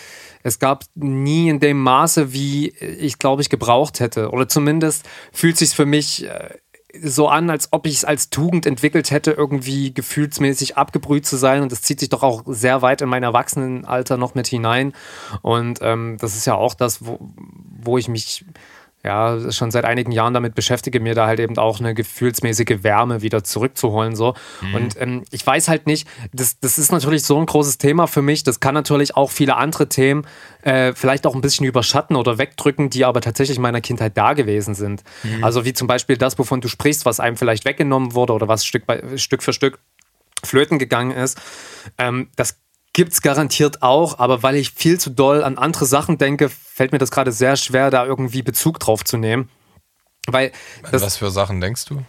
es 0.42 0.58
gab 0.58 0.84
nie 0.94 1.48
in 1.48 1.60
dem 1.60 1.80
Maße, 1.80 2.32
wie 2.32 2.70
ich 2.70 3.18
glaube 3.18 3.42
ich 3.42 3.50
gebraucht 3.50 4.00
hätte. 4.00 4.30
Oder 4.30 4.48
zumindest 4.48 5.04
fühlt 5.32 5.56
sich 5.56 5.70
für 5.70 5.86
mich 5.86 6.24
äh, 6.26 6.50
so 7.02 7.28
an, 7.28 7.50
als 7.50 7.68
ob 7.72 7.86
ich 7.86 7.94
es 7.94 8.04
als 8.04 8.30
Tugend 8.30 8.66
entwickelt 8.66 9.12
hätte, 9.12 9.30
irgendwie 9.30 9.94
gefühlsmäßig 9.94 10.76
abgebrüht 10.76 11.24
zu 11.24 11.36
sein. 11.36 11.62
Und 11.62 11.70
das 11.70 11.82
zieht 11.82 12.00
sich 12.00 12.08
doch 12.08 12.24
auch 12.24 12.42
sehr 12.46 12.82
weit 12.82 13.00
in 13.00 13.08
mein 13.08 13.22
Erwachsenenalter 13.22 14.16
noch 14.16 14.34
mit 14.34 14.48
hinein. 14.48 14.92
Und 15.42 15.78
ähm, 15.82 16.16
das 16.20 16.34
ist 16.34 16.46
ja 16.46 16.54
auch 16.54 16.74
das, 16.74 17.04
wo, 17.06 17.18
wo 17.80 17.96
ich 17.96 18.08
mich 18.08 18.44
ja, 19.06 19.52
schon 19.52 19.70
seit 19.70 19.84
einigen 19.84 20.10
Jahren 20.10 20.34
damit 20.34 20.56
beschäftige, 20.56 20.98
mir 20.98 21.14
da 21.14 21.26
halt 21.28 21.38
eben 21.38 21.56
auch 21.58 21.78
eine 21.78 21.94
gefühlsmäßige 21.94 22.82
Wärme 22.82 23.22
wieder 23.22 23.44
zurückzuholen. 23.44 24.16
So. 24.16 24.34
Mhm. 24.60 24.74
Und 24.74 25.00
ähm, 25.00 25.24
ich 25.30 25.46
weiß 25.46 25.68
halt 25.68 25.86
nicht, 25.86 26.08
das, 26.32 26.58
das 26.58 26.76
ist 26.76 26.90
natürlich 26.90 27.22
so 27.22 27.38
ein 27.38 27.46
großes 27.46 27.78
Thema 27.78 28.08
für 28.08 28.20
mich. 28.20 28.42
Das 28.42 28.58
kann 28.58 28.74
natürlich 28.74 29.16
auch 29.16 29.30
viele 29.30 29.56
andere 29.56 29.88
Themen 29.88 30.26
äh, 30.62 30.92
vielleicht 30.92 31.26
auch 31.26 31.36
ein 31.36 31.40
bisschen 31.40 31.64
überschatten 31.64 32.16
oder 32.16 32.38
wegdrücken, 32.38 32.90
die 32.90 33.04
aber 33.04 33.20
tatsächlich 33.20 33.58
in 33.58 33.62
meiner 33.62 33.80
Kindheit 33.80 34.16
da 34.16 34.32
gewesen 34.32 34.74
sind. 34.74 35.04
Mhm. 35.22 35.44
Also 35.44 35.64
wie 35.64 35.72
zum 35.72 35.86
Beispiel 35.86 36.16
das, 36.16 36.36
wovon 36.38 36.60
du 36.60 36.66
sprichst, 36.66 37.06
was 37.06 37.20
einem 37.20 37.36
vielleicht 37.36 37.64
weggenommen 37.64 38.14
wurde 38.14 38.32
oder 38.32 38.48
was 38.48 38.66
Stück, 38.66 38.86
bei, 38.86 39.16
Stück 39.16 39.44
für 39.44 39.52
Stück 39.52 39.78
flöten 40.44 40.78
gegangen 40.78 41.12
ist. 41.12 41.40
Ähm, 41.96 42.28
das 42.34 42.58
Gibt 42.96 43.12
es 43.12 43.20
garantiert 43.20 43.82
auch, 43.82 44.20
aber 44.20 44.42
weil 44.42 44.56
ich 44.56 44.70
viel 44.70 44.98
zu 44.98 45.10
doll 45.10 45.44
an 45.44 45.58
andere 45.58 45.84
Sachen 45.84 46.16
denke, 46.16 46.48
fällt 46.48 46.92
mir 46.92 46.98
das 46.98 47.10
gerade 47.10 47.30
sehr 47.30 47.56
schwer, 47.56 47.90
da 47.90 48.06
irgendwie 48.06 48.40
Bezug 48.40 48.80
drauf 48.80 49.04
zu 49.04 49.18
nehmen. 49.18 49.50
Weil 50.26 50.50
das, 50.90 51.02
Was 51.02 51.18
für 51.18 51.30
Sachen 51.30 51.60
denkst 51.60 51.84
du? 51.84 52.02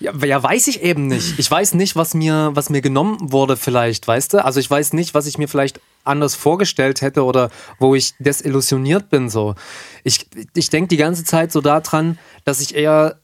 Ja, 0.00 0.12
ja, 0.24 0.42
weiß 0.42 0.66
ich 0.66 0.82
eben 0.82 1.06
nicht. 1.06 1.38
Ich 1.38 1.48
weiß 1.48 1.74
nicht, 1.74 1.94
was 1.94 2.14
mir, 2.14 2.50
was 2.54 2.70
mir 2.70 2.80
genommen 2.80 3.30
wurde, 3.30 3.56
vielleicht, 3.56 4.08
weißt 4.08 4.32
du? 4.32 4.44
Also 4.44 4.58
ich 4.58 4.68
weiß 4.68 4.94
nicht, 4.94 5.14
was 5.14 5.26
ich 5.26 5.38
mir 5.38 5.46
vielleicht 5.46 5.80
anders 6.02 6.34
vorgestellt 6.34 7.02
hätte 7.02 7.24
oder 7.24 7.50
wo 7.78 7.94
ich 7.94 8.14
desillusioniert 8.18 9.10
bin. 9.10 9.30
So. 9.30 9.54
Ich, 10.02 10.26
ich 10.54 10.70
denke 10.70 10.88
die 10.88 10.96
ganze 10.96 11.22
Zeit 11.22 11.52
so 11.52 11.60
daran, 11.60 12.18
dass 12.44 12.60
ich 12.60 12.74
eher 12.74 13.20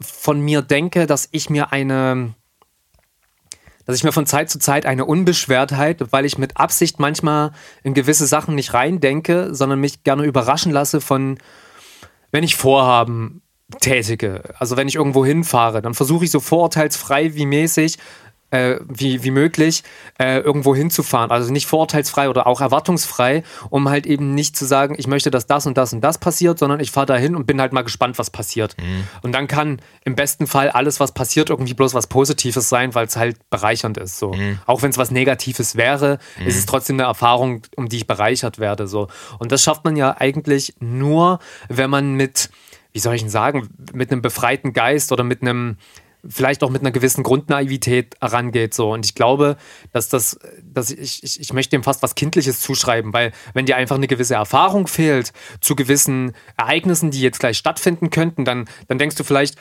von 0.00 0.40
mir 0.40 0.60
denke, 0.60 1.06
dass 1.06 1.28
ich 1.30 1.50
mir 1.50 1.72
eine, 1.72 2.34
dass 3.84 3.96
ich 3.96 4.04
mir 4.04 4.12
von 4.12 4.26
Zeit 4.26 4.50
zu 4.50 4.58
Zeit 4.58 4.86
eine 4.86 5.04
Unbeschwertheit, 5.04 6.12
weil 6.12 6.24
ich 6.24 6.38
mit 6.38 6.56
Absicht 6.56 7.00
manchmal 7.00 7.52
in 7.82 7.94
gewisse 7.94 8.26
Sachen 8.26 8.54
nicht 8.54 8.74
reindenke, 8.74 9.54
sondern 9.54 9.80
mich 9.80 10.04
gerne 10.04 10.24
überraschen 10.24 10.72
lasse 10.72 11.00
von, 11.00 11.38
wenn 12.30 12.44
ich 12.44 12.56
Vorhaben 12.56 13.42
tätige. 13.80 14.42
Also 14.58 14.76
wenn 14.76 14.88
ich 14.88 14.96
irgendwo 14.96 15.24
hinfahre, 15.24 15.82
dann 15.82 15.94
versuche 15.94 16.24
ich 16.24 16.30
so 16.30 16.40
vorurteilsfrei 16.40 17.34
wie 17.34 17.46
mäßig 17.46 17.98
äh, 18.52 18.78
wie, 18.86 19.24
wie 19.24 19.30
möglich 19.30 19.82
äh, 20.18 20.38
irgendwo 20.38 20.76
hinzufahren. 20.76 21.30
Also 21.30 21.50
nicht 21.50 21.66
vorurteilsfrei 21.66 22.28
oder 22.28 22.46
auch 22.46 22.60
erwartungsfrei, 22.60 23.42
um 23.70 23.88
halt 23.88 24.06
eben 24.06 24.34
nicht 24.34 24.56
zu 24.56 24.66
sagen, 24.66 24.94
ich 24.98 25.06
möchte, 25.06 25.30
dass 25.30 25.46
das 25.46 25.66
und 25.66 25.76
das 25.76 25.92
und 25.92 26.02
das 26.02 26.18
passiert, 26.18 26.58
sondern 26.58 26.78
ich 26.78 26.90
fahre 26.90 27.06
dahin 27.06 27.34
und 27.34 27.46
bin 27.46 27.60
halt 27.60 27.72
mal 27.72 27.82
gespannt, 27.82 28.18
was 28.18 28.30
passiert. 28.30 28.76
Mhm. 28.78 29.04
Und 29.22 29.32
dann 29.32 29.48
kann 29.48 29.80
im 30.04 30.14
besten 30.14 30.46
Fall 30.46 30.68
alles, 30.68 31.00
was 31.00 31.12
passiert, 31.12 31.48
irgendwie 31.48 31.72
bloß 31.74 31.94
was 31.94 32.06
Positives 32.06 32.68
sein, 32.68 32.94
weil 32.94 33.06
es 33.06 33.16
halt 33.16 33.38
bereichernd 33.48 33.96
ist. 33.96 34.18
So. 34.18 34.34
Mhm. 34.34 34.58
Auch 34.66 34.82
wenn 34.82 34.90
es 34.90 34.98
was 34.98 35.10
Negatives 35.10 35.76
wäre, 35.76 36.18
mhm. 36.38 36.46
ist 36.46 36.58
es 36.58 36.66
trotzdem 36.66 36.96
eine 36.96 37.08
Erfahrung, 37.08 37.62
um 37.76 37.88
die 37.88 37.96
ich 37.96 38.06
bereichert 38.06 38.58
werde. 38.58 38.86
So. 38.86 39.08
Und 39.38 39.50
das 39.50 39.62
schafft 39.62 39.84
man 39.84 39.96
ja 39.96 40.14
eigentlich 40.18 40.74
nur, 40.78 41.38
wenn 41.70 41.88
man 41.88 42.12
mit, 42.14 42.50
wie 42.92 42.98
soll 42.98 43.14
ich 43.14 43.22
denn 43.22 43.30
sagen, 43.30 43.70
mit 43.94 44.12
einem 44.12 44.20
befreiten 44.20 44.74
Geist 44.74 45.10
oder 45.10 45.24
mit 45.24 45.40
einem 45.40 45.78
vielleicht 46.28 46.62
auch 46.62 46.70
mit 46.70 46.82
einer 46.82 46.92
gewissen 46.92 47.22
Grundnaivität 47.22 48.14
herangeht. 48.20 48.74
So. 48.74 48.92
Und 48.92 49.04
ich 49.04 49.14
glaube, 49.14 49.56
dass 49.92 50.08
das, 50.08 50.38
dass 50.62 50.90
ich, 50.90 51.22
ich, 51.22 51.40
ich 51.40 51.52
möchte 51.52 51.70
dem 51.70 51.82
fast 51.82 52.02
was 52.02 52.14
Kindliches 52.14 52.60
zuschreiben, 52.60 53.12
weil 53.12 53.32
wenn 53.54 53.66
dir 53.66 53.76
einfach 53.76 53.96
eine 53.96 54.06
gewisse 54.06 54.34
Erfahrung 54.34 54.86
fehlt 54.86 55.32
zu 55.60 55.74
gewissen 55.74 56.32
Ereignissen, 56.56 57.10
die 57.10 57.20
jetzt 57.20 57.40
gleich 57.40 57.58
stattfinden 57.58 58.10
könnten, 58.10 58.44
dann, 58.44 58.68
dann 58.88 58.98
denkst 58.98 59.16
du 59.16 59.24
vielleicht, 59.24 59.56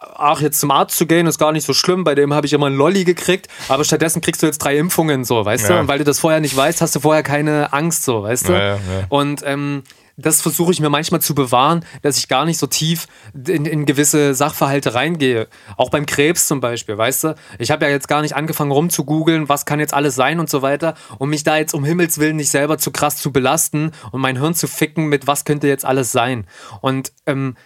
ach, 0.00 0.40
jetzt 0.40 0.60
zum 0.60 0.70
Arzt 0.70 0.96
zu 0.96 1.06
gehen, 1.06 1.26
ist 1.26 1.38
gar 1.38 1.52
nicht 1.52 1.66
so 1.66 1.72
schlimm, 1.72 2.04
bei 2.04 2.14
dem 2.14 2.32
habe 2.34 2.46
ich 2.46 2.52
immer 2.52 2.66
einen 2.66 2.76
Lolli 2.76 3.04
gekriegt, 3.04 3.48
aber 3.68 3.84
stattdessen 3.84 4.20
kriegst 4.20 4.42
du 4.42 4.46
jetzt 4.46 4.58
drei 4.58 4.76
Impfungen, 4.76 5.24
so, 5.24 5.44
weißt 5.44 5.68
ja. 5.68 5.74
du? 5.74 5.80
Und 5.80 5.88
weil 5.88 5.98
du 5.98 6.04
das 6.04 6.20
vorher 6.20 6.40
nicht 6.40 6.56
weißt, 6.56 6.80
hast 6.80 6.96
du 6.96 7.00
vorher 7.00 7.22
keine 7.22 7.72
Angst, 7.72 8.04
so, 8.04 8.22
weißt 8.22 8.48
du? 8.48 8.52
Ja, 8.52 8.66
ja, 8.74 8.78
Und 9.08 9.42
ähm, 9.44 9.82
das 10.16 10.40
versuche 10.40 10.72
ich 10.72 10.80
mir 10.80 10.88
manchmal 10.88 11.20
zu 11.20 11.34
bewahren, 11.34 11.84
dass 12.02 12.16
ich 12.16 12.28
gar 12.28 12.46
nicht 12.46 12.58
so 12.58 12.66
tief 12.66 13.06
in, 13.34 13.66
in 13.66 13.84
gewisse 13.84 14.34
Sachverhalte 14.34 14.94
reingehe. 14.94 15.48
Auch 15.76 15.90
beim 15.90 16.06
Krebs 16.06 16.46
zum 16.46 16.60
Beispiel, 16.60 16.96
weißt 16.96 17.24
du? 17.24 17.34
Ich 17.58 17.70
habe 17.70 17.84
ja 17.84 17.90
jetzt 17.90 18.08
gar 18.08 18.22
nicht 18.22 18.34
angefangen 18.34 18.70
rumzugoogeln, 18.70 19.48
was 19.48 19.66
kann 19.66 19.78
jetzt 19.78 19.92
alles 19.94 20.14
sein 20.14 20.40
und 20.40 20.48
so 20.48 20.62
weiter, 20.62 20.94
um 21.18 21.28
mich 21.28 21.44
da 21.44 21.56
jetzt 21.58 21.74
um 21.74 21.84
Himmels 21.84 22.18
Willen 22.18 22.36
nicht 22.36 22.50
selber 22.50 22.78
zu 22.78 22.90
krass 22.90 23.18
zu 23.18 23.30
belasten 23.30 23.92
und 24.10 24.20
mein 24.20 24.38
Hirn 24.38 24.54
zu 24.54 24.68
ficken 24.68 25.06
mit, 25.06 25.26
was 25.26 25.44
könnte 25.44 25.68
jetzt 25.68 25.84
alles 25.84 26.12
sein. 26.12 26.46
Und 26.80 27.12
ähm, 27.26 27.56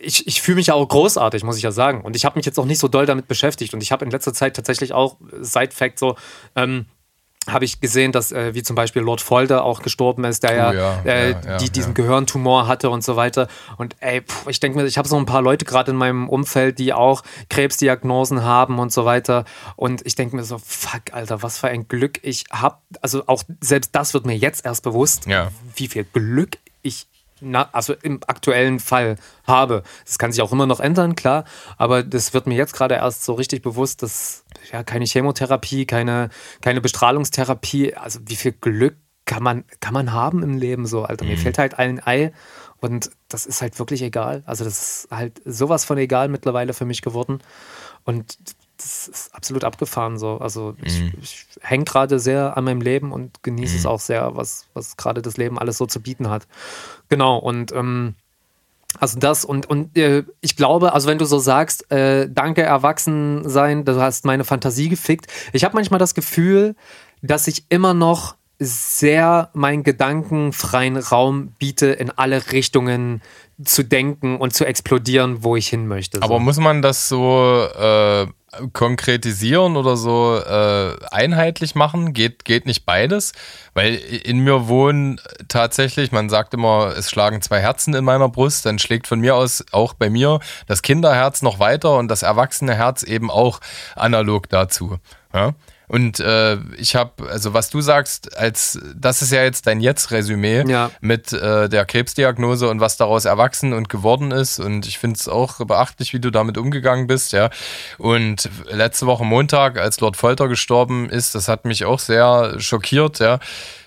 ich, 0.00 0.26
ich 0.26 0.40
fühle 0.40 0.56
mich 0.56 0.68
ja 0.68 0.74
auch 0.74 0.88
großartig, 0.88 1.44
muss 1.44 1.58
ich 1.58 1.62
ja 1.62 1.70
sagen. 1.70 2.00
Und 2.00 2.16
ich 2.16 2.24
habe 2.24 2.38
mich 2.38 2.46
jetzt 2.46 2.58
auch 2.58 2.64
nicht 2.64 2.78
so 2.78 2.88
doll 2.88 3.04
damit 3.04 3.28
beschäftigt. 3.28 3.74
Und 3.74 3.82
ich 3.82 3.92
habe 3.92 4.04
in 4.04 4.10
letzter 4.10 4.32
Zeit 4.32 4.56
tatsächlich 4.56 4.92
auch, 4.94 5.18
Side-Fact 5.40 5.98
so, 5.98 6.16
ähm, 6.56 6.86
habe 7.48 7.64
ich 7.64 7.80
gesehen, 7.80 8.12
dass 8.12 8.30
äh, 8.30 8.54
wie 8.54 8.62
zum 8.62 8.76
Beispiel 8.76 9.02
Lord 9.02 9.20
Folder 9.20 9.64
auch 9.64 9.82
gestorben 9.82 10.24
ist, 10.24 10.44
der 10.44 10.70
oh, 10.70 10.74
ja, 10.74 11.02
äh, 11.04 11.30
ja, 11.30 11.40
ja, 11.44 11.56
die, 11.56 11.70
diesen 11.70 11.94
Gehirntumor 11.94 12.68
hatte 12.68 12.88
und 12.90 13.02
so 13.02 13.16
weiter. 13.16 13.48
Und 13.78 13.96
ey, 14.00 14.22
pff, 14.22 14.46
ich 14.46 14.60
denke 14.60 14.78
mir, 14.78 14.86
ich 14.86 14.96
habe 14.96 15.08
so 15.08 15.16
ein 15.16 15.26
paar 15.26 15.42
Leute 15.42 15.64
gerade 15.64 15.90
in 15.90 15.96
meinem 15.96 16.28
Umfeld, 16.28 16.78
die 16.78 16.92
auch 16.92 17.22
Krebsdiagnosen 17.50 18.44
haben 18.44 18.78
und 18.78 18.92
so 18.92 19.04
weiter. 19.04 19.44
Und 19.76 20.06
ich 20.06 20.14
denke 20.14 20.36
mir 20.36 20.44
so, 20.44 20.58
fuck, 20.58 21.12
Alter, 21.12 21.42
was 21.42 21.58
für 21.58 21.68
ein 21.68 21.88
Glück 21.88 22.20
ich 22.22 22.44
habe. 22.52 22.76
Also 23.00 23.24
auch 23.26 23.42
selbst 23.60 23.94
das 23.94 24.14
wird 24.14 24.24
mir 24.24 24.36
jetzt 24.36 24.64
erst 24.64 24.84
bewusst, 24.84 25.26
wie 25.74 25.88
viel 25.88 26.04
Glück 26.04 26.58
ich 26.82 27.06
na, 27.42 27.68
also 27.72 27.94
im 28.02 28.20
aktuellen 28.26 28.78
Fall 28.78 29.16
habe. 29.46 29.82
Das 30.06 30.18
kann 30.18 30.32
sich 30.32 30.42
auch 30.42 30.52
immer 30.52 30.66
noch 30.66 30.78
ändern, 30.78 31.16
klar, 31.16 31.44
aber 31.76 32.02
das 32.04 32.32
wird 32.34 32.46
mir 32.46 32.54
jetzt 32.54 32.72
gerade 32.72 32.94
erst 32.94 33.24
so 33.24 33.34
richtig 33.34 33.62
bewusst, 33.62 34.02
dass 34.02 34.44
ja 34.70 34.82
keine 34.82 35.06
Chemotherapie, 35.06 35.86
keine, 35.86 36.30
keine 36.60 36.80
Bestrahlungstherapie, 36.80 37.94
also 37.94 38.20
wie 38.26 38.36
viel 38.36 38.52
Glück 38.52 38.96
kann 39.24 39.42
man, 39.42 39.64
kann 39.80 39.94
man 39.94 40.12
haben 40.12 40.42
im 40.42 40.58
Leben 40.58 40.86
so, 40.86 41.04
Alter. 41.04 41.24
Mir 41.24 41.36
mhm. 41.36 41.40
fehlt 41.40 41.58
halt 41.58 41.78
ein 41.78 42.04
Ei 42.04 42.32
und 42.80 43.10
das 43.28 43.46
ist 43.46 43.62
halt 43.62 43.78
wirklich 43.78 44.02
egal. 44.02 44.42
Also 44.46 44.64
das 44.64 45.04
ist 45.04 45.10
halt 45.10 45.40
sowas 45.44 45.84
von 45.84 45.96
egal 45.98 46.28
mittlerweile 46.28 46.74
für 46.74 46.84
mich 46.84 47.02
geworden. 47.02 47.40
Und 48.04 48.38
das 48.76 49.08
ist 49.08 49.34
absolut 49.34 49.64
abgefahren 49.64 50.18
so. 50.18 50.38
Also 50.38 50.74
ich, 50.82 51.00
mhm. 51.00 51.12
ich 51.20 51.46
hänge 51.60 51.84
gerade 51.84 52.18
sehr 52.18 52.56
an 52.56 52.64
meinem 52.64 52.80
Leben 52.80 53.12
und 53.12 53.42
genieße 53.42 53.74
mhm. 53.74 53.78
es 53.78 53.86
auch 53.86 54.00
sehr, 54.00 54.34
was, 54.36 54.66
was 54.74 54.96
gerade 54.96 55.22
das 55.22 55.36
Leben 55.36 55.58
alles 55.58 55.78
so 55.78 55.86
zu 55.86 56.00
bieten 56.00 56.28
hat. 56.28 56.48
Genau, 57.08 57.38
und 57.38 57.72
ähm, 57.72 58.16
also 58.98 59.18
das 59.18 59.44
und, 59.44 59.68
und 59.68 59.96
äh, 59.96 60.24
ich 60.40 60.56
glaube, 60.56 60.92
also 60.92 61.08
wenn 61.08 61.18
du 61.18 61.24
so 61.24 61.38
sagst, 61.38 61.90
äh, 61.90 62.28
danke 62.30 62.62
Erwachsensein, 62.62 63.84
du 63.84 64.00
hast 64.00 64.24
meine 64.24 64.44
Fantasie 64.44 64.88
gefickt. 64.88 65.26
Ich 65.52 65.64
habe 65.64 65.74
manchmal 65.74 65.98
das 65.98 66.14
Gefühl, 66.14 66.74
dass 67.22 67.46
ich 67.46 67.64
immer 67.68 67.94
noch 67.94 68.36
sehr 68.58 69.50
meinen 69.54 69.82
Gedanken 69.82 70.52
freien 70.52 70.96
Raum 70.96 71.52
biete, 71.58 71.86
in 71.86 72.10
alle 72.10 72.52
Richtungen 72.52 73.22
zu 73.64 73.82
denken 73.82 74.36
und 74.36 74.54
zu 74.54 74.64
explodieren, 74.64 75.42
wo 75.42 75.56
ich 75.56 75.68
hin 75.68 75.86
möchte. 75.86 76.18
So. 76.18 76.24
Aber 76.24 76.38
muss 76.38 76.58
man 76.58 76.82
das 76.82 77.08
so 77.08 77.66
äh, 77.78 78.26
konkretisieren 78.72 79.76
oder 79.76 79.96
so 79.96 80.38
äh, 80.38 80.96
einheitlich 81.10 81.74
machen? 81.74 82.12
Geht, 82.12 82.44
geht 82.44 82.66
nicht 82.66 82.84
beides? 82.84 83.32
Weil 83.74 83.94
in 83.94 84.40
mir 84.40 84.68
wohnen 84.68 85.20
tatsächlich, 85.48 86.12
man 86.12 86.28
sagt 86.28 86.54
immer, 86.54 86.94
es 86.96 87.10
schlagen 87.10 87.40
zwei 87.42 87.60
Herzen 87.60 87.94
in 87.94 88.04
meiner 88.04 88.28
Brust, 88.28 88.66
dann 88.66 88.78
schlägt 88.78 89.06
von 89.06 89.20
mir 89.20 89.36
aus 89.36 89.64
auch 89.72 89.94
bei 89.94 90.10
mir 90.10 90.40
das 90.66 90.82
Kinderherz 90.82 91.42
noch 91.42 91.58
weiter 91.58 91.96
und 91.96 92.08
das 92.08 92.22
erwachsene 92.22 92.74
Herz 92.74 93.02
eben 93.02 93.30
auch 93.30 93.60
analog 93.96 94.48
dazu. 94.48 94.98
Ja? 95.32 95.54
Und 95.92 96.20
äh, 96.20 96.56
ich 96.78 96.96
habe, 96.96 97.28
also 97.28 97.52
was 97.52 97.68
du 97.68 97.82
sagst, 97.82 98.34
als 98.38 98.80
das 98.96 99.20
ist 99.20 99.30
ja 99.30 99.44
jetzt 99.44 99.66
dein 99.66 99.82
Jetzt-Resümee 99.82 100.64
ja. 100.66 100.90
mit 101.02 101.34
äh, 101.34 101.68
der 101.68 101.84
Krebsdiagnose 101.84 102.70
und 102.70 102.80
was 102.80 102.96
daraus 102.96 103.26
erwachsen 103.26 103.74
und 103.74 103.90
geworden 103.90 104.30
ist. 104.30 104.58
Und 104.58 104.86
ich 104.86 104.98
finde 104.98 105.18
es 105.20 105.28
auch 105.28 105.58
beachtlich, 105.66 106.14
wie 106.14 106.18
du 106.18 106.30
damit 106.30 106.56
umgegangen 106.56 107.08
bist, 107.08 107.32
ja. 107.32 107.50
Und 107.98 108.48
letzte 108.70 109.04
Woche 109.04 109.26
Montag, 109.26 109.78
als 109.78 110.00
Lord 110.00 110.16
Folter 110.16 110.48
gestorben 110.48 111.10
ist, 111.10 111.34
das 111.34 111.48
hat 111.48 111.66
mich 111.66 111.84
auch 111.84 111.98
sehr 111.98 112.58
schockiert, 112.58 113.18
ja 113.18 113.38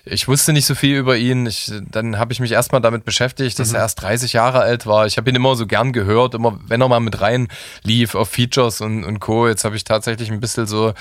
ich 0.08 0.28
wusste 0.28 0.52
nicht 0.52 0.66
so 0.66 0.76
viel 0.76 0.96
über 0.96 1.16
ihn. 1.16 1.46
Ich, 1.46 1.72
dann 1.90 2.16
habe 2.16 2.32
ich 2.32 2.38
mich 2.38 2.52
erstmal 2.52 2.80
damit 2.80 3.04
beschäftigt, 3.04 3.58
dass 3.58 3.70
mhm. 3.70 3.76
er 3.76 3.80
erst 3.82 4.00
30 4.02 4.32
Jahre 4.34 4.60
alt 4.60 4.86
war. 4.86 5.06
Ich 5.06 5.16
habe 5.16 5.28
ihn 5.28 5.34
immer 5.34 5.56
so 5.56 5.66
gern 5.66 5.92
gehört, 5.92 6.34
immer 6.34 6.58
wenn 6.66 6.80
er 6.80 6.88
mal 6.88 7.00
mit 7.00 7.20
rein 7.20 7.48
lief 7.82 8.14
auf 8.14 8.28
Features 8.28 8.80
und, 8.80 9.04
und 9.04 9.18
Co. 9.18 9.48
Jetzt 9.48 9.64
habe 9.64 9.74
ich 9.74 9.82
tatsächlich 9.82 10.30
ein 10.30 10.38
bisschen 10.38 10.66
so 10.66 10.94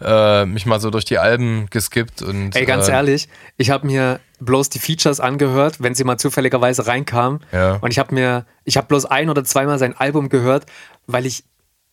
äh, 0.00 0.46
mich 0.46 0.64
mal 0.64 0.80
so 0.80 0.88
durch 0.88 1.04
die 1.04 1.18
Alben 1.18 1.66
geskippt. 1.68 2.22
Und, 2.22 2.56
Ey, 2.56 2.64
ganz 2.64 2.88
äh, 2.88 2.92
ehrlich, 2.92 3.28
ich 3.58 3.68
habe 3.68 3.86
mir 3.86 4.20
bloß 4.40 4.70
die 4.70 4.78
Features 4.78 5.20
angehört, 5.20 5.82
wenn 5.82 5.94
sie 5.94 6.04
mal 6.04 6.16
zufälligerweise 6.16 6.86
reinkamen. 6.86 7.40
Ja. 7.52 7.74
Und 7.76 7.90
ich 7.90 7.98
habe 7.98 8.14
mir, 8.14 8.46
ich 8.64 8.78
habe 8.78 8.86
bloß 8.86 9.04
ein 9.04 9.28
oder 9.28 9.44
zweimal 9.44 9.78
sein 9.78 9.94
Album 9.94 10.30
gehört, 10.30 10.64
weil 11.06 11.26
ich 11.26 11.44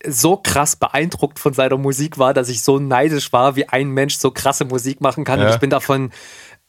so 0.05 0.37
krass 0.37 0.75
beeindruckt 0.75 1.39
von 1.39 1.53
seiner 1.53 1.77
Musik 1.77 2.17
war, 2.17 2.33
dass 2.33 2.49
ich 2.49 2.61
so 2.61 2.79
neidisch 2.79 3.31
war, 3.31 3.55
wie 3.55 3.69
ein 3.69 3.89
Mensch 3.89 4.17
so 4.17 4.31
krasse 4.31 4.65
Musik 4.65 5.01
machen 5.01 5.23
kann. 5.23 5.39
Ja. 5.39 5.47
Und 5.47 5.53
ich 5.53 5.59
bin 5.59 5.69
davon 5.69 6.11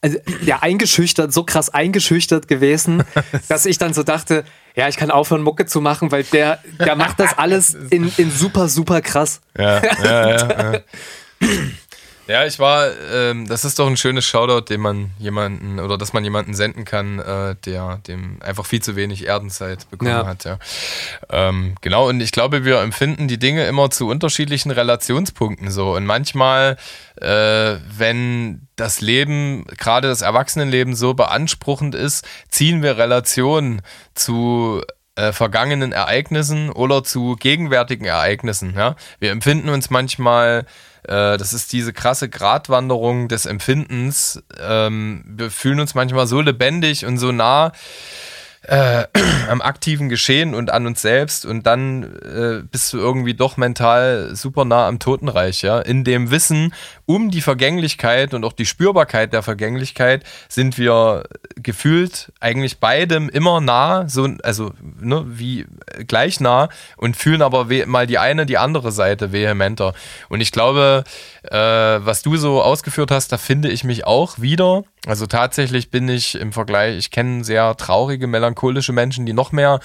also, 0.04 0.18
ja, 0.44 0.58
eingeschüchtert, 0.60 1.32
so 1.32 1.44
krass 1.44 1.70
eingeschüchtert 1.70 2.46
gewesen, 2.46 3.04
dass 3.48 3.64
ich 3.64 3.78
dann 3.78 3.94
so 3.94 4.02
dachte, 4.02 4.44
ja, 4.76 4.86
ich 4.86 4.98
kann 4.98 5.10
aufhören, 5.10 5.40
Mucke 5.40 5.64
zu 5.64 5.80
machen, 5.80 6.12
weil 6.12 6.24
der, 6.24 6.58
der 6.78 6.94
macht 6.94 7.18
das 7.18 7.38
alles 7.38 7.74
in, 7.90 8.12
in 8.18 8.30
super, 8.30 8.68
super 8.68 9.00
krass. 9.00 9.40
Ja, 9.56 9.82
ja, 9.82 10.28
ja. 10.28 10.72
ja. 10.72 10.80
Ja, 12.26 12.46
ich 12.46 12.58
war, 12.58 12.88
ähm, 13.12 13.46
das 13.46 13.64
ist 13.64 13.78
doch 13.78 13.86
ein 13.86 13.98
schönes 13.98 14.24
Shoutout, 14.24 14.72
den 14.72 14.80
man 14.80 15.10
jemanden 15.18 15.78
oder 15.78 15.98
dass 15.98 16.14
man 16.14 16.24
jemanden 16.24 16.54
senden 16.54 16.84
kann, 16.84 17.18
äh, 17.18 17.54
der 17.66 18.00
dem 18.06 18.38
einfach 18.40 18.64
viel 18.64 18.80
zu 18.80 18.96
wenig 18.96 19.26
Erdenzeit 19.26 19.88
bekommen 19.90 20.10
ja. 20.10 20.26
hat. 20.26 20.44
Ja. 20.44 20.58
Ähm, 21.30 21.74
genau, 21.82 22.08
und 22.08 22.20
ich 22.20 22.32
glaube, 22.32 22.64
wir 22.64 22.80
empfinden 22.80 23.28
die 23.28 23.38
Dinge 23.38 23.66
immer 23.66 23.90
zu 23.90 24.08
unterschiedlichen 24.08 24.70
Relationspunkten 24.70 25.70
so. 25.70 25.94
Und 25.94 26.06
manchmal, 26.06 26.78
äh, 27.20 27.76
wenn 27.96 28.68
das 28.76 29.02
Leben, 29.02 29.64
gerade 29.76 30.08
das 30.08 30.22
Erwachsenenleben 30.22 30.94
so 30.94 31.12
beanspruchend 31.12 31.94
ist, 31.94 32.26
ziehen 32.48 32.82
wir 32.82 32.96
Relationen 32.96 33.82
zu 34.14 34.82
äh, 35.16 35.32
vergangenen 35.32 35.92
Ereignissen 35.92 36.70
oder 36.70 37.04
zu 37.04 37.36
gegenwärtigen 37.38 38.06
Ereignissen. 38.06 38.74
Ja? 38.74 38.96
Wir 39.20 39.30
empfinden 39.30 39.68
uns 39.68 39.90
manchmal 39.90 40.66
äh, 41.04 41.36
das 41.36 41.52
ist 41.52 41.72
diese 41.72 41.92
krasse 41.92 42.28
Gratwanderung 42.28 43.28
des 43.28 43.46
Empfindens. 43.46 44.42
Ähm, 44.58 45.24
wir 45.26 45.50
fühlen 45.50 45.80
uns 45.80 45.94
manchmal 45.94 46.26
so 46.26 46.40
lebendig 46.40 47.06
und 47.06 47.18
so 47.18 47.32
nah 47.32 47.72
äh, 48.64 49.04
am 49.48 49.60
aktiven 49.60 50.08
Geschehen 50.08 50.54
und 50.54 50.70
an 50.70 50.86
uns 50.86 51.02
selbst 51.02 51.44
und 51.46 51.66
dann 51.66 52.02
äh, 52.02 52.62
bist 52.70 52.92
du 52.92 52.98
irgendwie 52.98 53.34
doch 53.34 53.56
mental 53.56 54.34
super 54.34 54.64
nah 54.64 54.88
am 54.88 54.98
Totenreich, 54.98 55.62
ja. 55.62 55.80
In 55.80 56.04
dem 56.04 56.30
Wissen 56.30 56.74
um 57.06 57.30
die 57.30 57.40
Vergänglichkeit 57.40 58.34
und 58.34 58.44
auch 58.44 58.52
die 58.52 58.66
Spürbarkeit 58.66 59.32
der 59.32 59.42
Vergänglichkeit 59.42 60.24
sind 60.48 60.78
wir 60.78 61.24
gefühlt 61.56 62.32
eigentlich 62.40 62.78
beidem 62.78 63.28
immer 63.28 63.60
nah, 63.60 64.08
so, 64.08 64.28
also 64.42 64.72
ne, 65.00 65.24
wie 65.26 65.66
gleich 66.06 66.40
nah 66.40 66.68
und 66.96 67.16
fühlen 67.16 67.42
aber 67.42 67.66
mal 67.86 68.06
die 68.06 68.18
eine, 68.18 68.46
die 68.46 68.58
andere 68.58 68.92
Seite 68.92 69.32
vehementer. 69.32 69.94
Und 70.28 70.40
ich 70.40 70.52
glaube, 70.52 71.04
äh, 71.42 71.56
was 71.56 72.22
du 72.22 72.36
so 72.36 72.62
ausgeführt 72.62 73.10
hast, 73.10 73.32
da 73.32 73.38
finde 73.38 73.68
ich 73.68 73.84
mich 73.84 74.06
auch 74.06 74.38
wieder. 74.38 74.84
Also 75.06 75.26
tatsächlich 75.26 75.90
bin 75.90 76.08
ich 76.08 76.34
im 76.34 76.52
Vergleich, 76.52 76.96
ich 76.96 77.10
kenne 77.10 77.44
sehr 77.44 77.76
traurige, 77.76 78.26
melancholische 78.26 78.92
Menschen, 78.92 79.26
die 79.26 79.34
noch 79.34 79.52
mehr 79.52 79.80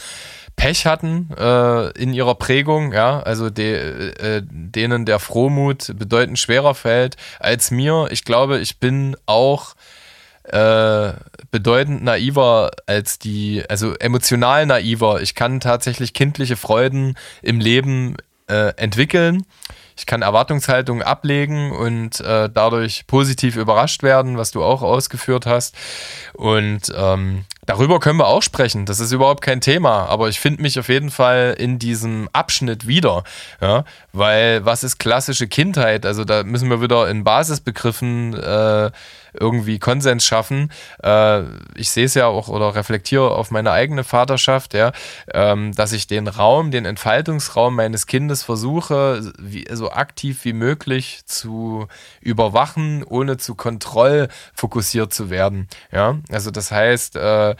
Pech 0.56 0.86
hatten 0.86 1.30
äh, 1.38 1.90
in 1.92 2.14
ihrer 2.14 2.36
Prägung, 2.36 2.94
ja, 2.94 3.20
also 3.22 3.50
de, 3.50 4.12
äh, 4.12 4.42
denen 4.44 5.06
der 5.06 5.20
Frohmut 5.20 5.94
bedeutend 5.98 6.40
schwerer 6.40 6.76
fällt 6.76 7.16
als 7.40 7.72
mir. 7.72 8.08
Ich 8.12 8.26
glaube, 8.26 8.60
ich 8.60 8.80
bin 8.80 9.16
auch 9.26 9.76
äh, 10.44 11.14
bedeutend 11.52 12.04
naiver 12.04 12.72
als 12.88 13.20
die, 13.20 13.64
also 13.70 13.94
emotional 13.96 14.66
naiver. 14.66 15.22
Ich 15.22 15.36
kann 15.36 15.60
tatsächlich 15.60 16.14
kindliche 16.14 16.56
Freuden 16.56 17.16
im 17.42 17.60
Leben 17.60 18.16
äh, 18.48 18.74
entwickeln 18.76 19.46
ich 20.00 20.06
kann 20.06 20.22
Erwartungshaltungen 20.22 21.04
ablegen 21.04 21.72
und 21.74 22.22
äh, 22.22 22.50
dadurch 22.52 23.06
positiv 23.06 23.58
überrascht 23.58 24.02
werden, 24.02 24.38
was 24.38 24.52
du 24.52 24.64
auch 24.64 24.82
ausgeführt 24.82 25.45
hast. 25.45 25.76
Und 26.34 26.91
ähm, 26.95 27.45
Darüber 27.70 28.00
können 28.00 28.18
wir 28.18 28.26
auch 28.26 28.41
sprechen, 28.41 28.88
das 28.88 29.00
ist 29.00 29.12
überhaupt 29.12 29.43
kein 29.43 29.62
Thema, 29.62 30.08
aber 30.08 30.28
ich 30.28 30.39
finde 30.39 30.64
mich 30.64 30.80
auf 30.80 30.89
jeden 30.89 31.12
Fall 31.12 31.56
in 31.56 31.78
diesem 31.78 32.28
Abschnitt 32.34 32.88
wieder, 32.88 33.24
ja, 33.62 33.84
weil 34.12 34.66
was 34.66 34.84
ist 34.84 34.97
klassische 34.97 35.47
Kindheit? 35.47 36.04
Also 36.04 36.26
da 36.26 36.43
müssen 36.43 36.72
wir 36.72 36.82
wieder 36.82 37.08
in 37.08 37.24
Basisbegriffen 37.24 38.34
äh, 38.34 38.89
irgendwie 39.34 39.80
Konsens 39.80 40.26
schaffen. 40.26 40.72
Äh, 41.04 41.44
ich 41.76 41.90
sehe 41.92 42.06
es 42.06 42.14
ja 42.14 42.28
auch 42.28 42.48
oder 42.48 42.76
reflektiere 42.76 43.32
auf 43.32 43.52
meine 43.52 43.72
eigene 43.72 44.04
Vaterschaft, 44.04 44.74
ja, 44.74 44.92
ähm, 45.34 45.74
dass 45.74 45.92
ich 45.92 46.08
den 46.08 46.28
Raum, 46.28 46.72
den 46.72 46.86
Entfaltungsraum 46.86 47.76
meines 47.76 48.08
Kindes 48.08 48.44
versuche, 48.44 49.32
wie, 49.40 49.66
so 49.72 49.91
aktiv 49.91 50.45
wie 50.45 50.53
möglich 50.53 51.22
zu 51.26 51.88
überwachen, 52.22 53.03
ohne 53.03 53.38
zu 53.38 53.56
kontrollfokussiert 53.56 55.14
zu 55.14 55.30
werden. 55.30 55.68
Ja, 55.91 56.20
also 56.32 56.52
das 56.52 56.72
heißt, 56.72 57.16
äh, 57.16 57.56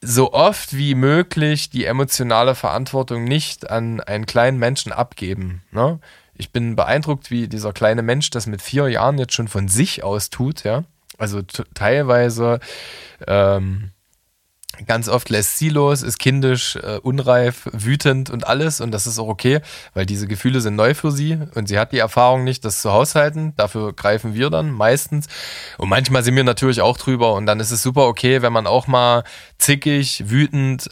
so 0.00 0.32
oft 0.32 0.76
wie 0.76 0.94
möglich 0.94 1.70
die 1.70 1.84
emotionale 1.84 2.54
Verantwortung 2.54 3.24
nicht 3.24 3.70
an 3.70 4.00
einen 4.00 4.26
kleinen 4.26 4.58
Menschen 4.58 4.92
abgeben. 4.92 5.62
Ne? 5.72 5.98
Ich 6.38 6.50
bin 6.50 6.76
beeindruckt, 6.76 7.30
wie 7.30 7.48
dieser 7.48 7.72
kleine 7.72 8.02
Mensch 8.02 8.30
das 8.30 8.46
mit 8.46 8.62
vier 8.62 8.88
Jahren 8.88 9.18
jetzt 9.18 9.34
schon 9.34 9.48
von 9.48 9.68
sich 9.68 10.04
aus 10.04 10.30
tut. 10.30 10.64
Ja? 10.64 10.84
Also 11.18 11.42
teilweise 11.74 12.60
ähm, 13.26 13.92
Ganz 14.84 15.08
oft 15.08 15.30
lässt 15.30 15.56
sie 15.56 15.70
los, 15.70 16.02
ist 16.02 16.18
kindisch, 16.18 16.76
äh, 16.76 16.98
unreif, 17.02 17.68
wütend 17.72 18.28
und 18.28 18.46
alles. 18.46 18.80
Und 18.82 18.90
das 18.90 19.06
ist 19.06 19.18
auch 19.18 19.28
okay, 19.28 19.60
weil 19.94 20.04
diese 20.04 20.26
Gefühle 20.26 20.60
sind 20.60 20.76
neu 20.76 20.92
für 20.92 21.10
sie 21.10 21.38
und 21.54 21.68
sie 21.68 21.78
hat 21.78 21.92
die 21.92 21.98
Erfahrung 21.98 22.44
nicht, 22.44 22.64
das 22.64 22.82
zu 22.82 22.92
haushalten. 22.92 23.54
Dafür 23.56 23.94
greifen 23.94 24.34
wir 24.34 24.50
dann 24.50 24.70
meistens. 24.70 25.28
Und 25.78 25.88
manchmal 25.88 26.22
sind 26.22 26.36
wir 26.36 26.44
natürlich 26.44 26.82
auch 26.82 26.98
drüber. 26.98 27.32
Und 27.34 27.46
dann 27.46 27.60
ist 27.60 27.70
es 27.70 27.82
super 27.82 28.06
okay, 28.06 28.42
wenn 28.42 28.52
man 28.52 28.66
auch 28.66 28.86
mal 28.86 29.24
zickig, 29.56 30.24
wütend, 30.26 30.90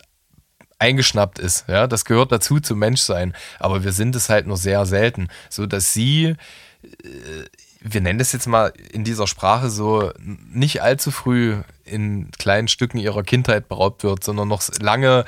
eingeschnappt 0.78 1.38
ist. 1.38 1.64
Ja, 1.68 1.86
das 1.86 2.05
gehört 2.05 2.32
dazu 2.32 2.60
zum 2.60 2.78
Menschsein. 2.78 3.34
Aber 3.59 3.84
wir 3.84 3.92
sind 3.92 4.16
es 4.16 4.28
halt 4.28 4.46
nur 4.46 4.56
sehr 4.56 4.86
selten, 4.86 5.28
so 5.48 5.66
dass 5.66 5.92
sie 5.92 6.34
äh, 6.82 7.44
wir 7.86 8.01
nennen 8.01 8.18
das 8.18 8.32
jetzt 8.32 8.46
mal 8.46 8.72
in 8.92 9.05
dieser 9.05 9.26
Sprache 9.26 9.68
so, 9.68 10.10
nicht 10.18 10.82
allzu 10.82 11.10
früh 11.10 11.56
in 11.84 12.30
kleinen 12.38 12.66
Stücken 12.66 12.96
ihrer 12.96 13.22
Kindheit 13.22 13.68
beraubt 13.68 14.02
wird, 14.05 14.24
sondern 14.24 14.48
noch 14.48 14.62
lange 14.80 15.26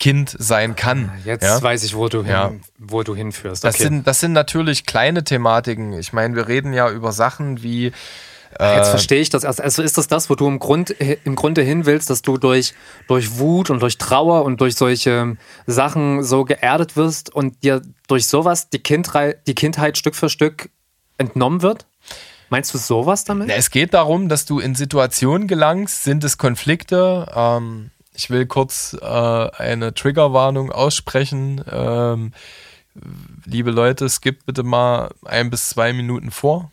Kind 0.00 0.34
sein 0.38 0.74
kann. 0.74 1.10
Ah, 1.12 1.18
jetzt 1.26 1.42
ja? 1.42 1.60
weiß 1.60 1.84
ich, 1.84 1.94
wo 1.94 2.08
du, 2.08 2.22
hin, 2.22 2.30
ja. 2.30 2.52
wo 2.78 3.02
du 3.02 3.14
hinführst. 3.14 3.62
Okay. 3.62 3.72
Das, 3.72 3.86
sind, 3.86 4.06
das 4.06 4.20
sind 4.20 4.32
natürlich 4.32 4.86
kleine 4.86 5.22
Thematiken. 5.22 5.92
Ich 5.92 6.14
meine, 6.14 6.34
wir 6.34 6.48
reden 6.48 6.72
ja 6.72 6.90
über 6.90 7.12
Sachen 7.12 7.62
wie. 7.62 7.92
Äh, 8.58 8.76
Jetzt 8.76 8.90
verstehe 8.90 9.20
ich 9.20 9.30
das. 9.30 9.44
Also 9.44 9.82
ist 9.82 9.98
das 9.98 10.08
das, 10.08 10.30
wo 10.30 10.34
du 10.34 10.46
im, 10.46 10.58
Grund, 10.58 10.90
im 10.90 11.34
Grunde 11.34 11.62
hin 11.62 11.86
willst, 11.86 12.10
dass 12.10 12.22
du 12.22 12.38
durch, 12.38 12.74
durch 13.06 13.38
Wut 13.38 13.70
und 13.70 13.80
durch 13.80 13.98
Trauer 13.98 14.44
und 14.44 14.60
durch 14.60 14.76
solche 14.76 15.36
Sachen 15.66 16.22
so 16.22 16.44
geerdet 16.44 16.96
wirst 16.96 17.34
und 17.34 17.62
dir 17.62 17.82
durch 18.06 18.26
sowas 18.26 18.70
die, 18.70 18.78
Kindheit, 18.78 19.46
die 19.46 19.54
Kindheit 19.54 19.98
Stück 19.98 20.14
für 20.14 20.28
Stück 20.28 20.70
entnommen 21.18 21.62
wird? 21.62 21.86
Meinst 22.50 22.72
du 22.72 22.78
sowas 22.78 23.24
damit? 23.24 23.50
Es 23.50 23.70
geht 23.70 23.92
darum, 23.92 24.28
dass 24.28 24.46
du 24.46 24.58
in 24.58 24.74
Situationen 24.74 25.48
gelangst, 25.48 26.04
sind 26.04 26.24
es 26.24 26.38
Konflikte. 26.38 27.30
Ähm, 27.34 27.90
ich 28.14 28.30
will 28.30 28.46
kurz 28.46 28.96
äh, 29.00 29.04
eine 29.04 29.92
Triggerwarnung 29.92 30.72
aussprechen. 30.72 31.62
Ähm, 31.70 32.32
liebe 33.44 33.70
Leute, 33.70 34.08
skippt 34.08 34.46
bitte 34.46 34.62
mal 34.62 35.10
ein 35.24 35.50
bis 35.50 35.68
zwei 35.68 35.92
Minuten 35.92 36.30
vor. 36.30 36.70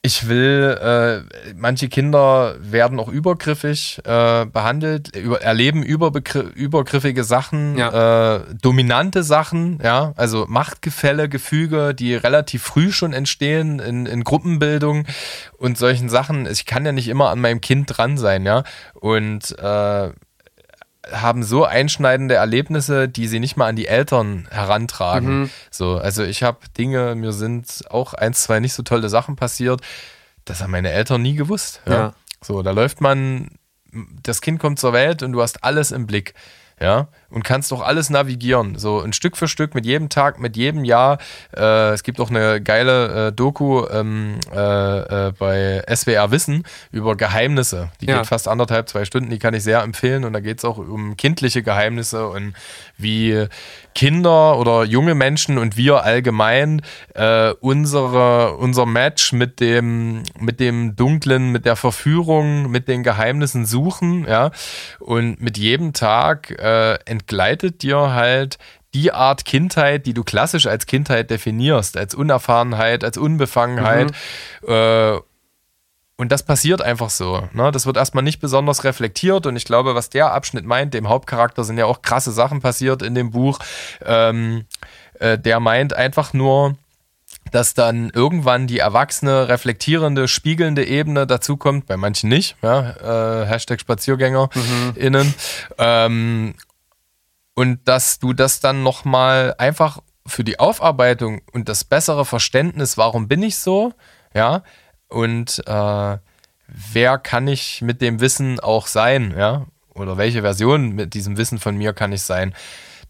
Ich 0.00 0.28
will, 0.28 0.78
äh, 0.80 1.52
manche 1.56 1.88
Kinder 1.88 2.54
werden 2.60 3.00
auch 3.00 3.08
übergriffig 3.08 4.00
äh, 4.04 4.46
behandelt, 4.46 5.16
über, 5.16 5.42
erleben 5.42 5.82
übergriffige 5.82 7.24
Sachen, 7.24 7.76
ja. 7.76 8.36
äh, 8.36 8.40
dominante 8.62 9.24
Sachen, 9.24 9.80
ja, 9.82 10.12
also 10.16 10.46
Machtgefälle, 10.48 11.28
Gefüge, 11.28 11.94
die 11.94 12.14
relativ 12.14 12.62
früh 12.62 12.92
schon 12.92 13.12
entstehen 13.12 13.80
in, 13.80 14.06
in 14.06 14.22
Gruppenbildung 14.22 15.04
und 15.56 15.76
solchen 15.76 16.08
Sachen. 16.08 16.46
Ich 16.46 16.64
kann 16.64 16.86
ja 16.86 16.92
nicht 16.92 17.08
immer 17.08 17.30
an 17.30 17.40
meinem 17.40 17.60
Kind 17.60 17.98
dran 17.98 18.18
sein, 18.18 18.46
ja. 18.46 18.62
Und 18.94 19.58
äh, 19.58 20.10
haben 21.12 21.42
so 21.42 21.64
einschneidende 21.64 22.34
Erlebnisse, 22.34 23.08
die 23.08 23.26
sie 23.28 23.40
nicht 23.40 23.56
mal 23.56 23.68
an 23.68 23.76
die 23.76 23.86
Eltern 23.86 24.48
herantragen. 24.50 25.40
Mhm. 25.40 25.50
So, 25.70 25.96
also 25.96 26.24
ich 26.24 26.42
habe 26.42 26.58
Dinge, 26.76 27.14
mir 27.14 27.32
sind 27.32 27.84
auch 27.90 28.14
ein, 28.14 28.34
zwei 28.34 28.60
nicht 28.60 28.74
so 28.74 28.82
tolle 28.82 29.08
Sachen 29.08 29.36
passiert. 29.36 29.80
Das 30.44 30.62
haben 30.62 30.70
meine 30.70 30.90
Eltern 30.90 31.22
nie 31.22 31.34
gewusst. 31.34 31.80
Ja. 31.86 31.92
ja. 31.92 32.14
So, 32.42 32.62
da 32.62 32.70
läuft 32.70 33.00
man, 33.00 33.50
das 34.22 34.40
Kind 34.40 34.58
kommt 34.60 34.78
zur 34.78 34.92
Welt 34.92 35.22
und 35.22 35.32
du 35.32 35.42
hast 35.42 35.64
alles 35.64 35.90
im 35.92 36.06
Blick 36.06 36.34
ja, 36.80 37.08
und 37.30 37.44
kannst 37.44 37.70
doch 37.72 37.82
alles 37.82 38.10
navigieren, 38.10 38.78
so 38.78 39.00
ein 39.00 39.12
Stück 39.12 39.36
für 39.36 39.48
Stück, 39.48 39.74
mit 39.74 39.84
jedem 39.84 40.08
Tag, 40.08 40.38
mit 40.40 40.56
jedem 40.56 40.84
Jahr. 40.84 41.18
Äh, 41.54 41.90
es 41.90 42.02
gibt 42.02 42.20
auch 42.20 42.30
eine 42.30 42.62
geile 42.62 43.28
äh, 43.28 43.32
Doku 43.32 43.86
ähm, 43.86 44.38
äh, 44.52 45.28
äh 45.28 45.32
bei 45.38 45.82
SWR 45.94 46.30
Wissen 46.30 46.64
über 46.90 47.16
Geheimnisse. 47.16 47.90
Die 48.00 48.06
ja. 48.06 48.18
geht 48.18 48.26
fast 48.26 48.48
anderthalb, 48.48 48.88
zwei 48.88 49.04
Stunden, 49.04 49.30
die 49.30 49.38
kann 49.38 49.54
ich 49.54 49.62
sehr 49.62 49.82
empfehlen 49.82 50.24
und 50.24 50.32
da 50.32 50.40
geht 50.40 50.58
es 50.58 50.64
auch 50.64 50.78
um 50.78 51.16
kindliche 51.16 51.62
Geheimnisse 51.62 52.28
und 52.28 52.54
wie 52.96 53.46
Kinder 53.98 54.56
oder 54.58 54.84
junge 54.84 55.16
Menschen 55.16 55.58
und 55.58 55.76
wir 55.76 56.04
allgemein 56.04 56.82
äh, 57.14 57.50
unsere, 57.60 58.56
unser 58.56 58.86
Match 58.86 59.32
mit 59.32 59.58
dem, 59.58 60.22
mit 60.38 60.60
dem 60.60 60.94
Dunklen, 60.94 61.50
mit 61.50 61.66
der 61.66 61.74
Verführung, 61.74 62.70
mit 62.70 62.86
den 62.86 63.02
Geheimnissen 63.02 63.66
suchen, 63.66 64.24
ja, 64.24 64.52
und 65.00 65.40
mit 65.40 65.58
jedem 65.58 65.94
Tag 65.94 66.50
äh, 66.60 66.98
entgleitet 67.18 67.82
dir 67.82 68.14
halt 68.14 68.58
die 68.94 69.12
Art 69.12 69.44
Kindheit, 69.44 70.06
die 70.06 70.14
du 70.14 70.24
klassisch 70.24 70.66
als 70.66 70.86
Kindheit 70.86 71.30
definierst, 71.30 71.96
als 71.96 72.14
Unerfahrenheit, 72.14 73.04
als 73.04 73.18
Unbefangenheit. 73.18 74.12
Mhm. 74.62 74.72
Äh, 74.72 75.18
und 76.16 76.32
das 76.32 76.42
passiert 76.42 76.82
einfach 76.82 77.10
so. 77.10 77.48
Ne? 77.52 77.70
Das 77.70 77.86
wird 77.86 77.96
erstmal 77.96 78.24
nicht 78.24 78.40
besonders 78.40 78.82
reflektiert. 78.84 79.46
Und 79.46 79.56
ich 79.56 79.64
glaube, 79.64 79.94
was 79.94 80.10
der 80.10 80.32
Abschnitt 80.32 80.64
meint, 80.64 80.94
dem 80.94 81.08
Hauptcharakter 81.08 81.64
sind 81.64 81.78
ja 81.78 81.86
auch 81.86 82.02
krasse 82.02 82.32
Sachen 82.32 82.60
passiert 82.60 83.02
in 83.02 83.14
dem 83.14 83.30
Buch. 83.30 83.58
Ähm, 84.04 84.64
äh, 85.20 85.38
der 85.38 85.60
meint 85.60 85.92
einfach 85.94 86.32
nur, 86.32 86.76
dass 87.52 87.74
dann 87.74 88.10
irgendwann 88.10 88.66
die 88.66 88.78
erwachsene, 88.78 89.48
reflektierende, 89.48 90.28
spiegelnde 90.28 90.84
Ebene 90.84 91.26
dazukommt, 91.26 91.86
bei 91.86 91.96
manchen 91.96 92.28
nicht, 92.28 92.56
ja, 92.62 93.42
äh, 93.42 93.46
Hashtag 93.46 93.80
SpaziergängerInnen. 93.80 95.26
Mhm. 95.28 95.34
Ähm, 95.78 96.54
und 97.58 97.88
dass 97.88 98.20
du 98.20 98.34
das 98.34 98.60
dann 98.60 98.84
nochmal 98.84 99.52
einfach 99.58 99.98
für 100.24 100.44
die 100.44 100.60
Aufarbeitung 100.60 101.40
und 101.50 101.68
das 101.68 101.82
bessere 101.82 102.24
Verständnis, 102.24 102.96
warum 102.96 103.26
bin 103.26 103.42
ich 103.42 103.58
so, 103.58 103.94
ja, 104.32 104.62
und 105.08 105.66
äh, 105.66 106.18
wer 106.68 107.18
kann 107.18 107.48
ich 107.48 107.82
mit 107.82 108.00
dem 108.00 108.20
Wissen 108.20 108.60
auch 108.60 108.86
sein, 108.86 109.34
ja? 109.36 109.66
Oder 109.92 110.16
welche 110.16 110.42
Version 110.42 110.90
mit 110.90 111.14
diesem 111.14 111.36
Wissen 111.36 111.58
von 111.58 111.76
mir 111.76 111.94
kann 111.94 112.12
ich 112.12 112.22
sein? 112.22 112.54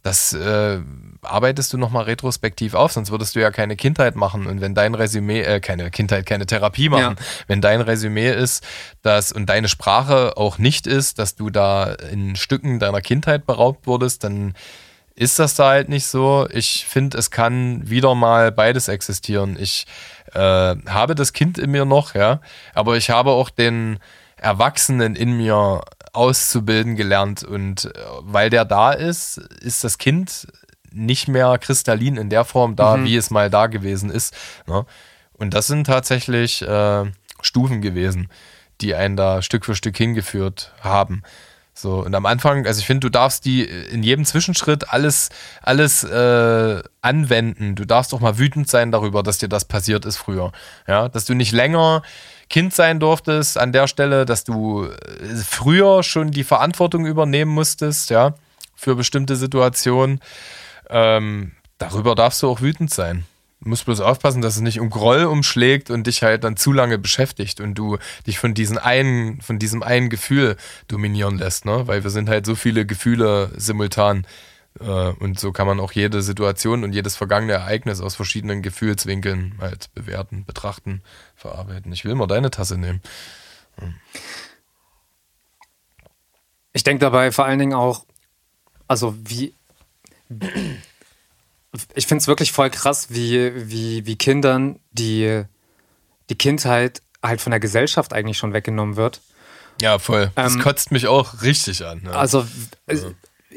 Das 0.03 0.33
äh, 0.33 0.81
arbeitest 1.23 1.73
du 1.73 1.79
nochmal 1.79 2.05
retrospektiv 2.05 2.75
auf, 2.75 2.93
sonst 2.93 3.11
würdest 3.11 3.35
du 3.35 3.41
ja 3.41 3.51
keine 3.51 3.77
Kindheit 3.77 4.15
machen. 4.17 4.47
Und 4.47 4.61
wenn 4.61 4.75
dein 4.75 4.95
Resümee, 4.95 5.43
äh, 5.43 5.61
keine 5.61 5.91
Kindheit, 5.91 6.25
keine 6.25 6.47
Therapie 6.47 6.89
machen, 6.89 7.17
ja. 7.19 7.25
wenn 7.47 7.61
dein 7.61 7.81
Resümee 7.81 8.33
ist, 8.33 8.65
dass 9.03 9.33
und 9.33 9.47
deine 9.47 9.69
Sprache 9.69 10.37
auch 10.37 10.59
nicht 10.59 10.87
ist, 10.87 11.19
dass 11.19 11.35
du 11.35 11.51
da 11.51 11.85
in 11.93 12.37
Stücken 12.37 12.79
deiner 12.79 13.01
Kindheit 13.01 13.47
beraubt 13.47 13.87
wurdest, 13.87 14.25
dann 14.25 14.55
ist 15.19 15.41
das 15.41 15.57
da 15.57 15.71
halt 15.71 15.89
nicht 15.89 16.07
so. 16.07 16.47
Ich 16.51 16.87
finde, 16.87 17.19
es 17.19 17.31
kann 17.31 17.89
wieder 17.91 18.15
mal 18.15 18.53
beides 18.53 18.87
existieren. 18.87 19.57
Ich 19.59 19.87
äh, 20.33 20.39
habe 20.39 21.17
das 21.17 21.33
Kind 21.33 21.59
in 21.59 21.73
mir 21.73 21.85
noch, 21.85 22.15
ja, 22.15 22.41
aber 22.73 22.97
ich 22.97 23.11
habe 23.11 23.31
auch 23.31 23.51
den 23.51 23.99
Erwachsenen 24.37 25.17
in 25.17 25.37
mir 25.37 25.83
auszubilden 26.13 26.97
gelernt 26.97 27.43
und 27.43 27.87
äh, 27.87 27.93
weil 28.21 28.51
der 28.51 28.65
da 28.65 28.93
ist, 28.93 29.39
ist 29.39 29.85
das 29.85 29.99
Kind 29.99 30.49
nicht 30.91 31.29
mehr 31.29 31.59
kristallin 31.59 32.17
in 32.17 32.31
der 32.31 32.45
Form 32.45 32.77
da, 32.77 32.97
mhm. 32.97 33.05
wie 33.05 33.17
es 33.17 33.31
mal 33.31 33.51
da 33.51 33.67
gewesen 33.67 34.11
ist. 34.11 34.35
Ne? 34.67 34.87
Und 35.33 35.55
das 35.55 35.67
sind 35.67 35.87
tatsächlich 35.87 36.63
äh, 36.63 37.05
Stufen 37.41 37.81
gewesen, 37.81 38.29
die 38.81 38.95
einen 38.95 39.17
da 39.17 39.43
Stück 39.43 39.65
für 39.65 39.75
Stück 39.75 39.97
hingeführt 39.97 40.73
haben. 40.81 41.23
So, 41.75 42.05
und 42.05 42.13
am 42.17 42.27
Anfang, 42.27 42.67
also 42.67 42.81
ich 42.81 42.87
finde, 42.87 43.07
du 43.07 43.09
darfst 43.09 43.45
die 43.45 43.63
in 43.63 44.03
jedem 44.03 44.25
Zwischenschritt 44.25 44.93
alles, 44.93 45.29
alles 45.63 46.03
äh, 46.03 46.83
anwenden. 47.03 47.77
Du 47.77 47.85
darfst 47.85 48.13
auch 48.13 48.19
mal 48.19 48.37
wütend 48.37 48.69
sein 48.69 48.91
darüber, 48.91 49.23
dass 49.23 49.39
dir 49.39 49.49
das 49.49 49.65
passiert 49.65 50.05
ist 50.05 50.17
früher. 50.17 50.51
Ja, 50.89 51.09
dass 51.09 51.25
du 51.25 51.35
nicht 51.35 51.53
länger 51.53 52.03
Kind 52.49 52.75
sein 52.75 53.01
durftest 53.01 53.59
an 53.59 53.73
der 53.73 53.87
Stelle, 53.89 54.25
dass 54.25 54.45
du 54.45 54.85
äh, 54.85 54.95
früher 55.37 56.03
schon 56.03 56.31
die 56.31 56.45
Verantwortung 56.45 57.07
übernehmen 57.07 57.51
musstest, 57.51 58.11
ja, 58.11 58.35
für 58.75 58.95
bestimmte 58.95 59.37
Situationen. 59.37 60.21
Ähm, 60.89 61.53
darüber 61.79 62.15
darfst 62.15 62.43
du 62.43 62.49
auch 62.49 62.61
wütend 62.61 62.91
sein. 62.91 63.25
Du 63.61 63.71
musst 63.71 63.87
bloß 63.87 64.01
aufpassen, 64.01 64.41
dass 64.41 64.55
es 64.55 64.63
nicht 64.63 64.79
um 64.79 64.89
Groll 64.89 65.25
umschlägt 65.25 65.91
und 65.91 66.07
dich 66.07 66.23
halt 66.23 66.45
dann 66.45 66.57
zu 66.57 66.73
lange 66.73 66.97
beschäftigt 66.97 67.61
und 67.61 67.75
du 67.75 67.99
dich 68.27 68.39
von 68.39 68.55
diesem 68.55 68.79
einen, 68.79 69.41
von 69.41 69.59
diesem 69.59 69.83
einen 69.83 70.11
Gefühl 70.11 70.57
dominieren 70.87 71.39
lässt, 71.39 71.65
ne? 71.65 71.87
Weil 71.87 72.05
wir 72.05 72.11
sind 72.11 72.29
halt 72.29 72.47
so 72.47 72.55
viele 72.55 72.87
Gefühle 72.87 73.51
simultan. 73.57 74.27
Äh, 74.81 75.13
und 75.19 75.39
so 75.39 75.53
kann 75.53 75.67
man 75.67 75.81
auch 75.81 75.93
jede 75.93 76.23
Situation 76.23 76.85
und 76.85 76.93
jedes 76.93 77.17
vergangene 77.17 77.55
Ereignis 77.55 78.01
aus 78.01 78.15
verschiedenen 78.15 78.63
Gefühlswinkeln 78.63 79.55
halt 79.61 79.93
bewerten, 79.95 80.45
betrachten, 80.45 81.03
verarbeiten. 81.35 81.93
Ich 81.93 82.05
will 82.05 82.15
mal 82.15 82.27
deine 82.27 82.51
Tasse 82.51 82.79
nehmen. 82.79 83.03
Hm. 83.79 83.95
Ich 86.73 86.85
denke 86.85 87.01
dabei 87.01 87.33
vor 87.33 87.45
allen 87.45 87.59
Dingen 87.59 87.75
auch, 87.75 88.05
also 88.87 89.15
wie 89.25 89.55
ich 91.95 92.07
finde 92.07 92.23
es 92.23 92.29
wirklich 92.29 92.53
voll 92.53 92.71
krass, 92.71 93.09
wie, 93.11 93.71
wie, 93.71 94.07
wie 94.07 94.17
Kindern 94.17 94.79
die, 94.91 95.45
die 96.31 96.39
Kindheit 96.39 97.03
halt 97.23 97.41
von 97.41 97.51
der 97.51 97.61
Gesellschaft 97.61 98.13
eigentlich 98.13 98.39
schon 98.39 98.53
weggenommen 98.53 98.97
wird. 98.97 99.21
Ja, 99.81 99.99
voll. 99.99 100.31
Das 100.35 100.55
ähm, 100.55 100.61
kotzt 100.61 100.91
mich 100.91 101.07
auch 101.07 101.43
richtig 101.43 101.85
an. 101.85 102.03
Ja. 102.05 102.13
Also, 102.13 102.47
ja. 102.91 102.95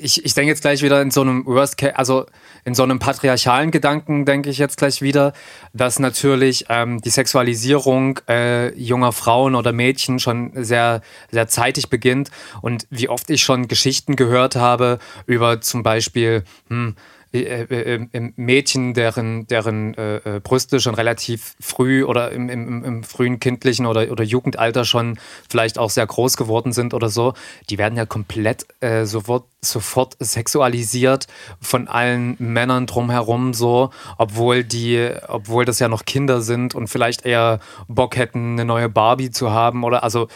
Ich, 0.01 0.25
ich 0.25 0.33
denke 0.33 0.49
jetzt 0.49 0.61
gleich 0.61 0.81
wieder 0.81 1.01
in 1.01 1.11
so 1.11 1.21
einem 1.21 1.45
Worst 1.45 1.77
Case, 1.77 1.95
also 1.97 2.25
in 2.65 2.75
so 2.75 2.83
einem 2.83 2.99
patriarchalen 2.99 3.71
Gedanken 3.71 4.25
denke 4.25 4.49
ich 4.49 4.57
jetzt 4.57 4.77
gleich 4.77 5.01
wieder, 5.01 5.33
dass 5.73 5.99
natürlich 5.99 6.65
ähm, 6.69 7.01
die 7.01 7.09
Sexualisierung 7.09 8.19
äh, 8.27 8.73
junger 8.75 9.11
Frauen 9.11 9.55
oder 9.55 9.71
Mädchen 9.71 10.19
schon 10.19 10.51
sehr, 10.55 11.01
sehr 11.31 11.47
zeitig 11.47 11.89
beginnt. 11.89 12.31
Und 12.61 12.87
wie 12.89 13.09
oft 13.09 13.29
ich 13.29 13.43
schon 13.43 13.67
Geschichten 13.67 14.15
gehört 14.15 14.55
habe 14.55 14.99
über 15.25 15.61
zum 15.61 15.83
Beispiel, 15.83 16.43
hm, 16.69 16.95
Mädchen, 17.33 18.93
deren, 18.93 19.47
deren 19.47 19.93
äh, 19.93 20.17
äh, 20.17 20.39
Brüste 20.41 20.81
schon 20.81 20.95
relativ 20.95 21.55
früh 21.61 22.03
oder 22.03 22.31
im, 22.31 22.49
im, 22.49 22.83
im 22.83 23.03
frühen 23.03 23.39
kindlichen 23.39 23.85
oder, 23.85 24.11
oder 24.11 24.23
Jugendalter 24.23 24.83
schon 24.83 25.17
vielleicht 25.49 25.79
auch 25.79 25.89
sehr 25.89 26.05
groß 26.05 26.35
geworden 26.35 26.73
sind 26.73 26.93
oder 26.93 27.07
so, 27.07 27.33
die 27.69 27.77
werden 27.77 27.97
ja 27.97 28.05
komplett 28.05 28.65
äh, 28.81 29.05
sofort, 29.05 29.45
sofort 29.61 30.17
sexualisiert 30.19 31.27
von 31.61 31.87
allen 31.87 32.35
Männern 32.39 32.85
drumherum 32.85 33.53
so, 33.53 33.91
obwohl 34.17 34.65
die, 34.65 35.11
obwohl 35.27 35.63
das 35.63 35.79
ja 35.79 35.87
noch 35.87 36.03
Kinder 36.03 36.41
sind 36.41 36.75
und 36.75 36.87
vielleicht 36.87 37.25
eher 37.25 37.61
Bock 37.87 38.17
hätten, 38.17 38.53
eine 38.53 38.65
neue 38.65 38.89
Barbie 38.89 39.31
zu 39.31 39.51
haben 39.51 39.85
oder 39.85 40.03
also 40.03 40.27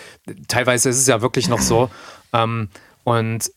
teilweise 0.48 0.90
ist 0.90 0.98
es 1.00 1.08
ja 1.08 1.22
wirklich 1.22 1.50
noch 1.50 1.60
so. 1.60 1.90
Ähm, 2.34 2.68
und 3.06 3.50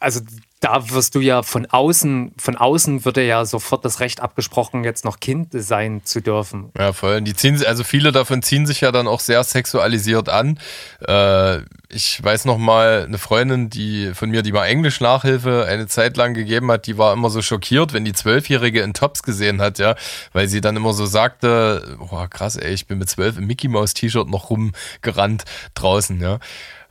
also 0.00 0.20
da 0.62 0.90
wirst 0.90 1.16
du 1.16 1.20
ja 1.20 1.42
von 1.42 1.66
außen, 1.66 2.34
von 2.38 2.56
außen 2.56 3.04
wird 3.04 3.16
ja 3.16 3.44
sofort 3.44 3.84
das 3.84 3.98
Recht 3.98 4.20
abgesprochen, 4.20 4.84
jetzt 4.84 5.04
noch 5.04 5.18
Kind 5.18 5.48
sein 5.52 6.02
zu 6.04 6.20
dürfen. 6.20 6.70
Ja, 6.78 6.92
voll. 6.92 7.20
Die 7.20 7.34
ziehen, 7.34 7.60
also 7.66 7.82
viele 7.82 8.12
davon 8.12 8.42
ziehen 8.42 8.64
sich 8.64 8.80
ja 8.80 8.92
dann 8.92 9.08
auch 9.08 9.18
sehr 9.18 9.42
sexualisiert 9.42 10.28
an. 10.28 10.60
Äh, 11.06 11.62
ich 11.88 12.22
weiß 12.22 12.44
noch 12.44 12.58
mal 12.58 13.04
eine 13.06 13.18
Freundin, 13.18 13.70
die 13.70 14.12
von 14.14 14.30
mir, 14.30 14.42
die 14.42 14.52
mal 14.52 14.66
Englisch 14.66 15.00
Nachhilfe 15.00 15.66
eine 15.68 15.88
Zeit 15.88 16.16
lang 16.16 16.32
gegeben 16.32 16.70
hat, 16.70 16.86
die 16.86 16.96
war 16.96 17.12
immer 17.12 17.28
so 17.28 17.42
schockiert, 17.42 17.92
wenn 17.92 18.04
die 18.04 18.12
Zwölfjährige 18.12 18.82
in 18.82 18.94
Tops 18.94 19.24
gesehen 19.24 19.60
hat, 19.60 19.80
ja, 19.80 19.96
weil 20.32 20.46
sie 20.46 20.60
dann 20.60 20.76
immer 20.76 20.92
so 20.92 21.06
sagte, 21.06 21.98
oh 21.98 22.24
krass, 22.30 22.54
ey, 22.54 22.72
ich 22.72 22.86
bin 22.86 22.98
mit 22.98 23.10
zwölf 23.10 23.36
im 23.36 23.48
Mickey 23.48 23.66
Mouse 23.66 23.94
T-Shirt 23.94 24.28
noch 24.28 24.48
rumgerannt 24.48 25.42
draußen, 25.74 26.20
ja. 26.20 26.38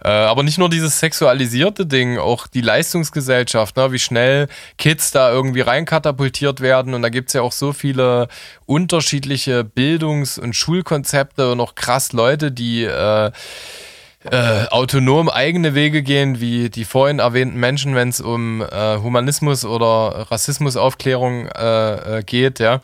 Äh, 0.03 0.09
aber 0.09 0.43
nicht 0.43 0.57
nur 0.57 0.69
dieses 0.69 0.99
sexualisierte 0.99 1.85
Ding, 1.85 2.17
auch 2.17 2.47
die 2.47 2.61
Leistungsgesellschaft, 2.61 3.77
ne, 3.77 3.91
wie 3.91 3.99
schnell 3.99 4.47
Kids 4.77 5.11
da 5.11 5.31
irgendwie 5.31 5.61
reinkatapultiert 5.61 6.61
werden. 6.61 6.93
Und 6.93 7.03
da 7.03 7.09
gibt's 7.09 7.33
ja 7.33 7.41
auch 7.41 7.51
so 7.51 7.71
viele 7.73 8.27
unterschiedliche 8.65 9.63
Bildungs- 9.63 10.39
und 10.39 10.55
Schulkonzepte 10.55 11.51
und 11.51 11.59
auch 11.59 11.75
krass 11.75 12.13
Leute, 12.13 12.51
die 12.51 12.83
äh, 12.83 13.31
äh, 14.29 14.67
autonom 14.69 15.29
eigene 15.29 15.73
Wege 15.75 16.03
gehen, 16.03 16.39
wie 16.39 16.69
die 16.69 16.85
vorhin 16.85 17.19
erwähnten 17.19 17.59
Menschen, 17.59 17.95
wenn 17.95 18.09
es 18.09 18.21
um 18.21 18.61
äh, 18.61 18.97
Humanismus 18.97 19.65
oder 19.65 20.27
Rassismusaufklärung 20.31 21.47
äh, 21.47 22.19
äh, 22.19 22.23
geht, 22.23 22.59
ja. 22.59 22.81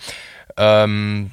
Ähm, 0.58 1.32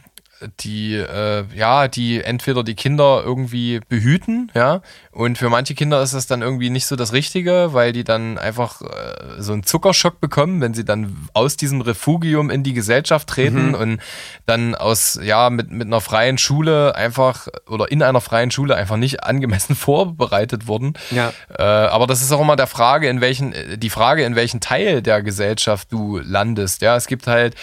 die, 0.61 0.95
äh, 0.95 1.45
ja, 1.55 1.89
die 1.89 2.23
entweder 2.23 2.63
die 2.63 2.75
Kinder 2.75 3.23
irgendwie 3.25 3.81
behüten, 3.89 4.51
ja, 4.55 4.83
und 5.15 5.39
für 5.39 5.49
manche 5.49 5.75
Kinder 5.75 6.03
ist 6.03 6.13
das 6.13 6.27
dann 6.27 6.43
irgendwie 6.43 6.71
nicht 6.71 6.87
so 6.87 6.97
das 6.97 7.13
Richtige, 7.13 7.69
weil 7.73 7.93
die 7.93 8.03
dann 8.03 8.37
einfach 8.37 8.83
äh, 8.83 8.87
so 9.39 9.53
einen 9.53 9.63
Zuckerschock 9.63 10.21
bekommen, 10.21 10.61
wenn 10.61 10.75
sie 10.75 10.85
dann 10.85 11.29
aus 11.35 11.57
diesem 11.57 11.81
Refugium 11.81 12.51
in 12.51 12.65
die 12.65 12.73
Gesellschaft 12.73 13.29
treten 13.29 13.69
mhm. 13.69 13.75
und 13.75 14.01
dann 14.47 14.75
aus, 14.75 15.21
ja, 15.23 15.51
mit, 15.51 15.71
mit 15.71 15.87
einer 15.87 16.01
freien 16.01 16.37
Schule 16.37 16.97
einfach 16.97 17.47
oder 17.69 17.93
in 17.93 18.03
einer 18.03 18.21
freien 18.21 18.51
Schule 18.51 18.75
einfach 18.75 18.97
nicht 18.97 19.23
angemessen 19.23 19.77
vorbereitet 19.77 20.67
wurden. 20.67 20.95
Ja. 21.13 21.33
Äh, 21.57 21.63
aber 21.63 22.09
das 22.09 22.21
ist 22.21 22.33
auch 22.33 22.41
immer 22.41 22.57
der 22.57 22.67
Frage, 22.67 23.09
in 23.09 23.21
welchen, 23.21 23.55
die 23.77 23.91
Frage, 23.91 24.25
in 24.25 24.35
welchen 24.35 24.61
Teil 24.61 25.01
der 25.01 25.23
Gesellschaft 25.23 25.93
du 25.93 26.19
landest. 26.19 26.83
Ja, 26.83 26.97
es 26.97 27.07
gibt 27.07 27.29
halt 27.29 27.55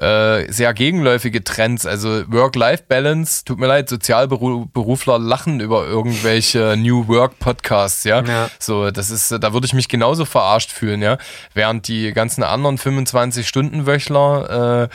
äh, 0.00 0.50
sehr 0.52 0.74
gegenläufige 0.74 1.42
Trends, 1.42 1.86
also 1.86 2.22
Work-Life-Balance, 2.32 3.44
tut 3.44 3.58
mir 3.58 3.66
leid, 3.66 3.88
Sozialberufler 3.88 5.18
lachen 5.18 5.60
über 5.60 5.86
irgendwelche 5.86 6.76
New 6.76 7.08
Work 7.08 7.38
Podcasts, 7.38 8.04
ja? 8.04 8.22
ja. 8.22 8.50
So, 8.58 8.90
das 8.90 9.10
ist, 9.10 9.30
da 9.30 9.52
würde 9.52 9.66
ich 9.66 9.74
mich 9.74 9.88
genauso 9.88 10.24
verarscht 10.24 10.70
fühlen, 10.70 11.02
ja. 11.02 11.18
Während 11.54 11.88
die 11.88 12.12
ganzen 12.12 12.42
anderen 12.42 12.78
25-Stunden-Wöchler, 12.78 14.90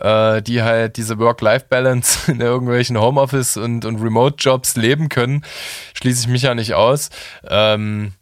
äh, 0.00 0.36
äh, 0.36 0.42
die 0.42 0.62
halt 0.62 0.96
diese 0.96 1.18
Work-Life-Balance 1.18 2.20
in 2.32 2.40
irgendwelchen 2.40 2.98
Homeoffice- 2.98 3.56
und, 3.56 3.84
und 3.84 4.02
Remote-Jobs 4.02 4.76
leben 4.76 5.08
können, 5.08 5.44
schließe 5.94 6.22
ich 6.22 6.28
mich 6.28 6.42
ja 6.42 6.54
nicht 6.54 6.74
aus. 6.74 7.10
Ähm, 7.48 8.12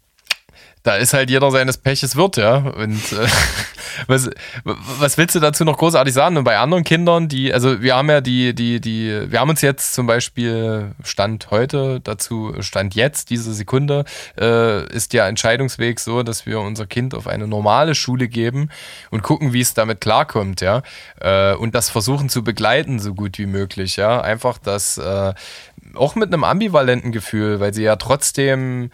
da 0.89 0.97
ist 0.97 1.12
halt 1.12 1.28
jeder 1.28 1.51
seines 1.51 1.77
Peches 1.77 2.16
Wirt, 2.16 2.39
ja. 2.39 2.56
Und 2.56 3.12
äh, 3.12 3.27
was, 4.06 4.31
was 4.65 5.19
willst 5.19 5.35
du 5.35 5.40
dazu 5.40 5.62
noch 5.66 5.77
großartig 5.77 6.15
sagen? 6.15 6.39
Und 6.39 6.44
bei 6.44 6.56
anderen 6.56 6.82
Kindern, 6.82 7.28
die, 7.28 7.52
also 7.52 7.82
wir 7.82 7.94
haben 7.94 8.09
ja 8.09 8.23
die, 8.23 8.55
die, 8.55 8.81
die, 8.81 9.31
wir 9.31 9.39
haben 9.39 9.51
uns 9.51 9.60
jetzt 9.60 9.93
zum 9.93 10.06
Beispiel 10.06 10.93
Stand 11.05 11.51
heute 11.51 12.01
dazu, 12.01 12.55
Stand 12.60 12.94
jetzt, 12.94 13.28
diese 13.28 13.52
Sekunde, 13.52 14.06
äh, 14.40 14.90
ist 14.90 15.12
der 15.12 15.27
Entscheidungsweg 15.27 16.01
so, 16.01 16.23
dass 16.23 16.47
wir 16.47 16.59
unser 16.60 16.86
Kind 16.86 17.15
auf 17.15 17.27
eine 17.27 17.47
normale 17.47 17.94
Schule 17.94 18.27
geben 18.27 18.70
und 19.10 19.23
gucken, 19.23 19.52
wie 19.52 19.60
es 19.60 19.74
damit 19.74 20.01
klarkommt, 20.01 20.62
ja. 20.62 20.81
Äh, 21.20 21.52
und 21.52 21.74
das 21.74 21.90
versuchen 21.90 22.31
zu 22.31 22.43
begleiten, 22.43 22.98
so 22.98 23.12
gut 23.12 23.36
wie 23.36 23.47
möglich, 23.47 23.97
ja. 23.97 24.23
Einfach 24.23 24.56
das, 24.56 24.97
äh, 24.97 25.35
auch 25.94 26.15
mit 26.15 26.32
einem 26.32 26.44
ambivalenten 26.44 27.12
Gefühl, 27.12 27.60
weil 27.60 27.74
sie 27.74 27.82
ja 27.82 27.97
trotzdem 27.97 28.90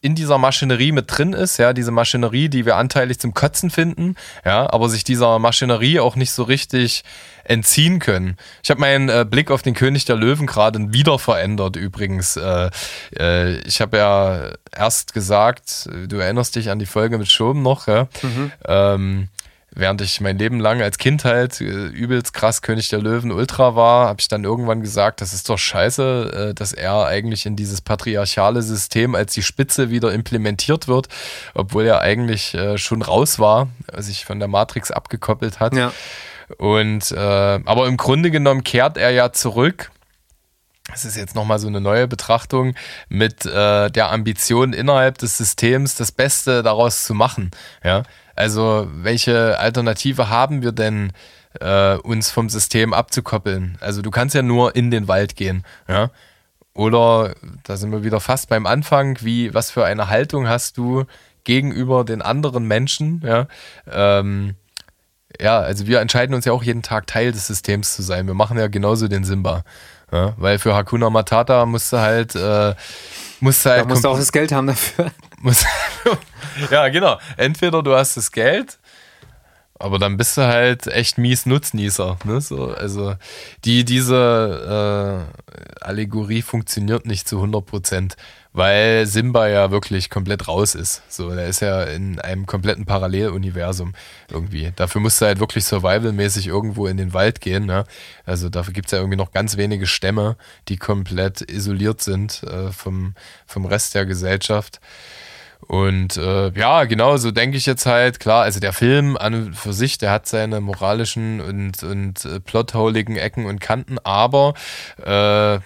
in 0.00 0.14
dieser 0.14 0.38
Maschinerie 0.38 0.92
mit 0.92 1.06
drin 1.08 1.32
ist, 1.32 1.56
ja, 1.56 1.72
diese 1.72 1.90
Maschinerie, 1.90 2.48
die 2.48 2.64
wir 2.64 2.76
anteilig 2.76 3.18
zum 3.18 3.34
Kotzen 3.34 3.70
finden, 3.70 4.14
ja, 4.44 4.72
aber 4.72 4.88
sich 4.88 5.02
dieser 5.02 5.38
Maschinerie 5.38 5.98
auch 5.98 6.14
nicht 6.14 6.30
so 6.30 6.44
richtig 6.44 7.02
entziehen 7.44 7.98
können. 7.98 8.36
Ich 8.62 8.70
habe 8.70 8.80
meinen 8.80 9.08
äh, 9.08 9.26
Blick 9.28 9.50
auf 9.50 9.62
den 9.62 9.74
König 9.74 10.04
der 10.04 10.16
Löwen 10.16 10.46
gerade 10.46 10.92
wieder 10.92 11.18
verändert 11.18 11.76
übrigens. 11.76 12.36
Äh, 12.36 12.70
äh, 13.18 13.56
ich 13.60 13.80
habe 13.80 13.96
ja 13.96 14.50
erst 14.76 15.14
gesagt, 15.14 15.88
du 16.06 16.16
erinnerst 16.16 16.54
dich 16.54 16.70
an 16.70 16.78
die 16.78 16.86
Folge 16.86 17.18
mit 17.18 17.30
Schoben 17.30 17.62
noch, 17.62 17.88
ja. 17.88 18.06
Mhm. 18.22 18.52
Ähm, 18.66 19.28
während 19.78 20.00
ich 20.02 20.20
mein 20.20 20.38
Leben 20.38 20.58
lang 20.58 20.82
als 20.82 20.98
Kind 20.98 21.24
halt 21.24 21.60
äh, 21.60 21.64
übelst 21.64 22.34
krass 22.34 22.62
König 22.62 22.88
der 22.88 22.98
Löwen 22.98 23.30
Ultra 23.30 23.76
war, 23.76 24.08
habe 24.08 24.20
ich 24.20 24.26
dann 24.26 24.42
irgendwann 24.42 24.82
gesagt, 24.82 25.20
das 25.20 25.32
ist 25.32 25.48
doch 25.48 25.56
scheiße, 25.56 26.48
äh, 26.50 26.54
dass 26.54 26.72
er 26.72 27.06
eigentlich 27.06 27.46
in 27.46 27.54
dieses 27.54 27.80
patriarchale 27.80 28.62
System 28.62 29.14
als 29.14 29.34
die 29.34 29.42
Spitze 29.42 29.88
wieder 29.88 30.12
implementiert 30.12 30.88
wird, 30.88 31.08
obwohl 31.54 31.86
er 31.86 32.00
eigentlich 32.00 32.54
äh, 32.54 32.76
schon 32.76 33.02
raus 33.02 33.38
war, 33.38 33.68
sich 33.96 34.24
von 34.24 34.40
der 34.40 34.48
Matrix 34.48 34.90
abgekoppelt 34.90 35.60
hat. 35.60 35.74
Ja. 35.74 35.92
Und 36.56 37.12
äh, 37.12 37.16
aber 37.16 37.86
im 37.86 37.96
Grunde 37.96 38.32
genommen 38.32 38.64
kehrt 38.64 38.96
er 38.96 39.10
ja 39.10 39.32
zurück. 39.32 39.92
Das 40.90 41.04
ist 41.04 41.16
jetzt 41.16 41.34
nochmal 41.34 41.58
so 41.58 41.68
eine 41.68 41.82
neue 41.82 42.08
Betrachtung 42.08 42.74
mit 43.08 43.44
äh, 43.44 43.90
der 43.90 44.10
Ambition 44.10 44.72
innerhalb 44.72 45.18
des 45.18 45.36
Systems 45.36 45.94
das 45.94 46.10
Beste 46.10 46.62
daraus 46.62 47.04
zu 47.04 47.12
machen. 47.12 47.50
Ja, 47.84 48.04
also 48.38 48.86
welche 48.92 49.58
Alternative 49.58 50.28
haben 50.28 50.62
wir 50.62 50.70
denn, 50.70 51.12
äh, 51.60 51.96
uns 51.96 52.30
vom 52.30 52.48
System 52.48 52.94
abzukoppeln? 52.94 53.76
Also 53.80 54.00
du 54.00 54.10
kannst 54.10 54.34
ja 54.34 54.42
nur 54.42 54.76
in 54.76 54.90
den 54.92 55.08
Wald 55.08 55.34
gehen, 55.34 55.64
ja. 55.88 56.10
Oder 56.72 57.34
da 57.64 57.76
sind 57.76 57.90
wir 57.90 58.04
wieder 58.04 58.20
fast 58.20 58.48
beim 58.48 58.64
Anfang, 58.64 59.18
wie, 59.22 59.52
was 59.52 59.72
für 59.72 59.84
eine 59.84 60.08
Haltung 60.08 60.46
hast 60.46 60.78
du 60.78 61.04
gegenüber 61.42 62.04
den 62.04 62.22
anderen 62.22 62.64
Menschen, 62.64 63.22
ja. 63.24 63.48
Ähm, 63.90 64.54
ja, 65.40 65.58
also 65.58 65.88
wir 65.88 66.00
entscheiden 66.00 66.34
uns 66.34 66.44
ja 66.44 66.52
auch 66.52 66.62
jeden 66.62 66.82
Tag 66.82 67.08
Teil 67.08 67.32
des 67.32 67.48
Systems 67.48 67.96
zu 67.96 68.02
sein. 68.02 68.28
Wir 68.28 68.34
machen 68.34 68.56
ja 68.56 68.68
genauso 68.68 69.08
den 69.08 69.24
Simba. 69.24 69.64
Ja, 70.10 70.34
weil 70.36 70.58
für 70.58 70.74
Hakuna 70.74 71.10
Matata 71.10 71.66
musst 71.66 71.92
du 71.92 71.98
halt, 71.98 72.34
äh, 72.34 72.74
musst 73.40 73.64
du 73.64 73.70
halt. 73.70 73.82
Da 73.82 73.88
musst 73.88 74.04
du 74.04 74.08
auch 74.08 74.18
das 74.18 74.32
Geld 74.32 74.52
haben 74.52 74.68
dafür. 74.68 75.10
ja, 76.70 76.88
genau. 76.88 77.18
Entweder 77.36 77.82
du 77.82 77.94
hast 77.94 78.16
das 78.16 78.32
Geld 78.32 78.78
aber 79.78 79.98
dann 79.98 80.16
bist 80.16 80.36
du 80.36 80.42
halt 80.42 80.86
echt 80.88 81.18
mies 81.18 81.46
Nutznießer. 81.46 82.18
Ne? 82.24 82.40
So, 82.40 82.72
also 82.72 83.14
die, 83.64 83.84
diese 83.84 85.28
äh, 85.80 85.84
Allegorie 85.84 86.42
funktioniert 86.42 87.06
nicht 87.06 87.28
zu 87.28 87.36
100 87.36 87.64
Prozent, 87.64 88.16
weil 88.52 89.06
Simba 89.06 89.48
ja 89.48 89.70
wirklich 89.70 90.10
komplett 90.10 90.48
raus 90.48 90.74
ist. 90.74 91.02
So, 91.08 91.32
der 91.32 91.46
ist 91.46 91.60
ja 91.60 91.84
in 91.84 92.18
einem 92.18 92.46
kompletten 92.46 92.86
Paralleluniversum 92.86 93.94
irgendwie. 94.30 94.72
Dafür 94.74 95.00
musst 95.00 95.20
du 95.20 95.26
halt 95.26 95.38
wirklich 95.38 95.64
survivalmäßig 95.64 96.48
irgendwo 96.48 96.86
in 96.88 96.96
den 96.96 97.14
Wald 97.14 97.40
gehen. 97.40 97.66
Ne? 97.66 97.84
Also 98.26 98.48
dafür 98.48 98.72
gibt 98.72 98.86
es 98.86 98.92
ja 98.92 98.98
irgendwie 98.98 99.18
noch 99.18 99.30
ganz 99.32 99.56
wenige 99.56 99.86
Stämme, 99.86 100.36
die 100.68 100.76
komplett 100.76 101.40
isoliert 101.42 102.02
sind 102.02 102.42
äh, 102.42 102.72
vom, 102.72 103.14
vom 103.46 103.64
Rest 103.64 103.94
der 103.94 104.06
Gesellschaft. 104.06 104.80
Und 105.66 106.16
äh, 106.16 106.50
ja, 106.58 106.84
genau, 106.84 107.16
so 107.16 107.30
denke 107.30 107.56
ich 107.56 107.66
jetzt 107.66 107.84
halt, 107.84 108.20
klar, 108.20 108.44
also 108.44 108.60
der 108.60 108.72
Film 108.72 109.16
an 109.16 109.34
und 109.34 109.54
für 109.54 109.72
sich, 109.72 109.98
der 109.98 110.10
hat 110.10 110.26
seine 110.26 110.60
moralischen 110.60 111.40
und, 111.40 111.82
und 111.82 112.24
äh, 112.24 112.40
plotholigen 112.40 113.16
Ecken 113.16 113.44
und 113.44 113.60
Kanten, 113.60 113.98
aber 113.98 114.54
äh, 115.04 115.58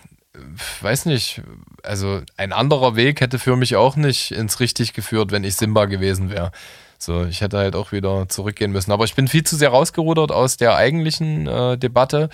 weiß 0.81 1.07
nicht, 1.07 1.43
also 1.83 2.21
ein 2.37 2.53
anderer 2.53 2.97
Weg 2.97 3.21
hätte 3.21 3.39
für 3.39 3.57
mich 3.57 3.77
auch 3.77 3.97
nicht 3.97 4.33
ins 4.33 4.61
Richtig 4.61 4.93
geführt, 4.93 5.31
wenn 5.31 5.45
ich 5.45 5.57
Simba 5.57 5.85
gewesen 5.85 6.31
wäre. 6.31 6.53
So, 6.99 7.25
ich 7.25 7.41
hätte 7.41 7.59
halt 7.59 7.75
auch 7.75 7.91
wieder 7.93 8.29
zurückgehen 8.29 8.71
müssen. 8.71 8.93
Aber 8.93 9.05
ich 9.05 9.15
bin 9.15 9.27
viel 9.27 9.43
zu 9.43 9.57
sehr 9.57 9.71
rausgerudert 9.71 10.31
aus 10.31 10.57
der 10.57 10.77
eigentlichen 10.77 11.49
äh, 11.49 11.77
Debatte. 11.77 12.31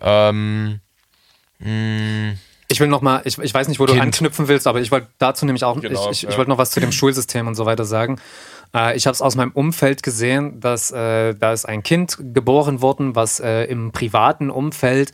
Ähm, 0.00 0.80
mh, 1.58 1.66
hm. 1.66 2.38
Ich 2.74 2.80
will 2.80 2.88
noch 2.88 3.02
mal, 3.02 3.22
ich, 3.24 3.38
ich 3.38 3.54
weiß 3.54 3.68
nicht, 3.68 3.78
wo 3.78 3.84
kind. 3.84 3.98
du 3.98 4.02
anknüpfen 4.02 4.48
willst, 4.48 4.66
aber 4.66 4.80
ich 4.80 4.90
wollte 4.90 5.06
dazu 5.18 5.46
nämlich 5.46 5.62
auch, 5.62 5.80
genau, 5.80 6.10
ich, 6.10 6.10
ich, 6.10 6.22
ja. 6.22 6.30
ich 6.30 6.36
wollte 6.36 6.50
noch 6.50 6.58
was 6.58 6.72
zu 6.72 6.80
dem 6.80 6.90
Schulsystem 6.90 7.46
und 7.46 7.54
so 7.54 7.66
weiter 7.66 7.84
sagen. 7.84 8.18
Äh, 8.74 8.96
ich 8.96 9.06
habe 9.06 9.14
es 9.14 9.22
aus 9.22 9.36
meinem 9.36 9.52
Umfeld 9.52 10.02
gesehen, 10.02 10.58
dass 10.58 10.90
äh, 10.90 11.34
da 11.34 11.52
ist 11.52 11.66
ein 11.66 11.84
Kind 11.84 12.18
geboren 12.34 12.82
worden, 12.82 13.14
was 13.14 13.38
äh, 13.38 13.62
im 13.66 13.92
privaten 13.92 14.50
Umfeld 14.50 15.12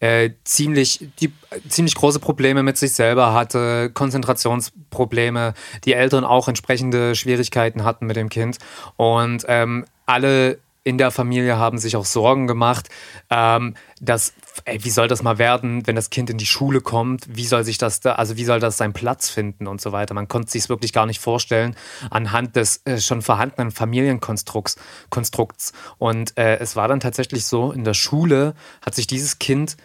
äh, 0.00 0.30
ziemlich, 0.44 1.06
die, 1.20 1.30
ziemlich 1.68 1.94
große 1.94 2.18
Probleme 2.18 2.62
mit 2.62 2.78
sich 2.78 2.94
selber 2.94 3.34
hatte, 3.34 3.90
Konzentrationsprobleme, 3.92 5.52
die 5.84 5.92
Eltern 5.92 6.24
auch 6.24 6.48
entsprechende 6.48 7.14
Schwierigkeiten 7.14 7.84
hatten 7.84 8.06
mit 8.06 8.16
dem 8.16 8.30
Kind 8.30 8.56
und 8.96 9.44
ähm, 9.48 9.84
alle 10.06 10.58
in 10.84 10.98
der 10.98 11.10
Familie 11.10 11.58
haben 11.58 11.78
sich 11.78 11.96
auch 11.96 12.04
Sorgen 12.04 12.46
gemacht, 12.46 12.88
ähm, 13.30 13.74
dass, 14.00 14.32
ey, 14.64 14.82
wie 14.84 14.90
soll 14.90 15.08
das 15.08 15.22
mal 15.22 15.38
werden, 15.38 15.86
wenn 15.86 15.94
das 15.94 16.10
Kind 16.10 16.28
in 16.28 16.38
die 16.38 16.46
Schule 16.46 16.80
kommt? 16.80 17.24
Wie 17.28 17.46
soll 17.46 17.64
sich 17.64 17.78
das 17.78 18.00
da, 18.00 18.14
also 18.14 18.36
wie 18.36 18.44
soll 18.44 18.58
das 18.58 18.78
seinen 18.78 18.92
Platz 18.92 19.30
finden 19.30 19.66
und 19.66 19.80
so 19.80 19.92
weiter? 19.92 20.14
Man 20.14 20.28
konnte 20.28 20.50
sich 20.50 20.64
es 20.64 20.68
wirklich 20.68 20.92
gar 20.92 21.06
nicht 21.06 21.20
vorstellen 21.20 21.76
anhand 22.10 22.56
des 22.56 22.82
äh, 22.84 22.98
schon 22.98 23.22
vorhandenen 23.22 23.70
Familienkonstrukts. 23.70 24.76
Konstrukts. 25.10 25.72
Und 25.98 26.36
äh, 26.36 26.58
es 26.58 26.74
war 26.74 26.88
dann 26.88 27.00
tatsächlich 27.00 27.44
so, 27.44 27.70
in 27.70 27.84
der 27.84 27.94
Schule 27.94 28.54
hat 28.84 28.94
sich 28.94 29.06
dieses 29.06 29.38
Kind 29.38 29.76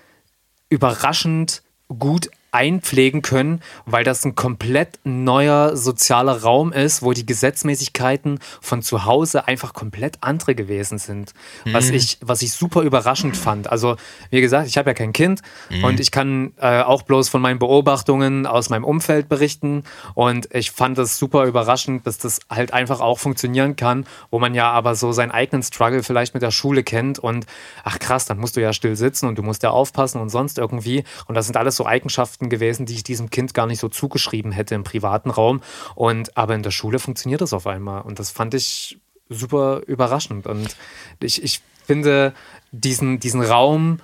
überraschend 0.69 1.63
gut 1.87 2.29
einpflegen 2.51 3.21
können, 3.21 3.61
weil 3.85 4.03
das 4.03 4.23
ein 4.25 4.35
komplett 4.35 4.99
neuer 5.03 5.75
sozialer 5.75 6.41
Raum 6.41 6.71
ist, 6.71 7.01
wo 7.01 7.13
die 7.13 7.25
Gesetzmäßigkeiten 7.25 8.39
von 8.61 8.81
zu 8.81 9.05
Hause 9.05 9.47
einfach 9.47 9.73
komplett 9.73 10.17
andere 10.21 10.55
gewesen 10.55 10.97
sind. 10.97 11.33
Mhm. 11.65 11.73
Was, 11.73 11.89
ich, 11.89 12.17
was 12.21 12.41
ich 12.41 12.53
super 12.53 12.81
überraschend 12.81 13.35
fand. 13.35 13.69
Also, 13.69 13.97
wie 14.29 14.41
gesagt, 14.41 14.67
ich 14.67 14.77
habe 14.77 14.89
ja 14.89 14.93
kein 14.93 15.13
Kind 15.13 15.41
mhm. 15.69 15.83
und 15.83 15.99
ich 15.99 16.11
kann 16.11 16.53
äh, 16.59 16.81
auch 16.81 17.01
bloß 17.01 17.29
von 17.29 17.41
meinen 17.41 17.59
Beobachtungen 17.59 18.45
aus 18.45 18.69
meinem 18.69 18.83
Umfeld 18.83 19.29
berichten. 19.29 19.83
Und 20.13 20.47
ich 20.53 20.71
fand 20.71 20.97
es 20.97 21.17
super 21.17 21.45
überraschend, 21.45 22.07
dass 22.07 22.17
das 22.17 22.39
halt 22.49 22.73
einfach 22.73 23.01
auch 23.01 23.19
funktionieren 23.19 23.75
kann, 23.75 24.05
wo 24.31 24.39
man 24.39 24.55
ja 24.55 24.71
aber 24.71 24.95
so 24.95 25.11
seinen 25.11 25.31
eigenen 25.31 25.63
Struggle 25.63 26.03
vielleicht 26.03 26.33
mit 26.33 26.43
der 26.43 26.51
Schule 26.51 26.83
kennt 26.83 27.19
und 27.19 27.45
ach 27.83 27.99
krass, 27.99 28.25
dann 28.25 28.37
musst 28.37 28.55
du 28.55 28.61
ja 28.61 28.73
still 28.73 28.95
sitzen 28.95 29.27
und 29.27 29.37
du 29.37 29.43
musst 29.43 29.63
ja 29.63 29.71
aufpassen 29.71 30.21
und 30.21 30.29
sonst 30.29 30.57
irgendwie. 30.57 31.03
Und 31.27 31.35
das 31.35 31.45
sind 31.45 31.57
alles 31.57 31.75
so 31.75 31.85
Eigenschaften, 31.85 32.36
Eigenschaften 32.37 32.49
gewesen, 32.49 32.85
die 32.85 32.93
ich 32.95 33.03
diesem 33.03 33.29
Kind 33.29 33.53
gar 33.53 33.65
nicht 33.65 33.79
so 33.79 33.89
zugeschrieben 33.89 34.51
hätte 34.51 34.75
im 34.75 34.83
privaten 34.83 35.29
Raum. 35.29 35.61
Und 35.95 36.35
aber 36.37 36.55
in 36.55 36.63
der 36.63 36.71
Schule 36.71 36.99
funktioniert 36.99 37.41
das 37.41 37.53
auf 37.53 37.67
einmal. 37.67 38.01
Und 38.01 38.19
das 38.19 38.29
fand 38.31 38.53
ich 38.53 38.99
super 39.29 39.81
überraschend. 39.87 40.47
Und 40.47 40.75
ich, 41.19 41.43
ich 41.43 41.61
finde, 41.85 42.33
diesen, 42.71 43.19
diesen 43.19 43.41
Raum 43.41 43.99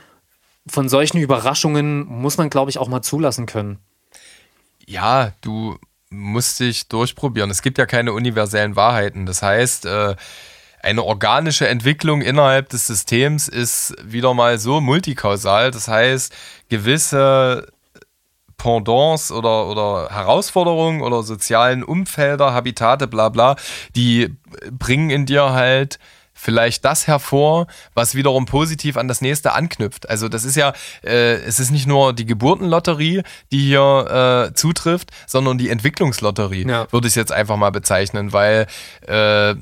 von 0.68 0.90
solchen 0.90 1.20
Überraschungen 1.20 2.06
muss 2.06 2.38
man, 2.38 2.50
glaube 2.50 2.72
ich, 2.72 2.78
auch 2.78 2.88
mal 2.88 3.02
zulassen 3.02 3.46
können. 3.46 3.80
Ja, 4.86 5.34
du 5.42 5.78
musst 6.10 6.60
dich 6.60 6.88
durchprobieren. 6.88 7.52
Es 7.52 7.62
gibt 7.62 7.78
ja 7.78 7.86
keine 7.86 8.14
universellen 8.14 8.76
Wahrheiten. 8.76 9.26
Das 9.26 9.42
heißt, 9.42 9.86
äh, 9.86 10.16
eine 10.82 11.04
organische 11.04 11.68
Entwicklung 11.68 12.22
innerhalb 12.22 12.70
des 12.70 12.88
Systems 12.88 13.48
ist 13.48 13.96
wieder 14.04 14.34
mal 14.34 14.58
so 14.60 14.82
multikausal. 14.82 15.72
Das 15.72 15.88
heißt, 15.88 16.34
gewisse 16.70 17.68
Pendants 18.64 19.30
oder, 19.30 19.68
oder 19.68 20.08
Herausforderungen 20.10 21.02
oder 21.02 21.22
sozialen 21.22 21.84
Umfelder, 21.84 22.54
Habitate, 22.54 23.08
bla 23.08 23.28
bla, 23.28 23.58
die 23.94 24.34
bringen 24.72 25.10
in 25.10 25.26
dir 25.26 25.52
halt 25.52 26.00
vielleicht 26.34 26.86
das 26.86 27.06
hervor, 27.06 27.68
was 27.94 28.16
wiederum 28.16 28.46
positiv 28.46 28.96
an 28.96 29.10
das 29.10 29.20
nächste 29.20 29.52
anknüpft. 29.52 30.10
Also 30.10 30.30
das 30.30 30.46
ist 30.46 30.56
ja, 30.56 30.74
äh, 31.04 31.36
es 31.36 31.60
ist 31.60 31.72
nicht 31.72 31.88
nur 31.88 32.14
die 32.14 32.26
Geburtenlotterie, 32.26 33.24
die 33.52 33.60
hier 33.60 34.48
äh, 34.50 34.54
zutrifft, 34.54 35.12
sondern 35.28 35.58
die 35.58 35.70
Entwicklungslotterie, 35.70 36.66
ja. 36.68 36.88
würde 36.92 37.10
ich 37.10 37.16
jetzt 37.16 37.34
einfach 37.34 37.58
mal 37.58 37.72
bezeichnen, 37.72 38.32
weil 38.32 38.68
äh, 39.08 39.56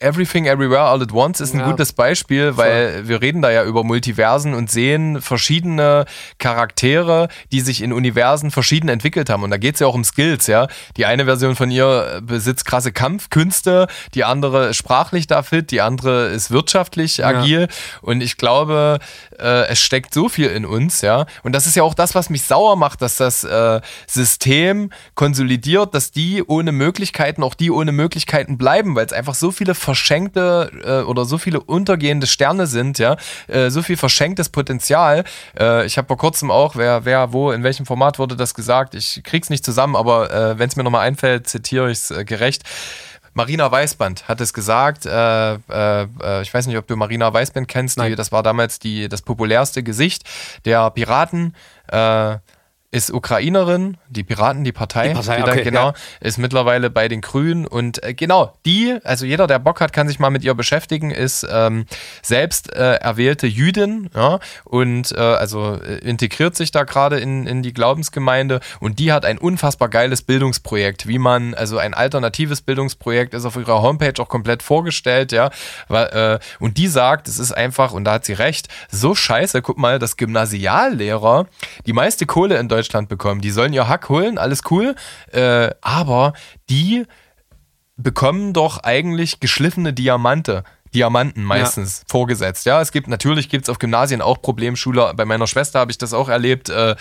Everything 0.00 0.46
Everywhere 0.46 0.82
All 0.82 1.02
at 1.02 1.12
Once 1.12 1.40
ist 1.40 1.54
ein 1.54 1.60
ja. 1.60 1.68
gutes 1.68 1.92
Beispiel, 1.92 2.56
weil 2.56 2.92
Voll. 2.92 3.08
wir 3.08 3.20
reden 3.20 3.42
da 3.42 3.50
ja 3.50 3.64
über 3.64 3.82
Multiversen 3.82 4.54
und 4.54 4.70
sehen 4.70 5.20
verschiedene 5.20 6.04
Charaktere, 6.38 7.26
die 7.50 7.60
sich 7.60 7.82
in 7.82 7.92
Universen 7.92 8.52
verschieden 8.52 8.88
entwickelt 8.88 9.28
haben. 9.28 9.42
Und 9.42 9.50
da 9.50 9.56
geht 9.56 9.74
es 9.74 9.80
ja 9.80 9.88
auch 9.88 9.96
um 9.96 10.04
Skills, 10.04 10.46
ja. 10.46 10.68
Die 10.96 11.04
eine 11.04 11.24
Version 11.24 11.56
von 11.56 11.72
ihr 11.72 12.20
besitzt 12.22 12.64
krasse 12.64 12.92
Kampfkünste, 12.92 13.88
die 14.14 14.22
andere 14.22 14.68
ist 14.68 14.76
sprachlich 14.76 15.26
da 15.26 15.42
fit, 15.42 15.72
die 15.72 15.80
andere 15.80 16.28
ist 16.28 16.52
wirtschaftlich 16.52 17.16
ja. 17.16 17.26
agil. 17.26 17.66
Und 18.00 18.20
ich 18.20 18.36
glaube, 18.36 19.00
äh, 19.36 19.66
es 19.66 19.80
steckt 19.80 20.14
so 20.14 20.28
viel 20.28 20.46
in 20.46 20.64
uns, 20.64 21.00
ja. 21.00 21.26
Und 21.42 21.56
das 21.56 21.66
ist 21.66 21.74
ja 21.74 21.82
auch 21.82 21.94
das, 21.94 22.14
was 22.14 22.30
mich 22.30 22.44
sauer 22.44 22.76
macht, 22.76 23.02
dass 23.02 23.16
das 23.16 23.42
äh, 23.42 23.80
System 24.06 24.90
konsolidiert, 25.16 25.92
dass 25.92 26.12
die 26.12 26.44
ohne 26.44 26.70
Möglichkeiten, 26.70 27.42
auch 27.42 27.54
die 27.54 27.72
ohne 27.72 27.90
Möglichkeiten 27.90 28.58
bleiben, 28.58 28.94
weil 28.94 29.06
es 29.06 29.12
einfach 29.12 29.34
so 29.34 29.50
viele 29.50 29.74
verschenkte 29.88 30.70
äh, 30.84 31.08
oder 31.08 31.24
so 31.24 31.38
viele 31.38 31.60
untergehende 31.60 32.26
Sterne 32.26 32.66
sind, 32.66 32.98
ja, 32.98 33.16
äh, 33.46 33.70
so 33.70 33.80
viel 33.80 33.96
verschenktes 33.96 34.50
Potenzial. 34.50 35.24
Äh, 35.58 35.86
ich 35.86 35.96
habe 35.96 36.08
vor 36.08 36.18
kurzem 36.18 36.50
auch, 36.50 36.76
wer, 36.76 37.06
wer, 37.06 37.32
wo, 37.32 37.52
in 37.52 37.62
welchem 37.62 37.86
Format 37.86 38.18
wurde 38.18 38.36
das 38.36 38.52
gesagt? 38.52 38.94
Ich 38.94 39.22
krieg's 39.24 39.48
nicht 39.48 39.64
zusammen, 39.64 39.96
aber 39.96 40.30
äh, 40.30 40.58
wenn 40.58 40.68
es 40.68 40.76
mir 40.76 40.84
nochmal 40.84 41.06
einfällt, 41.06 41.48
zitiere 41.48 41.90
ich 41.90 41.98
es 42.00 42.10
äh, 42.10 42.26
gerecht. 42.26 42.64
Marina 43.32 43.70
Weißband 43.70 44.28
hat 44.28 44.42
es 44.42 44.52
gesagt. 44.52 45.06
Äh, 45.06 45.54
äh, 45.54 46.02
äh, 46.22 46.42
ich 46.42 46.52
weiß 46.52 46.66
nicht, 46.66 46.76
ob 46.76 46.86
du 46.86 46.96
Marina 46.96 47.32
Weißband 47.32 47.66
kennst. 47.66 47.98
Die, 47.98 48.14
das 48.14 48.30
war 48.30 48.42
damals 48.42 48.78
die, 48.80 49.08
das 49.08 49.22
populärste 49.22 49.82
Gesicht 49.82 50.24
der 50.66 50.90
Piraten. 50.90 51.54
Äh, 51.86 52.36
ist 52.90 53.12
Ukrainerin, 53.12 53.98
die 54.08 54.24
Piraten, 54.24 54.64
die 54.64 54.72
Partei, 54.72 55.08
die 55.08 55.14
Partei 55.14 55.42
okay, 55.42 55.62
genau, 55.62 55.88
ja. 55.88 55.94
ist 56.20 56.38
mittlerweile 56.38 56.88
bei 56.88 57.08
den 57.08 57.20
Grünen. 57.20 57.66
Und 57.66 58.02
äh, 58.02 58.14
genau, 58.14 58.54
die, 58.64 58.96
also 59.04 59.26
jeder, 59.26 59.46
der 59.46 59.58
Bock 59.58 59.82
hat, 59.82 59.92
kann 59.92 60.08
sich 60.08 60.18
mal 60.18 60.30
mit 60.30 60.42
ihr 60.42 60.54
beschäftigen, 60.54 61.10
ist 61.10 61.46
ähm, 61.50 61.84
selbst 62.22 62.72
äh, 62.72 62.94
erwählte 62.94 63.46
Jüdin 63.46 64.08
ja, 64.14 64.40
und 64.64 65.12
äh, 65.12 65.18
also 65.18 65.74
äh, 65.74 65.98
integriert 65.98 66.56
sich 66.56 66.70
da 66.70 66.84
gerade 66.84 67.20
in, 67.20 67.46
in 67.46 67.62
die 67.62 67.74
Glaubensgemeinde. 67.74 68.60
Und 68.80 68.98
die 68.98 69.12
hat 69.12 69.26
ein 69.26 69.36
unfassbar 69.36 69.90
geiles 69.90 70.22
Bildungsprojekt, 70.22 71.06
wie 71.06 71.18
man, 71.18 71.52
also 71.52 71.76
ein 71.76 71.92
alternatives 71.92 72.62
Bildungsprojekt 72.62 73.34
ist 73.34 73.44
auf 73.44 73.56
ihrer 73.56 73.82
Homepage 73.82 74.14
auch 74.18 74.30
komplett 74.30 74.62
vorgestellt, 74.62 75.30
ja, 75.32 75.50
weil, 75.88 76.06
äh, 76.06 76.38
und 76.58 76.78
die 76.78 76.88
sagt, 76.88 77.28
es 77.28 77.38
ist 77.38 77.52
einfach, 77.52 77.92
und 77.92 78.04
da 78.04 78.12
hat 78.12 78.24
sie 78.24 78.32
recht, 78.32 78.68
so 78.90 79.14
scheiße, 79.14 79.60
guck 79.60 79.76
mal, 79.76 79.98
dass 79.98 80.16
Gymnasiallehrer 80.16 81.46
die 81.84 81.92
meiste 81.92 82.24
Kohle 82.24 82.56
in 82.56 82.68
Deutschland 82.68 82.77
Deutschland 82.78 83.08
bekommen. 83.08 83.40
Die 83.40 83.50
sollen 83.50 83.72
ihr 83.72 83.88
Hack 83.88 84.08
holen, 84.08 84.38
alles 84.38 84.62
cool. 84.70 84.94
Äh, 85.32 85.70
aber 85.80 86.32
die 86.70 87.06
bekommen 87.96 88.52
doch 88.52 88.78
eigentlich 88.78 89.40
geschliffene 89.40 89.92
Diamante. 89.92 90.62
Diamanten 90.94 91.42
meistens 91.44 91.98
ja. 91.98 92.04
vorgesetzt. 92.08 92.66
Ja, 92.66 92.80
es 92.80 92.92
gibt 92.92 93.08
natürlich 93.08 93.48
gibt 93.48 93.64
es 93.64 93.70
auf 93.70 93.78
Gymnasien 93.78 94.22
auch 94.22 94.40
Problemschüler. 94.40 95.14
Bei 95.14 95.24
meiner 95.24 95.46
Schwester 95.46 95.80
habe 95.80 95.90
ich 95.90 95.98
das 95.98 96.12
auch 96.12 96.28
erlebt 96.28 96.68
äh, 96.68 96.96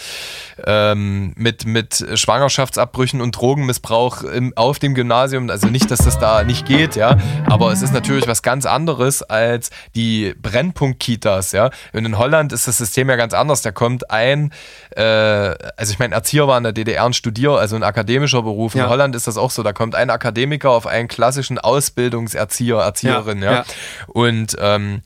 ähm, 0.66 1.34
mit 1.36 1.66
mit 1.66 2.06
Schwangerschaftsabbrüchen 2.14 3.22
und 3.22 3.32
Drogenmissbrauch 3.32 4.24
im, 4.24 4.54
auf 4.56 4.80
dem 4.80 4.94
Gymnasium. 4.94 5.50
Also 5.50 5.68
nicht, 5.68 5.90
dass 5.92 6.00
das 6.00 6.20
da 6.20 6.44
nicht 6.44 6.66
geht, 6.66 6.96
ja, 6.96 7.18
aber 7.46 7.72
es 7.72 7.82
ist 7.82 7.94
natürlich 7.94 8.28
was 8.28 8.42
ganz 8.42 8.66
anderes 8.66 9.24
als 9.24 9.70
die 9.96 10.34
Brennpunkt-Kitas. 10.42 11.52
Ja, 11.52 11.70
und 11.94 12.06
in 12.06 12.18
Holland 12.18 12.54
ist 12.54 12.68
das 12.68 12.78
System 12.78 13.10
ja 13.10 13.16
ganz 13.16 13.34
anders. 13.34 13.62
Da 13.62 13.72
kommt 13.72 14.12
ein, 14.12 14.52
äh, 14.96 15.02
also 15.02 15.92
ich 15.92 16.00
meine 16.00 16.16
Erzieher 16.16 16.48
war 16.48 16.58
in 16.58 16.64
der 16.64 16.74
DDR 16.74 17.06
ein 17.06 17.14
Studier, 17.14 17.52
also 17.52 17.76
ein 17.76 17.84
akademischer 17.84 18.42
Beruf. 18.42 18.76
In 18.76 18.82
ja. 18.82 18.90
Holland 18.90 19.16
ist 19.16 19.28
das 19.28 19.38
auch 19.38 19.52
so. 19.52 19.64
Da 19.64 19.74
kommt 19.74 19.96
ein 19.96 20.10
Akademiker 20.10 20.72
auf 20.72 20.88
einen 20.88 21.08
klassischen 21.08 21.60
Ausbildungserzieher, 21.60 22.78
Erzieherin. 22.78 23.42
ja. 23.42 23.52
ja. 23.52 23.66
Und 24.08 24.56
ähm, 24.60 25.02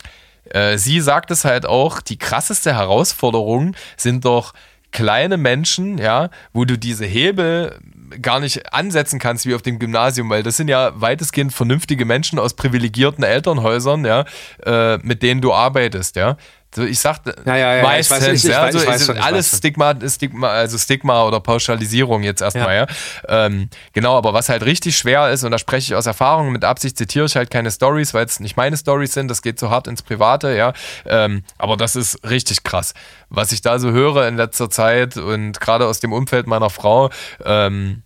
äh, 0.45 0.77
sie 0.77 1.01
sagt 1.01 1.31
es 1.31 1.45
halt 1.45 1.65
auch, 1.65 2.01
die 2.01 2.17
krasseste 2.17 2.75
Herausforderung 2.75 3.75
sind 3.97 4.25
doch 4.25 4.53
kleine 4.91 5.37
Menschen, 5.37 5.97
ja, 5.97 6.29
wo 6.53 6.65
du 6.65 6.77
diese 6.77 7.05
Hebel 7.05 7.79
gar 8.21 8.41
nicht 8.41 8.73
ansetzen 8.73 9.19
kannst 9.19 9.45
wie 9.45 9.55
auf 9.55 9.61
dem 9.61 9.79
Gymnasium, 9.79 10.29
weil 10.29 10.43
das 10.43 10.57
sind 10.57 10.67
ja 10.67 10.91
weitestgehend 10.99 11.53
vernünftige 11.53 12.03
Menschen 12.03 12.39
aus 12.39 12.53
privilegierten 12.53 13.23
Elternhäusern, 13.23 14.03
ja, 14.03 14.25
äh, 14.65 14.97
mit 14.97 15.23
denen 15.23 15.39
du 15.39 15.53
arbeitest, 15.53 16.17
ja. 16.17 16.37
So, 16.73 16.83
ich 16.83 16.99
sagte 16.99 17.35
ja, 17.45 17.57
ja, 17.57 17.75
ja, 17.75 17.83
meistens, 17.83 18.17
ich 18.17 18.23
weiß, 18.23 18.33
ich, 18.33 18.45
ich 18.45 18.51
ja, 18.51 18.61
weiß, 18.61 18.75
also 18.75 19.11
ich 19.11 19.19
weiß 19.19 19.25
alles 19.25 19.51
weiß 19.51 19.57
Stigma, 19.57 19.93
Stigma, 20.07 20.47
also 20.47 20.77
Stigma 20.77 21.25
oder 21.25 21.41
Pauschalisierung 21.41 22.23
jetzt 22.23 22.41
erstmal, 22.41 22.75
ja. 22.75 22.87
Ähm, 23.27 23.69
genau, 23.91 24.17
aber 24.17 24.33
was 24.33 24.47
halt 24.47 24.63
richtig 24.63 24.95
schwer 24.95 25.29
ist, 25.31 25.43
und 25.43 25.51
da 25.51 25.57
spreche 25.57 25.91
ich 25.91 25.95
aus 25.95 26.05
Erfahrung, 26.05 26.53
mit 26.53 26.63
Absicht 26.63 26.97
zitiere 26.97 27.25
ich 27.25 27.35
halt 27.35 27.51
keine 27.51 27.71
Stories, 27.71 28.13
weil 28.13 28.25
es 28.25 28.39
nicht 28.39 28.55
meine 28.55 28.77
Stories 28.77 29.13
sind, 29.13 29.27
das 29.27 29.41
geht 29.41 29.59
so 29.59 29.69
hart 29.69 29.87
ins 29.87 30.01
Private, 30.01 30.55
ja. 30.55 30.71
Ähm, 31.05 31.43
aber 31.57 31.75
das 31.75 31.97
ist 31.97 32.23
richtig 32.29 32.63
krass. 32.63 32.93
Was 33.29 33.51
ich 33.51 33.61
da 33.61 33.77
so 33.77 33.91
höre 33.91 34.25
in 34.29 34.37
letzter 34.37 34.69
Zeit 34.69 35.17
und 35.17 35.59
gerade 35.59 35.87
aus 35.87 35.99
dem 35.99 36.13
Umfeld 36.13 36.47
meiner 36.47 36.69
Frau, 36.69 37.09
ähm, 37.43 38.03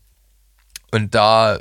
und 0.91 1.13
da 1.13 1.59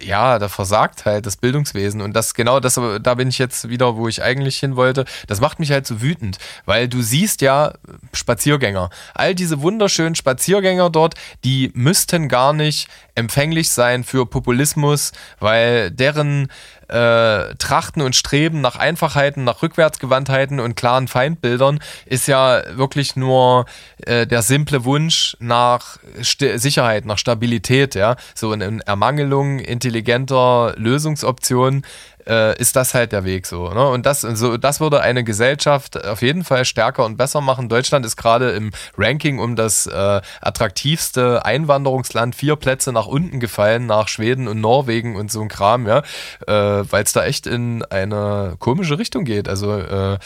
ja, 0.00 0.38
da 0.38 0.48
versagt 0.48 1.04
halt 1.04 1.26
das 1.26 1.36
Bildungswesen 1.36 2.00
und 2.00 2.14
das 2.14 2.34
genau 2.34 2.58
das 2.58 2.80
da 3.02 3.14
bin 3.14 3.28
ich 3.28 3.38
jetzt 3.38 3.68
wieder, 3.68 3.96
wo 3.96 4.08
ich 4.08 4.22
eigentlich 4.22 4.58
hin 4.58 4.76
wollte. 4.76 5.04
Das 5.26 5.40
macht 5.40 5.58
mich 5.60 5.70
halt 5.70 5.86
so 5.86 6.00
wütend, 6.00 6.38
weil 6.64 6.88
du 6.88 7.02
siehst 7.02 7.42
ja 7.42 7.74
Spaziergänger, 8.12 8.90
all 9.14 9.34
diese 9.34 9.60
wunderschönen 9.60 10.14
Spaziergänger 10.14 10.90
dort, 10.90 11.14
die 11.44 11.70
müssten 11.74 12.28
gar 12.28 12.52
nicht 12.52 12.88
empfänglich 13.14 13.70
sein 13.70 14.04
für 14.04 14.26
Populismus, 14.26 15.12
weil 15.38 15.90
deren 15.90 16.48
äh, 16.88 17.54
Trachten 17.56 18.02
und 18.02 18.14
Streben 18.14 18.60
nach 18.60 18.76
Einfachheiten, 18.76 19.44
nach 19.44 19.62
Rückwärtsgewandtheiten 19.62 20.60
und 20.60 20.74
klaren 20.74 21.08
Feindbildern 21.08 21.80
ist 22.06 22.28
ja 22.28 22.62
wirklich 22.76 23.16
nur 23.16 23.66
äh, 24.04 24.26
der 24.26 24.42
simple 24.42 24.84
Wunsch 24.84 25.36
nach 25.40 25.98
St 26.22 26.44
Sicherheit, 26.56 27.06
nach 27.06 27.18
Stabilität, 27.18 27.94
ja, 27.94 28.16
so 28.34 28.52
in 28.52 28.80
Ermangelung 28.80 29.60
intelligenter 29.60 30.74
Lösungsoptionen 30.76 31.86
äh, 32.26 32.58
ist 32.58 32.76
das 32.76 32.94
halt 32.94 33.12
der 33.12 33.24
Weg 33.24 33.46
so. 33.46 33.68
Ne? 33.68 33.88
Und 33.88 34.06
das, 34.06 34.22
so, 34.22 34.56
das 34.56 34.80
würde 34.80 35.00
eine 35.00 35.24
Gesellschaft 35.24 36.02
auf 36.04 36.22
jeden 36.22 36.44
Fall 36.44 36.64
stärker 36.64 37.04
und 37.04 37.16
besser 37.16 37.40
machen. 37.40 37.68
Deutschland 37.68 38.04
ist 38.06 38.16
gerade 38.16 38.50
im 38.52 38.70
Ranking 38.96 39.38
um 39.38 39.56
das 39.56 39.86
äh, 39.86 40.20
attraktivste 40.40 41.44
Einwanderungsland 41.44 42.34
vier 42.34 42.56
Plätze 42.56 42.92
nach 42.92 43.06
unten 43.06 43.40
gefallen, 43.40 43.86
nach 43.86 44.08
Schweden 44.08 44.48
und 44.48 44.60
Norwegen 44.60 45.16
und 45.16 45.30
so 45.30 45.40
ein 45.40 45.48
Kram, 45.48 45.86
ja, 45.86 45.98
äh, 46.46 46.84
weil 46.90 47.04
es 47.04 47.12
da 47.12 47.24
echt 47.24 47.46
in 47.46 47.84
eine 47.84 48.56
komische 48.58 48.98
Richtung 48.98 49.24
geht. 49.24 49.48
Also, 49.48 49.76
äh, 49.78 50.18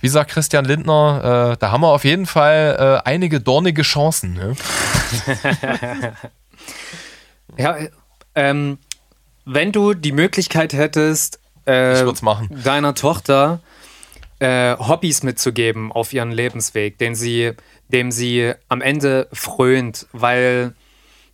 wie 0.00 0.08
sagt 0.08 0.30
Christian 0.30 0.64
Lindner, 0.64 1.52
äh, 1.52 1.56
da 1.58 1.70
haben 1.70 1.82
wir 1.82 1.88
auf 1.88 2.04
jeden 2.04 2.26
Fall 2.26 3.02
äh, 3.04 3.08
einige 3.08 3.40
dornige 3.40 3.82
Chancen. 3.82 4.34
Ne? 4.34 4.56
ja, 7.56 7.76
ähm, 8.34 8.78
wenn 9.44 9.72
du 9.72 9.94
die 9.94 10.12
Möglichkeit 10.12 10.72
hättest, 10.72 11.40
äh, 11.64 12.04
deiner 12.64 12.94
Tochter 12.94 13.60
äh, 14.38 14.76
Hobbys 14.76 15.22
mitzugeben 15.22 15.92
auf 15.92 16.12
ihren 16.12 16.32
Lebensweg, 16.32 16.98
den 16.98 17.14
sie, 17.14 17.52
dem 17.88 18.10
sie 18.10 18.52
am 18.68 18.80
Ende 18.80 19.28
frönt, 19.32 20.06
weil, 20.12 20.74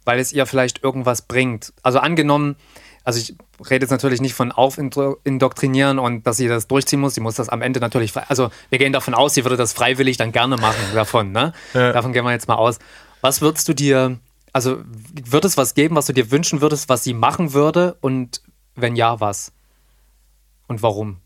weil 0.04 0.20
es 0.20 0.32
ihr 0.32 0.44
vielleicht 0.46 0.84
irgendwas 0.84 1.22
bringt. 1.22 1.72
Also 1.82 2.00
angenommen, 2.00 2.56
also 3.04 3.18
ich 3.20 3.34
rede 3.70 3.84
jetzt 3.84 3.90
natürlich 3.90 4.20
nicht 4.20 4.34
von 4.34 4.52
aufindoktrinieren 4.52 5.98
und 5.98 6.26
dass 6.26 6.36
sie 6.36 6.48
das 6.48 6.68
durchziehen 6.68 7.00
muss. 7.00 7.14
Sie 7.14 7.22
muss 7.22 7.36
das 7.36 7.48
am 7.48 7.62
Ende 7.62 7.80
natürlich, 7.80 8.14
also 8.28 8.50
wir 8.68 8.78
gehen 8.78 8.92
davon 8.92 9.14
aus, 9.14 9.32
sie 9.32 9.44
würde 9.44 9.56
das 9.56 9.72
freiwillig 9.72 10.18
dann 10.18 10.30
gerne 10.30 10.58
machen 10.58 10.84
davon, 10.94 11.32
ne? 11.32 11.54
Ja. 11.72 11.92
Davon 11.92 12.12
gehen 12.12 12.24
wir 12.24 12.32
jetzt 12.32 12.48
mal 12.48 12.56
aus. 12.56 12.78
Was 13.22 13.40
würdest 13.40 13.66
du 13.68 13.72
dir, 13.72 14.18
also 14.52 14.82
wird 14.84 15.46
es 15.46 15.56
was 15.56 15.74
geben, 15.74 15.96
was 15.96 16.04
du 16.04 16.12
dir 16.12 16.30
wünschen 16.30 16.60
würdest, 16.60 16.90
was 16.90 17.02
sie 17.02 17.14
machen 17.14 17.54
würde 17.54 17.96
und 18.02 18.42
wenn 18.74 18.94
ja, 18.94 19.20
was? 19.20 19.52
Und 20.68 20.82
warum? 20.82 21.20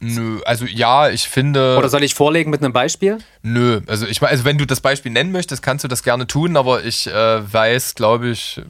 Nö, 0.00 0.40
also 0.44 0.66
ja, 0.66 1.08
ich 1.08 1.28
finde. 1.28 1.76
Oder 1.78 1.88
soll 1.88 2.02
ich 2.02 2.14
vorlegen 2.14 2.50
mit 2.50 2.62
einem 2.62 2.72
Beispiel? 2.72 3.18
Nö, 3.42 3.80
also 3.86 4.06
ich 4.06 4.20
meine, 4.20 4.32
also 4.32 4.44
wenn 4.44 4.58
du 4.58 4.66
das 4.66 4.80
Beispiel 4.80 5.12
nennen 5.12 5.32
möchtest, 5.32 5.62
kannst 5.62 5.84
du 5.84 5.88
das 5.88 6.02
gerne 6.02 6.26
tun, 6.26 6.56
aber 6.56 6.84
ich 6.84 7.06
äh, 7.06 7.52
weiß, 7.52 7.94
glaube 7.94 8.28
ich, 8.28 8.60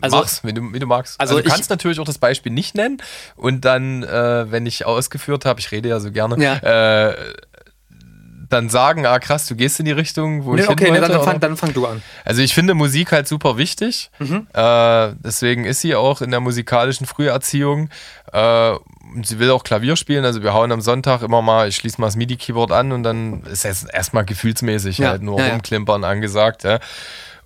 also, 0.00 0.18
mach's, 0.18 0.44
wie 0.44 0.52
du, 0.52 0.72
wie 0.72 0.78
du 0.78 0.86
magst. 0.86 1.20
Also, 1.20 1.36
also 1.36 1.44
du 1.44 1.50
kannst 1.50 1.70
natürlich 1.70 2.00
auch 2.00 2.04
das 2.04 2.18
Beispiel 2.18 2.52
nicht 2.52 2.74
nennen 2.74 2.98
und 3.36 3.64
dann, 3.64 4.02
äh, 4.04 4.50
wenn 4.50 4.64
ich 4.66 4.86
ausgeführt 4.86 5.44
habe, 5.44 5.60
ich 5.60 5.70
rede 5.72 5.88
ja 5.88 6.00
so 6.00 6.10
gerne, 6.10 6.42
ja. 6.42 7.08
äh, 7.08 7.34
dann 8.54 8.70
sagen, 8.70 9.04
ah 9.06 9.18
krass, 9.18 9.46
du 9.46 9.56
gehst 9.56 9.78
in 9.80 9.84
die 9.84 9.92
Richtung, 9.92 10.44
wo 10.44 10.54
nee, 10.54 10.62
ich 10.62 10.68
okay, 10.68 10.86
hin 10.86 10.94
wollte. 10.94 11.06
Okay, 11.06 11.14
dann, 11.14 11.24
fang, 11.24 11.40
dann 11.40 11.56
fang 11.56 11.72
du 11.74 11.86
an. 11.86 12.02
Also 12.24 12.40
ich 12.40 12.54
finde 12.54 12.74
Musik 12.74 13.12
halt 13.12 13.28
super 13.28 13.58
wichtig. 13.58 14.10
Mhm. 14.18 14.46
Äh, 14.52 15.12
deswegen 15.22 15.64
ist 15.64 15.80
sie 15.80 15.94
auch 15.94 16.22
in 16.22 16.30
der 16.30 16.40
musikalischen 16.40 17.06
Früherziehung. 17.06 17.90
Äh, 18.32 18.74
sie 19.22 19.38
will 19.38 19.50
auch 19.50 19.64
Klavier 19.64 19.96
spielen, 19.96 20.24
also 20.24 20.42
wir 20.42 20.54
hauen 20.54 20.72
am 20.72 20.80
Sonntag 20.80 21.22
immer 21.22 21.42
mal, 21.42 21.68
ich 21.68 21.76
schließe 21.76 22.00
mal 22.00 22.06
das 22.06 22.16
MIDI-Keyboard 22.16 22.72
an 22.72 22.92
und 22.92 23.02
dann 23.02 23.42
ist 23.44 23.64
es 23.64 23.84
erstmal 23.84 24.24
gefühlsmäßig 24.24 24.98
ja. 24.98 25.10
halt 25.10 25.22
nur 25.22 25.38
ja, 25.38 25.50
rumklimpern 25.50 26.02
ja. 26.02 26.08
angesagt. 26.08 26.64
Ja. 26.64 26.78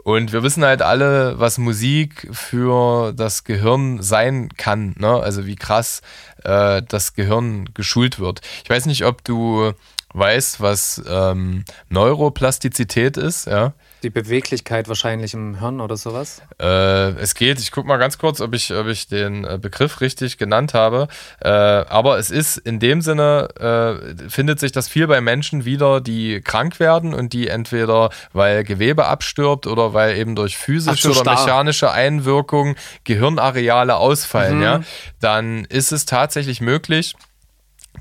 Und 0.04 0.32
wir 0.32 0.42
wissen 0.42 0.64
halt 0.64 0.80
alle, 0.80 1.38
was 1.38 1.58
Musik 1.58 2.28
für 2.32 3.12
das 3.12 3.44
Gehirn 3.44 4.02
sein 4.02 4.48
kann. 4.56 4.94
Ne? 4.96 5.08
Also 5.08 5.44
wie 5.44 5.56
krass 5.56 6.00
äh, 6.44 6.82
das 6.88 7.14
Gehirn 7.14 7.68
geschult 7.74 8.18
wird. 8.18 8.40
Ich 8.64 8.70
weiß 8.70 8.86
nicht, 8.86 9.04
ob 9.04 9.22
du 9.24 9.72
weißt, 10.14 10.60
was 10.60 11.02
ähm, 11.08 11.64
Neuroplastizität 11.88 13.16
ist, 13.16 13.46
ja. 13.46 13.72
Die 14.04 14.10
Beweglichkeit 14.10 14.86
wahrscheinlich 14.86 15.34
im 15.34 15.58
Hirn 15.58 15.80
oder 15.80 15.96
sowas? 15.96 16.40
Äh, 16.60 17.10
es 17.20 17.34
geht, 17.34 17.58
ich 17.58 17.72
gucke 17.72 17.88
mal 17.88 17.96
ganz 17.96 18.16
kurz, 18.16 18.40
ob 18.40 18.54
ich, 18.54 18.72
ob 18.72 18.86
ich 18.86 19.08
den 19.08 19.44
äh, 19.44 19.58
Begriff 19.60 20.00
richtig 20.00 20.38
genannt 20.38 20.72
habe. 20.72 21.08
Äh, 21.40 21.48
aber 21.48 22.16
es 22.16 22.30
ist 22.30 22.58
in 22.58 22.78
dem 22.78 23.00
Sinne, 23.02 23.48
äh, 23.58 24.30
findet 24.30 24.60
sich 24.60 24.70
das 24.70 24.88
viel 24.88 25.08
bei 25.08 25.20
Menschen 25.20 25.64
wieder, 25.64 26.00
die 26.00 26.40
krank 26.40 26.78
werden 26.78 27.12
und 27.12 27.32
die 27.32 27.48
entweder, 27.48 28.10
weil 28.32 28.62
Gewebe 28.62 29.06
abstirbt 29.06 29.66
oder 29.66 29.94
weil 29.94 30.16
eben 30.16 30.36
durch 30.36 30.56
physische 30.56 31.12
so, 31.12 31.20
oder 31.20 31.32
mechanische 31.32 31.90
Einwirkung 31.90 32.76
Gehirnareale 33.02 33.96
ausfallen. 33.96 34.58
Mhm. 34.58 34.62
Ja? 34.62 34.80
Dann 35.18 35.64
ist 35.64 35.90
es 35.90 36.06
tatsächlich 36.06 36.60
möglich, 36.60 37.16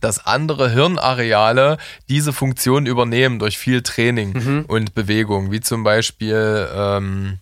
dass 0.01 0.25
andere 0.25 0.69
Hirnareale 0.69 1.77
diese 2.09 2.33
Funktion 2.33 2.85
übernehmen 2.85 3.39
durch 3.39 3.57
viel 3.57 3.81
Training 3.81 4.33
mhm. 4.33 4.65
und 4.67 4.93
Bewegung, 4.93 5.51
wie 5.51 5.61
zum 5.61 5.83
Beispiel 5.83 6.67
ähm, 6.73 7.39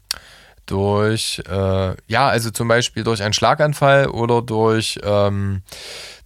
durch, 0.65 1.41
äh, 1.49 1.95
ja, 2.07 2.27
also 2.27 2.49
zum 2.51 2.67
Beispiel 2.67 3.03
durch 3.03 3.21
einen 3.21 3.33
Schlaganfall 3.33 4.07
oder 4.07 4.41
durch 4.41 4.99
ähm, 5.03 5.61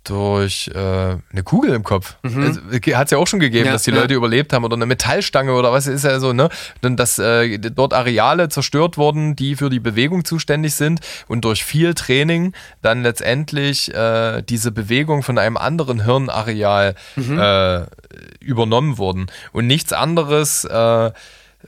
durch 0.10 0.69
äh, 0.73 0.77
eine 0.77 1.44
Kugel 1.44 1.73
im 1.73 1.84
Kopf. 1.84 2.15
Mhm. 2.23 2.60
Hat 2.95 3.06
es 3.06 3.11
ja 3.11 3.18
auch 3.18 3.27
schon 3.27 3.40
gegeben, 3.40 3.68
ja, 3.68 3.73
dass 3.73 3.84
die 3.84 3.91
ja. 3.91 3.98
Leute 3.98 4.15
überlebt 4.15 4.53
haben 4.53 4.64
oder 4.64 4.76
eine 4.76 4.86
Metallstange 4.86 5.53
oder 5.53 5.72
was 5.72 5.88
ist 5.88 6.03
ja 6.03 6.19
so, 6.19 6.34
ne? 6.34 6.49
Dann, 6.81 6.98
dass 6.98 7.19
äh, 7.19 7.60
dort 7.60 7.94
Areale 7.94 8.49
zerstört 8.49 8.98
wurden, 8.98 9.36
die 9.36 9.56
für 9.56 9.69
die 9.69 9.80
Bewegung 9.80 10.26
zuständig 10.26 10.73
sind 10.73 11.02
und 11.27 11.45
durch 11.45 11.64
viel 11.64 11.94
Training 11.94 12.53
dann 12.81 13.03
letztendlich 13.03 13.94
äh, 13.94 14.41
diese 14.41 14.72
Bewegung 14.72 15.22
von 15.22 15.38
einem 15.38 15.57
anderen 15.57 16.03
Hirnareal 16.03 16.95
mhm. 17.15 17.40
Äh, 17.40 17.86
übernommen 18.40 18.98
wurden. 18.98 19.27
Und 19.52 19.68
nichts 19.68 19.94
anderes 19.94 20.65
äh, 20.65 21.11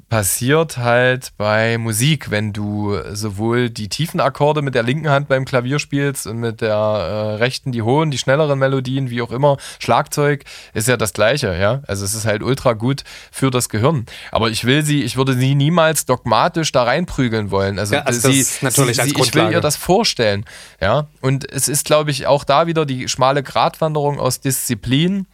passiert 0.08 0.78
halt 0.78 1.34
bei 1.38 1.78
Musik, 1.78 2.32
wenn 2.32 2.54
du 2.54 2.98
sowohl 3.12 3.70
die 3.70 3.90
tiefen 3.90 4.20
Akkorde 4.20 4.62
mit 4.62 4.74
der 4.74 4.84
linken 4.84 5.10
Hand 5.10 5.28
beim 5.28 5.44
Klavier 5.44 5.80
spielst 5.80 6.28
und 6.28 6.38
mit 6.38 6.62
der 6.62 6.76
äh, 6.76 7.36
rechten 7.36 7.72
die 7.72 7.82
hohen, 7.82 8.10
die 8.10 8.18
schnelleren 8.18 8.58
Melodien, 8.58 9.10
wie 9.10 9.22
auch 9.22 9.32
immer. 9.32 9.58
Schlagzeug 9.80 10.46
ist 10.74 10.88
ja 10.88 10.96
das 10.96 11.12
gleiche, 11.12 11.58
ja. 11.58 11.82
Also 11.88 12.06
es 12.06 12.14
ist 12.14 12.26
halt 12.26 12.42
ultra 12.42 12.74
gut 12.74 13.04
für 13.32 13.52
das 13.52 13.68
Gehirn. 13.68 14.06
Aber 14.32 14.50
ich 14.50 14.64
will 14.64 14.84
sie, 14.84 15.04
ich 15.04 15.18
würde 15.18 15.34
sie 15.34 15.56
niemals 15.56 16.06
dogmatisch 16.06 16.72
da 16.72 16.84
reinprügeln 16.84 17.52
wollen. 17.52 17.78
Also, 17.78 17.96
ja, 17.96 18.04
also 18.04 18.32
sie, 18.32 18.46
natürlich 18.62 18.98
sie, 18.98 19.14
ich 19.18 19.36
will 19.36 19.52
ihr 19.52 19.62
das 19.62 19.76
vorstellen, 19.76 20.46
ja. 20.80 21.08
Und 21.20 21.52
es 21.52 21.68
ist, 21.68 21.86
glaube 21.86 22.12
ich, 22.12 22.28
auch 22.28 22.46
da 22.46 22.66
wieder 22.68 22.86
die 22.86 23.10
schmale 23.10 23.44
Gratwanderung 23.44 24.20
aus 24.20 24.40
Disziplin. 24.40 25.28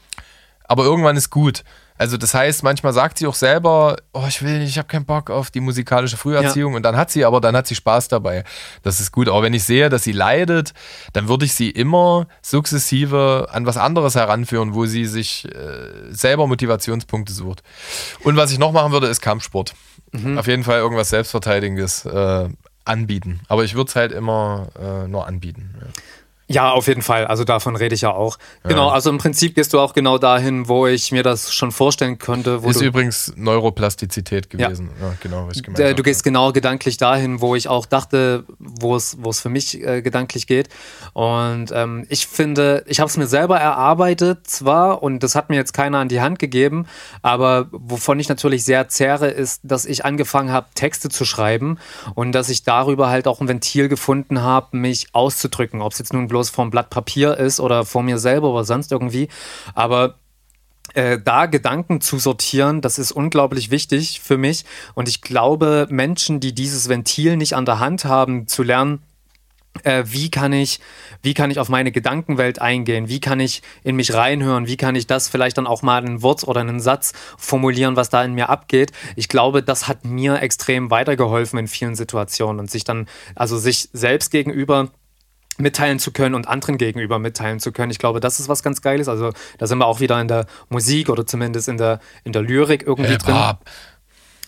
Aber 0.63 0.83
irgendwann 0.83 1.15
ist 1.15 1.29
gut. 1.29 1.63
Also 1.97 2.17
das 2.17 2.33
heißt, 2.33 2.63
manchmal 2.63 2.93
sagt 2.93 3.17
sie 3.17 3.27
auch 3.27 3.35
selber, 3.35 3.97
oh, 4.13 4.25
ich 4.27 4.41
will 4.41 4.59
nicht, 4.59 4.69
ich 4.69 4.77
habe 4.77 4.87
keinen 4.87 5.05
Bock 5.05 5.29
auf 5.29 5.51
die 5.51 5.59
musikalische 5.59 6.17
Früherziehung 6.17 6.73
ja. 6.73 6.77
und 6.77 6.83
dann 6.83 6.97
hat 6.97 7.11
sie 7.11 7.25
aber, 7.25 7.41
dann 7.41 7.55
hat 7.55 7.67
sie 7.67 7.75
Spaß 7.75 8.07
dabei. 8.07 8.43
Das 8.83 8.99
ist 8.99 9.11
gut. 9.11 9.29
Aber 9.29 9.43
wenn 9.43 9.53
ich 9.53 9.63
sehe, 9.63 9.89
dass 9.89 10.03
sie 10.03 10.11
leidet, 10.11 10.73
dann 11.13 11.27
würde 11.27 11.45
ich 11.45 11.53
sie 11.53 11.69
immer 11.69 12.27
sukzessive 12.41 13.47
an 13.51 13.65
was 13.65 13.77
anderes 13.77 14.15
heranführen, 14.15 14.73
wo 14.73 14.85
sie 14.85 15.05
sich 15.05 15.45
äh, 15.45 16.11
selber 16.11 16.47
Motivationspunkte 16.47 17.33
sucht. 17.33 17.63
Und 18.23 18.35
was 18.37 18.51
ich 18.51 18.59
noch 18.59 18.71
machen 18.71 18.91
würde, 18.91 19.07
ist 19.07 19.21
Kampfsport. 19.21 19.73
Mhm. 20.11 20.37
Auf 20.37 20.47
jeden 20.47 20.63
Fall 20.63 20.79
irgendwas 20.79 21.09
Selbstverteidigendes 21.09 22.05
äh, 22.05 22.49
anbieten. 22.85 23.41
Aber 23.47 23.63
ich 23.63 23.75
würde 23.75 23.89
es 23.89 23.95
halt 23.95 24.11
immer 24.11 24.69
äh, 24.79 25.07
nur 25.07 25.27
anbieten. 25.27 25.75
Ja. 25.79 25.87
Ja, 26.49 26.71
auf 26.71 26.87
jeden 26.87 27.01
Fall. 27.01 27.27
Also 27.27 27.43
davon 27.43 27.75
rede 27.75 27.93
ich 27.93 28.01
ja 28.01 28.11
auch. 28.11 28.37
Ja. 28.63 28.69
Genau, 28.69 28.89
also 28.89 29.09
im 29.09 29.17
Prinzip 29.17 29.53
gehst 29.55 29.73
du 29.73 29.79
auch 29.79 29.93
genau 29.93 30.17
dahin, 30.17 30.69
wo 30.69 30.87
ich 30.87 31.11
mir 31.11 31.21
das 31.23 31.53
schon 31.53 31.73
vorstellen 31.73 32.19
könnte. 32.19 32.61
Ist 32.63 32.81
übrigens 32.81 33.33
Neuroplastizität 33.35 34.49
gewesen. 34.49 34.89
Ja, 35.01 35.07
ja 35.07 35.13
genau, 35.21 35.47
was 35.47 35.57
ich 35.57 35.63
gemeint 35.63 35.79
Du 35.79 35.83
habe. 35.89 36.03
gehst 36.03 36.23
genau 36.23 36.53
gedanklich 36.53 36.97
dahin, 36.97 37.41
wo 37.41 37.55
ich 37.55 37.67
auch 37.67 37.85
dachte, 37.85 38.45
wo 38.59 38.95
es, 38.95 39.17
wo 39.19 39.29
es 39.29 39.41
für 39.41 39.49
mich 39.49 39.83
äh, 39.85 40.01
gedanklich 40.01 40.47
geht. 40.47 40.69
Und 41.11 41.71
ähm, 41.73 42.05
ich 42.09 42.27
finde, 42.27 42.83
ich 42.87 43.01
habe 43.01 43.09
es 43.09 43.17
mir 43.17 43.27
selber 43.27 43.57
erarbeitet 43.59 44.47
zwar, 44.47 45.03
und 45.03 45.23
das 45.23 45.35
hat 45.35 45.49
mir 45.49 45.57
jetzt 45.57 45.73
keiner 45.73 45.97
an 45.99 46.07
die 46.07 46.21
Hand 46.21 46.39
gegeben, 46.39 46.85
aber 47.21 47.67
wovon 47.71 48.19
ich 48.19 48.29
natürlich 48.29 48.63
sehr 48.63 48.87
zehre, 48.87 49.27
ist, 49.27 49.61
dass 49.63 49.85
ich 49.85 50.05
angefangen 50.05 50.51
habe, 50.51 50.67
Texte 50.75 51.09
zu 51.09 51.25
schreiben 51.25 51.77
und 52.15 52.31
dass 52.31 52.47
ich 52.47 52.63
darüber 52.63 53.09
halt 53.09 53.27
auch 53.27 53.41
ein 53.41 53.49
Ventil 53.49 53.89
gefunden 53.89 54.41
habe, 54.41 54.77
mich 54.77 55.07
auszudrücken. 55.11 55.81
Ob 55.81 55.91
es 55.91 55.99
jetzt 55.99 56.13
nun 56.13 56.27
bloß 56.37 56.51
vom 56.51 56.69
Blatt 56.69 56.89
Papier 56.91 57.37
ist 57.37 57.59
oder 57.59 57.83
vor 57.83 58.03
mir 58.03 58.19
selber 58.19 58.51
oder 58.51 58.63
sonst 58.63 58.91
irgendwie. 58.91 59.27
Aber 59.73 60.19
äh, 60.93 61.17
da 61.23 61.47
Gedanken 61.47 61.99
zu 61.99 62.19
sortieren, 62.19 62.81
das 62.81 62.99
ist 62.99 63.11
unglaublich 63.11 63.71
wichtig 63.71 64.21
für 64.21 64.37
mich. 64.37 64.65
Und 64.93 65.09
ich 65.09 65.21
glaube, 65.21 65.87
Menschen, 65.89 66.39
die 66.39 66.53
dieses 66.53 66.89
Ventil 66.89 67.37
nicht 67.37 67.55
an 67.55 67.65
der 67.65 67.79
Hand 67.79 68.05
haben, 68.05 68.47
zu 68.47 68.61
lernen, 68.61 69.01
äh, 69.83 70.03
wie 70.07 70.29
kann 70.29 70.53
ich, 70.53 70.79
wie 71.23 71.33
kann 71.33 71.49
ich 71.49 71.59
auf 71.59 71.69
meine 71.69 71.91
Gedankenwelt 71.91 72.61
eingehen? 72.61 73.09
Wie 73.09 73.19
kann 73.19 73.39
ich 73.39 73.63
in 73.83 73.95
mich 73.95 74.13
reinhören? 74.13 74.67
Wie 74.67 74.77
kann 74.77 74.95
ich 74.95 75.07
das 75.07 75.27
vielleicht 75.27 75.57
dann 75.57 75.67
auch 75.67 75.81
mal 75.81 76.03
in 76.03 76.13
ein 76.13 76.21
Wort 76.21 76.47
oder 76.47 76.61
einen 76.61 76.79
Satz 76.79 77.13
formulieren, 77.37 77.95
was 77.95 78.09
da 78.09 78.23
in 78.23 78.33
mir 78.33 78.49
abgeht? 78.49 78.91
Ich 79.15 79.27
glaube, 79.27 79.63
das 79.63 79.87
hat 79.87 80.05
mir 80.05 80.41
extrem 80.41 80.91
weitergeholfen 80.91 81.57
in 81.59 81.67
vielen 81.67 81.95
Situationen 81.95 82.59
und 82.59 82.71
sich 82.71 82.83
dann, 82.83 83.07
also 83.35 83.57
sich 83.57 83.89
selbst 83.91 84.31
gegenüber 84.31 84.89
mitteilen 85.57 85.99
zu 85.99 86.11
können 86.11 86.35
und 86.35 86.47
anderen 86.47 86.77
gegenüber 86.77 87.19
mitteilen 87.19 87.59
zu 87.59 87.71
können. 87.71 87.91
Ich 87.91 87.99
glaube, 87.99 88.19
das 88.19 88.39
ist 88.39 88.49
was 88.49 88.63
ganz 88.63 88.81
Geiles. 88.81 89.07
Also 89.07 89.31
da 89.57 89.67
sind 89.67 89.77
wir 89.79 89.85
auch 89.85 89.99
wieder 89.99 90.19
in 90.21 90.27
der 90.27 90.45
Musik 90.69 91.09
oder 91.09 91.25
zumindest 91.25 91.67
in 91.67 91.77
der, 91.77 91.99
in 92.23 92.31
der 92.31 92.41
Lyrik 92.41 92.83
irgendwie 92.85 93.11
Hip 93.11 93.21
-Hop. 93.23 93.25
drin. 93.25 93.57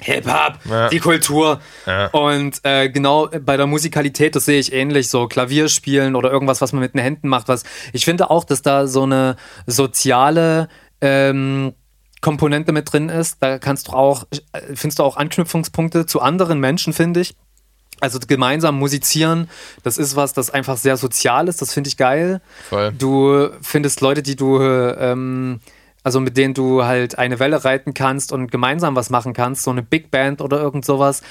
Hip-Hop, 0.02 0.60
ja. 0.66 0.88
die 0.90 1.00
Kultur. 1.00 1.60
Ja. 1.86 2.08
Und 2.08 2.62
äh, 2.64 2.90
genau 2.90 3.28
bei 3.28 3.58
der 3.58 3.68
Musikalität, 3.68 4.36
das 4.36 4.46
sehe 4.46 4.60
ich 4.60 4.72
ähnlich, 4.72 5.10
so 5.10 5.28
Klavier 5.28 5.68
spielen 5.68 6.16
oder 6.16 6.32
irgendwas, 6.32 6.62
was 6.62 6.72
man 6.72 6.82
mit 6.82 6.94
den 6.94 7.02
Händen 7.02 7.28
macht. 7.28 7.48
Was 7.50 7.64
ich 7.92 8.06
finde 8.06 8.30
auch, 8.30 8.46
dass 8.46 8.62
da 8.62 8.88
so 8.88 9.04
eine 9.04 9.36
soziale 9.66 10.70
ähm, 11.02 11.74
Komponente 12.22 12.72
mit 12.72 12.92
drin 12.92 13.10
ist. 13.10 13.38
Da 13.42 13.60
kannst 13.60 13.90
du 13.90 13.92
auch, 13.94 14.26
äh, 14.32 14.62
findest 14.76 15.00
du 15.00 15.04
auch 15.04 15.18
Anknüpfungspunkte 15.18 16.06
zu 16.06 16.22
anderen 16.22 16.60
Menschen, 16.60 16.94
finde 16.94 17.22
ich. 17.22 17.36
Also 18.00 18.20
gemeinsam 18.26 18.78
musizieren, 18.78 19.50
das 19.84 19.98
ist 19.98 20.16
was, 20.16 20.34
das 20.34 20.50
einfach 20.50 20.78
sehr 20.78 20.96
sozial 20.96 21.48
ist, 21.48 21.62
das 21.62 21.74
finde 21.74 21.90
ich 21.90 21.98
geil. 21.98 22.42
Voll. 22.70 22.94
Du 22.98 23.50
findest 23.62 24.02
Leute, 24.02 24.24
die 24.24 24.36
du 24.36 24.62
ähm, 24.62 25.60
also 26.04 26.20
mit 26.20 26.38
denen 26.38 26.54
du 26.54 26.86
halt 26.86 27.18
eine 27.18 27.40
Welle 27.40 27.64
reiten 27.66 27.94
kannst 27.94 28.32
und 28.32 28.52
gemeinsam 28.52 28.96
was 28.96 29.10
machen 29.10 29.34
kannst, 29.34 29.64
so 29.64 29.72
eine 29.72 29.84
Big 29.84 30.12
Band 30.12 30.42
oder 30.42 30.60
irgend 30.60 30.86
sowas. 30.86 31.22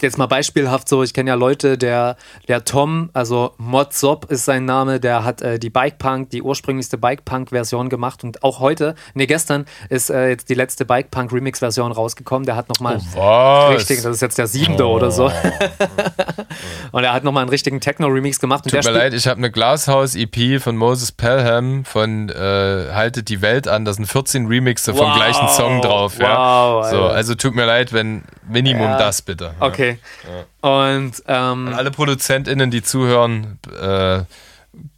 Jetzt 0.00 0.16
mal 0.16 0.26
beispielhaft 0.26 0.88
so, 0.88 1.02
ich 1.02 1.12
kenne 1.12 1.30
ja 1.30 1.34
Leute, 1.34 1.76
der, 1.76 2.16
der 2.46 2.64
Tom, 2.64 3.10
also 3.12 3.52
Mod 3.58 3.92
Sob 3.92 4.30
ist 4.30 4.44
sein 4.44 4.64
Name, 4.64 5.00
der 5.00 5.24
hat 5.24 5.42
äh, 5.42 5.58
die 5.58 5.70
Bike 5.70 5.98
Punk, 5.98 6.30
die 6.30 6.42
ursprünglichste 6.42 6.98
Bike 6.98 7.24
Punk 7.24 7.50
Version 7.50 7.88
gemacht 7.88 8.22
und 8.22 8.44
auch 8.44 8.60
heute, 8.60 8.94
nee, 9.14 9.26
gestern 9.26 9.66
ist 9.88 10.10
äh, 10.10 10.28
jetzt 10.28 10.48
die 10.48 10.54
letzte 10.54 10.84
Bike 10.84 11.10
Punk 11.10 11.32
Remix 11.32 11.58
Version 11.58 11.90
rausgekommen, 11.90 12.46
der 12.46 12.56
hat 12.56 12.68
nochmal 12.68 13.00
oh, 13.16 13.68
richtig, 13.72 14.02
das 14.02 14.16
ist 14.16 14.22
jetzt 14.22 14.38
der 14.38 14.46
siebente 14.46 14.86
oh. 14.86 14.94
oder 14.94 15.10
so. 15.10 15.24
und 16.92 17.04
er 17.04 17.12
hat 17.12 17.24
nochmal 17.24 17.42
einen 17.42 17.50
richtigen 17.50 17.80
Techno 17.80 18.06
Remix 18.06 18.38
gemacht. 18.38 18.64
Tut 18.64 18.84
mir 18.84 18.90
leid, 18.90 19.14
ich 19.14 19.26
habe 19.26 19.38
eine 19.38 19.50
Glashaus 19.50 20.14
EP 20.14 20.60
von 20.60 20.76
Moses 20.76 21.10
Pelham 21.12 21.84
von 21.84 22.28
äh, 22.28 22.92
Haltet 22.92 23.28
die 23.28 23.42
Welt 23.42 23.63
an, 23.68 23.84
da 23.84 23.92
sind 23.92 24.06
14 24.06 24.46
Remixe 24.46 24.92
wow. 24.92 25.00
vom 25.00 25.14
gleichen 25.14 25.48
Song 25.48 25.82
drauf. 25.82 26.18
Wow, 26.18 26.24
ja. 26.24 26.90
so, 26.90 27.04
also 27.04 27.34
tut 27.34 27.54
mir 27.54 27.66
leid, 27.66 27.92
wenn 27.92 28.22
Minimum 28.48 28.82
ja. 28.82 28.98
das 28.98 29.22
bitte. 29.22 29.54
Ja. 29.60 29.66
Okay. 29.66 29.98
Und 30.60 31.12
ähm, 31.26 31.72
alle 31.74 31.90
ProduzentInnen, 31.90 32.70
die 32.70 32.82
zuhören, 32.82 33.58
äh, 33.80 34.22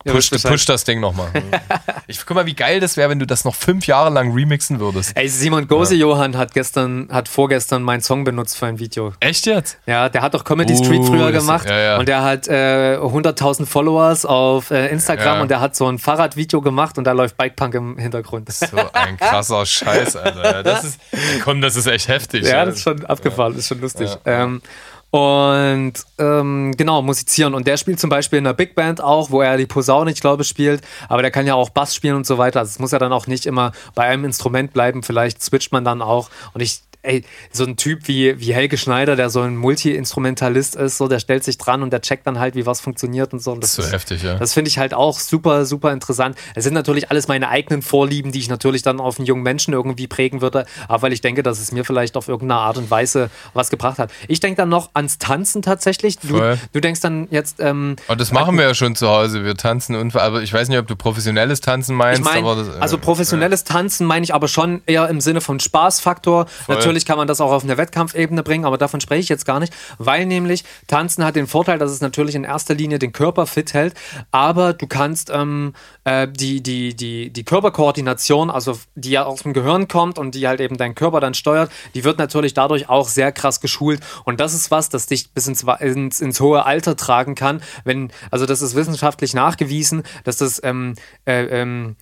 Push, 0.04 0.30
ja, 0.30 0.50
push 0.50 0.64
das 0.66 0.84
Ding 0.84 1.00
nochmal. 1.00 1.28
ich 2.06 2.24
guck 2.24 2.36
mal, 2.36 2.46
wie 2.46 2.54
geil 2.54 2.78
das 2.78 2.96
wäre, 2.96 3.10
wenn 3.10 3.18
du 3.18 3.26
das 3.26 3.44
noch 3.44 3.54
fünf 3.54 3.86
Jahre 3.86 4.10
lang 4.10 4.32
remixen 4.32 4.78
würdest. 4.78 5.16
Ey, 5.16 5.28
Simon 5.28 5.66
Gose 5.66 5.94
ja. 5.94 6.02
Johann 6.02 6.36
hat 6.36 6.54
gestern, 6.54 7.08
hat 7.10 7.28
vorgestern 7.28 7.82
meinen 7.82 8.02
Song 8.02 8.22
benutzt 8.22 8.56
für 8.56 8.66
ein 8.66 8.78
Video. 8.78 9.12
Echt 9.18 9.46
jetzt? 9.46 9.78
Ja, 9.86 10.08
der 10.08 10.22
hat 10.22 10.34
doch 10.34 10.44
Comedy 10.44 10.74
uh, 10.74 10.84
Street 10.84 11.04
früher 11.04 11.32
gemacht 11.32 11.68
ja, 11.68 11.98
und 11.98 12.06
der 12.06 12.22
hat 12.22 12.46
äh, 12.46 12.98
100.000 12.98 13.66
Followers 13.66 14.24
auf 14.24 14.70
äh, 14.70 14.88
Instagram 14.88 15.40
und 15.40 15.50
der 15.50 15.60
hat 15.60 15.74
so 15.74 15.88
ein 15.88 15.98
Fahrradvideo 15.98 16.60
gemacht 16.60 16.98
und 16.98 17.04
da 17.04 17.12
läuft 17.12 17.36
Bikepunk 17.36 17.74
im 17.74 17.98
Hintergrund. 17.98 18.52
So 18.52 18.66
ein 18.92 19.16
krasser 19.16 19.66
Scheiß, 19.66 20.14
Alter. 20.16 20.62
Das 20.62 20.84
ist, 20.84 21.00
komm, 21.42 21.60
das 21.60 21.74
ist 21.74 21.86
echt 21.86 22.06
heftig. 22.06 22.44
Ja, 22.44 22.64
das 22.64 22.76
ist 22.76 22.82
schon 22.82 23.04
abgefahren, 23.06 23.54
das 23.54 23.62
ist 23.62 23.68
schon 23.68 23.80
lustig. 23.80 24.16
Ähm, 24.24 24.62
und 25.10 25.94
ähm, 26.18 26.74
genau, 26.76 27.00
musizieren. 27.00 27.54
Und 27.54 27.66
der 27.66 27.76
spielt 27.76 28.00
zum 28.00 28.10
Beispiel 28.10 28.38
in 28.38 28.46
einer 28.46 28.54
Big 28.54 28.74
Band 28.74 29.00
auch, 29.00 29.30
wo 29.30 29.40
er 29.40 29.56
die 29.56 29.66
Posaune, 29.66 30.10
ich 30.10 30.20
glaube, 30.20 30.44
spielt. 30.44 30.82
Aber 31.08 31.22
der 31.22 31.30
kann 31.30 31.46
ja 31.46 31.54
auch 31.54 31.70
Bass 31.70 31.94
spielen 31.94 32.16
und 32.16 32.26
so 32.26 32.38
weiter. 32.38 32.60
Also 32.60 32.70
es 32.70 32.78
muss 32.78 32.90
ja 32.90 32.98
dann 32.98 33.12
auch 33.12 33.26
nicht 33.26 33.46
immer 33.46 33.72
bei 33.94 34.04
einem 34.04 34.24
Instrument 34.24 34.72
bleiben. 34.72 35.02
Vielleicht 35.02 35.42
switcht 35.42 35.72
man 35.72 35.84
dann 35.84 36.02
auch. 36.02 36.28
Und 36.54 36.60
ich 36.60 36.82
ey, 37.06 37.24
so 37.52 37.64
ein 37.64 37.76
Typ 37.76 38.08
wie, 38.08 38.38
wie 38.40 38.54
Helge 38.54 38.76
Schneider, 38.76 39.16
der 39.16 39.30
so 39.30 39.40
ein 39.40 39.56
Multi-Instrumentalist 39.56 40.76
ist, 40.76 40.98
so, 40.98 41.08
der 41.08 41.18
stellt 41.20 41.44
sich 41.44 41.58
dran 41.58 41.82
und 41.82 41.92
der 41.92 42.02
checkt 42.02 42.26
dann 42.26 42.38
halt, 42.38 42.54
wie 42.54 42.66
was 42.66 42.80
funktioniert 42.80 43.32
und 43.32 43.40
so. 43.40 43.52
Und 43.52 43.62
das, 43.62 43.76
das 43.76 43.84
ist 43.84 43.90
so 43.90 43.96
heftig, 43.96 44.22
ja. 44.22 44.34
Das 44.36 44.54
finde 44.54 44.68
ich 44.68 44.78
halt 44.78 44.94
auch 44.94 45.18
super, 45.18 45.64
super 45.64 45.92
interessant. 45.92 46.36
Es 46.54 46.64
sind 46.64 46.74
natürlich 46.74 47.10
alles 47.10 47.28
meine 47.28 47.48
eigenen 47.48 47.82
Vorlieben, 47.82 48.32
die 48.32 48.38
ich 48.38 48.48
natürlich 48.48 48.82
dann 48.82 49.00
auf 49.00 49.18
einen 49.18 49.26
jungen 49.26 49.42
Menschen 49.42 49.72
irgendwie 49.72 50.06
prägen 50.06 50.40
würde, 50.40 50.66
aber 50.88 51.02
weil 51.02 51.12
ich 51.12 51.20
denke, 51.20 51.42
dass 51.42 51.60
es 51.60 51.72
mir 51.72 51.84
vielleicht 51.84 52.16
auf 52.16 52.28
irgendeine 52.28 52.60
Art 52.60 52.76
und 52.78 52.90
Weise 52.90 53.30
was 53.54 53.70
gebracht 53.70 53.98
hat. 53.98 54.10
Ich 54.28 54.40
denke 54.40 54.56
dann 54.56 54.68
noch 54.68 54.90
ans 54.94 55.18
Tanzen 55.18 55.62
tatsächlich. 55.62 56.18
Du, 56.18 56.40
du 56.72 56.80
denkst 56.80 57.00
dann 57.00 57.28
jetzt. 57.30 57.60
Ähm, 57.60 57.96
und 58.08 58.20
das 58.20 58.32
machen 58.32 58.56
wir 58.56 58.64
ja 58.64 58.74
schon 58.74 58.96
zu 58.96 59.08
Hause. 59.08 59.44
Wir 59.44 59.56
tanzen 59.56 59.94
und 59.96 60.16
aber 60.16 60.42
ich 60.42 60.52
weiß 60.52 60.68
nicht, 60.68 60.78
ob 60.78 60.86
du 60.86 60.96
professionelles 60.96 61.60
Tanzen 61.60 61.94
meinst. 61.94 62.20
Ich 62.20 62.24
mein, 62.24 62.44
das, 62.44 62.68
äh, 62.68 62.80
also 62.80 62.98
professionelles 62.98 63.64
ja. 63.68 63.74
Tanzen 63.74 64.06
meine 64.06 64.24
ich 64.24 64.34
aber 64.34 64.48
schon 64.48 64.82
eher 64.86 65.08
im 65.08 65.20
Sinne 65.20 65.40
von 65.40 65.60
Spaßfaktor. 65.60 66.46
Voll. 66.46 66.74
Natürlich 66.74 66.95
Natürlich 66.96 67.08
kann 67.08 67.18
man 67.18 67.28
das 67.28 67.42
auch 67.42 67.52
auf 67.52 67.62
eine 67.62 67.76
Wettkampfebene 67.76 68.42
bringen, 68.42 68.64
aber 68.64 68.78
davon 68.78 69.02
spreche 69.02 69.20
ich 69.20 69.28
jetzt 69.28 69.44
gar 69.44 69.60
nicht, 69.60 69.70
weil 69.98 70.24
nämlich 70.24 70.64
Tanzen 70.86 71.26
hat 71.26 71.36
den 71.36 71.46
Vorteil, 71.46 71.78
dass 71.78 71.90
es 71.90 72.00
natürlich 72.00 72.34
in 72.34 72.44
erster 72.44 72.74
Linie 72.74 72.98
den 72.98 73.12
Körper 73.12 73.46
fit 73.46 73.74
hält, 73.74 73.92
aber 74.30 74.72
du 74.72 74.86
kannst 74.86 75.28
ähm, 75.28 75.74
äh, 76.04 76.26
die, 76.26 76.62
die, 76.62 76.96
die, 76.96 77.28
die 77.28 77.44
Körperkoordination, 77.44 78.48
also 78.48 78.78
die 78.94 79.10
ja 79.10 79.24
aus 79.24 79.42
dem 79.42 79.52
Gehirn 79.52 79.88
kommt 79.88 80.18
und 80.18 80.34
die 80.34 80.48
halt 80.48 80.62
eben 80.62 80.78
deinen 80.78 80.94
Körper 80.94 81.20
dann 81.20 81.34
steuert, 81.34 81.70
die 81.94 82.02
wird 82.02 82.16
natürlich 82.16 82.54
dadurch 82.54 82.88
auch 82.88 83.08
sehr 83.08 83.30
krass 83.30 83.60
geschult. 83.60 84.00
Und 84.24 84.40
das 84.40 84.54
ist 84.54 84.70
was, 84.70 84.88
das 84.88 85.04
dich 85.04 85.32
bis 85.32 85.46
ins, 85.48 85.66
ins, 85.80 86.22
ins 86.22 86.40
hohe 86.40 86.64
Alter 86.64 86.96
tragen 86.96 87.34
kann, 87.34 87.60
wenn, 87.84 88.10
also 88.30 88.46
das 88.46 88.62
ist 88.62 88.74
wissenschaftlich 88.74 89.34
nachgewiesen, 89.34 90.02
dass 90.24 90.38
das 90.38 90.62
ähm, 90.64 90.94
äh, 91.26 91.44
ähm, 91.44 91.96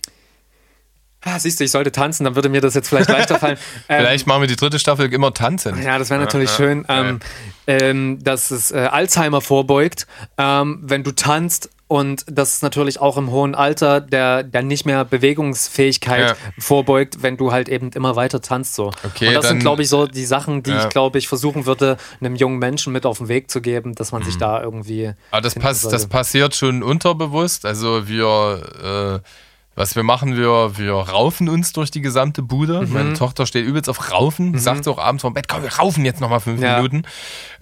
ah, 1.25 1.39
siehst 1.39 1.59
du, 1.59 1.63
ich 1.63 1.71
sollte 1.71 1.91
tanzen, 1.91 2.23
dann 2.23 2.35
würde 2.35 2.49
mir 2.49 2.61
das 2.61 2.75
jetzt 2.75 2.87
vielleicht 2.87 3.09
leichter 3.09 3.39
fallen. 3.39 3.57
vielleicht 3.87 4.25
ähm, 4.25 4.29
machen 4.29 4.41
wir 4.41 4.47
die 4.47 4.55
dritte 4.55 4.79
Staffel 4.79 5.11
immer 5.11 5.33
tanzen. 5.33 5.81
Ja, 5.81 5.97
das 5.97 6.09
wäre 6.09 6.21
natürlich 6.21 6.51
ja, 6.51 6.55
schön, 6.55 6.85
ähm, 6.87 7.19
ähm, 7.67 8.23
dass 8.23 8.51
es 8.51 8.71
äh, 8.71 8.77
Alzheimer 8.91 9.41
vorbeugt, 9.41 10.07
ähm, 10.37 10.79
wenn 10.83 11.03
du 11.03 11.11
tanzt. 11.11 11.69
Und 11.87 12.25
das 12.27 12.55
ist 12.55 12.63
natürlich 12.63 12.99
auch 12.99 13.15
im 13.15 13.29
hohen 13.29 13.53
Alter 13.53 14.01
der, 14.01 14.41
der 14.41 14.63
nicht 14.63 14.87
mehr 14.87 15.05
Bewegungsfähigkeit 15.05 16.29
ja. 16.29 16.35
vorbeugt, 16.57 17.21
wenn 17.21 17.37
du 17.37 17.51
halt 17.51 17.69
eben 17.69 17.91
immer 17.91 18.15
weiter 18.15 18.41
tanzt. 18.41 18.73
So. 18.73 18.91
Okay, 19.03 19.27
und 19.27 19.35
das 19.35 19.43
dann, 19.43 19.49
sind, 19.53 19.59
glaube 19.59 19.83
ich, 19.83 19.89
so 19.89 20.07
die 20.07 20.25
Sachen, 20.25 20.63
die 20.63 20.71
ich, 20.71 20.89
glaube 20.89 21.19
ich, 21.19 21.27
versuchen 21.27 21.67
würde, 21.67 21.97
einem 22.19 22.35
jungen 22.35 22.57
Menschen 22.57 22.91
mit 22.91 23.05
auf 23.05 23.19
den 23.19 23.27
Weg 23.27 23.51
zu 23.51 23.61
geben, 23.61 23.93
dass 23.93 24.11
man 24.11 24.23
mhm. 24.23 24.25
sich 24.25 24.37
da 24.39 24.63
irgendwie. 24.63 25.13
Aber 25.29 25.41
das, 25.41 25.53
pass, 25.53 25.81
das 25.81 26.07
passiert 26.07 26.55
schon 26.55 26.81
unterbewusst. 26.81 27.65
Also 27.65 28.07
wir. 28.07 29.21
Äh, 29.23 29.29
was 29.75 29.95
wir 29.95 30.03
machen, 30.03 30.37
wir, 30.37 30.77
wir 30.77 30.93
raufen 30.93 31.49
uns 31.49 31.73
durch 31.73 31.91
die 31.91 32.01
gesamte 32.01 32.41
Bude. 32.41 32.81
Mhm. 32.81 32.93
Meine 32.93 33.13
Tochter 33.13 33.45
steht 33.45 33.65
übelst 33.65 33.89
auf 33.89 34.11
Raufen, 34.11 34.51
mhm. 34.51 34.59
sagt 34.59 34.87
auch 34.87 34.97
abends 34.97 35.21
vom 35.21 35.33
Bett, 35.33 35.47
komm, 35.47 35.63
wir 35.63 35.73
raufen 35.73 36.05
jetzt 36.05 36.21
nochmal 36.21 36.39
fünf 36.39 36.61
ja. 36.61 36.77
Minuten. 36.77 37.03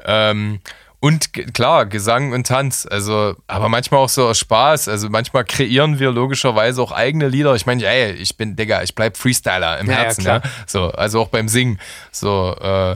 Ähm, 0.06 0.60
und 1.00 1.34
klar, 1.54 1.86
Gesang 1.86 2.32
und 2.32 2.48
Tanz. 2.48 2.88
Also, 2.90 3.36
aber 3.48 3.68
manchmal 3.68 4.00
auch 4.00 4.10
so 4.10 4.34
Spaß. 4.34 4.88
Also 4.88 5.10
manchmal 5.10 5.44
kreieren 5.44 6.00
wir 6.00 6.12
logischerweise 6.12 6.82
auch 6.82 6.94
eigene 6.94 7.28
Lieder. 7.28 7.56
Ich 7.56 7.66
meine, 7.66 7.84
ey, 7.86 8.14
ich 8.14 8.38
bin, 8.38 8.56
Digga, 8.56 8.84
ich 8.84 8.96
bleib 8.96 9.18
Freestyler 9.18 9.80
im 9.80 9.90
ja, 9.90 9.98
Herzen, 9.98 10.24
ja, 10.24 10.36
ja, 10.38 10.42
So, 10.66 10.92
also 10.92 11.20
auch 11.20 11.28
beim 11.28 11.50
Singen. 11.50 11.78
So, 12.10 12.56
äh, 12.58 12.96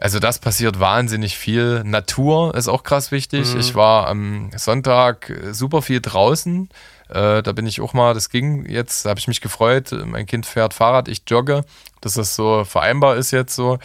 also 0.00 0.20
das 0.20 0.38
passiert 0.38 0.78
wahnsinnig 0.78 1.36
viel. 1.36 1.82
Natur 1.82 2.54
ist 2.54 2.68
auch 2.68 2.84
krass 2.84 3.10
wichtig. 3.10 3.52
Mhm. 3.52 3.60
Ich 3.60 3.74
war 3.74 4.06
am 4.06 4.50
Sonntag 4.54 5.32
super 5.50 5.82
viel 5.82 6.00
draußen 6.00 6.68
Äh, 7.08 7.42
da 7.42 7.52
bin 7.52 7.66
ich 7.66 7.80
auch 7.80 7.94
mal, 7.94 8.14
das 8.14 8.30
ging 8.30 8.68
jetzt, 8.68 9.04
da 9.04 9.10
habe 9.10 9.20
ich 9.20 9.28
mich 9.28 9.40
gefreut. 9.40 9.92
Mein 10.04 10.26
Kind 10.26 10.46
fährt 10.46 10.74
Fahrrad, 10.74 11.08
ich 11.08 11.22
jogge, 11.26 11.64
dass 12.00 12.14
das 12.14 12.34
so 12.34 12.64
vereinbar 12.64 13.16
ist 13.16 13.30
jetzt 13.30 13.54
so. 13.54 13.78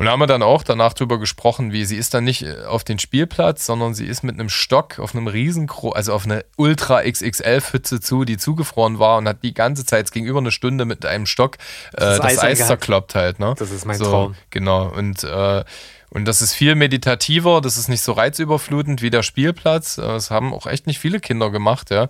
Und 0.00 0.06
da 0.06 0.12
haben 0.12 0.20
wir 0.20 0.26
dann 0.26 0.42
auch 0.42 0.62
danach 0.62 0.94
drüber 0.94 1.18
gesprochen, 1.18 1.72
wie 1.72 1.84
sie 1.84 1.96
ist 1.98 2.14
dann 2.14 2.24
nicht 2.24 2.42
äh, 2.42 2.64
auf 2.64 2.84
den 2.84 2.98
Spielplatz, 2.98 3.66
sondern 3.66 3.92
sie 3.92 4.06
ist 4.06 4.22
mit 4.22 4.34
einem 4.34 4.48
Stock 4.48 4.98
auf 4.98 5.14
einem 5.14 5.26
riesen, 5.26 5.70
also 5.92 6.14
auf 6.14 6.24
eine 6.24 6.42
Ultra 6.56 7.02
XXL 7.02 7.60
Pfütze 7.60 8.00
zu, 8.00 8.24
die 8.24 8.38
zugefroren 8.38 8.98
war 8.98 9.18
und 9.18 9.28
hat 9.28 9.42
die 9.42 9.52
ganze 9.52 9.84
Zeit, 9.84 10.06
es 10.06 10.10
ging 10.10 10.24
über 10.24 10.38
eine 10.38 10.52
Stunde 10.52 10.86
mit 10.86 11.04
einem 11.04 11.26
Stock, 11.26 11.56
äh, 11.92 12.00
das, 12.00 12.18
das 12.18 12.38
Eis, 12.38 12.66
zerkloppt 12.66 13.14
halt. 13.14 13.40
Ne? 13.40 13.54
Das 13.58 13.70
ist 13.70 13.84
mein 13.84 13.98
so, 13.98 14.06
Traum. 14.06 14.34
Genau. 14.48 14.88
Und 14.88 15.22
äh, 15.22 15.64
und 16.10 16.24
das 16.24 16.42
ist 16.42 16.52
viel 16.52 16.74
meditativer, 16.74 17.60
das 17.60 17.76
ist 17.76 17.88
nicht 17.88 18.02
so 18.02 18.12
reizüberflutend 18.12 19.00
wie 19.00 19.10
der 19.10 19.22
Spielplatz. 19.22 19.96
Das 19.96 20.30
haben 20.30 20.52
auch 20.52 20.66
echt 20.66 20.86
nicht 20.86 20.98
viele 20.98 21.20
Kinder 21.20 21.50
gemacht, 21.50 21.90
ja. 21.90 22.08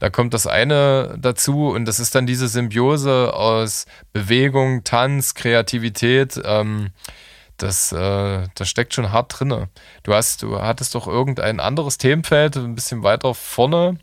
Da 0.00 0.10
kommt 0.10 0.34
das 0.34 0.46
eine 0.48 1.16
dazu 1.18 1.68
und 1.68 1.84
das 1.84 2.00
ist 2.00 2.14
dann 2.16 2.26
diese 2.26 2.48
Symbiose 2.48 3.32
aus 3.34 3.86
Bewegung, 4.12 4.82
Tanz, 4.82 5.34
Kreativität. 5.34 6.40
Ähm, 6.44 6.90
das, 7.56 7.92
äh, 7.92 8.48
das 8.54 8.68
steckt 8.68 8.94
schon 8.94 9.12
hart 9.12 9.38
drin. 9.38 9.66
Du 10.02 10.12
hast, 10.12 10.42
du 10.42 10.60
hattest 10.60 10.94
doch 10.94 11.06
irgendein 11.06 11.60
anderes 11.60 11.98
Themenfeld, 11.98 12.56
ein 12.56 12.74
bisschen 12.74 13.02
weiter 13.02 13.32
vorne 13.34 13.98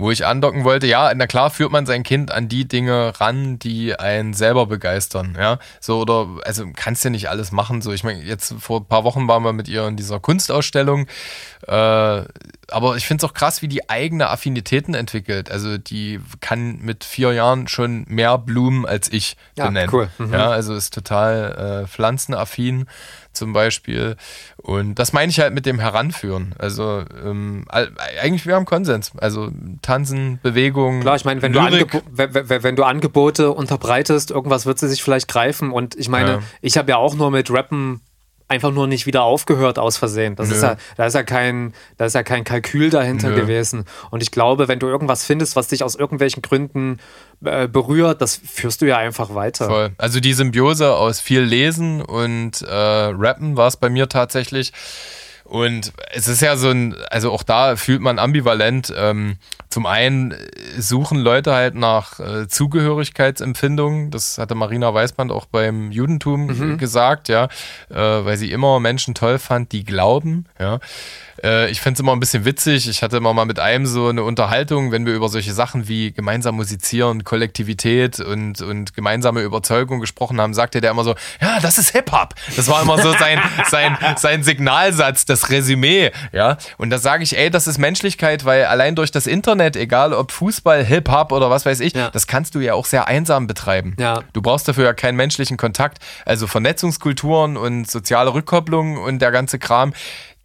wo 0.00 0.10
ich 0.10 0.26
andocken 0.26 0.64
wollte, 0.64 0.86
ja, 0.86 1.12
na 1.14 1.26
klar 1.26 1.50
führt 1.50 1.70
man 1.70 1.86
sein 1.86 2.02
Kind 2.02 2.30
an 2.30 2.48
die 2.48 2.66
Dinge 2.66 3.12
ran, 3.20 3.58
die 3.58 3.94
einen 3.94 4.34
selber 4.34 4.66
begeistern, 4.66 5.36
ja. 5.38 5.58
So, 5.80 6.00
oder, 6.00 6.26
also 6.44 6.64
kannst 6.74 7.04
ja 7.04 7.10
nicht 7.10 7.28
alles 7.28 7.52
machen. 7.52 7.82
So, 7.82 7.92
ich 7.92 8.02
meine, 8.02 8.22
jetzt 8.22 8.54
vor 8.58 8.80
ein 8.80 8.86
paar 8.86 9.04
Wochen 9.04 9.28
waren 9.28 9.42
wir 9.42 9.52
mit 9.52 9.68
ihr 9.68 9.86
in 9.86 9.96
dieser 9.96 10.18
Kunstausstellung, 10.18 11.06
äh, 11.66 11.72
aber 11.72 12.96
ich 12.96 13.06
finde 13.06 13.24
es 13.24 13.30
auch 13.30 13.34
krass, 13.34 13.62
wie 13.62 13.68
die 13.68 13.90
eigene 13.90 14.28
Affinitäten 14.28 14.94
entwickelt. 14.94 15.50
Also 15.50 15.76
die 15.76 16.20
kann 16.40 16.78
mit 16.80 17.04
vier 17.04 17.32
Jahren 17.32 17.68
schon 17.68 18.04
mehr 18.08 18.38
Blumen 18.38 18.86
als 18.86 19.12
ich 19.12 19.36
ja, 19.56 19.66
benennen. 19.66 19.90
Cool. 19.92 20.08
Mhm. 20.18 20.32
Ja, 20.32 20.50
also 20.50 20.74
ist 20.74 20.94
total 20.94 21.82
äh, 21.84 21.86
pflanzenaffin 21.86 22.86
zum 23.32 23.52
Beispiel. 23.52 24.16
Und 24.56 24.96
das 24.96 25.12
meine 25.12 25.30
ich 25.30 25.40
halt 25.40 25.54
mit 25.54 25.66
dem 25.66 25.78
Heranführen. 25.78 26.54
Also 26.58 27.04
ähm, 27.24 27.64
eigentlich 27.68 28.46
wir 28.46 28.54
haben 28.54 28.64
Konsens. 28.64 29.12
Also 29.18 29.50
Tanzen, 29.82 30.40
Bewegung. 30.42 31.00
Klar, 31.00 31.16
ich 31.16 31.24
meine, 31.24 31.42
wenn, 31.42 31.54
wenn 31.54 32.76
du 32.76 32.84
Angebote 32.84 33.52
unterbreitest, 33.52 34.30
irgendwas 34.30 34.66
wird 34.66 34.78
sie 34.78 34.88
sich 34.88 35.02
vielleicht 35.02 35.28
greifen. 35.28 35.70
Und 35.70 35.94
ich 35.96 36.08
meine, 36.08 36.30
ja. 36.30 36.42
ich 36.60 36.76
habe 36.76 36.90
ja 36.90 36.96
auch 36.96 37.14
nur 37.14 37.30
mit 37.30 37.50
Rappen 37.50 38.00
einfach 38.50 38.72
nur 38.72 38.88
nicht 38.88 39.06
wieder 39.06 39.22
aufgehört 39.22 39.78
aus 39.78 39.96
Versehen. 39.96 40.34
Das 40.34 40.50
ist 40.50 40.62
ja, 40.62 40.76
da 40.96 41.06
ist 41.06 41.14
ja 41.14 41.22
kein, 41.22 41.72
da 41.96 42.06
ist 42.06 42.14
ja 42.14 42.24
kein 42.24 42.42
Kalkül 42.42 42.90
dahinter 42.90 43.30
Nö. 43.30 43.36
gewesen. 43.36 43.84
Und 44.10 44.22
ich 44.22 44.32
glaube, 44.32 44.66
wenn 44.66 44.80
du 44.80 44.88
irgendwas 44.88 45.24
findest, 45.24 45.54
was 45.54 45.68
dich 45.68 45.84
aus 45.84 45.94
irgendwelchen 45.94 46.42
Gründen 46.42 46.98
äh, 47.44 47.68
berührt, 47.68 48.20
das 48.20 48.36
führst 48.36 48.82
du 48.82 48.86
ja 48.86 48.98
einfach 48.98 49.36
weiter. 49.36 49.66
Voll. 49.66 49.90
Also 49.98 50.18
die 50.18 50.32
Symbiose 50.32 50.94
aus 50.96 51.20
viel 51.20 51.42
Lesen 51.42 52.02
und 52.02 52.62
äh, 52.62 52.74
Rappen 52.74 53.56
war 53.56 53.68
es 53.68 53.76
bei 53.76 53.88
mir 53.88 54.08
tatsächlich. 54.08 54.72
Und 55.50 55.92
es 56.12 56.28
ist 56.28 56.42
ja 56.42 56.56
so 56.56 56.70
ein, 56.70 56.94
also 57.10 57.32
auch 57.32 57.42
da 57.42 57.74
fühlt 57.74 58.00
man 58.00 58.20
ambivalent. 58.20 58.94
Ähm, 58.96 59.36
zum 59.68 59.84
einen 59.84 60.32
suchen 60.78 61.18
Leute 61.18 61.52
halt 61.52 61.74
nach 61.74 62.20
äh, 62.20 62.46
Zugehörigkeitsempfindungen. 62.46 64.12
Das 64.12 64.38
hatte 64.38 64.54
Marina 64.54 64.94
Weißband 64.94 65.32
auch 65.32 65.46
beim 65.46 65.90
Judentum 65.90 66.46
mhm. 66.46 66.78
gesagt, 66.78 67.28
ja, 67.28 67.48
äh, 67.88 67.96
weil 67.96 68.36
sie 68.36 68.52
immer 68.52 68.78
Menschen 68.78 69.14
toll 69.14 69.40
fand, 69.40 69.72
die 69.72 69.84
glauben, 69.84 70.46
ja. 70.60 70.78
Äh, 71.42 71.70
ich 71.70 71.80
finde 71.80 71.94
es 71.94 72.00
immer 72.00 72.12
ein 72.12 72.20
bisschen 72.20 72.44
witzig. 72.44 72.88
Ich 72.88 73.02
hatte 73.02 73.16
immer 73.16 73.32
mal 73.32 73.44
mit 73.44 73.58
einem 73.58 73.86
so 73.86 74.08
eine 74.08 74.22
Unterhaltung, 74.22 74.92
wenn 74.92 75.06
wir 75.06 75.14
über 75.14 75.28
solche 75.28 75.52
Sachen 75.52 75.88
wie 75.88 76.12
gemeinsam 76.12 76.56
musizieren, 76.56 77.24
Kollektivität 77.24 78.20
und, 78.20 78.60
und 78.60 78.94
gemeinsame 78.94 79.42
Überzeugung 79.42 80.00
gesprochen 80.00 80.40
haben, 80.40 80.54
sagte 80.54 80.80
der 80.80 80.90
immer 80.90 81.04
so, 81.04 81.14
ja, 81.40 81.60
das 81.60 81.78
ist 81.78 81.90
Hip-Hop. 81.90 82.34
Das 82.56 82.68
war 82.68 82.82
immer 82.82 83.00
so 83.00 83.12
sein, 83.12 83.40
sein, 83.68 83.96
sein 84.16 84.42
Signalsatz, 84.42 85.24
das 85.40 85.50
Resümee, 85.50 86.10
ja. 86.32 86.56
Und 86.78 86.90
da 86.90 86.98
sage 86.98 87.22
ich, 87.22 87.36
ey, 87.38 87.50
das 87.50 87.66
ist 87.66 87.78
Menschlichkeit, 87.78 88.44
weil 88.44 88.64
allein 88.64 88.94
durch 88.94 89.10
das 89.10 89.26
Internet, 89.26 89.76
egal 89.76 90.12
ob 90.12 90.32
Fußball, 90.32 90.84
Hip-Hop 90.84 91.32
oder 91.32 91.50
was 91.50 91.66
weiß 91.66 91.80
ich, 91.80 91.94
ja. 91.94 92.10
das 92.10 92.26
kannst 92.26 92.54
du 92.54 92.60
ja 92.60 92.74
auch 92.74 92.86
sehr 92.86 93.06
einsam 93.06 93.46
betreiben. 93.46 93.96
Ja. 93.98 94.20
Du 94.32 94.42
brauchst 94.42 94.68
dafür 94.68 94.84
ja 94.84 94.92
keinen 94.92 95.16
menschlichen 95.16 95.56
Kontakt. 95.56 95.98
Also 96.24 96.46
Vernetzungskulturen 96.46 97.56
und 97.56 97.90
soziale 97.90 98.32
Rückkopplung 98.34 98.98
und 98.98 99.20
der 99.20 99.30
ganze 99.30 99.58
Kram 99.58 99.92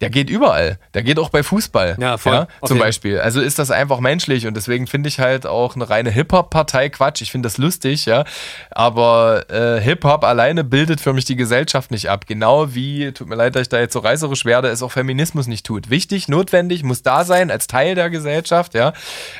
der 0.00 0.10
geht 0.10 0.28
überall. 0.28 0.78
Der 0.92 1.02
geht 1.02 1.18
auch 1.18 1.30
bei 1.30 1.42
Fußball. 1.42 1.96
Ja, 1.98 2.18
voll. 2.18 2.34
Ja, 2.34 2.48
zum 2.64 2.78
Beispiel. 2.78 3.18
Also 3.18 3.40
ist 3.40 3.58
das 3.58 3.70
einfach 3.70 4.00
menschlich 4.00 4.46
und 4.46 4.54
deswegen 4.54 4.86
finde 4.86 5.08
ich 5.08 5.20
halt 5.20 5.46
auch 5.46 5.74
eine 5.74 5.88
reine 5.88 6.10
Hip-Hop-Partei 6.10 6.90
Quatsch. 6.90 7.22
Ich 7.22 7.30
finde 7.30 7.46
das 7.46 7.56
lustig, 7.56 8.04
ja. 8.04 8.24
Aber 8.70 9.50
äh, 9.50 9.80
Hip-Hop 9.80 10.24
alleine 10.24 10.64
bildet 10.64 11.00
für 11.00 11.14
mich 11.14 11.24
die 11.24 11.36
Gesellschaft 11.36 11.90
nicht 11.90 12.10
ab. 12.10 12.26
Genau 12.26 12.74
wie, 12.74 13.10
tut 13.12 13.28
mir 13.28 13.36
leid, 13.36 13.56
dass 13.56 13.62
ich 13.62 13.68
da 13.70 13.78
jetzt 13.78 13.94
so 13.94 14.00
reißerisch 14.00 14.44
werde, 14.44 14.68
es 14.68 14.82
auch 14.82 14.92
Feminismus 14.92 15.46
nicht 15.46 15.64
tut. 15.64 15.88
Wichtig, 15.88 16.28
notwendig, 16.28 16.82
muss 16.82 17.02
da 17.02 17.24
sein 17.24 17.50
als 17.50 17.66
Teil 17.66 17.94
der 17.94 18.10
Gesellschaft, 18.10 18.74
ja. 18.74 18.92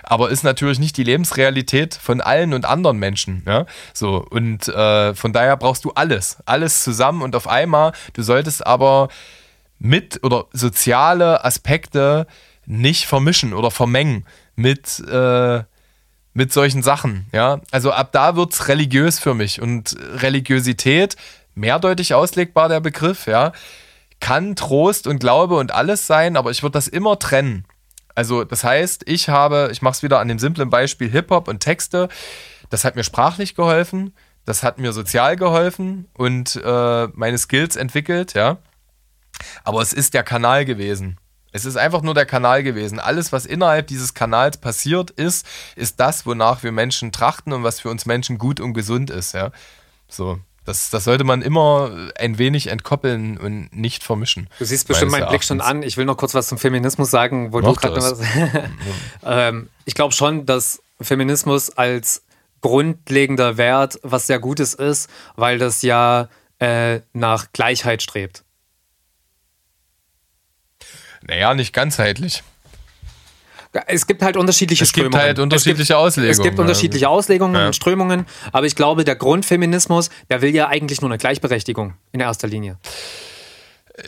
Aber 0.05 0.31
ist 0.31 0.43
natürlich 0.43 0.79
nicht 0.79 0.97
die 0.97 1.05
Lebensrealität 1.05 1.95
von 1.95 2.23
allen 2.23 2.55
und 2.55 2.65
anderen 2.65 2.97
Menschen, 2.97 3.43
ja. 3.47 3.67
So. 3.93 4.27
Und 4.31 4.69
äh, 4.69 5.15
von 5.15 5.35
daher 5.35 5.59
brauchst 5.59 5.85
du 5.85 5.93
alles. 5.93 6.39
Alles 6.47 6.83
zusammen 6.83 7.21
und 7.21 7.37
auf 7.37 7.47
einmal. 7.47 7.93
Du 8.15 8.23
solltest 8.23 8.67
aber 8.67 9.09
mit 9.79 10.23
oder 10.25 10.47
soziale 10.53 11.45
Aspekte 11.45 12.27
nicht 12.67 13.07
vermischen 13.07 13.53
oder 13.53 13.71
vermengen 13.71 14.25
mit, 14.57 15.01
äh, 15.09 15.63
mit 16.35 16.53
solchen 16.53 16.83
Sachen. 16.83 17.27
Ja? 17.33 17.61
Also 17.71 17.93
ab 17.93 18.11
da 18.13 18.37
wird 18.37 18.53
es 18.53 18.69
religiös 18.69 19.19
für 19.19 19.35
mich. 19.35 19.61
Und 19.61 19.97
Religiosität, 20.17 21.17
mehrdeutig 21.55 22.15
auslegbar 22.15 22.69
der 22.69 22.81
Begriff, 22.81 23.27
ja, 23.27 23.53
kann 24.21 24.57
Trost 24.57 25.07
und 25.07 25.19
Glaube 25.19 25.57
und 25.57 25.73
alles 25.73 26.07
sein, 26.07 26.37
aber 26.37 26.51
ich 26.51 26.63
würde 26.63 26.73
das 26.73 26.89
immer 26.89 27.19
trennen. 27.19 27.65
Also 28.15 28.45
das 28.45 28.65
heißt, 28.65 29.03
ich 29.07 29.29
habe, 29.29 29.69
ich 29.71 29.83
mache 29.83 29.93
es 29.93 30.03
wieder 30.03 30.21
an 30.21 30.29
dem 30.29 30.39
simplen 30.39 30.71
Beispiel 30.71 31.11
Hip-Hop 31.11 31.49
und 31.49 31.61
Texte. 31.61 32.09
Das 32.71 32.85
hat 32.85 32.97
mir 32.97 33.05
sprachlich 33.05 33.55
geholfen, 33.55 34.15
das 34.47 34.63
hat 34.63 34.79
mir 34.79 34.93
sozial 34.93 35.37
geholfen 35.37 36.09
und 36.15 36.61
äh, 36.65 37.09
meine 37.09 37.39
Skills 37.39 37.77
entwickelt, 37.77 38.35
ja. 38.35 38.59
Aber 39.65 39.81
es 39.83 39.93
ist 39.93 40.15
der 40.15 40.23
Kanal 40.23 40.65
gewesen. 40.65 41.19
Es 41.53 41.65
ist 41.65 41.77
einfach 41.77 42.03
nur 42.03 42.15
der 42.15 42.27
Kanal 42.27 42.63
gewesen. 42.63 43.01
Alles, 43.01 43.33
was 43.33 43.47
innerhalb 43.47 43.87
dieses 43.87 44.13
Kanals 44.13 44.59
passiert 44.59 45.11
ist, 45.11 45.47
ist 45.75 46.01
das, 46.01 46.27
wonach 46.27 46.63
wir 46.63 46.73
Menschen 46.73 47.13
trachten 47.13 47.53
und 47.53 47.63
was 47.63 47.81
für 47.81 47.89
uns 47.89 48.05
Menschen 48.05 48.37
gut 48.37 48.61
und 48.61 48.75
gesund 48.75 49.11
ist. 49.11 49.33
Ja? 49.33 49.53
So. 50.09 50.39
Das, 50.67 50.91
das 50.91 51.05
sollte 51.05 51.23
man 51.23 51.43
immer 51.43 52.11
ein 52.19 52.39
wenig 52.39 52.67
entkoppeln 52.67 53.39
und 53.39 53.69
nicht 53.73 54.03
vermischen. 54.03 54.49
Du 54.59 54.65
siehst 54.65 54.89
bestimmt 54.89 55.13
meinen 55.13 55.29
Blick 55.29 55.45
schon 55.45 55.61
an. 55.61 55.85
Ich 55.85 55.97
will 55.97 56.05
noch 56.05 56.17
kurz 56.17 56.35
was 56.35 56.49
zum 56.49 56.59
Feminismus 56.59 57.11
sagen, 57.11 57.53
wo 57.53 57.61
Mach 57.61 57.69
du 57.69 57.75
gerade 57.75 58.03
was. 58.03 58.21
ähm, 59.25 59.69
ich 59.85 59.95
glaube 59.95 60.13
schon, 60.13 60.45
dass 60.45 60.83
Feminismus 61.01 61.71
als 61.71 62.23
grundlegender 62.63 63.57
Wert 63.57 64.01
was 64.03 64.27
sehr 64.27 64.41
Gutes 64.41 64.75
ist, 64.75 65.09
weil 65.37 65.59
das 65.59 65.83
ja 65.83 66.29
äh, 66.59 67.01
nach 67.13 67.47
Gleichheit 67.53 68.03
strebt. 68.03 68.43
Naja, 71.29 71.55
nicht 71.55 71.73
ganzheitlich. 71.73 72.43
Es 73.87 74.07
gibt 74.07 74.23
halt 74.23 74.37
unterschiedliche 74.37 74.85
es 74.85 74.91
Strömungen. 74.91 75.13
Es 75.13 75.19
gibt 75.19 75.27
halt 75.27 75.39
unterschiedliche 75.39 75.83
es 75.83 75.89
gibt, 75.89 75.99
Auslegungen. 75.99 76.31
Es 76.31 76.43
gibt 76.43 76.59
unterschiedliche 76.59 77.09
Auslegungen 77.09 77.61
ja. 77.61 77.67
und 77.67 77.77
Strömungen, 77.77 78.27
aber 78.53 78.67
ich 78.67 78.75
glaube, 78.75 79.05
der 79.05 79.17
Grundfeminismus, 79.17 80.11
der 80.31 80.41
will 80.41 80.55
ja 80.55 80.69
eigentlich 80.69 81.01
nur 81.01 81.11
eine 81.11 81.19
Gleichberechtigung 81.19 81.95
in 82.13 82.21
erster 82.21 82.49
Linie. 82.49 82.79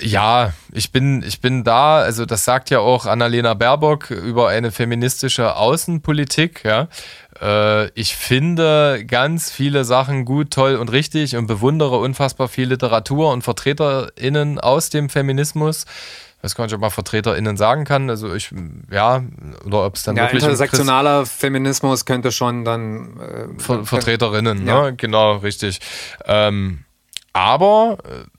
Ja, 0.01 0.53
ich 0.73 0.93
bin, 0.93 1.23
ich 1.23 1.41
bin 1.41 1.65
da, 1.65 2.01
also 2.01 2.27
das 2.27 2.45
sagt 2.45 2.69
ja 2.69 2.81
auch 2.81 3.07
Annalena 3.07 3.55
Baerbock 3.55 4.11
über 4.11 4.49
eine 4.49 4.71
feministische 4.71 5.57
Außenpolitik, 5.57 6.63
ja. 6.65 6.89
Äh, 7.41 7.89
ich 7.99 8.15
finde 8.15 9.05
ganz 9.07 9.51
viele 9.51 9.85
Sachen 9.85 10.27
gut, 10.27 10.51
toll 10.51 10.77
und 10.77 10.93
richtig 10.93 11.37
und 11.37 11.47
bewundere 11.47 11.97
unfassbar 11.99 12.49
viel 12.49 12.69
Literatur 12.69 13.33
und 13.33 13.43
VertreterInnen 13.43 14.61
aus 14.61 14.91
dem 14.91 15.09
Feminismus 15.09 15.87
ich 16.39 16.45
weiß 16.45 16.55
gar 16.55 16.65
nicht, 16.65 16.75
ob 16.75 16.81
man 16.81 16.93
VertreterInnen 16.93 17.57
sagen 17.57 17.85
kann. 17.85 18.09
Also 18.09 18.33
ich, 18.33 18.51
ja, 18.93 19.25
oder 19.65 19.85
ob 19.85 19.97
es 19.97 20.05
dann 20.05 20.15
ja, 20.15 20.25
wirklich. 20.25 20.45
Intersektionaler 20.45 21.27
Feminismus 21.27 22.05
könnte 22.05 22.31
schon 22.31 22.65
dann. 22.65 23.19
Äh, 23.19 23.61
Ver 23.61 23.85
VertreterInnen, 23.85 24.65
ja. 24.65 24.83
ne? 24.83 24.95
Genau, 24.97 25.39
richtig. 25.39 25.81
Ähm, 26.27 26.85
aber 27.33 27.99
äh, 28.05 28.38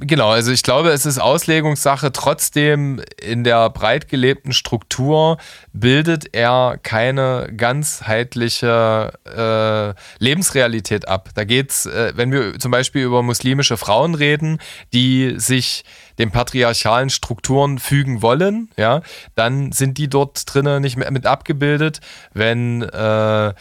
Genau, 0.00 0.30
also 0.30 0.52
ich 0.52 0.62
glaube, 0.62 0.90
es 0.90 1.06
ist 1.06 1.18
Auslegungssache. 1.18 2.12
Trotzdem 2.12 3.02
in 3.20 3.42
der 3.42 3.68
breit 3.70 4.08
gelebten 4.08 4.52
Struktur 4.52 5.38
bildet 5.72 6.36
er 6.36 6.78
keine 6.80 7.52
ganzheitliche 7.56 9.12
äh, 9.24 10.22
Lebensrealität 10.22 11.08
ab. 11.08 11.30
Da 11.34 11.42
geht's, 11.42 11.86
äh, 11.86 12.12
wenn 12.14 12.30
wir 12.30 12.60
zum 12.60 12.70
Beispiel 12.70 13.02
über 13.02 13.24
muslimische 13.24 13.76
Frauen 13.76 14.14
reden, 14.14 14.58
die 14.92 15.34
sich 15.36 15.82
den 16.20 16.30
patriarchalen 16.30 17.10
Strukturen 17.10 17.80
fügen 17.80 18.22
wollen, 18.22 18.70
ja, 18.76 19.02
dann 19.34 19.72
sind 19.72 19.98
die 19.98 20.08
dort 20.08 20.42
drinnen 20.52 20.80
nicht 20.80 20.96
mehr 20.96 21.10
mit 21.10 21.26
abgebildet. 21.26 22.00
Wenn 22.32 22.82
äh, 22.82 23.52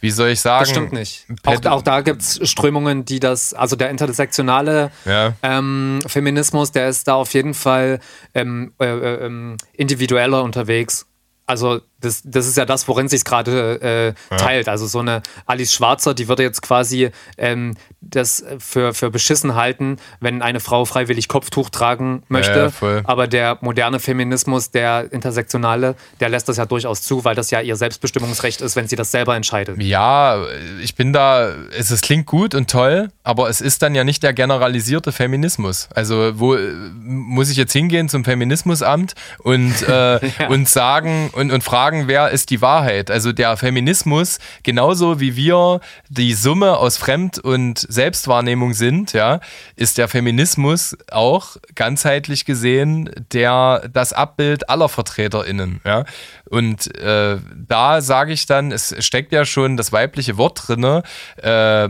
wie 0.00 0.10
soll 0.10 0.30
ich 0.30 0.40
sagen? 0.40 0.60
Das 0.60 0.70
stimmt 0.70 0.92
nicht. 0.92 1.26
Auch, 1.44 1.64
auch 1.66 1.82
da 1.82 2.00
gibt 2.00 2.22
es 2.22 2.48
Strömungen, 2.48 3.04
die 3.04 3.20
das, 3.20 3.54
also 3.54 3.76
der 3.76 3.90
intersektionale 3.90 4.90
ja. 5.04 5.34
ähm, 5.42 5.98
Feminismus, 6.06 6.72
der 6.72 6.88
ist 6.88 7.08
da 7.08 7.14
auf 7.14 7.34
jeden 7.34 7.54
Fall 7.54 8.00
ähm, 8.34 8.72
äh, 8.80 8.86
äh, 8.86 9.26
ähm, 9.26 9.56
individueller 9.72 10.42
unterwegs. 10.42 11.06
Also 11.46 11.80
das, 12.00 12.22
das 12.24 12.46
ist 12.46 12.56
ja 12.56 12.64
das, 12.64 12.86
worin 12.88 13.08
sich 13.08 13.24
gerade 13.24 14.14
äh, 14.30 14.36
teilt. 14.36 14.68
Also 14.68 14.86
so 14.86 15.00
eine 15.00 15.22
Alice 15.46 15.72
Schwarzer, 15.72 16.14
die 16.14 16.28
würde 16.28 16.42
jetzt 16.42 16.62
quasi 16.62 17.10
ähm, 17.36 17.74
das 18.00 18.44
für, 18.58 18.94
für 18.94 19.10
beschissen 19.10 19.54
halten, 19.54 19.96
wenn 20.20 20.42
eine 20.42 20.60
Frau 20.60 20.84
freiwillig 20.84 21.28
Kopftuch 21.28 21.70
tragen 21.70 22.22
möchte. 22.28 22.72
Ja, 22.80 23.00
Aber 23.04 23.26
der 23.26 23.58
moderne 23.60 23.98
Feminismus, 23.98 24.70
der 24.70 25.12
intersektionale, 25.12 25.96
der 26.20 26.28
lässt 26.28 26.48
das 26.48 26.56
ja 26.56 26.66
durchaus 26.66 27.02
zu, 27.02 27.24
weil 27.24 27.34
das 27.34 27.50
ja 27.50 27.60
ihr 27.60 27.76
Selbstbestimmungsrecht 27.76 28.60
ist, 28.60 28.76
wenn 28.76 28.86
sie 28.86 28.96
das 28.96 29.10
selber 29.10 29.34
entscheidet. 29.34 29.80
Ja, 29.82 30.44
ich 30.80 30.94
bin 30.94 31.12
da, 31.12 31.52
es, 31.76 31.90
es 31.90 32.00
klingt 32.00 32.26
gut 32.26 32.54
und 32.54 32.70
toll, 32.70 33.10
aber 33.24 33.48
es 33.48 33.60
ist 33.60 33.82
dann 33.82 33.94
ja 33.94 34.04
nicht 34.04 34.22
der 34.22 34.32
generalisierte 34.32 35.12
Feminismus. 35.12 35.88
Also 35.94 36.38
wo 36.38 36.56
muss 36.94 37.50
ich 37.50 37.56
jetzt 37.56 37.72
hingehen 37.72 38.08
zum 38.08 38.24
Feminismusamt 38.24 39.14
und, 39.38 39.82
äh, 39.82 40.26
ja. 40.38 40.48
und 40.48 40.68
sagen 40.68 41.30
und, 41.32 41.50
und 41.50 41.64
fragen, 41.64 41.87
fragen, 41.88 42.06
wer 42.06 42.28
ist 42.28 42.50
die 42.50 42.60
Wahrheit? 42.60 43.10
Also 43.10 43.32
der 43.32 43.56
Feminismus, 43.56 44.40
genauso 44.62 45.20
wie 45.20 45.36
wir 45.36 45.80
die 46.10 46.34
Summe 46.34 46.76
aus 46.76 46.98
Fremd- 46.98 47.38
und 47.38 47.78
Selbstwahrnehmung 47.78 48.74
sind, 48.74 49.14
ja, 49.14 49.40
ist 49.74 49.96
der 49.96 50.06
Feminismus 50.06 50.98
auch 51.10 51.56
ganzheitlich 51.74 52.44
gesehen 52.44 53.10
der 53.32 53.88
das 53.90 54.12
Abbild 54.12 54.68
aller 54.68 54.90
VertreterInnen, 54.90 55.80
ja. 55.86 56.04
Und 56.50 56.94
äh, 56.98 57.38
da 57.56 58.02
sage 58.02 58.34
ich 58.34 58.44
dann, 58.44 58.70
es 58.70 58.94
steckt 58.98 59.32
ja 59.32 59.46
schon 59.46 59.78
das 59.78 59.90
weibliche 59.90 60.36
Wort 60.36 60.68
drin, 60.68 61.02
äh, 61.42 61.88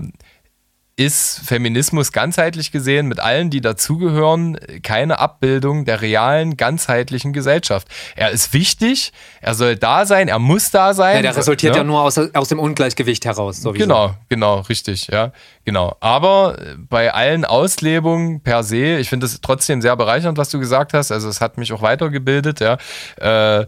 ist 0.99 1.43
Feminismus 1.45 2.11
ganzheitlich 2.11 2.73
gesehen 2.73 3.07
mit 3.07 3.21
allen, 3.21 3.51
die 3.51 3.61
dazugehören, 3.61 4.59
keine 4.83 5.21
Abbildung 5.21 5.85
der 5.85 6.03
realen, 6.03 6.57
ganzheitlichen 6.57 7.33
Gesellschaft. 7.33 7.87
Er 8.17 8.33
ist 8.33 8.53
wichtig, 8.53 9.13
er 9.41 9.55
soll 9.55 9.77
da 9.77 10.07
sein, 10.07 10.27
er 10.27 10.41
muss 10.41 10.73
da 10.73 10.95
sein. 10.95 11.17
Ja, 11.17 11.23
der 11.23 11.37
resultiert 11.37 11.77
ja, 11.77 11.83
ja 11.83 11.85
nur 11.85 12.03
aus, 12.03 12.19
aus 12.19 12.49
dem 12.49 12.59
Ungleichgewicht 12.59 13.25
heraus. 13.27 13.63
Sowieso. 13.63 13.85
Genau, 13.85 14.15
genau, 14.29 14.59
richtig, 14.63 15.07
ja, 15.07 15.31
genau. 15.65 15.97
Aber 16.01 16.59
bei 16.89 17.15
allen 17.15 17.45
Auslebungen 17.45 18.41
per 18.41 18.65
se, 18.65 18.97
ich 18.97 19.09
finde 19.09 19.27
es 19.27 19.41
trotzdem 19.41 19.81
sehr 19.81 19.95
bereichernd, 19.95 20.37
was 20.37 20.51
du 20.51 20.59
gesagt 20.59 20.95
hast. 20.95 21.13
Also 21.13 21.29
es 21.29 21.41
hat 21.41 21.59
mich 21.59 21.73
auch 21.73 21.83
weitergebildet, 21.83 22.59
ja. 22.59 22.77
Äh, 23.21 23.67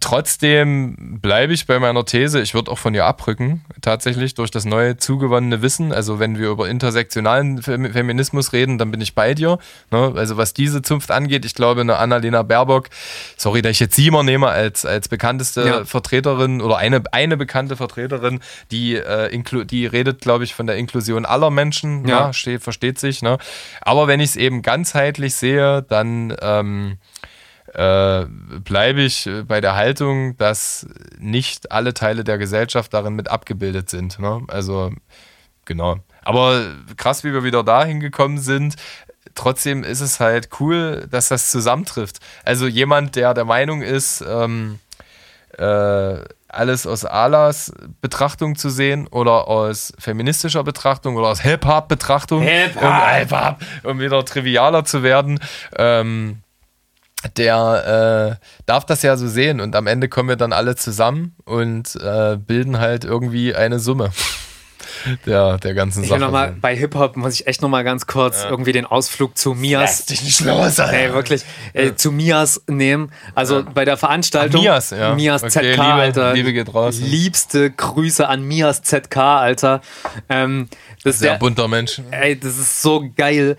Trotzdem 0.00 1.18
bleibe 1.20 1.52
ich 1.52 1.66
bei 1.66 1.78
meiner 1.78 2.04
These, 2.04 2.40
ich 2.40 2.54
würde 2.54 2.70
auch 2.70 2.78
von 2.78 2.94
ihr 2.94 3.04
abrücken, 3.04 3.64
tatsächlich 3.80 4.34
durch 4.34 4.50
das 4.50 4.64
neue 4.64 4.96
zugewonnene 4.96 5.62
Wissen. 5.62 5.92
Also 5.92 6.18
wenn 6.18 6.38
wir 6.38 6.50
über 6.50 6.68
intersektionalen 6.68 7.62
Feminismus 7.62 8.52
reden, 8.52 8.78
dann 8.78 8.90
bin 8.90 9.00
ich 9.00 9.14
bei 9.14 9.34
dir. 9.34 9.58
Ne? 9.90 10.12
Also 10.16 10.36
was 10.36 10.54
diese 10.54 10.82
Zunft 10.82 11.10
angeht, 11.10 11.44
ich 11.44 11.54
glaube, 11.54 11.80
eine 11.80 11.96
Annalena 11.96 12.42
Baerbock, 12.42 12.88
sorry, 13.36 13.62
dass 13.62 13.72
ich 13.72 13.80
jetzt 13.80 13.96
sie 13.96 14.08
immer 14.08 14.22
nehme 14.22 14.48
als, 14.48 14.84
als 14.84 15.08
bekannteste 15.08 15.66
ja. 15.66 15.84
Vertreterin 15.84 16.60
oder 16.60 16.78
eine, 16.78 17.02
eine 17.12 17.36
bekannte 17.36 17.76
Vertreterin, 17.76 18.40
die, 18.70 18.96
äh, 18.96 19.64
die 19.64 19.86
redet, 19.86 20.20
glaube 20.20 20.44
ich, 20.44 20.54
von 20.54 20.66
der 20.66 20.76
Inklusion 20.76 21.24
aller 21.24 21.50
Menschen, 21.50 22.06
ja. 22.06 22.26
ja 22.26 22.32
steht, 22.32 22.62
versteht 22.62 22.98
sich. 22.98 23.22
Ne? 23.22 23.38
Aber 23.80 24.06
wenn 24.06 24.20
ich 24.20 24.30
es 24.30 24.36
eben 24.36 24.62
ganzheitlich 24.62 25.34
sehe, 25.34 25.82
dann... 25.82 26.34
Ähm, 26.40 26.98
äh, 27.74 28.24
bleibe 28.60 29.02
ich 29.02 29.26
äh, 29.26 29.42
bei 29.42 29.60
der 29.60 29.76
Haltung, 29.76 30.36
dass 30.36 30.86
nicht 31.18 31.70
alle 31.72 31.94
Teile 31.94 32.24
der 32.24 32.38
Gesellschaft 32.38 32.94
darin 32.94 33.14
mit 33.14 33.28
abgebildet 33.28 33.90
sind. 33.90 34.18
Ne? 34.18 34.42
Also, 34.48 34.92
genau. 35.64 35.98
Aber 36.22 36.62
krass, 36.96 37.24
wie 37.24 37.32
wir 37.32 37.44
wieder 37.44 37.64
da 37.64 37.84
hingekommen 37.84 38.38
sind. 38.38 38.76
Trotzdem 39.34 39.84
ist 39.84 40.00
es 40.00 40.18
halt 40.18 40.48
cool, 40.60 41.06
dass 41.10 41.28
das 41.28 41.50
zusammentrifft. 41.50 42.18
Also 42.44 42.66
jemand, 42.66 43.16
der 43.16 43.34
der 43.34 43.44
Meinung 43.44 43.82
ist, 43.82 44.24
ähm, 44.26 44.80
äh, 45.56 46.16
alles 46.48 46.86
aus 46.86 47.04
Alas 47.04 47.72
Betrachtung 48.00 48.56
zu 48.56 48.70
sehen 48.70 49.06
oder 49.06 49.48
aus 49.48 49.92
feministischer 49.98 50.64
Betrachtung 50.64 51.16
oder 51.16 51.28
aus 51.28 51.42
Hip-Hop-Betrachtung, 51.42 52.42
Hip-Hop. 52.42 53.60
Um, 53.84 53.90
um, 53.90 54.00
wieder 54.00 54.24
trivialer 54.24 54.84
zu 54.84 55.02
werden. 55.02 55.40
Ähm, 55.76 56.42
der 57.36 58.38
äh, 58.40 58.46
darf 58.66 58.84
das 58.84 59.02
ja 59.02 59.16
so 59.16 59.28
sehen 59.28 59.60
und 59.60 59.74
am 59.74 59.86
Ende 59.86 60.08
kommen 60.08 60.28
wir 60.28 60.36
dann 60.36 60.52
alle 60.52 60.76
zusammen 60.76 61.34
und 61.44 61.96
äh, 61.96 62.36
bilden 62.36 62.78
halt 62.78 63.04
irgendwie 63.04 63.54
eine 63.54 63.80
Summe 63.80 64.10
der, 65.26 65.58
der 65.58 65.74
ganzen 65.74 66.04
ich 66.04 66.08
Sache. 66.08 66.20
Noch 66.20 66.30
mal, 66.30 66.54
bei 66.60 66.76
Hip-Hop 66.76 67.16
muss 67.16 67.34
ich 67.34 67.46
echt 67.46 67.62
noch 67.62 67.68
mal 67.68 67.84
ganz 67.84 68.06
kurz 68.06 68.42
ja. 68.42 68.50
irgendwie 68.50 68.72
den 68.72 68.86
Ausflug 68.86 69.36
zu 69.36 69.54
Mias. 69.54 69.80
Lass 69.80 70.06
dich 70.06 70.22
nicht 70.22 70.40
los, 70.40 70.78
Alter. 70.78 70.92
Ey, 70.92 71.12
wirklich, 71.12 71.44
ey, 71.72 71.94
zu 71.94 72.12
Mias 72.12 72.62
nehmen. 72.68 73.10
Also 73.34 73.60
ja. 73.60 73.66
bei 73.74 73.84
der 73.84 73.96
Veranstaltung. 73.96 74.60
Ach, 74.60 74.64
Mias, 74.64 74.90
ja. 74.90 75.14
Mias 75.14 75.42
okay, 75.42 75.50
ZK, 75.50 75.62
Liebe, 75.70 75.82
Alter. 75.82 76.32
Liebe 76.34 76.52
geht 76.52 76.72
raus. 76.72 76.98
Liebste 77.00 77.70
Grüße 77.70 78.28
an 78.28 78.42
Mias 78.42 78.82
ZK, 78.82 79.16
Alter. 79.16 79.80
Ähm, 80.28 80.68
das 81.04 81.20
Sehr 81.20 81.32
der, 81.32 81.38
bunter 81.38 81.68
Mensch. 81.68 82.00
Ey, 82.10 82.38
das 82.38 82.58
ist 82.58 82.82
so 82.82 83.08
geil. 83.16 83.56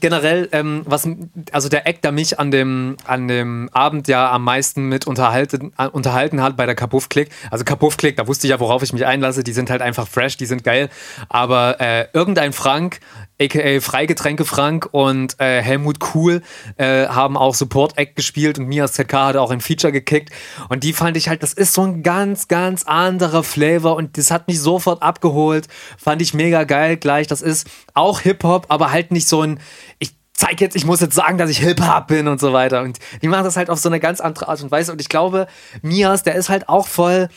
Generell, 0.00 0.48
ähm, 0.52 0.82
was, 0.86 1.08
also 1.52 1.68
der 1.68 1.86
Act, 1.86 2.04
der 2.04 2.12
mich 2.12 2.38
an 2.38 2.50
dem, 2.50 2.96
an 3.04 3.28
dem 3.28 3.68
Abend 3.72 4.08
ja 4.08 4.30
am 4.30 4.44
meisten 4.44 4.88
mit 4.88 5.06
unterhalten, 5.06 5.72
äh, 5.78 5.88
unterhalten 5.88 6.42
hat 6.42 6.56
bei 6.56 6.66
der 6.66 6.74
Kapuff-Klick. 6.74 7.30
Also 7.50 7.64
Kapuff-Klick, 7.64 8.16
da 8.16 8.26
wusste 8.26 8.46
ich 8.46 8.50
ja, 8.50 8.60
worauf 8.60 8.82
ich 8.82 8.92
mich 8.92 9.06
einlasse. 9.06 9.42
Die 9.42 9.52
sind 9.52 9.70
halt 9.70 9.82
einfach 9.82 10.06
fresh, 10.06 10.36
die 10.36 10.46
sind 10.46 10.64
geil. 10.64 10.88
Aber 11.28 11.80
äh, 11.80 12.06
irgendein 12.12 12.52
Frank, 12.52 13.00
aka 13.40 13.80
Freigetränke 13.80 14.44
Frank 14.44 14.88
und 14.92 15.40
äh, 15.40 15.62
Helmut 15.62 16.00
Kuhl 16.00 16.42
äh, 16.76 17.06
haben 17.06 17.36
auch 17.36 17.54
Support 17.54 17.96
Act 17.96 18.16
gespielt 18.16 18.58
und 18.58 18.66
Mias 18.66 18.92
ZK 18.94 19.12
hat 19.12 19.36
auch 19.36 19.50
ein 19.50 19.60
Feature 19.60 19.92
gekickt. 19.92 20.30
Und 20.68 20.84
die 20.84 20.92
fand 20.92 21.16
ich 21.16 21.28
halt, 21.28 21.42
das 21.42 21.52
ist 21.52 21.74
so 21.74 21.82
ein 21.82 22.02
ganz, 22.02 22.48
ganz 22.48 22.84
anderer 22.84 23.42
Flavor 23.42 23.96
und 23.96 24.18
das 24.18 24.30
hat 24.30 24.48
mich 24.48 24.60
sofort 24.60 25.02
abgeholt, 25.02 25.68
fand 25.96 26.22
ich 26.22 26.34
mega 26.34 26.64
geil 26.64 26.96
gleich, 26.96 27.26
das 27.26 27.42
ist 27.42 27.68
auch 27.94 28.20
Hip-Hop, 28.20 28.66
aber 28.68 28.90
halt 28.90 29.12
nicht 29.12 29.28
so 29.28 29.42
ein, 29.42 29.60
ich 29.98 30.14
zeig 30.32 30.60
jetzt, 30.60 30.76
ich 30.76 30.84
muss 30.84 31.00
jetzt 31.00 31.14
sagen, 31.14 31.38
dass 31.38 31.50
ich 31.50 31.58
Hip-Hop 31.58 32.06
bin 32.06 32.28
und 32.28 32.40
so 32.40 32.52
weiter. 32.52 32.82
Und 32.82 32.98
die 33.22 33.28
machen 33.28 33.44
das 33.44 33.56
halt 33.56 33.70
auf 33.70 33.78
so 33.78 33.88
eine 33.88 34.00
ganz 34.00 34.20
andere 34.20 34.48
Art 34.48 34.62
und 34.62 34.70
Weise. 34.70 34.92
Und 34.92 35.00
ich 35.00 35.08
glaube, 35.08 35.48
Mias, 35.82 36.22
der 36.22 36.36
ist 36.36 36.48
halt 36.48 36.68
auch 36.68 36.86
voll 36.86 37.28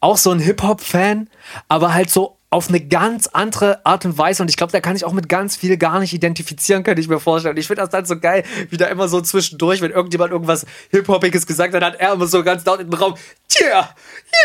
auch 0.00 0.16
so 0.16 0.30
ein 0.30 0.38
Hip-Hop-Fan, 0.38 1.28
aber 1.68 1.92
halt 1.92 2.10
so 2.10 2.37
auf 2.50 2.70
eine 2.70 2.80
ganz 2.80 3.26
andere 3.26 3.84
Art 3.84 4.06
und 4.06 4.16
Weise. 4.16 4.42
Und 4.42 4.48
ich 4.48 4.56
glaube, 4.56 4.72
da 4.72 4.80
kann 4.80 4.96
ich 4.96 5.04
auch 5.04 5.12
mit 5.12 5.28
ganz 5.28 5.54
viel 5.54 5.76
gar 5.76 6.00
nicht 6.00 6.14
identifizieren, 6.14 6.82
könnte 6.82 7.02
ich 7.02 7.08
mir 7.08 7.20
vorstellen. 7.20 7.54
Und 7.54 7.60
ich 7.60 7.66
finde 7.66 7.82
das 7.82 7.90
dann 7.90 8.06
so 8.06 8.18
geil, 8.18 8.42
wie 8.70 8.78
da 8.78 8.86
immer 8.86 9.06
so 9.08 9.20
zwischendurch, 9.20 9.82
wenn 9.82 9.90
irgendjemand 9.90 10.32
irgendwas 10.32 10.64
Hip-Hopiges 10.90 11.46
gesagt 11.46 11.74
hat, 11.74 11.82
hat 11.82 11.96
er 11.96 12.14
immer 12.14 12.26
so 12.26 12.42
ganz 12.42 12.64
laut 12.64 12.80
im 12.80 12.90
Raum, 12.92 13.16
tja, 13.48 13.90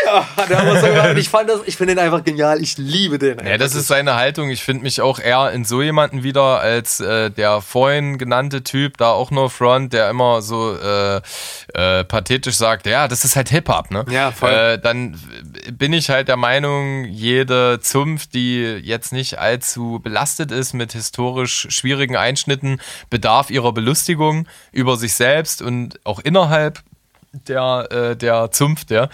ja, 0.04 0.28
hat 0.36 0.50
er 0.50 0.62
immer 0.62 0.80
so 0.80 0.86
gemacht. 0.86 1.10
Und 1.10 1.16
ich 1.16 1.30
fand 1.30 1.48
das, 1.48 1.60
ich 1.64 1.76
finde 1.78 1.94
den 1.94 2.04
einfach 2.04 2.22
genial. 2.22 2.60
Ich 2.60 2.76
liebe 2.76 3.18
den. 3.18 3.38
Ja, 3.44 3.56
das 3.56 3.74
ist 3.74 3.86
seine 3.86 4.16
Haltung. 4.16 4.50
Ich 4.50 4.62
finde 4.62 4.82
mich 4.82 5.00
auch 5.00 5.18
eher 5.18 5.52
in 5.52 5.64
so 5.64 5.80
jemanden 5.80 6.22
wieder 6.22 6.60
als 6.60 7.00
äh, 7.00 7.30
der 7.30 7.62
vorhin 7.62 8.18
genannte 8.18 8.62
Typ, 8.62 8.98
da 8.98 9.12
auch 9.12 9.30
nur 9.30 9.48
Front, 9.48 9.94
der 9.94 10.10
immer 10.10 10.42
so 10.42 10.76
äh, 10.76 11.22
äh, 11.72 12.04
pathetisch 12.04 12.56
sagt, 12.56 12.86
ja, 12.86 13.08
das 13.08 13.24
ist 13.24 13.34
halt 13.34 13.48
Hip-Hop, 13.48 13.90
ne? 13.90 14.04
Ja, 14.10 14.30
voll. 14.30 14.50
Äh, 14.50 14.78
dann 14.78 15.18
bin 15.72 15.92
ich 15.92 16.10
halt 16.10 16.28
der 16.28 16.36
Meinung, 16.36 17.04
jede 17.04 17.80
Zunft, 17.80 18.34
die 18.34 18.62
jetzt 18.82 19.12
nicht 19.12 19.38
allzu 19.38 20.00
belastet 20.02 20.50
ist 20.50 20.72
mit 20.72 20.92
historisch 20.92 21.66
schwierigen 21.70 22.16
Einschnitten, 22.16 22.80
bedarf 23.10 23.50
ihrer 23.50 23.72
Belustigung 23.72 24.46
über 24.72 24.96
sich 24.96 25.14
selbst 25.14 25.62
und 25.62 26.00
auch 26.04 26.20
innerhalb 26.20 26.82
der, 27.48 27.88
äh, 27.90 28.16
der 28.16 28.50
zunft, 28.52 28.90
ja. 28.90 29.08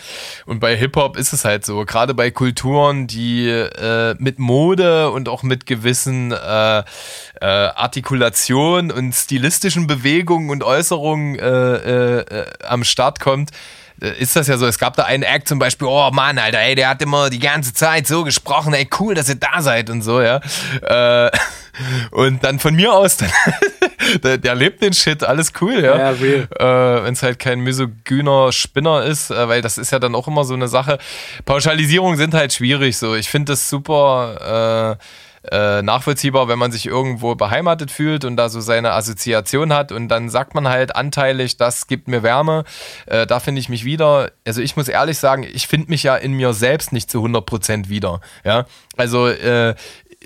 Und 0.47 0.61
bei 0.61 0.77
Hip-Hop 0.77 1.17
ist 1.17 1.33
es 1.33 1.45
halt 1.45 1.65
so, 1.65 1.85
gerade 1.85 2.15
bei 2.15 2.31
Kulturen, 2.31 3.07
die 3.07 3.49
äh, 3.49 4.15
mit 4.19 4.39
Mode 4.39 5.11
und 5.11 5.29
auch 5.29 5.43
mit 5.43 5.67
gewissen 5.67 6.33
äh, 6.33 6.79
äh, 6.79 6.85
Artikulationen 7.41 8.93
und 8.93 9.15
stilistischen 9.15 9.87
Bewegungen 9.87 10.51
und 10.51 10.63
Äußerungen 10.63 11.39
äh, 11.39 12.19
äh, 12.19 12.47
am 12.63 12.85
Start 12.85 13.21
kommt, 13.21 13.51
äh, 13.51 13.55
ist 14.01 14.37
das 14.37 14.49
ja 14.49 14.57
so. 14.57 14.67
Es 14.67 14.79
gab 14.79 14.97
da 14.97 15.05
einen 15.05 15.23
Act 15.23 15.49
zum 15.49 15.59
Beispiel, 15.59 15.87
oh 15.89 16.11
Mann, 16.11 16.39
Alter, 16.39 16.61
ey, 16.61 16.75
der 16.75 16.89
hat 16.89 17.03
immer 17.03 17.31
die 17.31 17.39
ganze 17.39 17.75
Zeit 17.75 18.07
so 18.07 18.25
gesprochen, 18.25 18.73
ey, 18.73 18.89
cool, 18.99 19.15
dass 19.15 19.29
ihr 19.29 19.37
da 19.37 19.61
seid 19.61 19.91
und 19.91 20.03
so, 20.03 20.21
ja. 20.21 20.41
Äh, 20.83 21.31
und 22.11 22.43
dann 22.43 22.59
von 22.59 22.75
mir 22.75 22.93
aus, 22.93 23.17
dann, 23.19 23.31
der, 24.23 24.39
der, 24.39 24.55
lebt 24.55 24.83
den 24.83 24.93
Shit, 24.93 25.23
alles 25.23 25.53
cool, 25.61 25.83
ja. 25.83 25.97
ja 25.97 26.11
real. 26.11 26.49
Äh, 26.59 27.05
Wenn 27.05 27.13
es 27.13 27.23
halt 27.23 27.39
kein 27.39 27.61
misogyner 27.61 28.53
Spinner 28.53 29.05
ist, 29.05 29.31
äh, 29.31 29.49
weil 29.49 29.63
das 29.63 29.79
ist 29.79 29.91
ja 29.93 29.99
dann 29.99 30.15
auch 30.15 30.29
immer 30.29 30.45
so 30.45 30.55
eine 30.55 30.69
Sache. 30.69 30.99
Pauschalisierungen 31.45 32.17
sind 32.17 32.35
halt 32.35 32.53
schwierig, 32.53 32.97
so. 32.97 33.15
Ich 33.15 33.29
finde 33.29 33.53
das 33.53 33.69
super, 33.69 34.97
äh, 34.99 35.05
äh, 35.51 35.83
nachvollziehbar, 35.83 36.49
wenn 36.49 36.59
man 36.59 36.73
sich 36.73 36.87
irgendwo 36.87 37.35
beheimatet 37.35 37.91
fühlt 37.91 38.25
und 38.25 38.37
da 38.37 38.49
so 38.49 38.61
seine 38.61 38.93
Assoziation 38.93 39.73
hat 39.73 39.93
und 39.93 40.09
dann 40.09 40.29
sagt 40.29 40.55
man 40.55 40.69
halt 40.69 40.95
anteilig, 40.95 41.57
das 41.57 41.87
gibt 41.87 42.09
mir 42.09 42.23
Wärme, 42.23 42.65
äh, 43.07 43.27
da 43.27 43.41
finde 43.41 43.61
ich 43.61 43.69
mich 43.69 43.85
wieder. 43.85 44.33
Also 44.47 44.61
ich 44.61 44.77
muss 44.77 44.89
ehrlich 44.89 45.19
sagen, 45.19 45.47
ich 45.51 45.67
finde 45.67 45.91
mich 45.91 46.03
ja 46.03 46.17
in 46.17 46.33
mir 46.33 46.53
selbst 46.53 46.93
nicht 46.93 47.11
zu 47.11 47.25
100% 47.25 47.89
wieder. 47.89 48.21
Ja, 48.45 48.67
also 48.97 49.29
äh, 49.29 49.75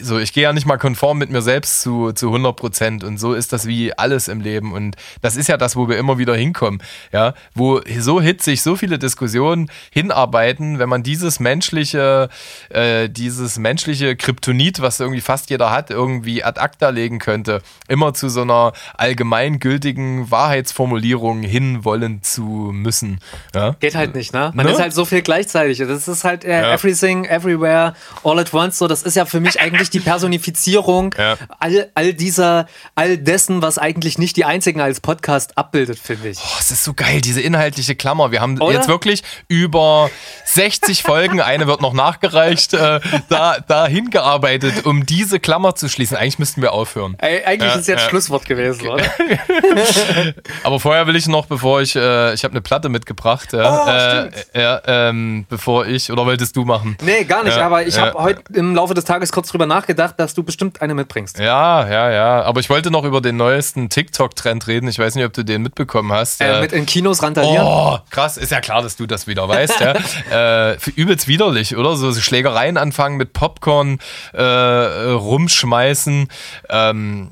so, 0.01 0.19
ich 0.19 0.33
gehe 0.33 0.43
ja 0.43 0.53
nicht 0.53 0.67
mal 0.67 0.77
konform 0.77 1.19
mit 1.19 1.31
mir 1.31 1.41
selbst 1.41 1.81
zu, 1.81 2.11
zu 2.13 2.27
100 2.27 2.57
Prozent 2.57 3.05
und 3.05 3.19
so 3.19 3.33
ist 3.33 3.53
das 3.53 3.67
wie 3.67 3.97
alles 3.97 4.27
im 4.27 4.41
Leben 4.41 4.73
und 4.73 4.97
das 5.23 5.37
ist 5.37 5.49
ja 5.49 5.57
das, 5.57 5.77
wo 5.77 5.89
wir 5.89 5.99
immer 5.99 6.19
wieder 6.19 6.35
hinkommen, 6.35 6.83
ja, 7.13 7.35
wo 7.55 7.81
so 8.01 8.21
hitzig 8.21 8.63
so 8.63 8.75
viele 8.75 8.99
Diskussionen 8.99 9.71
hinarbeiten, 9.93 10.81
wenn 10.81 10.89
man 10.89 11.05
dieses 11.05 11.39
menschliche, 11.39 12.29
äh, 12.71 13.09
dieses 13.09 13.57
menschliche 13.57 14.17
Kryptonit, 14.17 14.83
was 14.83 14.99
irgendwie 14.99 15.21
fast 15.21 15.49
jeder 15.51 15.71
hat, 15.71 15.91
irgendwie 15.91 16.43
ad 16.43 16.61
acta 16.61 16.89
legen 16.89 17.21
könnte, 17.21 17.63
immer 17.87 18.15
zu 18.15 18.29
so 18.29 18.43
einer 18.43 18.73
allgemeingültigen 18.97 20.29
Wahrheitsformulierung 20.29 21.43
hinwollen 21.45 22.21
zu 22.25 22.43
müssen, 22.73 23.21
ja. 23.55 23.77
Geht 23.79 23.95
halt 23.95 24.17
nicht, 24.17 24.33
ne? 24.33 24.51
Man 24.55 24.67
ne? 24.67 24.73
ist 24.73 24.81
halt 24.81 24.93
so 24.93 25.05
viel 25.05 25.23
gleichzeitig, 25.23 25.79
das 25.79 26.09
ist 26.09 26.25
halt 26.25 26.45
äh, 26.45 26.63
ja. 26.63 26.73
everything, 26.73 27.27
everywhere, 27.27 27.95
all 28.25 28.41
at 28.41 28.53
once, 28.53 28.79
so, 28.79 28.89
das 28.89 29.05
ist 29.05 29.15
ja 29.15 29.25
für 29.25 29.39
mich 29.39 29.61
eigentlich 29.61 29.84
wirklich 29.85 29.91
die 29.91 30.01
Personifizierung 30.01 31.15
ja. 31.19 31.37
all, 31.59 31.91
all 31.95 32.15
dieser, 32.15 32.67
all 32.95 33.19
dessen, 33.19 33.63
was 33.63 33.79
eigentlich 33.79 34.19
nicht 34.19 34.37
die 34.37 34.45
einzigen 34.45 34.81
als 34.81 35.01
Podcast 35.01 35.59
abbildet, 35.59 35.99
finde 35.99 36.31
ich. 36.31 36.39
Oh, 36.39 36.57
es 36.61 36.71
ist 36.71 36.85
so 36.85 36.95
geil, 36.95 37.21
diese 37.21 37.41
inhaltliche 37.41 37.95
Klammer. 37.95 38.31
Wir 38.31 38.41
haben 38.41 38.61
Oder? 38.61 38.75
jetzt 38.75 38.89
wirklich 38.89 39.23
über 39.49 40.11
60 40.47 41.03
Folgen, 41.03 41.41
eine 41.41 41.67
wird 41.67 41.83
noch 41.83 41.93
nachgereicht, 41.93 42.75
äh, 42.75 43.01
da, 43.29 43.87
hingearbeitet, 43.87 44.87
um 44.87 45.05
diese 45.05 45.41
Klammer 45.41 45.75
zu 45.75 45.89
schließen. 45.89 46.17
Eigentlich 46.17 46.39
müssten 46.39 46.63
wir 46.63 46.73
aufhören. 46.73 47.17
Ey, 47.19 47.45
eigentlich 47.45 47.73
ja, 47.73 47.79
ist 47.79 47.89
jetzt 47.89 48.03
ja. 48.03 48.09
Schlusswort 48.09 48.47
gewesen, 48.47 48.89
oder? 48.89 49.05
Aber 50.63 50.81
vorher 50.81 51.07
will 51.07 51.17
ich 51.17 51.27
noch, 51.27 51.47
bevor 51.47 51.83
ich, 51.83 51.95
äh, 51.95 52.33
ich 52.33 52.45
habe 52.45 52.53
eine 52.53 52.63
Platte 52.63 52.89
mitgebracht, 52.89 53.53
ja, 53.53 54.25
oh, 54.25 54.59
äh, 54.59 54.79
ähm, 54.87 55.47
bevor 55.49 55.87
ich, 55.87 56.11
oder 56.11 56.25
wolltest 56.25 56.57
du 56.57 56.65
machen? 56.65 56.97
Nee, 57.03 57.25
gar 57.25 57.45
nicht, 57.45 57.59
aber 57.59 57.87
ich 57.87 57.99
habe 57.99 58.15
heute 58.15 58.43
im 58.55 58.75
Laufe 58.75 58.95
des 58.95 59.05
Tages 59.05 59.33
kurz 59.33 59.49
drüber 59.49 59.67
nachgedacht, 59.67 59.74
dass 59.81 60.35
du 60.35 60.43
bestimmt 60.43 60.83
eine 60.83 60.95
mitbringst. 60.95 61.39
Ja, 61.39 61.89
ja, 61.89 62.11
ja. 62.11 62.43
Aber 62.43 62.61
ich 62.61 62.71
wollte 62.71 62.91
noch 62.91 63.05
über 63.05 63.21
den 63.21 63.37
neuesten 63.37 63.89
TikTok-Trend 63.89 64.67
reden. 64.67 64.89
Ich 64.89 64.99
weiß 64.99 65.15
nicht, 65.15 65.25
ob 65.25 65.33
du 65.33 65.45
den 65.45 65.63
mitbekommen 65.63 66.13
hast. 66.13 66.41
Äh, 66.41 66.61
mit 66.61 66.73
in 66.73 66.87
Kinos 66.87 67.23
randalieren? 67.23 67.67
Oh, 67.67 67.99
krass. 68.11 68.37
Ist 68.37 68.53
ja 68.53 68.61
klar, 68.61 68.83
dass 68.83 68.97
du 68.97 69.07
das 69.07 69.27
wieder 69.27 69.49
weißt. 69.49 69.81
ja. 69.81 69.95
äh, 70.73 70.77
übelst 70.97 71.29
widerlich, 71.29 71.77
oder? 71.77 71.97
So 71.97 72.13
Schlägereien 72.13 72.77
anfangen 72.77 73.17
mit 73.17 73.33
Popcorn 73.33 73.99
äh, 74.33 74.43
rumschmeißen. 74.43 76.29
Ähm, 76.69 77.31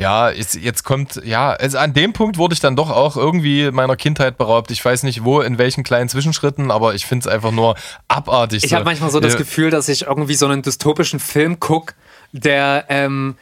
ja, 0.00 0.30
jetzt, 0.30 0.54
jetzt 0.54 0.82
kommt, 0.82 1.20
ja, 1.26 1.50
also 1.50 1.76
an 1.76 1.92
dem 1.92 2.14
Punkt 2.14 2.38
wurde 2.38 2.54
ich 2.54 2.60
dann 2.60 2.74
doch 2.74 2.88
auch 2.88 3.18
irgendwie 3.18 3.70
meiner 3.70 3.96
Kindheit 3.96 4.38
beraubt. 4.38 4.70
Ich 4.70 4.82
weiß 4.82 5.02
nicht 5.02 5.24
wo, 5.24 5.42
in 5.42 5.58
welchen 5.58 5.84
kleinen 5.84 6.08
Zwischenschritten, 6.08 6.70
aber 6.70 6.94
ich 6.94 7.04
finde 7.04 7.28
es 7.28 7.32
einfach 7.34 7.50
nur 7.50 7.74
abartig. 8.08 8.64
Ich 8.64 8.70
so. 8.70 8.76
habe 8.76 8.86
manchmal 8.86 9.10
so 9.10 9.20
das 9.20 9.36
Gefühl, 9.36 9.68
dass 9.68 9.90
ich 9.90 10.06
irgendwie 10.06 10.36
so 10.36 10.46
einen 10.46 10.62
dystopischen 10.62 11.20
Film 11.20 11.60
gucke, 11.60 11.92
der, 12.32 12.86
ähm, 12.88 13.36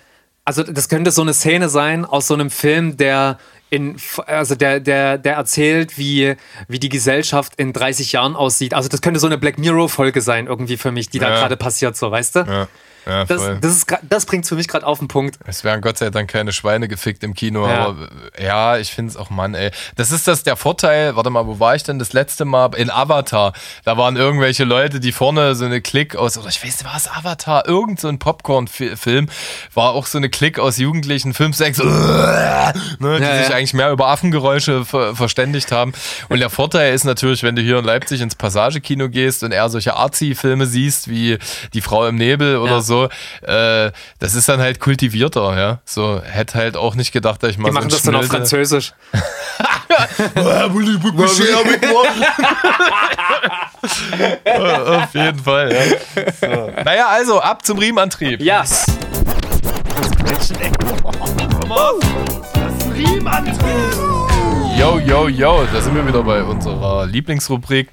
also 0.45 0.65
das 0.65 0.89
könnte 0.89 1.13
so 1.13 1.23
eine 1.23 1.33
Szene 1.33 1.69
sein 1.69 2.05
aus 2.05 2.27
so 2.27 2.35
einem 2.35 2.51
Film, 2.51 2.97
der 2.97 3.39
in, 3.71 3.97
also 4.27 4.57
der, 4.57 4.81
der, 4.81 5.17
der 5.17 5.35
erzählt, 5.35 5.97
wie, 5.97 6.35
wie 6.67 6.81
die 6.81 6.89
Gesellschaft 6.89 7.53
in 7.57 7.73
30 7.73 8.11
Jahren 8.11 8.35
aussieht. 8.35 8.75
Also 8.75 8.89
das 8.89 9.01
könnte 9.01 9.21
so 9.21 9.29
eine 9.29 9.39
Black 9.39 9.59
Mirror-Folge 9.59 10.23
sein, 10.23 10.49
irgendwie 10.49 10.77
für 10.77 10.91
mich, 10.91 11.09
die 11.09 11.19
ja. 11.19 11.29
da 11.29 11.35
gerade 11.37 11.57
passiert, 11.57 11.97
so, 11.97 12.11
weißt 12.11 12.35
du? 12.35 12.41
Ja. 12.41 12.69
Ja, 13.09 13.25
das, 13.25 13.43
das, 13.61 13.77
ist, 13.77 13.87
das 14.03 14.27
bringt 14.27 14.45
es 14.45 14.51
für 14.51 14.55
mich 14.55 14.69
gerade 14.69 14.87
auf 14.87 14.99
den 14.99 15.09
Punkt. 15.09 15.39
Es 15.47 15.65
werden 15.65 15.81
Gott 15.81 15.97
sei 15.97 16.11
Dank 16.11 16.31
keine 16.31 16.53
Schweine 16.53 16.89
gefickt 16.89 17.25
im 17.25 17.33
Kino, 17.33 17.67
ja. 17.67 17.87
aber 17.87 18.09
ja, 18.39 18.77
ich 18.77 18.93
finde 18.93 19.11
es 19.11 19.17
auch, 19.17 19.31
Mann, 19.31 19.55
ey. 19.55 19.71
Das 19.97 20.13
ist 20.13 20.29
das 20.29 20.43
der 20.43 20.57
Vorteil, 20.57 21.17
warte 21.17 21.31
mal, 21.31 21.47
wo 21.47 21.59
war 21.59 21.75
ich 21.75 21.83
denn 21.83 21.99
das 21.99 22.13
letzte 22.13 22.45
Mal? 22.45 22.75
In 22.77 22.91
Avatar. 22.91 23.55
Da 23.85 23.97
waren 23.97 24.17
irgendwelche 24.17 24.65
Leute, 24.65 25.01
die 25.01 25.13
vorne 25.13 25.55
so 25.55 25.65
eine 25.65 25.81
Klick 25.81 26.17
aus, 26.17 26.37
oder 26.37 26.49
ich 26.49 26.63
weiß 26.63 26.83
nicht, 26.83 26.85
war 26.85 26.97
es 26.97 27.09
Avatar? 27.09 27.67
Irgend 27.67 27.99
so 27.99 28.09
ein 28.09 28.19
Popcorn-Film. 28.19 29.29
War 29.73 29.93
auch 29.93 30.05
so 30.05 30.19
eine 30.19 30.29
Klick 30.29 30.59
aus 30.59 30.77
Jugendlichen, 30.77 31.33
5, 31.33 31.57
6, 31.57 31.79
ne, 31.79 32.75
die 33.01 33.23
ja, 33.23 33.43
sich 33.43 33.55
eigentlich 33.55 33.75
mehr 33.75 33.91
über 33.91 34.09
Affengeräusche 34.09 34.85
ver 34.85 35.17
verständigt 35.17 35.73
haben. 35.73 35.93
Und 36.29 36.41
der 36.41 36.51
Vorteil 36.51 36.93
ist 36.93 37.05
natürlich, 37.05 37.43
wenn 37.43 37.57
du 37.57 37.63
hier 37.63 37.79
in 37.79 37.85
Leipzig 37.85 38.21
ins 38.21 38.35
Passagekino 38.35 39.09
gehst 39.09 39.43
und 39.43 39.53
eher 39.53 39.71
solche 39.71 39.97
Arzi-Filme 39.97 40.67
siehst, 40.67 41.09
wie 41.09 41.39
Die 41.73 41.81
Frau 41.81 42.07
im 42.07 42.17
Nebel 42.17 42.59
oder 42.59 42.83
so, 42.83 42.98
äh, 43.05 43.91
das 44.19 44.35
ist 44.35 44.49
dann 44.49 44.61
halt 44.61 44.81
kultivierter, 44.81 45.57
ja. 45.57 45.79
So, 45.85 46.20
hätte 46.23 46.59
halt 46.59 46.77
auch 46.77 46.95
nicht 46.95 47.12
gedacht, 47.12 47.43
dass 47.43 47.51
ich 47.51 47.59
mal 47.59 47.69
Die 47.69 47.73
so 47.73 47.79
machen 47.79 47.91
das 47.91 48.03
dann 48.03 48.16
auf 48.16 48.27
Französisch. 48.27 48.93
auf 54.45 55.15
jeden 55.15 55.39
Fall, 55.39 55.73
ja. 55.73 55.81
So. 56.41 56.70
Naja, 56.85 57.09
also, 57.09 57.41
ab 57.41 57.65
zum 57.65 57.79
Riemenantrieb. 57.79 58.41
Yes. 58.41 58.87
Das 59.95 60.53
Riemenantrieb. 62.95 63.59
Yo, 64.79 64.99
yo, 65.01 65.29
yo, 65.29 65.66
da 65.73 65.81
sind 65.81 65.95
wir 65.95 66.07
wieder 66.07 66.23
bei 66.23 66.43
unserer 66.43 67.07
Lieblingsrubrik 67.07 67.89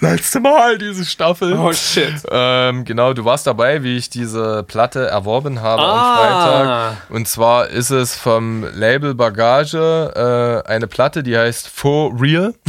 letzte 0.00 0.40
Mal 0.40 0.78
diese 0.78 1.04
Staffel. 1.04 1.54
Oh 1.54 1.72
shit. 1.72 2.14
Ähm, 2.30 2.84
genau, 2.84 3.12
du 3.12 3.24
warst 3.24 3.46
dabei, 3.46 3.82
wie 3.82 3.96
ich 3.96 4.10
diese 4.10 4.62
Platte 4.64 5.06
erworben 5.06 5.60
habe 5.60 5.82
ah. 5.82 5.86
am 5.86 6.16
Freitag. 6.16 6.96
Und 7.10 7.28
zwar 7.28 7.68
ist 7.68 7.90
es 7.90 8.16
vom 8.16 8.64
Label 8.74 9.14
Bagage 9.14 10.64
äh, 10.66 10.68
eine 10.68 10.86
Platte, 10.86 11.22
die 11.22 11.36
heißt 11.36 11.68
For 11.68 12.12
Real. 12.20 12.54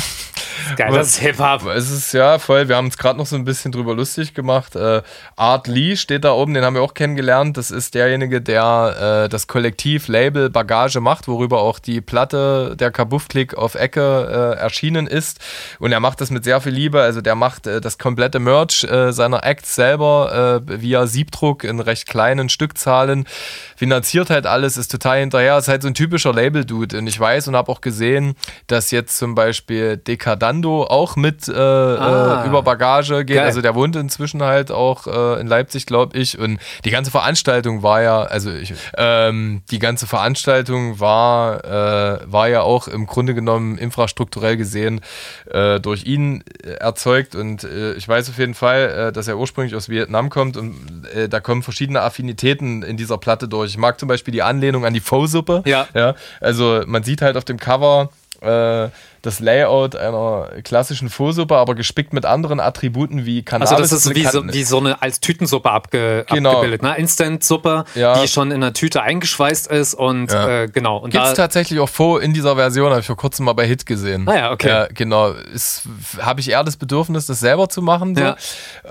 Geil, 0.76 0.92
das 0.94 1.10
ist 1.10 1.20
Hip-Hop. 1.20 1.66
Es 1.68 1.90
ist 1.90 2.14
ja 2.14 2.40
voll, 2.40 2.68
wir 2.68 2.76
haben 2.76 2.86
uns 2.86 2.98
gerade 2.98 3.18
noch 3.18 3.26
so 3.26 3.36
ein 3.36 3.46
bisschen 3.46 3.72
drüber 3.72 3.96
lustig 3.96 4.34
gemacht. 4.34 4.76
Äh, 4.76 5.02
Art 5.36 5.68
Lee 5.68 5.96
steht 5.96 6.24
da 6.24 6.34
oben, 6.34 6.54
den 6.54 6.64
haben 6.64 6.76
wir 6.76 6.82
auch 6.82 6.94
kennengelernt. 6.94 7.58
Das 7.58 7.72
ist 7.72 7.96
derjenige, 7.96 8.42
der 8.42 9.24
äh, 9.26 9.30
das 9.30 9.48
Kollektiv 9.48 10.08
Label 10.08 10.50
Bagage 10.50 11.00
macht, 11.00 11.28
worüber 11.28 11.62
auch 11.62 11.80
die 11.80 12.02
Platte 12.02 12.76
der 12.78 12.92
Kabuff-Klick 12.92 13.56
auf 13.56 13.76
Ecke 13.76 14.56
äh, 14.58 14.60
erschienen 14.60 15.08
ist. 15.08 15.40
Und 15.80 15.92
er 15.92 16.00
macht 16.00 16.22
das 16.22 16.30
mit 16.30 16.44
sehr 16.44 16.62
viel 16.62 16.74
Liebe. 16.74 17.02
Also 17.02 17.22
der 17.22 17.36
macht 17.36 17.68
äh, 17.68 17.82
das 17.82 17.98
komplette 17.98 18.40
Merch 18.40 18.84
äh, 18.84 19.12
seiner 19.12 19.44
Acts 19.44 19.76
selber 19.76 20.62
äh, 20.68 20.82
via 20.82 21.08
Siebdruck 21.08 21.64
in 21.64 21.80
recht 21.80 22.08
kleinen 22.08 22.50
Stückzahlen. 22.50 23.26
Finanziert 23.76 24.30
halt 24.30 24.46
alles, 24.46 24.78
ist 24.78 24.92
total 24.92 25.20
hinterher. 25.20 25.58
Ist 25.58 25.68
halt 25.68 25.82
so 25.82 25.88
ein 25.88 25.94
typischer 25.94 26.34
Label-Dude. 26.34 26.98
Und 26.98 27.08
ich 27.08 27.20
weiß 27.20 27.48
und 27.48 27.56
habe 27.56 27.72
auch 27.72 27.82
gesehen, 27.82 28.36
dass 28.68 28.92
jetzt 28.92 29.18
zum 29.18 29.36
Beispiel 29.36 29.98
Dekadant 29.98 30.41
Orlando 30.42 30.84
auch 30.84 31.16
mit 31.16 31.48
äh, 31.48 31.54
ah, 31.54 32.44
äh, 32.44 32.48
über 32.48 32.64
Bagage 32.64 33.26
geht. 33.26 33.38
Geil. 33.38 33.46
Also 33.46 33.62
der 33.62 33.76
wohnt 33.76 33.96
inzwischen 33.96 34.42
halt 34.42 34.72
auch 34.72 35.06
äh, 35.06 35.40
in 35.40 35.48
Leipzig, 35.48 35.86
glaube 35.86 36.18
ich. 36.18 36.40
Und 36.40 36.60
die 36.84 36.90
ganze 36.90 37.12
Veranstaltung 37.12 37.84
war 37.84 38.02
ja, 38.02 38.24
also 38.24 38.52
ich, 38.52 38.74
ähm, 38.98 39.62
die 39.70 39.80
ganze 39.80 40.08
Veranstaltung 40.08 41.00
war, 41.00 41.64
äh, 41.64 42.20
war 42.26 42.50
ja 42.50 42.62
auch 42.62 42.88
im 42.88 43.06
Grunde 43.06 43.36
genommen 43.36 43.78
infrastrukturell 43.78 44.58
gesehen 44.58 45.02
äh, 45.52 45.80
durch 45.80 46.06
ihn 46.06 46.44
erzeugt. 46.80 47.36
Und 47.36 47.64
äh, 47.64 47.94
ich 47.94 48.08
weiß 48.08 48.30
auf 48.30 48.40
jeden 48.40 48.56
Fall, 48.56 49.12
dass 49.14 49.28
er 49.28 49.38
ursprünglich 49.38 49.76
aus 49.76 49.90
Vietnam 49.90 50.30
kommt 50.30 50.58
und 50.58 50.76
da 51.30 51.40
kommen 51.40 51.62
verschiedene 51.62 52.02
Affinitäten 52.02 52.84
in 52.84 52.98
dieser 52.98 53.18
Platte 53.18 53.48
durch. 53.48 53.72
Ich 53.72 53.78
mag 53.78 54.00
zum 54.00 54.08
Beispiel 54.08 54.32
die 54.32 54.42
Anlehnung 54.42 54.86
an 54.86 54.94
die 54.94 55.00
Pho-Suppe. 55.00 55.64
Ja. 55.66 55.88
ja. 55.94 56.16
Also 56.40 56.82
man 56.86 57.04
sieht 57.04 57.22
halt 57.22 57.38
auf 57.38 57.46
dem 57.46 57.58
Cover 57.58 58.10
äh, 58.42 58.90
das 59.22 59.40
Layout 59.40 59.96
einer 59.96 60.50
klassischen 60.64 61.10
Fursuppe, 61.10 61.56
aber 61.56 61.76
gespickt 61.76 62.14
mit 62.14 62.26
anderen 62.26 62.60
Attributen 62.60 63.26
wie 63.26 63.44
Cannabis. 63.44 63.72
Also 63.72 63.84
das 63.84 63.92
ist 63.92 64.16
wie 64.16 64.26
so, 64.26 64.44
wie 64.48 64.64
so 64.64 64.80
eine 64.80 65.02
als 65.02 65.20
Tütensuppe 65.20 65.70
abge, 65.70 66.26
genau. 66.30 66.52
abgebildet, 66.52 66.82
ne? 66.82 66.96
Instant-Suppe, 66.98 67.86
ja. 67.96 68.22
die 68.22 68.28
schon 68.28 68.52
in 68.52 68.64
einer 68.64 68.74
Tüte 68.74 69.02
eingeschweißt 69.02 69.68
ist 69.68 69.94
und 69.94 70.32
ja. 70.32 70.64
äh, 70.64 70.68
genau. 70.68 70.98
Und 70.98 71.12
Gibt 71.12 71.26
es 71.26 71.34
tatsächlich 71.34 71.80
auch 71.80 71.90
vor 71.90 72.22
in 72.22 72.34
dieser 72.34 72.56
Version, 72.56 72.90
habe 72.90 73.02
ich 73.02 73.08
vor 73.08 73.18
kurzem 73.18 73.46
mal 73.46 73.54
bei 73.54 73.68
Hit 73.68 73.86
gesehen. 73.86 74.28
Ah 74.28 74.36
ja, 74.36 74.52
okay. 74.52 74.70
Ja, 74.70 74.88
genau. 74.94 75.34
Habe 76.20 76.40
ich 76.42 76.50
eher 76.50 76.64
das 76.64 76.78
Bedürfnis, 76.78 77.28
das 77.28 77.40
selber 77.40 77.70
zu 77.70 77.82
machen. 77.82 78.16
So. 78.16 78.22
Ja. 78.22 78.36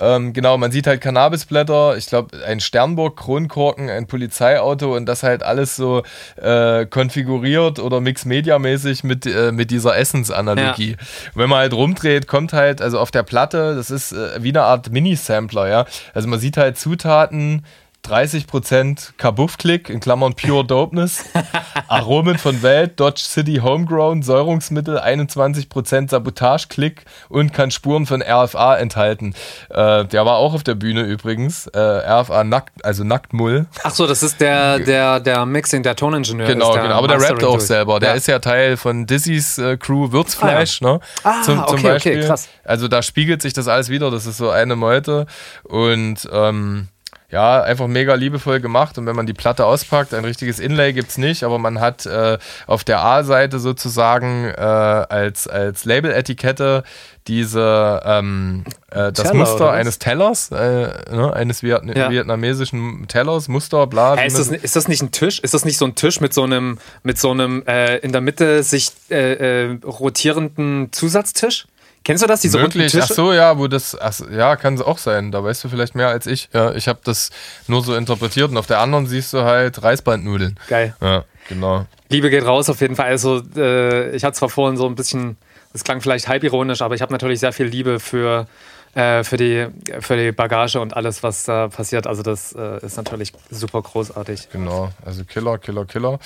Ähm, 0.01 0.32
genau, 0.32 0.57
man 0.59 0.70
sieht 0.70 0.86
halt 0.86 1.01
Cannabisblätter, 1.01 1.97
ich 1.97 2.07
glaube 2.07 2.36
ein 2.44 2.61
Sternburg, 2.61 3.16
Kronkorken, 3.16 3.90
ein 3.90 4.07
Polizeiauto 4.07 4.94
und 4.94 5.07
das 5.07 5.23
halt 5.23 5.43
alles 5.43 5.77
so 5.77 6.02
äh, 6.36 6.86
konfiguriert 6.86 7.78
oder 7.78 8.01
Mix-Media-mäßig 8.01 9.05
mit, 9.05 9.27
äh, 9.27 9.52
mit 9.52 9.70
dieser 9.70 9.97
Essensanalogie. 10.21 10.93
Ja. 10.93 10.97
Wenn 11.35 11.49
man 11.49 11.59
halt 11.61 11.73
rumdreht, 11.73 12.27
kommt 12.27 12.53
halt, 12.53 12.83
also 12.83 12.99
auf 12.99 13.11
der 13.11 13.23
Platte, 13.23 13.75
das 13.75 13.91
ist 13.91 14.13
äh, 14.13 14.43
wie 14.43 14.51
eine 14.51 14.63
Art 14.63 14.91
Mini-Sampler, 14.91 15.69
ja. 15.69 15.87
Also 16.15 16.29
man 16.29 16.39
sieht 16.39 16.57
halt 16.57 16.79
Zutaten, 16.79 17.65
30% 18.06 19.12
Kabuff-Klick, 19.18 19.90
in 19.90 20.01
Klammern 20.01 20.35
Pure 20.35 20.64
Dopeness, 20.64 21.24
Aromen 21.89 22.39
von 22.39 22.62
Welt, 22.62 22.98
Dodge 22.98 23.22
City 23.22 23.60
Homegrown, 23.62 24.22
Säurungsmittel, 24.22 24.98
21% 24.98 26.10
Sabotage-Klick 26.10 27.05
und 27.28 27.52
kann 27.52 27.70
Spuren 27.70 28.06
von 28.06 28.22
RFA 28.22 28.77
enthalten. 28.77 29.35
Äh, 29.68 30.06
der 30.06 30.24
war 30.27 30.36
auch 30.36 30.55
auf 30.55 30.62
der 30.62 30.74
Bühne 30.74 31.02
übrigens. 31.02 31.66
Äh, 31.68 31.78
RFA 31.78 32.44
nackt, 32.44 32.85
also 32.85 33.05
Nacktmull. 33.05 33.66
Achso, 33.82 34.06
das 34.06 34.22
ist 34.22 34.40
der, 34.40 34.78
der, 34.78 35.20
der 35.20 35.47
Mixing, 35.47 35.82
der 35.82 35.97
Toningenieur. 35.97 36.47
Genau, 36.47 36.72
genau. 36.72 36.94
Aber 36.94 37.09
der 37.09 37.20
rappt 37.20 37.44
auch 37.44 37.60
selber. 37.60 38.01
Der 38.01 38.10
ja. 38.10 38.14
ist 38.16 38.27
ja 38.27 38.39
Teil 38.39 38.77
von 38.77 39.06
Dizzy's 39.06 39.59
äh, 39.59 39.77
Crew 39.77 40.10
Würzfleisch, 40.12 40.81
ah, 40.82 40.86
ja. 40.86 40.93
ne? 40.93 41.01
Ah, 41.22 41.43
zum, 41.43 41.66
zum 41.66 41.78
okay, 41.78 41.82
Beispiel. 41.82 42.18
okay, 42.18 42.27
krass. 42.27 42.48
Also 42.64 42.89
da 42.89 43.02
spiegelt 43.02 43.43
sich 43.43 43.52
das 43.52 43.68
alles 43.68 43.89
wieder. 43.89 44.10
Das 44.10 44.27
ist 44.27 44.39
so 44.39 44.51
eine 44.51 44.77
Meute. 44.77 45.27
Und 45.64 46.28
ähm, 46.32 46.89
ja, 47.31 47.62
einfach 47.62 47.86
mega 47.86 48.15
liebevoll 48.15 48.61
gemacht. 48.61 48.98
Und 48.98 49.07
wenn 49.07 49.16
man 49.16 49.27
die 49.27 49.35
Platte 49.35 49.65
auspackt, 49.65 50.15
ein 50.15 50.24
richtiges 50.24 50.59
Inlay 50.59 50.93
gibt 50.93 51.11
es 51.11 51.19
nicht, 51.19 51.44
aber 51.44 51.59
man 51.59 51.81
hat 51.81 52.07
äh, 52.07 52.39
auf 52.66 52.85
der 52.85 53.05
A-Seite 53.05 53.61
sozusagen 53.61 54.47
äh, 54.47 54.61
als, 54.61 55.47
als 55.47 55.85
Label-Etikette 55.85 56.82
diese 57.27 58.01
ähm, 58.05 58.65
äh, 58.90 59.12
das 59.12 59.28
Teller, 59.28 59.35
Muster 59.35 59.70
eines 59.70 59.98
Tellers, 59.98 60.51
äh, 60.51 60.57
ne, 60.57 61.32
eines 61.32 61.62
Viet 61.62 61.82
ja. 61.94 62.11
vietnamesischen 62.11 63.07
Tellers, 63.09 63.47
Muster, 63.48 63.86
bla. 63.86 64.16
Hey, 64.16 64.27
ist, 64.27 64.39
das, 64.39 64.48
ist 64.48 64.74
das 64.74 64.89
nicht 64.89 65.02
ein 65.02 65.12
Tisch? 65.12 65.39
Ist 65.39 65.55
das 65.55 65.65
nicht 65.65 65.78
so 65.78 65.85
ein 65.85 65.94
Tisch 65.94 66.20
mit 66.20 66.35
so 66.35 66.43
einem, 66.43 66.78
mit 67.02 67.19
so 67.19 67.31
einem 67.31 67.62
äh, 67.66 67.98
in 67.98 68.12
der 68.12 68.20
Mitte 68.20 68.62
sich 68.62 68.90
äh, 69.11 69.77
rotierenden 69.85 70.89
Zusatztisch? 70.93 71.66
Kennst 72.02 72.22
du 72.22 72.27
das, 72.27 72.40
diese 72.40 72.59
Möglich. 72.59 72.97
Ach 73.01 73.09
so, 73.09 73.32
ja, 73.32 73.59
wo 73.59 73.68
das, 73.68 73.98
ach, 74.01 74.20
ja, 74.31 74.56
kann 74.56 74.74
es 74.74 74.81
auch 74.81 74.98
sein. 74.98 75.31
Da 75.32 75.44
weißt 75.44 75.64
du 75.64 75.68
vielleicht 75.68 75.94
mehr 75.94 76.09
als 76.09 76.27
ich. 76.27 76.48
Ja, 76.52 76.72
ich 76.72 76.89
habe 76.89 77.01
das 77.05 77.31
nur 77.66 77.85
so 77.85 77.94
interpretiert 77.94 78.51
und 78.51 78.56
auf 78.56 78.66
der 78.66 78.78
anderen 78.78 79.06
siehst 79.06 79.32
du 79.35 79.43
halt 79.43 79.82
Reisbandnudeln. 79.82 80.59
Geil. 80.68 80.97
Ja, 81.01 81.24
genau. 81.48 81.86
Liebe 82.09 82.31
geht 82.31 82.44
raus 82.44 82.70
auf 82.70 82.81
jeden 82.81 82.97
Fall. 82.97 83.06
Also 83.06 83.43
äh, 83.55 84.14
ich 84.16 84.24
hatte 84.24 84.39
zwar 84.39 84.48
vorhin 84.48 84.78
so 84.78 84.86
ein 84.86 84.94
bisschen, 84.94 85.36
das 85.72 85.85
klang 85.85 86.01
vielleicht 86.01 86.27
halb 86.27 86.43
ironisch, 86.43 86.81
aber 86.81 86.94
ich 86.94 87.02
habe 87.02 87.12
natürlich 87.12 87.40
sehr 87.40 87.52
viel 87.52 87.66
Liebe 87.66 88.01
für 88.01 88.47
äh, 88.94 89.22
für, 89.22 89.36
die, 89.36 89.68
für 90.01 90.16
die 90.16 90.32
Bagage 90.32 90.81
und 90.81 90.97
alles, 90.97 91.22
was 91.22 91.44
da 91.44 91.68
passiert. 91.68 92.06
Also 92.06 92.22
das 92.22 92.52
äh, 92.52 92.85
ist 92.85 92.97
natürlich 92.97 93.32
super 93.51 93.82
großartig. 93.82 94.48
Genau, 94.51 94.90
also 95.05 95.24
Killer, 95.24 95.59
Killer, 95.59 95.85
Killer. 95.85 96.18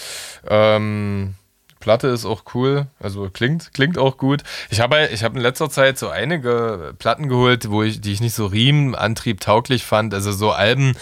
Ähm, 0.48 1.34
Platte 1.84 2.08
ist 2.08 2.24
auch 2.24 2.44
cool, 2.54 2.86
also 2.98 3.28
klingt, 3.28 3.74
klingt 3.74 3.98
auch 3.98 4.16
gut. 4.16 4.42
Ich 4.70 4.80
habe 4.80 5.10
ich 5.12 5.22
hab 5.22 5.34
in 5.36 5.42
letzter 5.42 5.68
Zeit 5.68 5.98
so 5.98 6.08
einige 6.08 6.94
Platten 6.98 7.28
geholt, 7.28 7.68
wo 7.68 7.82
ich, 7.82 8.00
die 8.00 8.12
ich 8.12 8.22
nicht 8.22 8.32
so 8.32 8.46
Riemenantrieb 8.46 9.40
tauglich 9.40 9.84
fand. 9.84 10.14
Also 10.14 10.32
so 10.32 10.50
Alben. 10.50 10.96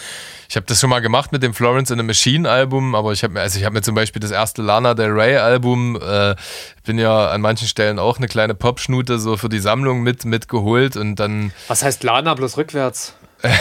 Ich 0.49 0.57
habe 0.57 0.65
das 0.65 0.81
schon 0.81 0.89
mal 0.89 0.99
gemacht 0.99 1.31
mit 1.31 1.41
dem 1.41 1.53
Florence 1.53 1.89
in 1.89 2.01
a 2.01 2.03
Machine 2.03 2.49
Album, 2.49 2.95
aber 2.95 3.13
ich 3.13 3.23
habe 3.23 3.33
mir, 3.33 3.39
also 3.39 3.57
ich 3.57 3.63
habe 3.63 3.75
mir 3.75 3.81
zum 3.81 3.95
Beispiel 3.95 4.19
das 4.19 4.31
erste 4.31 4.61
Lana 4.61 4.93
Del 4.93 5.11
Rey 5.11 5.37
Album, 5.37 5.97
äh, 6.01 6.35
bin 6.83 6.99
ja 6.99 7.29
an 7.29 7.39
manchen 7.39 7.69
Stellen 7.69 7.97
auch 7.97 8.17
eine 8.17 8.27
kleine 8.27 8.53
Popschnute 8.53 9.19
so 9.19 9.37
für 9.37 9.47
die 9.47 9.59
Sammlung 9.59 10.03
mit 10.03 10.25
mitgeholt 10.25 10.97
und 10.97 11.15
dann. 11.15 11.53
Was 11.69 11.81
heißt 11.81 12.03
Lana 12.03 12.33
bloß 12.33 12.57
rückwärts? 12.57 13.13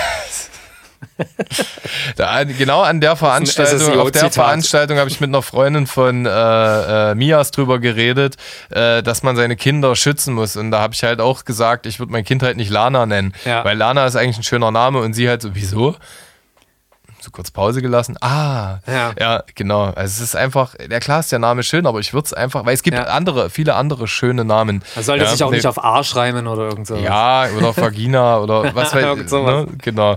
da, 2.16 2.44
genau 2.44 2.82
an 2.82 3.00
der 3.00 3.16
Veranstaltung, 3.16 3.98
auf 3.98 4.10
der 4.10 4.30
Veranstaltung 4.30 4.98
habe 4.98 5.10
ich 5.10 5.20
mit 5.20 5.28
einer 5.28 5.42
Freundin 5.42 5.86
von 5.86 6.26
äh, 6.26 7.10
äh, 7.10 7.14
Mias 7.14 7.50
drüber 7.50 7.78
geredet, 7.78 8.36
äh, 8.70 9.02
dass 9.02 9.22
man 9.22 9.36
seine 9.36 9.56
Kinder 9.56 9.96
schützen 9.96 10.34
muss. 10.34 10.56
Und 10.56 10.70
da 10.70 10.80
habe 10.80 10.94
ich 10.94 11.02
halt 11.02 11.20
auch 11.20 11.44
gesagt, 11.44 11.86
ich 11.86 11.98
würde 11.98 12.12
mein 12.12 12.24
Kind 12.24 12.42
halt 12.42 12.56
nicht 12.56 12.70
Lana 12.70 13.06
nennen, 13.06 13.34
ja. 13.44 13.64
weil 13.64 13.76
Lana 13.76 14.06
ist 14.06 14.16
eigentlich 14.16 14.38
ein 14.38 14.44
schöner 14.44 14.70
Name 14.70 15.00
und 15.00 15.14
sie 15.14 15.28
halt 15.28 15.42
so, 15.42 15.50
wieso? 15.54 15.96
So 17.22 17.30
kurz 17.30 17.50
Pause 17.50 17.82
gelassen. 17.82 18.16
Ah, 18.20 18.78
ja, 18.86 19.12
ja 19.18 19.44
genau. 19.54 19.84
Also 19.84 20.00
es 20.02 20.20
ist 20.20 20.36
einfach, 20.36 20.74
ja 20.90 21.00
klar 21.00 21.20
ist 21.20 21.32
der 21.32 21.38
Name 21.38 21.62
schön, 21.62 21.86
aber 21.86 22.00
ich 22.00 22.12
würde 22.12 22.26
es 22.26 22.32
einfach, 22.32 22.64
weil 22.66 22.74
es 22.74 22.82
gibt 22.82 22.96
ja. 22.96 23.04
andere, 23.04 23.50
viele 23.50 23.74
andere 23.74 24.08
schöne 24.08 24.44
Namen. 24.44 24.82
Man 24.94 25.04
sollte 25.04 25.24
ja, 25.24 25.30
sich 25.30 25.42
auch 25.42 25.50
nee. 25.50 25.56
nicht 25.56 25.66
auf 25.66 25.82
Arsch 25.82 26.16
reimen 26.16 26.46
oder 26.46 26.68
irgend 26.68 26.86
sowas. 26.86 27.02
Ja, 27.02 27.46
oder 27.56 27.76
Vagina 27.76 28.38
oder 28.38 28.62
was 28.74 28.94
weiß 28.94 29.18
ich. 29.18 29.32
Ne? 29.32 29.66
Genau. 29.78 30.16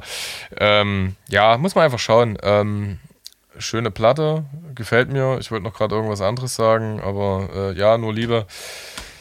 Ähm, 0.58 1.16
ja, 1.30 1.58
muss 1.58 1.76
man 1.76 1.86
einfach 1.86 2.00
schauen. 2.00 2.38
Ähm, 2.44 3.00
schöne 3.58 3.92
Platte, 3.92 4.44
gefällt 4.74 5.12
mir. 5.12 5.38
Ich 5.40 5.52
wollte 5.52 5.64
noch 5.64 5.74
gerade 5.74 5.96
irgendwas 5.96 6.22
anderes 6.22 6.56
sagen, 6.56 7.02
aber 7.02 7.50
äh, 7.54 7.78
ja, 7.78 7.98
nur 7.98 8.14
Liebe. 8.14 8.46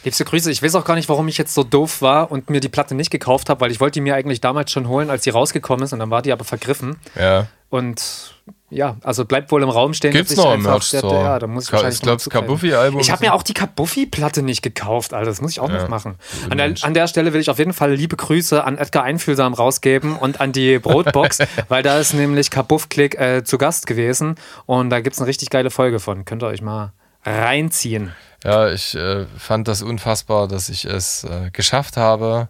Liebste 0.05 0.23
Grüße. 0.23 0.51
Ich 0.51 0.61
weiß 0.61 0.75
auch 0.75 0.85
gar 0.85 0.95
nicht, 0.95 1.09
warum 1.09 1.27
ich 1.27 1.37
jetzt 1.37 1.53
so 1.53 1.63
doof 1.63 2.01
war 2.01 2.31
und 2.31 2.49
mir 2.49 2.59
die 2.59 2.69
Platte 2.69 2.93
nicht 2.93 3.09
gekauft 3.09 3.49
habe, 3.49 3.61
weil 3.61 3.71
ich 3.71 3.79
wollte 3.79 3.95
die 3.95 4.01
mir 4.01 4.15
eigentlich 4.15 4.39
damals 4.39 4.71
schon 4.71 4.87
holen, 4.87 5.09
als 5.09 5.23
sie 5.23 5.31
rausgekommen 5.31 5.83
ist 5.83 5.93
und 5.93 5.99
dann 5.99 6.11
war 6.11 6.21
die 6.21 6.31
aber 6.31 6.43
vergriffen. 6.43 6.97
Ja. 7.15 7.47
Und 7.69 8.35
ja, 8.69 8.97
also 9.03 9.25
bleibt 9.25 9.51
wohl 9.51 9.63
im 9.63 9.69
Raum 9.69 9.93
stehen. 9.93 10.11
Gibt's 10.11 10.35
noch 10.35 10.53
im 10.53 10.61
Merch 10.61 10.91
Ja, 10.93 11.39
da 11.39 11.47
muss 11.47 11.65
ich 11.65 11.71
wahrscheinlich 11.71 11.95
Ich 11.95 12.01
glaube, 12.01 12.17
das 12.17 12.29
Kabuffi-Album. 12.29 12.99
Ich 12.99 13.09
habe 13.09 13.25
mir 13.25 13.33
auch 13.33 13.41
die 13.41 13.53
Kabuffi-Platte 13.53 14.43
nicht 14.43 14.61
gekauft, 14.61 15.13
Alter. 15.13 15.29
Das 15.29 15.41
muss 15.41 15.51
ich 15.51 15.59
auch 15.59 15.69
ja. 15.69 15.81
noch 15.81 15.87
machen. 15.87 16.15
An 16.49 16.57
der, 16.57 16.73
an 16.81 16.93
der, 16.93 17.07
Stelle 17.07 17.33
will 17.33 17.41
ich 17.41 17.49
auf 17.49 17.57
jeden 17.57 17.73
Fall 17.73 17.93
liebe 17.93 18.15
Grüße 18.15 18.63
an 18.63 18.77
Edgar 18.77 19.03
Einfühlsam 19.03 19.53
rausgeben 19.53 20.15
und 20.15 20.39
an 20.39 20.51
die 20.51 20.77
Brotbox, 20.77 21.39
weil 21.67 21.83
da 21.83 21.99
ist 21.99 22.13
nämlich 22.13 22.51
Kabuff-Klick 22.51 23.19
äh, 23.19 23.43
zu 23.43 23.57
Gast 23.57 23.87
gewesen 23.87 24.35
und 24.67 24.89
da 24.89 24.99
gibt 24.99 25.15
es 25.15 25.21
eine 25.21 25.27
richtig 25.27 25.49
geile 25.49 25.71
Folge 25.71 25.99
von. 25.99 26.25
Könnt 26.25 26.43
ihr 26.43 26.47
euch 26.47 26.61
mal 26.61 26.93
reinziehen. 27.23 28.13
Ja, 28.45 28.69
ich 28.69 28.93
äh, 28.93 29.25
fand 29.37 29.67
das 29.67 29.81
unfassbar, 29.81 30.47
dass 30.47 30.69
ich 30.69 30.85
es 30.85 31.23
äh, 31.23 31.49
geschafft 31.51 31.97
habe, 31.97 32.47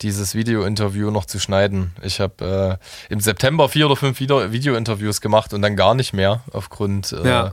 dieses 0.00 0.34
Video-Interview 0.34 1.12
noch 1.12 1.26
zu 1.26 1.38
schneiden. 1.38 1.94
Ich 2.02 2.18
habe 2.20 2.78
äh, 3.08 3.12
im 3.12 3.20
September 3.20 3.68
vier 3.68 3.86
oder 3.86 3.94
fünf 3.94 4.18
Video-Interviews 4.18 5.20
gemacht 5.20 5.54
und 5.54 5.62
dann 5.62 5.76
gar 5.76 5.94
nicht 5.94 6.12
mehr 6.12 6.42
aufgrund 6.52 7.12
äh, 7.12 7.28
ja. 7.28 7.52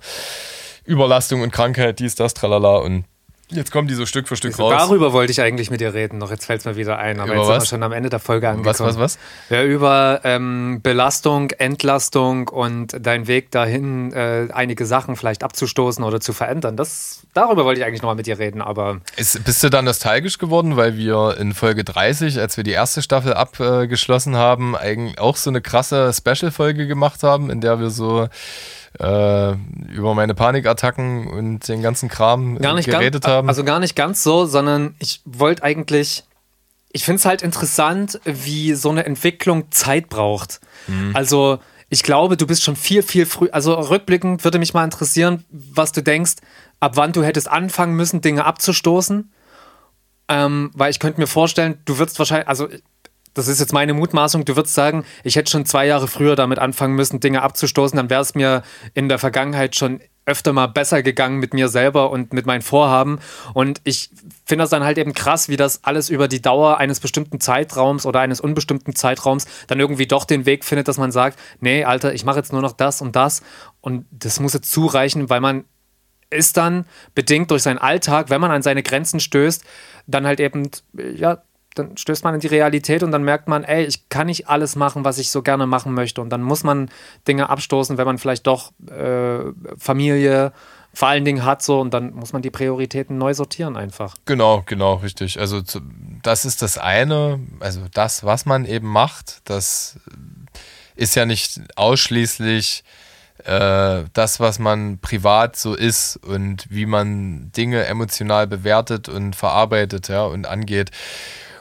Überlastung 0.83 1.41
und 1.41 1.51
Krankheit, 1.51 1.99
dies, 1.99 2.15
das, 2.15 2.33
tralala. 2.33 2.77
Und 2.77 3.05
Jetzt 3.49 3.71
kommen 3.71 3.87
die 3.87 3.93
so 3.93 4.07
Stück 4.07 4.27
für 4.27 4.35
Stück 4.35 4.53
also 4.53 4.69
raus. 4.69 4.73
Darüber 4.87 5.13
wollte 5.13 5.31
ich 5.31 5.39
eigentlich 5.39 5.69
mit 5.69 5.79
dir 5.79 5.93
reden, 5.93 6.17
noch 6.17 6.31
jetzt 6.31 6.45
fällt 6.45 6.61
es 6.61 6.65
mir 6.65 6.75
wieder 6.75 6.97
ein. 6.97 7.19
Aber 7.19 7.33
über 7.33 7.41
jetzt 7.41 7.47
was? 7.47 7.55
sind 7.55 7.61
wir 7.61 7.67
schon 7.67 7.83
am 7.83 7.91
Ende 7.91 8.09
der 8.09 8.19
Folge 8.19 8.49
angekommen. 8.49 8.65
Was, 8.65 8.79
was, 8.79 8.97
was? 8.97 9.19
Ja, 9.49 9.63
über 9.63 10.21
ähm, 10.23 10.79
Belastung, 10.81 11.51
Entlastung 11.51 12.47
und 12.47 12.97
dein 12.99 13.27
Weg 13.27 13.51
dahin, 13.51 14.11
äh, 14.13 14.47
einige 14.51 14.87
Sachen 14.87 15.15
vielleicht 15.15 15.43
abzustoßen 15.43 16.03
oder 16.03 16.19
zu 16.19 16.33
verändern. 16.33 16.75
Das, 16.75 17.27
darüber 17.35 17.65
wollte 17.65 17.81
ich 17.81 17.85
eigentlich 17.85 18.01
nochmal 18.01 18.15
mit 18.15 18.25
dir 18.25 18.39
reden, 18.39 18.61
aber... 18.61 19.01
Ist, 19.15 19.43
bist 19.43 19.63
du 19.63 19.69
dann 19.69 19.85
nostalgisch 19.85 20.39
geworden, 20.39 20.75
weil 20.75 20.97
wir 20.97 21.37
in 21.39 21.53
Folge 21.53 21.83
30, 21.83 22.39
als 22.39 22.57
wir 22.57 22.63
die 22.63 22.71
erste 22.71 23.03
Staffel 23.03 23.33
abgeschlossen 23.33 24.35
haben, 24.35 24.75
eigentlich 24.75 25.19
auch 25.19 25.37
so 25.37 25.51
eine 25.51 25.61
krasse 25.61 26.11
Special-Folge 26.11 26.87
gemacht 26.87 27.21
haben, 27.21 27.51
in 27.51 27.61
der 27.61 27.79
wir 27.79 27.91
so 27.91 28.27
äh, 28.99 29.53
über 29.91 30.13
meine 30.15 30.33
Panikattacken 30.33 31.27
und 31.27 31.67
den 31.67 31.81
ganzen 31.81 32.09
Kram 32.09 32.57
gar 32.57 32.73
nicht 32.73 32.89
geredet 32.89 33.23
ganz, 33.23 33.33
haben. 33.33 33.47
Also 33.49 33.63
gar 33.63 33.79
nicht 33.79 33.95
ganz 33.95 34.23
so, 34.23 34.45
sondern 34.45 34.95
ich 34.99 35.21
wollte 35.25 35.63
eigentlich, 35.63 36.23
ich 36.91 37.03
finde 37.03 37.17
es 37.17 37.25
halt 37.25 37.41
interessant, 37.41 38.19
wie 38.23 38.73
so 38.73 38.89
eine 38.89 39.05
Entwicklung 39.05 39.71
Zeit 39.71 40.09
braucht. 40.09 40.61
Mhm. 40.87 41.11
Also 41.13 41.59
ich 41.89 42.03
glaube, 42.03 42.37
du 42.37 42.47
bist 42.47 42.63
schon 42.63 42.75
viel, 42.75 43.03
viel 43.03 43.25
früh, 43.25 43.49
also 43.51 43.73
rückblickend 43.73 44.43
würde 44.43 44.59
mich 44.59 44.73
mal 44.73 44.83
interessieren, 44.83 45.45
was 45.49 45.91
du 45.91 46.01
denkst, 46.01 46.35
ab 46.79 46.93
wann 46.95 47.13
du 47.13 47.23
hättest 47.23 47.49
anfangen 47.49 47.95
müssen, 47.95 48.21
Dinge 48.21 48.45
abzustoßen. 48.45 49.31
Ähm, 50.27 50.71
weil 50.73 50.89
ich 50.89 50.99
könnte 50.99 51.19
mir 51.19 51.27
vorstellen, 51.27 51.77
du 51.85 51.99
würdest 51.99 52.17
wahrscheinlich, 52.17 52.47
also 52.47 52.67
das 53.35 53.47
ist 53.47 53.59
jetzt 53.59 53.73
meine 53.73 53.93
Mutmaßung, 53.93 54.45
du 54.45 54.55
würdest 54.55 54.73
sagen, 54.73 55.05
ich 55.23 55.35
hätte 55.35 55.51
schon 55.51 55.65
zwei 55.65 55.85
Jahre 55.85 56.07
früher 56.07 56.35
damit 56.35 56.57
anfangen 56.57 56.95
müssen, 56.95 57.19
Dinge 57.19 57.43
abzustoßen, 57.43 57.95
dann 57.95 58.09
wäre 58.09 58.21
es 58.21 58.33
mir 58.33 58.63
in 58.95 59.09
der 59.09 59.19
Vergangenheit 59.19 59.75
schon 59.75 59.99
öfter 60.25 60.53
mal 60.53 60.67
besser 60.67 61.03
gegangen 61.03 61.37
mit 61.37 61.53
mir 61.53 61.67
selber 61.67 62.09
und 62.09 62.33
mit 62.33 62.45
meinen 62.45 62.63
Vorhaben. 62.63 63.19
Und 63.53 63.79
ich 63.83 64.09
finde 64.45 64.63
das 64.63 64.71
dann 64.71 64.83
halt 64.83 64.97
eben 64.97 65.13
krass, 65.13 65.49
wie 65.49 65.57
das 65.57 65.83
alles 65.83 66.09
über 66.09 66.27
die 66.27 66.41
Dauer 66.41 66.77
eines 66.77 66.99
bestimmten 66.99 67.39
Zeitraums 67.39 68.05
oder 68.07 68.21
eines 68.21 68.41
unbestimmten 68.41 68.95
Zeitraums 68.95 69.45
dann 69.67 69.79
irgendwie 69.79 70.07
doch 70.07 70.25
den 70.25 70.47
Weg 70.47 70.65
findet, 70.65 70.87
dass 70.87 70.97
man 70.97 71.11
sagt, 71.11 71.37
nee, 71.59 71.83
Alter, 71.83 72.13
ich 72.13 72.25
mache 72.25 72.37
jetzt 72.37 72.53
nur 72.53 72.61
noch 72.61 72.71
das 72.71 73.01
und 73.01 73.15
das. 73.15 73.43
Und 73.81 74.07
das 74.09 74.39
muss 74.39 74.53
jetzt 74.53 74.71
zureichen, 74.71 75.29
weil 75.29 75.41
man 75.41 75.65
ist 76.31 76.57
dann 76.57 76.85
bedingt 77.13 77.51
durch 77.51 77.61
seinen 77.61 77.77
Alltag, 77.77 78.31
wenn 78.31 78.41
man 78.41 78.51
an 78.51 78.63
seine 78.63 78.81
Grenzen 78.81 79.19
stößt, 79.19 79.63
dann 80.07 80.25
halt 80.25 80.39
eben, 80.39 80.69
ja, 80.93 81.43
dann 81.75 81.97
stößt 81.97 82.23
man 82.23 82.33
in 82.33 82.39
die 82.39 82.47
Realität 82.47 83.03
und 83.03 83.11
dann 83.11 83.23
merkt 83.23 83.47
man, 83.47 83.63
ey, 83.63 83.85
ich 83.85 84.09
kann 84.09 84.27
nicht 84.27 84.47
alles 84.47 84.75
machen, 84.75 85.05
was 85.05 85.17
ich 85.17 85.29
so 85.29 85.41
gerne 85.41 85.67
machen 85.67 85.93
möchte. 85.93 86.21
Und 86.21 86.29
dann 86.29 86.41
muss 86.41 86.63
man 86.63 86.89
Dinge 87.27 87.49
abstoßen, 87.49 87.97
wenn 87.97 88.05
man 88.05 88.17
vielleicht 88.17 88.47
doch 88.47 88.71
äh, 88.89 89.51
Familie 89.77 90.53
vor 90.93 91.09
allen 91.09 91.25
Dingen 91.25 91.43
hat 91.43 91.61
so 91.61 91.81
und 91.81 91.93
dann 91.93 92.13
muss 92.13 92.31
man 92.31 92.41
die 92.41 92.49
Prioritäten 92.49 93.17
neu 93.17 93.33
sortieren 93.33 93.75
einfach. 93.75 94.15
Genau, 94.25 94.63
genau, 94.65 94.95
richtig. 94.95 95.39
Also 95.39 95.61
das 96.23 96.45
ist 96.45 96.61
das 96.61 96.77
eine, 96.77 97.39
also 97.59 97.81
das, 97.93 98.23
was 98.23 98.45
man 98.45 98.65
eben 98.65 98.87
macht, 98.87 99.41
das 99.43 99.99
ist 100.95 101.15
ja 101.15 101.25
nicht 101.25 101.59
ausschließlich 101.75 102.85
äh, 103.43 104.03
das, 104.13 104.39
was 104.39 104.59
man 104.59 104.99
privat 104.99 105.57
so 105.57 105.75
ist 105.75 106.15
und 106.17 106.65
wie 106.69 106.85
man 106.85 107.51
Dinge 107.51 107.85
emotional 107.85 108.47
bewertet 108.47 109.09
und 109.09 109.35
verarbeitet 109.35 110.07
ja, 110.07 110.23
und 110.23 110.47
angeht. 110.47 110.91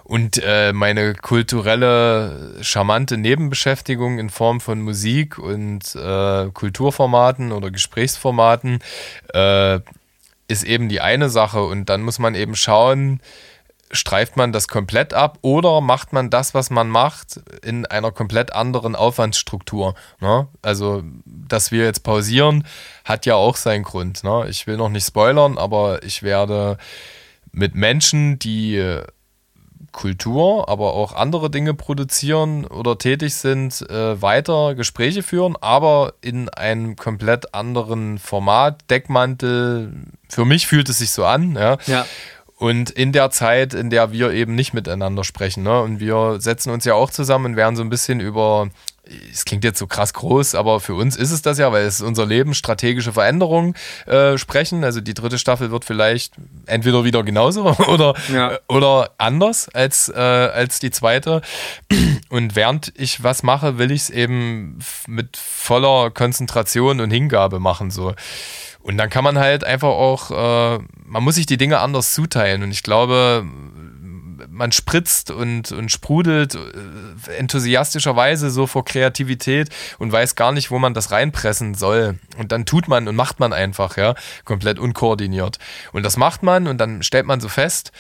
Und 0.05 0.39
äh, 0.43 0.75
meine 0.75 1.15
kulturelle, 1.15 2.59
charmante 2.61 3.17
Nebenbeschäftigung 3.17 4.19
in 4.19 4.29
Form 4.29 4.61
von 4.61 4.83
Musik 4.83 5.39
und 5.39 5.95
äh, 5.95 6.51
Kulturformaten 6.53 7.53
oder 7.53 7.71
Gesprächsformaten 7.71 8.81
äh, 9.33 9.81
ist 10.47 10.65
eben 10.65 10.91
die 10.91 11.01
eine 11.01 11.31
Sache. 11.31 11.63
Und 11.65 11.89
dann 11.89 12.03
muss 12.03 12.19
man 12.19 12.35
eben 12.35 12.55
schauen, 12.55 13.21
streift 13.91 14.37
man 14.37 14.53
das 14.53 14.69
komplett 14.69 15.15
ab 15.15 15.39
oder 15.41 15.81
macht 15.81 16.13
man 16.13 16.29
das, 16.29 16.53
was 16.53 16.69
man 16.69 16.91
macht, 16.91 17.41
in 17.63 17.87
einer 17.87 18.13
komplett 18.13 18.53
anderen 18.53 18.97
Aufwandsstruktur. 18.97 19.95
Ne? 20.21 20.49
Also, 20.61 21.03
dass 21.25 21.71
wir 21.73 21.85
jetzt 21.85 22.03
pausieren, 22.03 22.67
hat 23.05 23.25
ja 23.25 23.37
auch 23.37 23.57
seinen 23.57 23.85
Grund. 23.85 24.23
Ne? 24.23 24.47
Ich 24.51 24.67
will 24.67 24.77
noch 24.77 24.91
nicht 24.91 25.07
spoilern, 25.07 25.57
aber 25.57 26.03
ich 26.03 26.23
werde 26.23 26.77
mit 27.53 27.75
Menschen, 27.75 28.39
die 28.39 29.01
Kultur, 29.93 30.69
aber 30.69 30.95
auch 30.95 31.15
andere 31.15 31.51
Dinge 31.51 31.75
produzieren 31.75 32.65
oder 32.65 32.99
tätig 32.99 33.35
sind, 33.35 33.83
äh, 33.91 34.21
weiter 34.21 34.75
Gespräche 34.75 35.23
führen, 35.23 35.57
aber 35.61 36.15
in 36.21 36.49
einem 36.49 36.97
komplett 36.97 37.55
anderen 37.55 38.19
Format, 38.19 38.91
Deckmantel. 38.91 39.93
Für 40.29 40.45
mich 40.45 40.67
fühlt 40.67 40.89
es 40.89 40.99
sich 40.99 41.11
so 41.11 41.25
an, 41.25 41.55
ja. 41.55 41.79
ja. 41.87 42.07
Und 42.57 42.91
in 42.91 43.13
der 43.13 43.31
Zeit, 43.31 43.75
in 43.75 43.91
der 43.91 44.13
wir 44.13 44.31
eben 44.31 44.55
nicht 44.55 44.75
miteinander 44.75 45.25
sprechen, 45.25 45.65
ne? 45.65 45.81
und 45.83 46.01
wir 46.01 46.41
setzen 46.41 46.71
uns 46.71 46.85
ja 46.85 46.95
auch 46.95 47.11
zusammen 47.11 47.47
und 47.47 47.57
werden 47.57 47.77
so 47.77 47.83
ein 47.83 47.91
bisschen 47.91 48.21
über 48.21 48.71
es 49.31 49.45
klingt 49.45 49.65
jetzt 49.65 49.79
so 49.79 49.87
krass 49.87 50.15
groß, 50.15 50.55
aber 50.55 50.81
für 50.81 50.95
uns 50.95 51.17
ist 51.17 51.31
es 51.31 51.43
das 51.43 51.59
ja, 51.59 51.71
weil 51.73 51.85
es 51.85 52.01
unser 52.01 52.25
Leben 52.25 52.55
strategische 52.55 53.13
Veränderungen 53.13 53.75
äh, 54.07 54.39
sprechen. 54.39 54.83
Also 54.85 55.01
die 55.01 55.15
dritte 55.15 55.39
Staffel 55.39 55.71
wird 55.71 55.85
vielleicht 55.85 56.35
entweder 56.67 57.05
wieder 57.05 57.23
genauso 57.23 57.67
oder, 57.89 58.15
ja. 58.33 58.59
oder 58.69 59.11
anders 59.19 59.69
als, 59.69 60.09
äh, 60.09 60.19
als 60.19 60.81
die 60.81 60.91
zweite. 60.91 61.43
Und 62.31 62.57
während 62.57 62.93
ich 62.97 63.23
was 63.23 63.43
mache, 63.43 63.79
will 63.79 63.91
ich 63.91 64.03
es 64.03 64.11
eben 64.11 64.79
mit 65.07 65.37
voller 65.37 66.11
Konzentration 66.11 67.01
und 67.01 67.11
Hingabe 67.11 67.61
machen. 67.61 67.91
So. 67.91 68.15
Und 68.85 68.99
dann 68.99 69.09
kann 69.09 69.25
man 69.25 69.39
halt 69.39 69.65
einfach 69.65 69.89
auch, 69.89 70.31
äh, 70.31 70.79
man 71.07 71.25
muss 71.25 71.37
sich 71.37 71.47
die 71.47 71.57
Dinge 71.57 71.79
anders 71.79 72.13
zuteilen. 72.13 72.63
Und 72.63 72.71
ich 72.71 72.83
glaube, 72.83 73.47
man 74.51 74.73
spritzt 74.73 75.31
und, 75.31 75.73
und 75.73 75.91
sprudelt 75.91 76.55
äh, 76.55 77.33
enthusiastischerweise 77.39 78.51
so 78.51 78.67
vor 78.67 78.85
Kreativität 78.85 79.71
und 79.99 80.13
weiß 80.13 80.35
gar 80.35 80.53
nicht, 80.53 80.71
wo 80.71 80.79
man 80.79 80.93
das 80.93 81.11
reinpressen 81.11 81.73
soll. 81.75 82.19
Und 82.37 82.53
dann 82.53 82.67
tut 82.67 82.87
man 82.87 83.09
und 83.09 83.17
macht 83.17 83.41
man 83.41 83.55
einfach, 83.55 83.97
ja, 83.97 84.15
komplett 84.45 84.79
unkoordiniert. 84.79 85.59
Und 85.93 86.03
das 86.03 86.19
macht 86.19 86.43
man 86.43 86.67
und 86.67 86.77
dann 86.77 87.03
stellt 87.03 87.25
man 87.25 87.41
so 87.41 87.49
fest, 87.49 87.91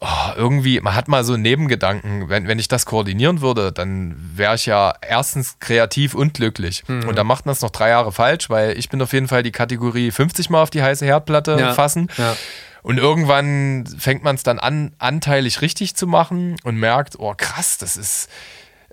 oh, 0.00 0.32
irgendwie, 0.36 0.80
man 0.80 0.94
hat 0.94 1.08
mal 1.08 1.24
so 1.24 1.34
einen 1.34 1.42
Nebengedanken, 1.42 2.28
wenn, 2.28 2.46
wenn 2.46 2.58
ich 2.58 2.68
das 2.68 2.86
koordinieren 2.86 3.40
würde, 3.40 3.72
dann 3.72 4.14
wäre 4.34 4.54
ich 4.54 4.66
ja 4.66 4.94
erstens 5.00 5.58
kreativ 5.58 6.14
und 6.14 6.34
glücklich. 6.34 6.84
Mhm. 6.86 7.08
Und 7.08 7.16
dann 7.16 7.26
macht 7.26 7.46
man 7.46 7.52
es 7.52 7.62
noch 7.62 7.70
drei 7.70 7.90
Jahre 7.90 8.12
falsch, 8.12 8.48
weil 8.48 8.78
ich 8.78 8.88
bin 8.88 9.02
auf 9.02 9.12
jeden 9.12 9.28
Fall 9.28 9.42
die 9.42 9.50
Kategorie 9.50 10.10
50 10.10 10.50
Mal 10.50 10.62
auf 10.62 10.70
die 10.70 10.82
heiße 10.82 11.04
Herdplatte 11.04 11.56
ja. 11.58 11.72
fassen. 11.72 12.08
Ja. 12.16 12.36
Und 12.82 12.98
irgendwann 12.98 13.86
fängt 13.98 14.22
man 14.22 14.36
es 14.36 14.44
dann 14.44 14.58
an, 14.60 14.92
anteilig 14.98 15.62
richtig 15.62 15.96
zu 15.96 16.06
machen 16.06 16.56
und 16.62 16.76
merkt, 16.76 17.18
oh 17.18 17.34
krass, 17.36 17.76
das 17.76 17.96
ist, 17.96 18.30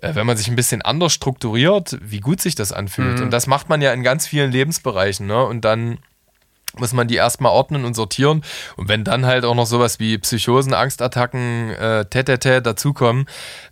äh, 0.02 0.16
wenn 0.16 0.26
man 0.26 0.38
sich 0.38 0.48
ein 0.48 0.56
bisschen 0.56 0.82
anders 0.82 1.14
strukturiert, 1.14 1.98
wie 2.02 2.20
gut 2.20 2.42
sich 2.42 2.56
das 2.56 2.72
anfühlt. 2.72 3.20
Mhm. 3.20 3.26
Und 3.26 3.32
das 3.32 3.46
macht 3.46 3.70
man 3.70 3.82
ja 3.82 3.94
in 3.94 4.02
ganz 4.02 4.26
vielen 4.26 4.52
Lebensbereichen. 4.52 5.28
Ne? 5.28 5.46
Und 5.46 5.62
dann 5.66 6.00
muss 6.80 6.94
man 6.94 7.08
die 7.08 7.16
erstmal 7.16 7.52
ordnen 7.52 7.86
und 7.86 7.94
sortieren. 7.94 8.44
Und 8.76 8.90
wenn 8.90 9.04
dann 9.04 9.26
halt 9.26 9.46
auch 9.46 9.56
noch 9.56 9.66
sowas 9.66 10.00
wie 10.00 10.18
Psychosen, 10.18 10.74
Angstattacken, 10.74 11.72
äh, 11.72 12.06
dazukommen, 12.62 13.26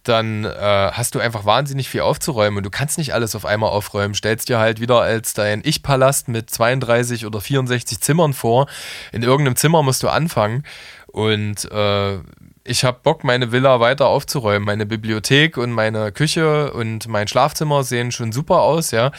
dann 0.04 0.46
äh, 0.46 0.50
hast 0.92 1.16
du 1.16 1.20
einfach 1.20 1.46
wahnsinnig 1.46 1.90
viel 1.90 2.02
aufzuräumen 2.02 2.58
und 2.58 2.66
du 2.66 2.70
kannst 2.70 2.98
nicht 2.98 3.14
alles 3.14 3.36
auf 3.36 3.46
einmal 3.46 3.70
aufräumen. 3.70 4.14
Stellst 4.14 4.50
dir 4.50 4.60
halt 4.60 4.80
wieder 4.80 5.02
als 5.02 5.34
dein 5.34 5.62
Ich-Palast 5.64 6.28
mit 6.28 6.50
32 6.50 7.26
oder 7.26 7.42
64 7.42 8.00
Zimmern 8.00 8.34
vor. 8.34 8.68
In 9.12 9.24
irgendeinem 9.24 9.56
Zimmer 9.56 9.84
musst 9.84 10.04
du 10.04 10.10
anfangen. 10.10 10.64
Und 11.08 11.72
äh, 11.72 12.20
ich 12.65 12.85
habe 12.85 12.99
Bock, 13.03 13.26
meine 13.26 13.52
Villa 13.52 13.81
weiter 13.81 14.07
aufzuräumen. 14.07 14.65
Meine 14.65 14.85
Bibliothek 14.85 15.57
und 15.57 15.72
meine 15.72 16.14
Küche 16.14 16.72
und 16.72 17.07
mein 17.10 17.27
Schlafzimmer 17.27 17.84
sehen 17.84 18.11
schon 18.11 18.31
super 18.31 18.61
aus, 18.61 18.91
ja. 18.91 19.11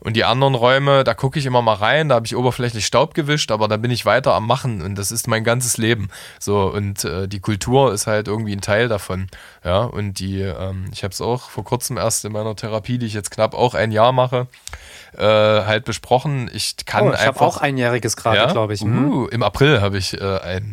Und 0.00 0.16
die 0.16 0.24
anderen 0.24 0.54
Räume, 0.54 1.04
da 1.04 1.12
gucke 1.12 1.38
ich 1.38 1.44
immer 1.44 1.60
mal 1.60 1.74
rein, 1.74 2.08
da 2.08 2.14
habe 2.14 2.26
ich 2.26 2.36
oberflächlich 2.36 2.86
Staub 2.86 3.12
gewischt, 3.12 3.50
aber 3.50 3.68
da 3.68 3.76
bin 3.76 3.90
ich 3.90 4.06
weiter 4.06 4.32
am 4.32 4.46
Machen 4.46 4.80
und 4.80 4.94
das 4.96 5.12
ist 5.12 5.28
mein 5.28 5.44
ganzes 5.44 5.76
Leben. 5.76 6.08
So, 6.38 6.72
und 6.72 7.04
äh, 7.04 7.28
die 7.28 7.40
Kultur 7.40 7.92
ist 7.92 8.06
halt 8.06 8.28
irgendwie 8.28 8.54
ein 8.54 8.62
Teil 8.62 8.88
davon. 8.88 9.26
Ja, 9.62 9.82
und 9.82 10.18
die, 10.18 10.40
ähm, 10.40 10.86
ich 10.90 11.02
habe 11.02 11.12
es 11.12 11.20
auch 11.20 11.50
vor 11.50 11.64
kurzem 11.64 11.98
erst 11.98 12.24
in 12.24 12.32
meiner 12.32 12.56
Therapie, 12.56 12.96
die 12.96 13.06
ich 13.06 13.14
jetzt 13.14 13.30
knapp 13.30 13.54
auch 13.54 13.74
ein 13.74 13.92
Jahr 13.92 14.12
mache, 14.12 14.46
äh, 15.16 15.22
halt 15.22 15.84
besprochen. 15.84 16.50
Ich 16.52 16.76
kann 16.84 17.08
oh, 17.08 17.12
ich 17.12 17.26
habe 17.26 17.40
auch 17.40 17.58
einjähriges 17.58 18.16
gerade, 18.16 18.38
ja? 18.38 18.52
glaube 18.52 18.74
ich. 18.74 18.84
Mhm. 18.84 19.10
Uh, 19.10 19.26
Im 19.28 19.42
April 19.42 19.80
habe 19.80 19.98
ich 19.98 20.20
äh, 20.20 20.64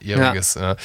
einjähriges, 0.00 0.54
ja. 0.54 0.76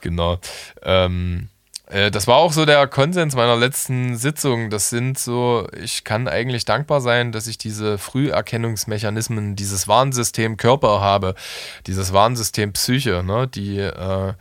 genau. 0.00 0.38
Ähm, 0.82 1.48
äh, 1.86 2.10
das 2.10 2.26
war 2.26 2.36
auch 2.36 2.52
so 2.52 2.64
der 2.64 2.86
Konsens 2.86 3.34
meiner 3.34 3.56
letzten 3.56 4.16
Sitzung. 4.16 4.70
Das 4.70 4.90
sind 4.90 5.18
so, 5.18 5.66
ich 5.80 6.04
kann 6.04 6.28
eigentlich 6.28 6.64
dankbar 6.64 7.00
sein, 7.00 7.32
dass 7.32 7.46
ich 7.46 7.58
diese 7.58 7.98
Früherkennungsmechanismen, 7.98 9.56
dieses 9.56 9.88
Warnsystem 9.88 10.56
Körper 10.56 11.00
habe, 11.00 11.34
dieses 11.86 12.12
Warnsystem 12.12 12.72
Psyche, 12.72 13.22
ne, 13.24 13.46
die 13.48 13.78
äh, 13.78 14.34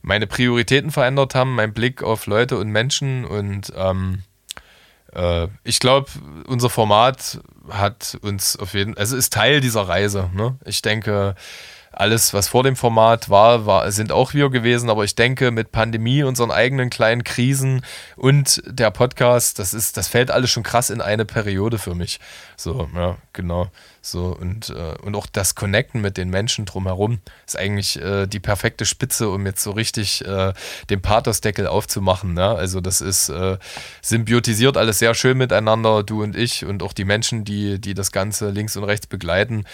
meine 0.00 0.26
Prioritäten 0.26 0.90
verändert 0.90 1.34
haben, 1.34 1.54
mein 1.54 1.72
Blick 1.72 2.02
auf 2.02 2.26
Leute 2.26 2.58
und 2.58 2.68
Menschen 2.68 3.24
und 3.24 3.72
ähm, 3.76 4.22
äh, 5.14 5.48
ich 5.64 5.78
glaube, 5.80 6.10
unser 6.46 6.70
Format 6.70 7.40
hat 7.70 8.18
uns 8.22 8.56
auf 8.58 8.74
jeden 8.74 8.94
Fall, 8.94 9.00
also 9.00 9.16
ist 9.16 9.32
Teil 9.32 9.60
dieser 9.60 9.82
Reise. 9.82 10.30
Ne? 10.34 10.56
Ich 10.64 10.82
denke, 10.82 11.34
alles, 11.92 12.34
was 12.34 12.48
vor 12.48 12.62
dem 12.62 12.76
Format 12.76 13.30
war, 13.30 13.66
war, 13.66 13.90
sind 13.92 14.12
auch 14.12 14.34
wir 14.34 14.50
gewesen, 14.50 14.90
aber 14.90 15.04
ich 15.04 15.14
denke, 15.14 15.50
mit 15.50 15.72
Pandemie, 15.72 16.22
unseren 16.22 16.50
eigenen 16.50 16.90
kleinen 16.90 17.22
Krisen 17.24 17.84
und 18.16 18.62
der 18.66 18.90
Podcast, 18.90 19.58
das 19.58 19.74
ist, 19.74 19.96
das 19.96 20.08
fällt 20.08 20.30
alles 20.30 20.50
schon 20.50 20.62
krass 20.62 20.90
in 20.90 21.00
eine 21.00 21.24
Periode 21.24 21.78
für 21.78 21.94
mich. 21.94 22.18
So, 22.56 22.88
ja, 22.94 23.16
genau. 23.32 23.70
So, 24.00 24.36
und, 24.38 24.70
äh, 24.70 24.94
und 25.02 25.14
auch 25.14 25.26
das 25.26 25.54
Connecten 25.54 26.00
mit 26.00 26.16
den 26.16 26.28
Menschen 26.28 26.64
drumherum 26.64 27.20
ist 27.46 27.56
eigentlich 27.56 28.00
äh, 28.00 28.26
die 28.26 28.40
perfekte 28.40 28.84
Spitze, 28.84 29.28
um 29.28 29.46
jetzt 29.46 29.62
so 29.62 29.70
richtig 29.70 30.26
äh, 30.26 30.52
den 30.90 31.00
Pathosdeckel 31.00 31.68
aufzumachen. 31.68 32.34
Ne? 32.34 32.48
Also, 32.48 32.80
das 32.80 33.00
ist 33.00 33.28
äh, 33.28 33.58
symbiotisiert 34.00 34.76
alles 34.76 34.98
sehr 34.98 35.14
schön 35.14 35.38
miteinander, 35.38 36.02
du 36.02 36.22
und 36.22 36.36
ich 36.36 36.64
und 36.64 36.82
auch 36.82 36.92
die 36.92 37.04
Menschen, 37.04 37.44
die, 37.44 37.80
die 37.80 37.94
das 37.94 38.10
Ganze 38.10 38.50
links 38.50 38.76
und 38.76 38.84
rechts 38.84 39.06
begleiten. 39.06 39.64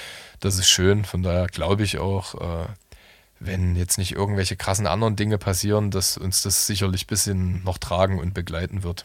Das 0.41 0.59
ist 0.59 0.69
schön. 0.69 1.05
Von 1.05 1.23
daher 1.23 1.47
glaube 1.47 1.83
ich 1.83 1.99
auch, 1.99 2.35
äh, 2.35 2.67
wenn 3.41 3.77
jetzt 3.77 3.99
nicht 3.99 4.13
irgendwelche 4.13 4.57
krassen 4.57 4.87
anderen 4.87 5.17
Dinge 5.17 5.39
passieren, 5.39 5.91
dass 5.91 6.17
uns 6.19 6.43
das 6.43 6.67
sicherlich 6.67 7.05
ein 7.05 7.09
bisschen 7.09 7.65
noch 7.65 7.79
tragen 7.79 8.19
und 8.19 8.35
begleiten 8.35 8.83
wird. 8.83 9.05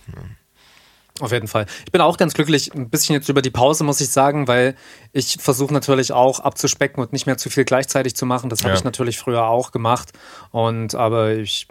Auf 1.19 1.31
jeden 1.31 1.47
Fall. 1.47 1.67
Ich 1.85 1.91
bin 1.91 2.01
auch 2.01 2.17
ganz 2.17 2.33
glücklich, 2.33 2.73
ein 2.73 2.89
bisschen 2.89 3.13
jetzt 3.13 3.29
über 3.29 3.43
die 3.43 3.51
Pause, 3.51 3.83
muss 3.83 4.01
ich 4.01 4.09
sagen, 4.09 4.47
weil 4.47 4.75
ich 5.11 5.37
versuche 5.39 5.71
natürlich 5.71 6.11
auch 6.11 6.39
abzuspecken 6.39 7.03
und 7.03 7.13
nicht 7.13 7.27
mehr 7.27 7.37
zu 7.37 7.51
viel 7.51 7.65
gleichzeitig 7.65 8.15
zu 8.15 8.25
machen. 8.25 8.49
Das 8.49 8.61
habe 8.61 8.69
ja. 8.69 8.75
ich 8.75 8.83
natürlich 8.83 9.19
früher 9.19 9.45
auch 9.45 9.71
gemacht. 9.71 10.11
Und 10.49 10.95
aber 10.95 11.33
ich 11.35 11.67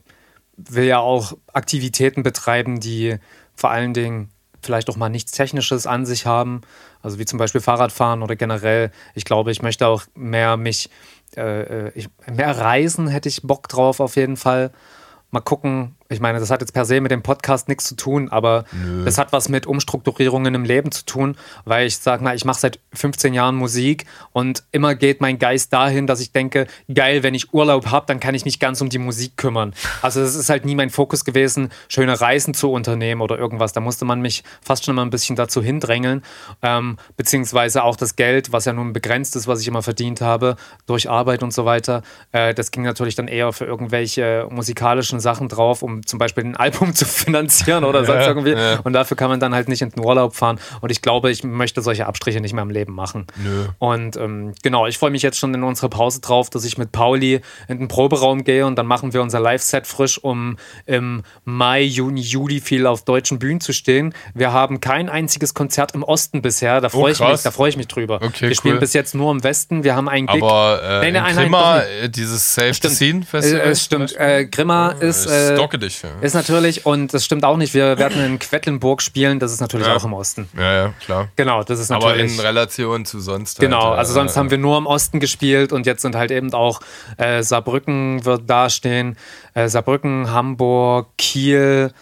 will 0.57 0.85
ja 0.85 1.01
auch 1.01 1.33
Aktivitäten 1.53 2.23
betreiben, 2.23 2.79
die 2.79 3.17
vor 3.57 3.71
allen 3.71 3.95
Dingen 3.95 4.31
vielleicht 4.63 4.89
auch 4.89 4.97
mal 4.97 5.09
nichts 5.09 5.33
Technisches 5.33 5.89
an 5.89 6.07
sich 6.07 6.25
haben. 6.25 6.61
Also 7.03 7.19
wie 7.19 7.27
zum 7.27 7.39
Beispiel 7.39 7.61
Fahrradfahren 7.61 8.23
oder 8.23 8.37
generell. 8.37 8.91
Ich 9.15 9.25
glaube, 9.25 9.51
ich 9.51 9.63
möchte 9.63 9.87
auch 9.87 10.05
mehr 10.15 10.57
mich, 10.57 10.89
äh, 11.37 11.87
äh 11.87 11.93
ich, 11.95 12.09
mehr 12.33 12.57
reisen 12.57 13.09
hätte 13.09 13.29
ich 13.29 13.43
Bock 13.43 13.69
drauf 13.69 14.01
auf 14.01 14.17
jeden 14.17 14.37
Fall. 14.37 14.71
Mal 15.31 15.41
gucken, 15.41 15.97
Ich 16.13 16.21
meine, 16.21 16.39
das 16.39 16.51
hat 16.51 16.61
jetzt 16.61 16.73
per 16.73 16.85
se 16.85 17.01
mit 17.01 17.11
dem 17.11 17.23
Podcast 17.23 17.69
nichts 17.69 17.85
zu 17.85 17.97
tun, 17.97 18.29
aber 18.29 18.65
Nö. 18.73 19.05
das 19.05 19.19
hat 19.19 19.33
was 19.33 19.49
mit 19.49 19.67
Umstrukturierungen 19.67 20.55
im 20.55 20.65
Leben 20.65 20.93
zu 20.93 21.05
tun, 21.05 21.37
weil 21.65 21.87
ich 21.87 21.99
sage 21.99 22.23
mal, 22.23 22.37
ich 22.37 22.45
mache 22.45 22.61
seit 22.61 22.79
15 22.93 23.35
Jahren 23.35 23.57
Musik 23.57 24.07
und 24.33 24.63
immer 24.73 24.95
geht 24.95 25.21
mein 25.21 25.39
Geist 25.39 25.73
dahin, 25.73 26.07
dass 26.07 26.21
ich 26.21 26.33
denke, 26.33 26.67
geil, 26.93 27.23
wenn 27.23 27.35
ich 27.35 27.53
Urlaub 27.53 27.87
habe, 27.87 28.07
dann 28.07 28.21
kann 28.21 28.35
ich 28.35 28.45
mich 28.45 28.61
ganz 28.61 28.81
um 28.81 28.89
die 28.89 28.99
Musik 28.99 29.37
kümmern. 29.37 29.75
Also 30.03 30.21
es 30.21 30.35
ist 30.35 30.51
halt 30.51 30.65
nie 30.65 30.75
mein 30.75 30.91
Fokus 30.91 31.25
gewesen, 31.25 31.71
schöne 31.89 32.21
Reisen 32.21 32.55
zu 32.55 32.71
unternehmen 32.71 33.21
oder 33.21 33.39
irgendwas. 33.39 33.73
Da 33.73 33.81
musste 33.81 34.05
man 34.05 34.21
mich 34.21 34.45
fast 34.61 34.85
schon 34.85 34.95
mal 34.95 35.03
ein 35.03 35.11
bisschen 35.11 35.37
dazu 35.37 35.63
hindrängeln, 35.63 36.23
ähm, 36.63 36.99
beziehungsweise 37.17 37.83
auch 37.85 37.97
das 37.97 38.17
Geld, 38.17 38.53
was 38.53 38.65
ja 38.65 38.73
nun 38.73 38.93
begrenzt 38.93 39.37
ist, 39.37 39.47
was 39.47 39.61
ich 39.61 39.69
immer 39.69 39.83
verdient 39.83 40.21
habe 40.21 40.57
durch 40.87 41.09
Arbeit 41.09 41.43
und 41.43 41.53
so 41.53 41.65
weiter. 41.65 42.03
Äh, 42.33 42.55
das 42.55 42.71
ging 42.71 42.83
natürlich 42.83 43.15
dann 43.15 43.29
eher 43.29 43.53
für 43.53 43.65
irgendwelche 43.65 44.47
musikalischen 44.51 45.21
Sachen 45.21 45.49
drauf, 45.49 45.83
um 45.83 46.02
zum 46.05 46.19
Beispiel 46.19 46.45
ein 46.45 46.57
Album 46.57 46.95
zu 46.95 47.05
finanzieren 47.05 47.85
oder 47.85 48.05
sonst 48.05 48.21
ja, 48.21 48.29
irgendwie. 48.29 48.53
Ja. 48.53 48.81
Und 48.81 48.93
dafür 48.93 49.17
kann 49.17 49.31
man 49.31 49.41
dann 49.41 49.55
halt 49.55 49.69
nicht 49.69 49.83
in 49.83 49.91
den 49.91 50.05
Urlaub 50.05 50.35
fahren. 50.35 50.59
Und 50.81 50.91
ich 50.91 51.03
glaube, 51.03 51.31
ich 51.31 51.45
möchte 51.45 51.83
solche 51.83 52.07
Abstriche 52.07 52.41
nicht 52.41 52.53
mehr 52.53 52.63
im 52.63 52.71
Leben 52.71 52.95
machen. 52.95 53.27
Nö. 53.37 53.67
Und 53.79 54.17
ähm, 54.17 54.53
genau, 54.63 54.87
ich 54.87 54.99
freue 54.99 55.11
mich 55.11 55.23
jetzt 55.23 55.39
schon 55.39 55.55
in 55.55 55.63
unserer 55.63 55.89
Pause 55.89 56.21
drauf, 56.21 56.51
dass 56.51 56.65
ich 56.65 56.79
mit 56.79 56.93
Pauli 56.93 57.41
in 57.69 57.79
den 57.79 57.89
Proberaum 57.89 58.45
gehe 58.45 58.67
und 58.67 58.77
dann 58.77 58.87
machen 58.87 59.13
wir 59.13 59.23
unser 59.23 59.41
Live-Set 59.41 59.87
frisch, 59.87 60.19
um 60.19 60.57
im 60.87 61.23
Mai, 61.45 61.83
Juni, 61.83 62.21
Juli 62.21 62.61
viel 62.61 62.87
auf 62.87 63.05
deutschen 63.05 63.39
Bühnen 63.39 63.61
zu 63.61 63.73
stehen. 63.73 64.15
Wir 64.35 64.53
haben 64.53 64.81
kein 64.81 65.09
einziges 65.09 65.55
Konzert 65.55 65.95
im 65.95 66.03
Osten 66.03 66.43
bisher. 66.43 66.81
Da 66.81 66.89
freue 66.89 67.03
oh, 67.03 67.09
ich 67.09 67.21
mich, 67.21 67.43
da 67.43 67.51
freue 67.51 67.71
ich 67.71 67.77
mich 67.77 67.89
drüber. 67.89 68.21
Okay, 68.23 68.49
wir 68.49 68.55
spielen 68.55 68.79
bis 68.79 68.93
jetzt 68.93 69.15
nur 69.15 69.31
im 69.31 69.43
Westen. 69.45 69.85
Wir 69.85 69.97
haben 69.97 70.09
einen 70.09 70.27
Gig. 70.27 70.43
Aber 70.43 70.81
äh, 70.83 71.11
nee, 71.11 71.21
nee, 71.21 71.33
Grimma, 71.33 71.81
äh, 71.81 72.09
dieses 72.09 72.55
the 72.55 72.73
Scene 72.73 73.23
Festival. 73.23 73.61
Es 73.61 73.85
stimmt. 73.85 74.17
Äh, 74.17 74.47
Grimma 74.47 74.91
ist, 74.91 75.27
äh, 75.27 75.55
dich, 75.93 76.03
ja. 76.03 76.11
ist 76.21 76.35
natürlich 76.35 76.87
und 76.87 77.13
das 77.13 77.25
stimmt 77.25 77.45
auch 77.45 77.57
nicht. 77.57 77.75
Wir 77.75 77.99
werden 77.99 78.23
in 78.25 78.39
Quedlinburg 78.39 79.03
spielen. 79.03 79.39
Das 79.39 79.53
ist 79.53 79.61
natürlich 79.61 79.87
ja. 79.87 79.97
auch 79.97 80.05
im 80.05 80.13
Osten. 80.13 80.49
Ja, 80.57 80.73
ja, 80.73 80.95
klar. 81.05 81.29
Genau, 81.37 81.63
das 81.63 81.79
ist 81.79 81.91
natürlich. 81.91 82.33
Aber 82.33 82.41
in 82.41 82.41
Relation 82.41 83.05
zu 83.05 83.21
sonst. 83.21 83.59
Genau, 83.61 83.91
halt, 83.91 83.99
also 83.99 84.13
sonst 84.13 84.37
haben 84.37 84.51
wir 84.51 84.59
nur 84.59 84.79
im 84.79 84.87
Osten 84.87 85.21
gespielt 85.21 85.73
und 85.73 85.87
jetzt 85.87 86.03
sind 86.03 86.15
halt 86.15 86.31
eben 86.31 86.53
auch 86.53 86.81
äh, 87.17 87.43
Saarbrücken 87.43 88.25
wird 88.25 88.49
dastehen, 88.49 89.17
äh, 89.55 89.69
Saarbrücken, 89.69 90.31
Hamburg, 90.31 91.09
Kiel. 91.19 91.93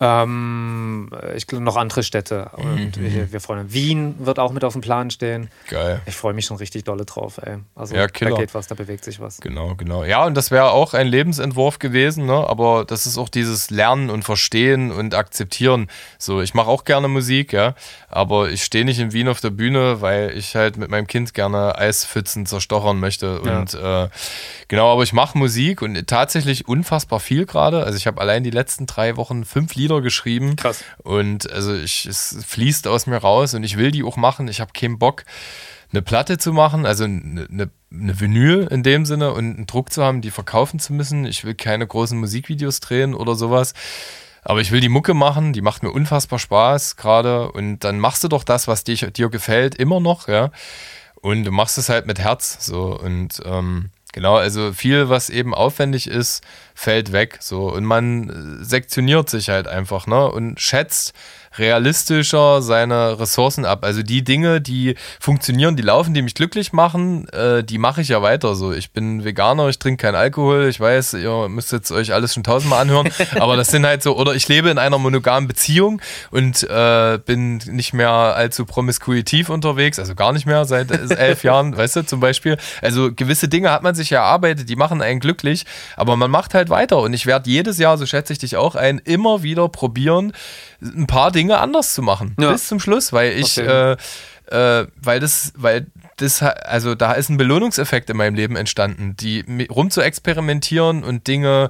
Ähm, 0.00 1.10
ich 1.34 1.48
glaube 1.48 1.64
noch 1.64 1.76
andere 1.76 2.04
Städte. 2.04 2.50
Und 2.56 2.96
mhm. 2.96 3.02
wir, 3.02 3.32
wir, 3.32 3.40
freuen 3.40 3.62
uns. 3.62 3.72
Wien 3.72 4.14
wird 4.18 4.38
auch 4.38 4.52
mit 4.52 4.62
auf 4.62 4.74
dem 4.74 4.80
Plan 4.82 5.10
stehen. 5.10 5.50
Geil. 5.68 6.00
Ich 6.06 6.14
freue 6.14 6.34
mich 6.34 6.46
schon 6.46 6.56
richtig 6.56 6.84
dolle 6.84 7.04
drauf, 7.04 7.38
ey. 7.42 7.56
Also 7.74 7.96
ja, 7.96 8.06
da 8.06 8.30
geht 8.30 8.54
was, 8.54 8.68
da 8.68 8.76
bewegt 8.76 9.04
sich 9.04 9.18
was. 9.18 9.40
Genau, 9.40 9.74
genau. 9.74 10.04
Ja, 10.04 10.24
und 10.24 10.36
das 10.36 10.52
wäre 10.52 10.70
auch 10.70 10.94
ein 10.94 11.08
Lebensentwurf 11.08 11.80
gewesen, 11.80 12.26
ne? 12.26 12.48
Aber 12.48 12.84
das 12.84 13.06
ist 13.06 13.18
auch 13.18 13.28
dieses 13.28 13.70
Lernen 13.70 14.08
und 14.08 14.22
Verstehen 14.22 14.92
und 14.92 15.14
Akzeptieren. 15.14 15.88
So, 16.16 16.42
ich 16.42 16.54
mache 16.54 16.68
auch 16.68 16.84
gerne 16.84 17.08
Musik, 17.08 17.52
ja. 17.52 17.74
Aber 18.08 18.50
ich 18.50 18.62
stehe 18.62 18.84
nicht 18.84 19.00
in 19.00 19.12
Wien 19.12 19.26
auf 19.26 19.40
der 19.40 19.50
Bühne, 19.50 20.00
weil 20.00 20.30
ich 20.36 20.54
halt 20.54 20.76
mit 20.76 20.90
meinem 20.90 21.08
Kind 21.08 21.34
gerne 21.34 21.76
Eispfützen 21.76 22.46
zerstochern 22.46 23.00
möchte. 23.00 23.40
Ja. 23.44 23.58
Und 23.58 23.74
äh, 23.74 24.08
genau, 24.68 24.92
aber 24.92 25.02
ich 25.02 25.12
mache 25.12 25.36
Musik 25.36 25.82
und 25.82 26.06
tatsächlich 26.06 26.68
unfassbar 26.68 27.18
viel 27.18 27.46
gerade. 27.46 27.82
Also 27.82 27.96
ich 27.96 28.06
habe 28.06 28.20
allein 28.20 28.44
die 28.44 28.50
letzten 28.50 28.86
drei 28.86 29.16
Wochen 29.16 29.44
fünf 29.44 29.74
Lieder 29.74 29.87
Lieder 29.88 30.02
geschrieben. 30.02 30.56
Krass. 30.56 30.84
Und 31.02 31.50
also 31.50 31.74
ich, 31.74 32.06
es 32.06 32.36
fließt 32.46 32.86
aus 32.86 33.06
mir 33.06 33.16
raus 33.16 33.54
und 33.54 33.64
ich 33.64 33.76
will 33.76 33.90
die 33.90 34.04
auch 34.04 34.16
machen. 34.16 34.48
Ich 34.48 34.60
habe 34.60 34.72
keinen 34.72 34.98
Bock, 34.98 35.24
eine 35.90 36.02
Platte 36.02 36.38
zu 36.38 36.52
machen, 36.52 36.84
also 36.84 37.04
eine, 37.04 37.48
eine, 37.50 37.70
eine 37.90 38.20
Vinyl 38.20 38.68
in 38.70 38.82
dem 38.82 39.06
Sinne 39.06 39.32
und 39.32 39.56
einen 39.56 39.66
Druck 39.66 39.92
zu 39.92 40.04
haben, 40.04 40.20
die 40.20 40.30
verkaufen 40.30 40.78
zu 40.78 40.92
müssen. 40.92 41.24
Ich 41.24 41.44
will 41.44 41.54
keine 41.54 41.86
großen 41.86 42.18
Musikvideos 42.18 42.80
drehen 42.80 43.14
oder 43.14 43.34
sowas. 43.34 43.72
Aber 44.42 44.60
ich 44.60 44.70
will 44.70 44.80
die 44.80 44.88
Mucke 44.88 45.14
machen, 45.14 45.52
die 45.52 45.62
macht 45.62 45.82
mir 45.82 45.90
unfassbar 45.90 46.38
Spaß 46.38 46.96
gerade. 46.96 47.50
Und 47.52 47.80
dann 47.80 47.98
machst 47.98 48.22
du 48.24 48.28
doch 48.28 48.44
das, 48.44 48.68
was 48.68 48.84
dir, 48.84 49.10
dir 49.10 49.30
gefällt, 49.30 49.74
immer 49.74 50.00
noch, 50.00 50.28
ja. 50.28 50.50
Und 51.20 51.44
du 51.44 51.50
machst 51.50 51.78
es 51.78 51.88
halt 51.88 52.06
mit 52.06 52.18
Herz. 52.18 52.64
So. 52.64 52.98
Und 52.98 53.40
ähm, 53.44 53.90
Genau, 54.12 54.36
also 54.36 54.72
viel, 54.72 55.08
was 55.10 55.28
eben 55.28 55.54
aufwendig 55.54 56.06
ist, 56.06 56.42
fällt 56.74 57.12
weg. 57.12 57.38
So. 57.40 57.70
Und 57.72 57.84
man 57.84 58.58
sektioniert 58.64 59.28
sich 59.28 59.50
halt 59.50 59.68
einfach, 59.68 60.06
ne? 60.06 60.30
Und 60.30 60.60
schätzt 60.60 61.12
realistischer 61.58 62.62
seine 62.62 63.18
Ressourcen 63.18 63.64
ab. 63.64 63.84
Also 63.84 64.02
die 64.02 64.24
Dinge, 64.24 64.60
die 64.60 64.94
funktionieren, 65.20 65.76
die 65.76 65.82
laufen, 65.82 66.14
die 66.14 66.22
mich 66.22 66.34
glücklich 66.34 66.72
machen, 66.72 67.28
äh, 67.28 67.62
die 67.64 67.78
mache 67.78 68.00
ich 68.00 68.08
ja 68.08 68.22
weiter 68.22 68.54
so. 68.54 68.72
Ich 68.72 68.92
bin 68.92 69.24
Veganer, 69.24 69.68
ich 69.68 69.78
trinke 69.78 70.02
keinen 70.02 70.14
Alkohol. 70.14 70.68
Ich 70.68 70.80
weiß, 70.80 71.14
ihr 71.14 71.48
müsst 71.48 71.72
jetzt 71.72 71.90
euch 71.90 72.12
alles 72.12 72.34
schon 72.34 72.44
tausendmal 72.44 72.82
anhören, 72.82 73.08
aber 73.40 73.56
das 73.56 73.68
sind 73.68 73.86
halt 73.86 74.02
so, 74.02 74.16
oder 74.16 74.34
ich 74.34 74.48
lebe 74.48 74.70
in 74.70 74.78
einer 74.78 74.98
monogamen 74.98 75.48
Beziehung 75.48 76.00
und 76.30 76.62
äh, 76.62 77.18
bin 77.24 77.58
nicht 77.66 77.94
mehr 77.94 78.08
allzu 78.10 78.64
promiskuitiv 78.64 79.48
unterwegs, 79.48 79.98
also 79.98 80.14
gar 80.14 80.32
nicht 80.32 80.46
mehr 80.46 80.64
seit 80.64 80.90
elf 80.90 81.44
Jahren, 81.44 81.76
weißt 81.76 81.96
du, 81.96 82.06
zum 82.06 82.20
Beispiel. 82.20 82.56
Also 82.82 83.12
gewisse 83.12 83.48
Dinge 83.48 83.70
hat 83.70 83.82
man 83.82 83.94
sich 83.94 84.10
ja 84.10 84.20
erarbeitet, 84.20 84.68
die 84.68 84.76
machen 84.76 85.02
einen 85.02 85.20
glücklich, 85.20 85.64
aber 85.96 86.16
man 86.16 86.30
macht 86.30 86.54
halt 86.54 86.70
weiter 86.70 86.98
und 86.98 87.12
ich 87.12 87.26
werde 87.26 87.50
jedes 87.50 87.78
Jahr, 87.78 87.98
so 87.98 88.06
schätze 88.06 88.32
ich 88.32 88.38
dich 88.38 88.56
auch 88.56 88.74
ein, 88.74 88.98
immer 88.98 89.42
wieder 89.42 89.68
probieren, 89.68 90.32
ein 90.80 91.06
paar 91.06 91.30
Dinge 91.30 91.58
anders 91.58 91.94
zu 91.94 92.02
machen. 92.02 92.36
Ja. 92.38 92.52
Bis 92.52 92.68
zum 92.68 92.80
Schluss, 92.80 93.12
weil 93.12 93.32
ich, 93.32 93.58
okay. 93.58 93.96
äh, 94.50 94.80
äh, 94.80 94.86
weil 94.96 95.20
das, 95.20 95.52
weil 95.56 95.86
das, 96.16 96.42
also 96.42 96.94
da 96.94 97.12
ist 97.12 97.28
ein 97.28 97.36
Belohnungseffekt 97.36 98.10
in 98.10 98.16
meinem 98.16 98.34
Leben 98.34 98.56
entstanden, 98.56 99.16
die 99.16 99.44
rum 99.70 99.90
zu 99.90 100.00
experimentieren 100.00 101.04
und 101.04 101.26
Dinge 101.26 101.68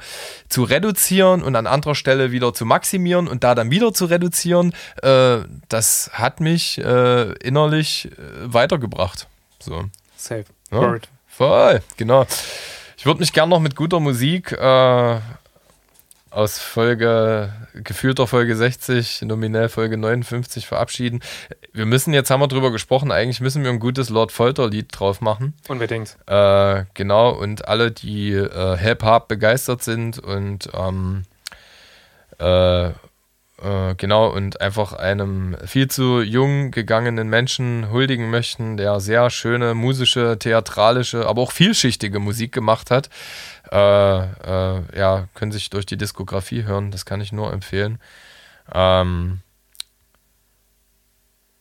zu 0.48 0.62
reduzieren 0.62 1.42
und 1.42 1.56
an 1.56 1.66
anderer 1.66 1.94
Stelle 1.94 2.32
wieder 2.32 2.54
zu 2.54 2.64
maximieren 2.64 3.28
und 3.28 3.44
da 3.44 3.54
dann 3.54 3.70
wieder 3.70 3.92
zu 3.92 4.06
reduzieren, 4.06 4.72
äh, 5.02 5.38
das 5.68 6.10
hat 6.12 6.40
mich 6.40 6.78
äh, 6.78 7.32
innerlich 7.38 8.06
äh, 8.06 8.52
weitergebracht. 8.52 9.26
So. 9.58 9.84
Safe. 10.16 10.44
Ja, 10.70 10.80
Word. 10.80 11.08
Voll, 11.26 11.82
genau. 11.96 12.26
Ich 12.96 13.06
würde 13.06 13.20
mich 13.20 13.32
gern 13.32 13.48
noch 13.48 13.60
mit 13.60 13.76
guter 13.76 14.00
Musik 14.00 14.50
äh, 14.52 15.20
aus 16.30 16.58
Folge, 16.58 17.52
gefühlter 17.74 18.26
Folge 18.26 18.56
60, 18.56 19.22
nominell 19.22 19.68
Folge 19.68 19.96
59 19.96 20.66
verabschieden. 20.66 21.20
Wir 21.72 21.86
müssen, 21.86 22.12
jetzt 22.14 22.30
haben 22.30 22.40
wir 22.40 22.48
drüber 22.48 22.70
gesprochen, 22.70 23.10
eigentlich 23.12 23.40
müssen 23.40 23.62
wir 23.62 23.70
ein 23.70 23.80
gutes 23.80 24.08
Lord 24.08 24.32
Folter-Lied 24.32 24.88
drauf 24.90 25.20
machen. 25.20 25.54
Unbedingt. 25.68 26.16
Äh, 26.26 26.84
genau, 26.94 27.30
und 27.30 27.68
alle, 27.68 27.90
die 27.90 28.32
äh, 28.32 28.76
Hip-Hop 28.76 29.28
begeistert 29.28 29.82
sind 29.82 30.18
und 30.18 30.68
ähm, 30.74 31.24
äh, 32.38 32.90
äh, 33.62 33.94
genau, 33.96 34.28
und 34.28 34.60
einfach 34.60 34.92
einem 34.92 35.56
viel 35.64 35.88
zu 35.88 36.20
jung 36.20 36.70
gegangenen 36.70 37.28
Menschen 37.28 37.90
huldigen 37.90 38.30
möchten, 38.30 38.76
der 38.76 39.00
sehr 39.00 39.30
schöne 39.30 39.74
musische, 39.74 40.38
theatralische, 40.38 41.26
aber 41.26 41.42
auch 41.42 41.52
vielschichtige 41.52 42.18
Musik 42.18 42.52
gemacht 42.52 42.90
hat 42.90 43.08
äh, 43.70 43.76
äh, 43.76 44.82
ja, 44.96 45.28
können 45.34 45.52
sich 45.52 45.70
durch 45.70 45.86
die 45.86 45.96
Diskografie 45.96 46.64
hören. 46.64 46.90
Das 46.90 47.04
kann 47.04 47.20
ich 47.20 47.32
nur 47.32 47.52
empfehlen. 47.52 47.98
Ähm, 48.72 49.40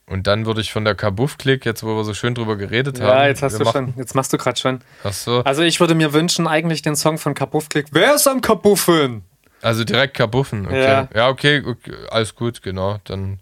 und 0.10 0.28
dann 0.28 0.46
würde 0.46 0.62
ich 0.62 0.72
von 0.72 0.86
der 0.86 0.96
Kabuff-Klick, 0.96 1.66
jetzt 1.66 1.84
wo 1.84 1.96
wir 1.98 2.04
so 2.06 2.14
schön 2.14 2.34
drüber 2.34 2.56
geredet 2.56 2.98
ja, 3.00 3.06
haben. 3.06 3.18
Ja, 3.18 3.28
jetzt 3.28 3.44
hast 3.44 3.60
du 3.60 3.66
machen, 3.66 3.94
schon, 3.94 3.94
jetzt 3.98 4.16
machst 4.16 4.32
du 4.32 4.38
gerade 4.38 4.58
schon. 4.58 4.80
Ach 5.04 5.12
so. 5.12 5.44
Also 5.44 5.64
ich 5.64 5.80
würde 5.82 5.96
mir 5.96 6.14
wünschen, 6.14 6.48
eigentlich 6.48 6.82
den 6.82 6.96
Song 6.96 7.18
von 7.18 7.34
Kabuff-Klick. 7.34 7.88
Wer 7.92 8.16
ist 8.16 8.28
am 8.28 8.40
Kabuffen? 8.40 9.24
Also 9.62 9.84
direkt 9.84 10.16
Kabuffen, 10.16 10.66
okay. 10.66 10.84
Ja, 10.84 11.10
ja 11.14 11.30
okay, 11.30 11.64
okay, 11.66 11.94
alles 12.10 12.36
gut, 12.36 12.62
genau. 12.62 13.00
Dann, 13.06 13.40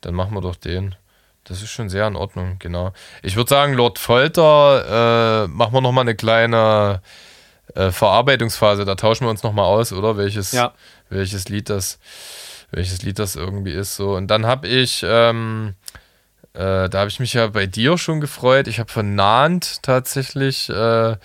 dann 0.00 0.14
machen 0.14 0.34
wir 0.34 0.40
doch 0.40 0.56
den. 0.56 0.94
Das 1.44 1.62
ist 1.62 1.70
schon 1.70 1.88
sehr 1.88 2.06
in 2.06 2.16
Ordnung, 2.16 2.56
genau. 2.58 2.92
Ich 3.22 3.36
würde 3.36 3.48
sagen, 3.48 3.74
Lord 3.74 3.98
Folter, 3.98 5.44
äh, 5.44 5.48
machen 5.48 5.72
wir 5.72 5.80
nochmal 5.80 6.02
eine 6.02 6.16
kleine 6.16 7.00
äh, 7.74 7.90
Verarbeitungsphase, 7.90 8.84
da 8.84 8.94
tauschen 8.96 9.26
wir 9.26 9.30
uns 9.30 9.42
nochmal 9.42 9.64
aus, 9.64 9.92
oder? 9.92 10.16
Welches, 10.16 10.52
ja. 10.52 10.72
welches 11.08 11.48
Lied 11.48 11.70
das, 11.70 11.98
welches 12.72 13.02
Lied 13.02 13.18
das 13.18 13.36
irgendwie 13.36 13.72
ist. 13.72 13.96
So. 13.96 14.16
Und 14.16 14.28
dann 14.28 14.46
habe 14.46 14.66
ich, 14.66 15.04
ähm, 15.06 15.74
äh, 16.54 16.88
da 16.88 16.98
habe 16.98 17.08
ich 17.08 17.20
mich 17.20 17.34
ja 17.34 17.46
bei 17.48 17.66
dir 17.66 17.96
schon 17.96 18.20
gefreut. 18.20 18.66
Ich 18.66 18.80
habe 18.80 18.90
von 18.90 19.14
Nahnd 19.14 19.82
tatsächlich 19.82 20.68
äh, 20.68 21.16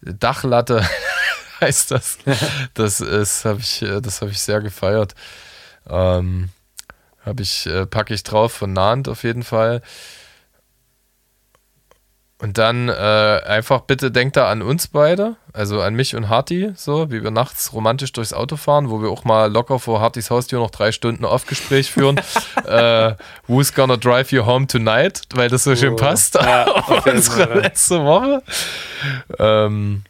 Dachlatte 0.00 0.86
heißt 1.60 1.90
das. 1.90 2.18
Das 2.74 3.00
ist, 3.00 3.44
habe 3.44 3.60
ich, 3.60 3.82
äh, 3.82 4.00
das 4.00 4.20
habe 4.20 4.30
ich 4.30 4.40
sehr 4.40 4.60
gefeiert. 4.60 5.14
Ähm, 5.88 6.50
habe 7.24 7.42
ich, 7.42 7.66
äh, 7.66 7.86
packe 7.86 8.14
ich 8.14 8.22
drauf 8.22 8.52
von 8.52 8.72
Nahnd 8.72 9.08
auf 9.08 9.22
jeden 9.22 9.42
Fall. 9.42 9.82
Und 12.40 12.56
dann 12.56 12.88
äh, 12.88 12.92
einfach 12.92 13.80
bitte 13.80 14.12
denkt 14.12 14.36
da 14.36 14.48
an 14.48 14.62
uns 14.62 14.86
beide, 14.86 15.34
also 15.52 15.82
an 15.82 15.94
mich 15.94 16.14
und 16.14 16.28
Harty, 16.28 16.70
so 16.76 17.10
wie 17.10 17.24
wir 17.24 17.32
nachts 17.32 17.72
romantisch 17.72 18.12
durchs 18.12 18.32
Auto 18.32 18.54
fahren, 18.54 18.90
wo 18.90 19.02
wir 19.02 19.10
auch 19.10 19.24
mal 19.24 19.50
locker 19.50 19.80
vor 19.80 20.00
Hartys 20.00 20.30
Haustür 20.30 20.60
noch 20.60 20.70
drei 20.70 20.92
Stunden 20.92 21.24
Aufgespräch 21.24 21.90
führen. 21.90 22.20
äh, 22.64 23.14
Who's 23.48 23.74
gonna 23.74 23.96
drive 23.96 24.30
you 24.30 24.46
home 24.46 24.68
tonight? 24.68 25.22
Weil 25.34 25.48
das 25.50 25.64
so 25.64 25.72
oh. 25.72 25.76
schön 25.76 25.96
passt 25.96 26.36
ja, 26.36 26.68
auf 26.74 27.06
unsere 27.06 27.58
letzte 27.58 28.04
Woche. 28.04 28.44
Ähm, 29.40 30.04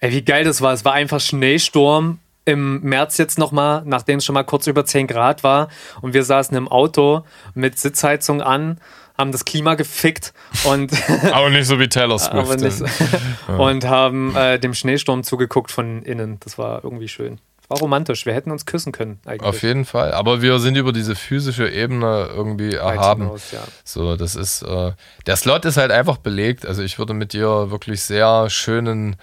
Ey, 0.00 0.12
wie 0.12 0.22
geil 0.22 0.44
das 0.44 0.60
war. 0.60 0.72
Es 0.72 0.84
war 0.84 0.92
einfach 0.92 1.20
Schneesturm 1.20 2.18
im 2.44 2.80
März 2.82 3.18
jetzt 3.18 3.38
nochmal, 3.38 3.82
nachdem 3.84 4.18
es 4.18 4.24
schon 4.24 4.34
mal 4.34 4.44
kurz 4.44 4.66
über 4.66 4.84
10 4.84 5.06
Grad 5.08 5.42
war 5.42 5.68
und 6.00 6.14
wir 6.14 6.22
saßen 6.24 6.56
im 6.56 6.68
Auto 6.68 7.24
mit 7.54 7.78
Sitzheizung 7.78 8.40
an, 8.40 8.80
haben 9.18 9.32
das 9.32 9.44
Klima 9.44 9.74
gefickt 9.74 10.32
und 10.64 10.92
aber 11.32 11.50
nicht 11.50 11.66
so 11.66 11.80
wie 11.80 11.88
Taylor 11.88 12.18
Swift. 12.18 12.60
so, 12.72 12.84
und 13.52 13.84
haben 13.84 14.36
äh, 14.36 14.58
dem 14.58 14.74
Schneesturm 14.74 15.24
zugeguckt 15.24 15.70
von 15.70 16.02
innen. 16.02 16.38
Das 16.40 16.58
war 16.58 16.84
irgendwie 16.84 17.08
schön. 17.08 17.40
War 17.68 17.78
romantisch. 17.78 18.26
Wir 18.26 18.34
hätten 18.34 18.52
uns 18.52 18.64
küssen 18.64 18.92
können 18.92 19.18
eigentlich. 19.24 19.42
Auf 19.42 19.62
jeden 19.62 19.84
Fall. 19.84 20.12
Aber 20.12 20.40
wir 20.40 20.60
sind 20.60 20.76
über 20.76 20.92
diese 20.92 21.16
physische 21.16 21.68
Ebene 21.68 22.28
irgendwie 22.32 22.74
erhaben. 22.74 23.22
Hinaus, 23.22 23.50
ja. 23.50 23.64
So, 23.82 24.14
das 24.16 24.36
ist 24.36 24.62
äh, 24.62 24.92
der 25.26 25.36
Slot 25.36 25.64
ist 25.64 25.76
halt 25.76 25.90
einfach 25.90 26.18
belegt. 26.18 26.64
Also 26.64 26.82
ich 26.82 26.98
würde 26.98 27.12
mit 27.12 27.32
dir 27.32 27.70
wirklich 27.70 28.02
sehr 28.02 28.48
schönen 28.50 29.16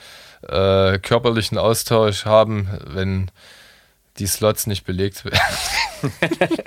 äh, 0.48 1.00
körperlichen 1.00 1.58
Austausch 1.58 2.26
haben, 2.26 2.68
wenn 2.86 3.32
die 4.20 4.28
Slots 4.28 4.68
nicht 4.68 4.86
belegt 4.86 5.26
werden. 5.26 5.40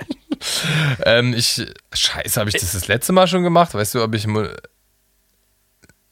ähm, 1.05 1.33
ich, 1.33 1.65
scheiße, 1.93 2.39
habe 2.39 2.49
ich 2.49 2.55
das 2.55 2.73
das 2.73 2.87
letzte 2.87 3.13
Mal 3.13 3.27
schon 3.27 3.43
gemacht? 3.43 3.73
Weißt 3.73 3.95
du, 3.95 4.03
ob 4.03 4.13
ich. 4.13 4.27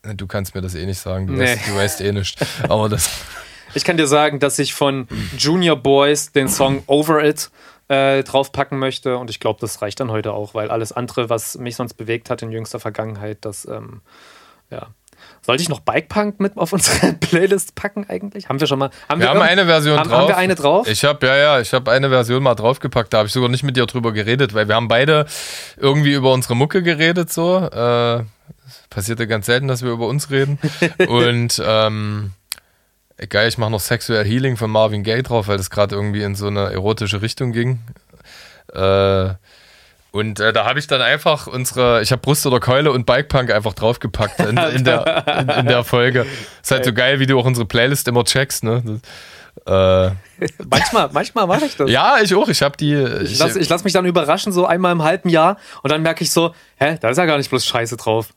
Du 0.03 0.27
kannst 0.27 0.53
mir 0.53 0.61
das 0.61 0.75
eh 0.75 0.85
nicht 0.85 0.99
sagen, 0.99 1.27
du, 1.27 1.33
nee. 1.33 1.43
weißt, 1.43 1.67
du 1.67 1.75
weißt 1.75 2.01
eh 2.01 2.11
nicht. 2.11 2.37
Aber 2.69 2.89
das. 2.89 3.09
Ich 3.73 3.83
kann 3.83 3.97
dir 3.97 4.07
sagen, 4.07 4.39
dass 4.39 4.59
ich 4.59 4.73
von 4.73 5.07
Junior 5.37 5.75
Boys 5.75 6.31
den 6.31 6.47
Song 6.47 6.83
Over 6.87 7.25
It 7.25 7.49
äh, 7.87 8.23
draufpacken 8.23 8.79
möchte 8.79 9.17
und 9.17 9.29
ich 9.29 9.39
glaube, 9.39 9.59
das 9.59 9.81
reicht 9.81 9.99
dann 9.99 10.11
heute 10.11 10.33
auch, 10.33 10.53
weil 10.53 10.71
alles 10.71 10.91
andere, 10.91 11.29
was 11.29 11.57
mich 11.57 11.75
sonst 11.75 11.95
bewegt 11.95 12.29
hat 12.29 12.41
in 12.41 12.51
jüngster 12.51 12.79
Vergangenheit, 12.79 13.39
das 13.41 13.67
ähm, 13.67 14.01
ja, 14.69 14.87
sollte 15.45 15.61
ich 15.61 15.69
noch 15.69 15.79
Bikepunk 15.81 16.39
mit 16.39 16.57
auf 16.57 16.73
unsere 16.73 17.13
Playlist 17.19 17.75
packen 17.75 18.09
eigentlich? 18.09 18.49
Haben 18.49 18.59
wir 18.59 18.65
schon 18.65 18.79
mal? 18.79 18.89
Haben 19.07 19.21
wir, 19.21 19.27
wir 19.27 19.29
haben 19.29 19.41
eine 19.41 19.65
Version 19.65 19.99
haben, 19.99 20.09
drauf. 20.09 20.21
Haben 20.21 20.27
wir 20.29 20.37
eine 20.37 20.55
drauf? 20.55 20.87
Ich 20.87 21.05
habe 21.05 21.27
ja 21.27 21.37
ja, 21.37 21.59
ich 21.59 21.71
habe 21.71 21.91
eine 21.91 22.09
Version 22.09 22.41
mal 22.41 22.55
draufgepackt. 22.55 23.13
Da 23.13 23.19
habe 23.19 23.27
ich 23.27 23.33
sogar 23.33 23.49
nicht 23.49 23.61
mit 23.61 23.77
dir 23.77 23.85
drüber 23.85 24.11
geredet, 24.11 24.55
weil 24.55 24.67
wir 24.67 24.73
haben 24.73 24.87
beide 24.87 25.27
irgendwie 25.77 26.13
über 26.13 26.33
unsere 26.33 26.55
Mucke 26.55 26.81
geredet 26.81 27.31
so. 27.31 27.57
Äh, 27.59 28.23
passiert 28.89 29.19
ja 29.19 29.25
ganz 29.25 29.45
selten, 29.45 29.67
dass 29.67 29.83
wir 29.83 29.91
über 29.91 30.07
uns 30.07 30.31
reden. 30.31 30.57
Und 31.07 31.61
ähm, 31.63 32.31
egal, 33.17 33.47
ich 33.47 33.59
mache 33.59 33.69
noch 33.69 33.79
Sexual 33.79 34.25
Healing 34.25 34.57
von 34.57 34.71
Marvin 34.71 35.03
Gaye 35.03 35.21
drauf, 35.21 35.47
weil 35.47 35.57
das 35.57 35.69
gerade 35.69 35.95
irgendwie 35.95 36.23
in 36.23 36.33
so 36.33 36.47
eine 36.47 36.71
erotische 36.71 37.21
Richtung 37.21 37.51
ging. 37.51 37.81
Äh, 38.73 39.29
und 40.15 40.39
äh, 40.39 40.53
da 40.53 40.63
habe 40.63 40.79
ich 40.79 40.87
dann 40.87 41.01
einfach 41.01 41.45
unsere, 41.45 42.01
ich 42.01 42.13
habe 42.13 42.21
Brust 42.21 42.45
oder 42.45 42.61
Keule 42.61 42.93
und 42.93 43.05
Bikepunk 43.05 43.51
einfach 43.51 43.73
draufgepackt 43.73 44.39
in, 44.39 44.55
in, 44.55 44.85
der, 44.85 45.41
in, 45.41 45.49
in, 45.49 45.65
der 45.65 45.83
Folge. 45.83 46.25
Ist 46.63 46.71
halt 46.71 46.85
so 46.85 46.93
geil, 46.93 47.19
wie 47.19 47.25
du 47.25 47.37
auch 47.37 47.43
unsere 47.43 47.65
Playlist 47.65 48.07
immer 48.07 48.23
checkst, 48.23 48.63
ne? 48.63 49.01
Äh, 49.65 49.71
manchmal, 50.69 51.09
manchmal 51.11 51.47
mache 51.47 51.65
ich 51.65 51.75
das. 51.75 51.91
Ja, 51.91 52.15
ich 52.23 52.33
auch. 52.33 52.47
Ich 52.47 52.61
habe 52.61 52.77
die. 52.77 52.93
Ich, 52.93 53.33
ich 53.33 53.39
lasse 53.39 53.59
lass 53.59 53.83
mich 53.83 53.91
dann 53.91 54.05
überraschen, 54.05 54.53
so 54.53 54.65
einmal 54.65 54.93
im 54.93 55.03
halben 55.03 55.27
Jahr, 55.27 55.57
und 55.83 55.91
dann 55.91 56.01
merke 56.01 56.23
ich 56.23 56.31
so, 56.31 56.55
hä, 56.77 56.97
da 57.01 57.09
ist 57.09 57.17
ja 57.17 57.25
gar 57.25 57.37
nicht 57.37 57.49
bloß 57.49 57.65
Scheiße 57.65 57.97
drauf. 57.97 58.29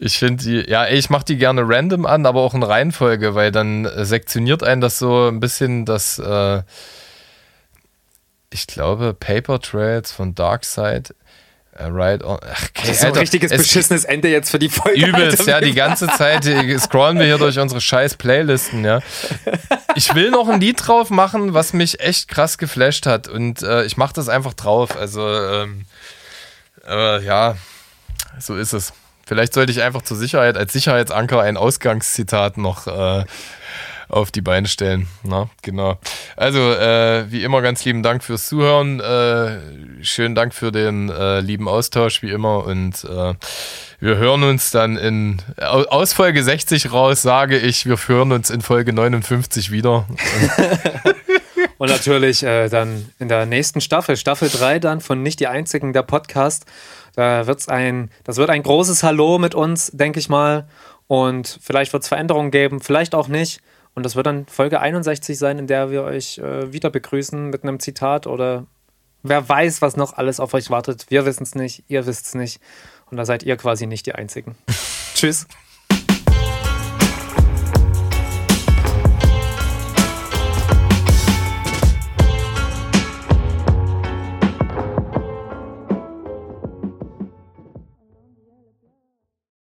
Ich 0.00 0.18
finde 0.18 0.42
die, 0.42 0.68
ja, 0.68 0.88
ich 0.88 1.10
mache 1.10 1.26
die 1.26 1.36
gerne 1.36 1.62
random 1.64 2.06
an, 2.06 2.26
aber 2.26 2.40
auch 2.40 2.54
in 2.54 2.64
Reihenfolge, 2.64 3.36
weil 3.36 3.52
dann 3.52 3.88
sektioniert 4.04 4.64
einen 4.64 4.80
das 4.80 4.98
so 4.98 5.28
ein 5.28 5.38
bisschen 5.38 5.84
das. 5.84 6.18
Äh, 6.18 6.62
ich 8.50 8.66
glaube, 8.66 9.14
Paper 9.14 9.60
Trails 9.60 10.12
von 10.12 10.34
Darkseid. 10.34 11.14
Uh, 11.80 11.84
right 11.92 12.24
on. 12.24 12.40
Ach, 12.42 12.62
okay, 12.64 12.88
das 12.88 12.90
ist 12.90 13.04
Alter, 13.04 13.16
ein 13.16 13.20
richtiges 13.20 13.56
beschissenes 13.56 14.04
Ende 14.04 14.28
jetzt 14.28 14.50
für 14.50 14.58
die 14.58 14.68
Folge. 14.68 15.06
Übelst, 15.06 15.46
ja, 15.46 15.60
die 15.60 15.74
ganze 15.74 16.08
Zeit 16.08 16.44
scrollen 16.80 17.20
wir 17.20 17.26
hier 17.26 17.38
durch 17.38 17.56
unsere 17.60 17.80
scheiß 17.80 18.16
Playlisten, 18.16 18.84
ja. 18.84 19.00
Ich 19.94 20.12
will 20.14 20.30
noch 20.30 20.48
ein 20.48 20.60
Lied 20.60 20.84
drauf 20.84 21.10
machen, 21.10 21.54
was 21.54 21.72
mich 21.72 22.00
echt 22.00 22.26
krass 22.26 22.58
geflasht 22.58 23.06
hat 23.06 23.28
und 23.28 23.62
äh, 23.62 23.84
ich 23.84 23.96
mache 23.96 24.12
das 24.12 24.28
einfach 24.28 24.54
drauf. 24.54 24.96
Also, 24.96 25.24
ähm, 25.28 25.84
äh, 26.88 27.24
ja, 27.24 27.56
so 28.40 28.56
ist 28.56 28.72
es. 28.72 28.92
Vielleicht 29.24 29.54
sollte 29.54 29.70
ich 29.70 29.82
einfach 29.82 30.02
zur 30.02 30.16
Sicherheit, 30.16 30.56
als 30.56 30.72
Sicherheitsanker 30.72 31.40
ein 31.42 31.56
Ausgangszitat 31.56 32.56
noch 32.56 32.86
äh, 32.86 33.24
auf 34.08 34.30
die 34.30 34.40
Beine 34.40 34.68
stellen. 34.68 35.06
Na, 35.22 35.50
genau. 35.62 35.98
Also, 36.36 36.58
äh, 36.58 37.30
wie 37.30 37.42
immer, 37.42 37.62
ganz 37.62 37.84
lieben 37.84 38.02
Dank 38.02 38.24
fürs 38.24 38.46
Zuhören. 38.46 39.00
Äh, 39.00 40.04
schönen 40.04 40.34
Dank 40.34 40.54
für 40.54 40.72
den 40.72 41.10
äh, 41.10 41.40
lieben 41.40 41.68
Austausch, 41.68 42.22
wie 42.22 42.30
immer. 42.30 42.64
Und 42.64 43.04
äh, 43.04 43.34
wir 44.00 44.16
hören 44.16 44.44
uns 44.44 44.70
dann 44.70 44.96
in 44.96 45.42
aus 45.60 46.12
Folge 46.12 46.42
60 46.42 46.92
raus, 46.92 47.22
sage 47.22 47.58
ich, 47.58 47.86
wir 47.86 47.96
hören 47.96 48.32
uns 48.32 48.50
in 48.50 48.60
Folge 48.60 48.92
59 48.92 49.70
wieder. 49.70 50.06
Und 51.78 51.90
natürlich 51.90 52.42
äh, 52.42 52.68
dann 52.68 53.08
in 53.20 53.28
der 53.28 53.46
nächsten 53.46 53.80
Staffel, 53.80 54.16
Staffel 54.16 54.48
3 54.48 54.80
dann 54.80 55.00
von 55.00 55.22
Nicht 55.22 55.38
die 55.40 55.46
Einzigen, 55.46 55.92
der 55.92 56.02
Podcast. 56.02 56.66
Da 57.14 57.46
wird's 57.46 57.68
ein, 57.68 58.10
das 58.24 58.36
wird 58.36 58.50
ein 58.50 58.62
großes 58.62 59.02
Hallo 59.02 59.38
mit 59.38 59.54
uns, 59.54 59.90
denke 59.92 60.18
ich 60.18 60.28
mal. 60.28 60.68
Und 61.06 61.58
vielleicht 61.62 61.92
wird 61.92 62.02
es 62.02 62.08
Veränderungen 62.08 62.50
geben, 62.50 62.80
vielleicht 62.80 63.14
auch 63.14 63.28
nicht. 63.28 63.60
Und 63.98 64.04
das 64.04 64.14
wird 64.14 64.26
dann 64.26 64.46
Folge 64.46 64.78
61 64.78 65.36
sein, 65.36 65.58
in 65.58 65.66
der 65.66 65.90
wir 65.90 66.04
euch 66.04 66.38
äh, 66.38 66.72
wieder 66.72 66.88
begrüßen 66.88 67.50
mit 67.50 67.64
einem 67.64 67.80
Zitat 67.80 68.28
oder 68.28 68.64
wer 69.24 69.48
weiß, 69.48 69.82
was 69.82 69.96
noch 69.96 70.12
alles 70.12 70.38
auf 70.38 70.54
euch 70.54 70.70
wartet. 70.70 71.06
Wir 71.08 71.26
wissen 71.26 71.42
es 71.42 71.56
nicht, 71.56 71.82
ihr 71.88 72.06
wisst 72.06 72.26
es 72.26 72.34
nicht. 72.36 72.60
Und 73.10 73.16
da 73.16 73.24
seid 73.24 73.42
ihr 73.42 73.56
quasi 73.56 73.88
nicht 73.88 74.06
die 74.06 74.14
Einzigen. 74.14 74.54
Tschüss. 75.16 75.48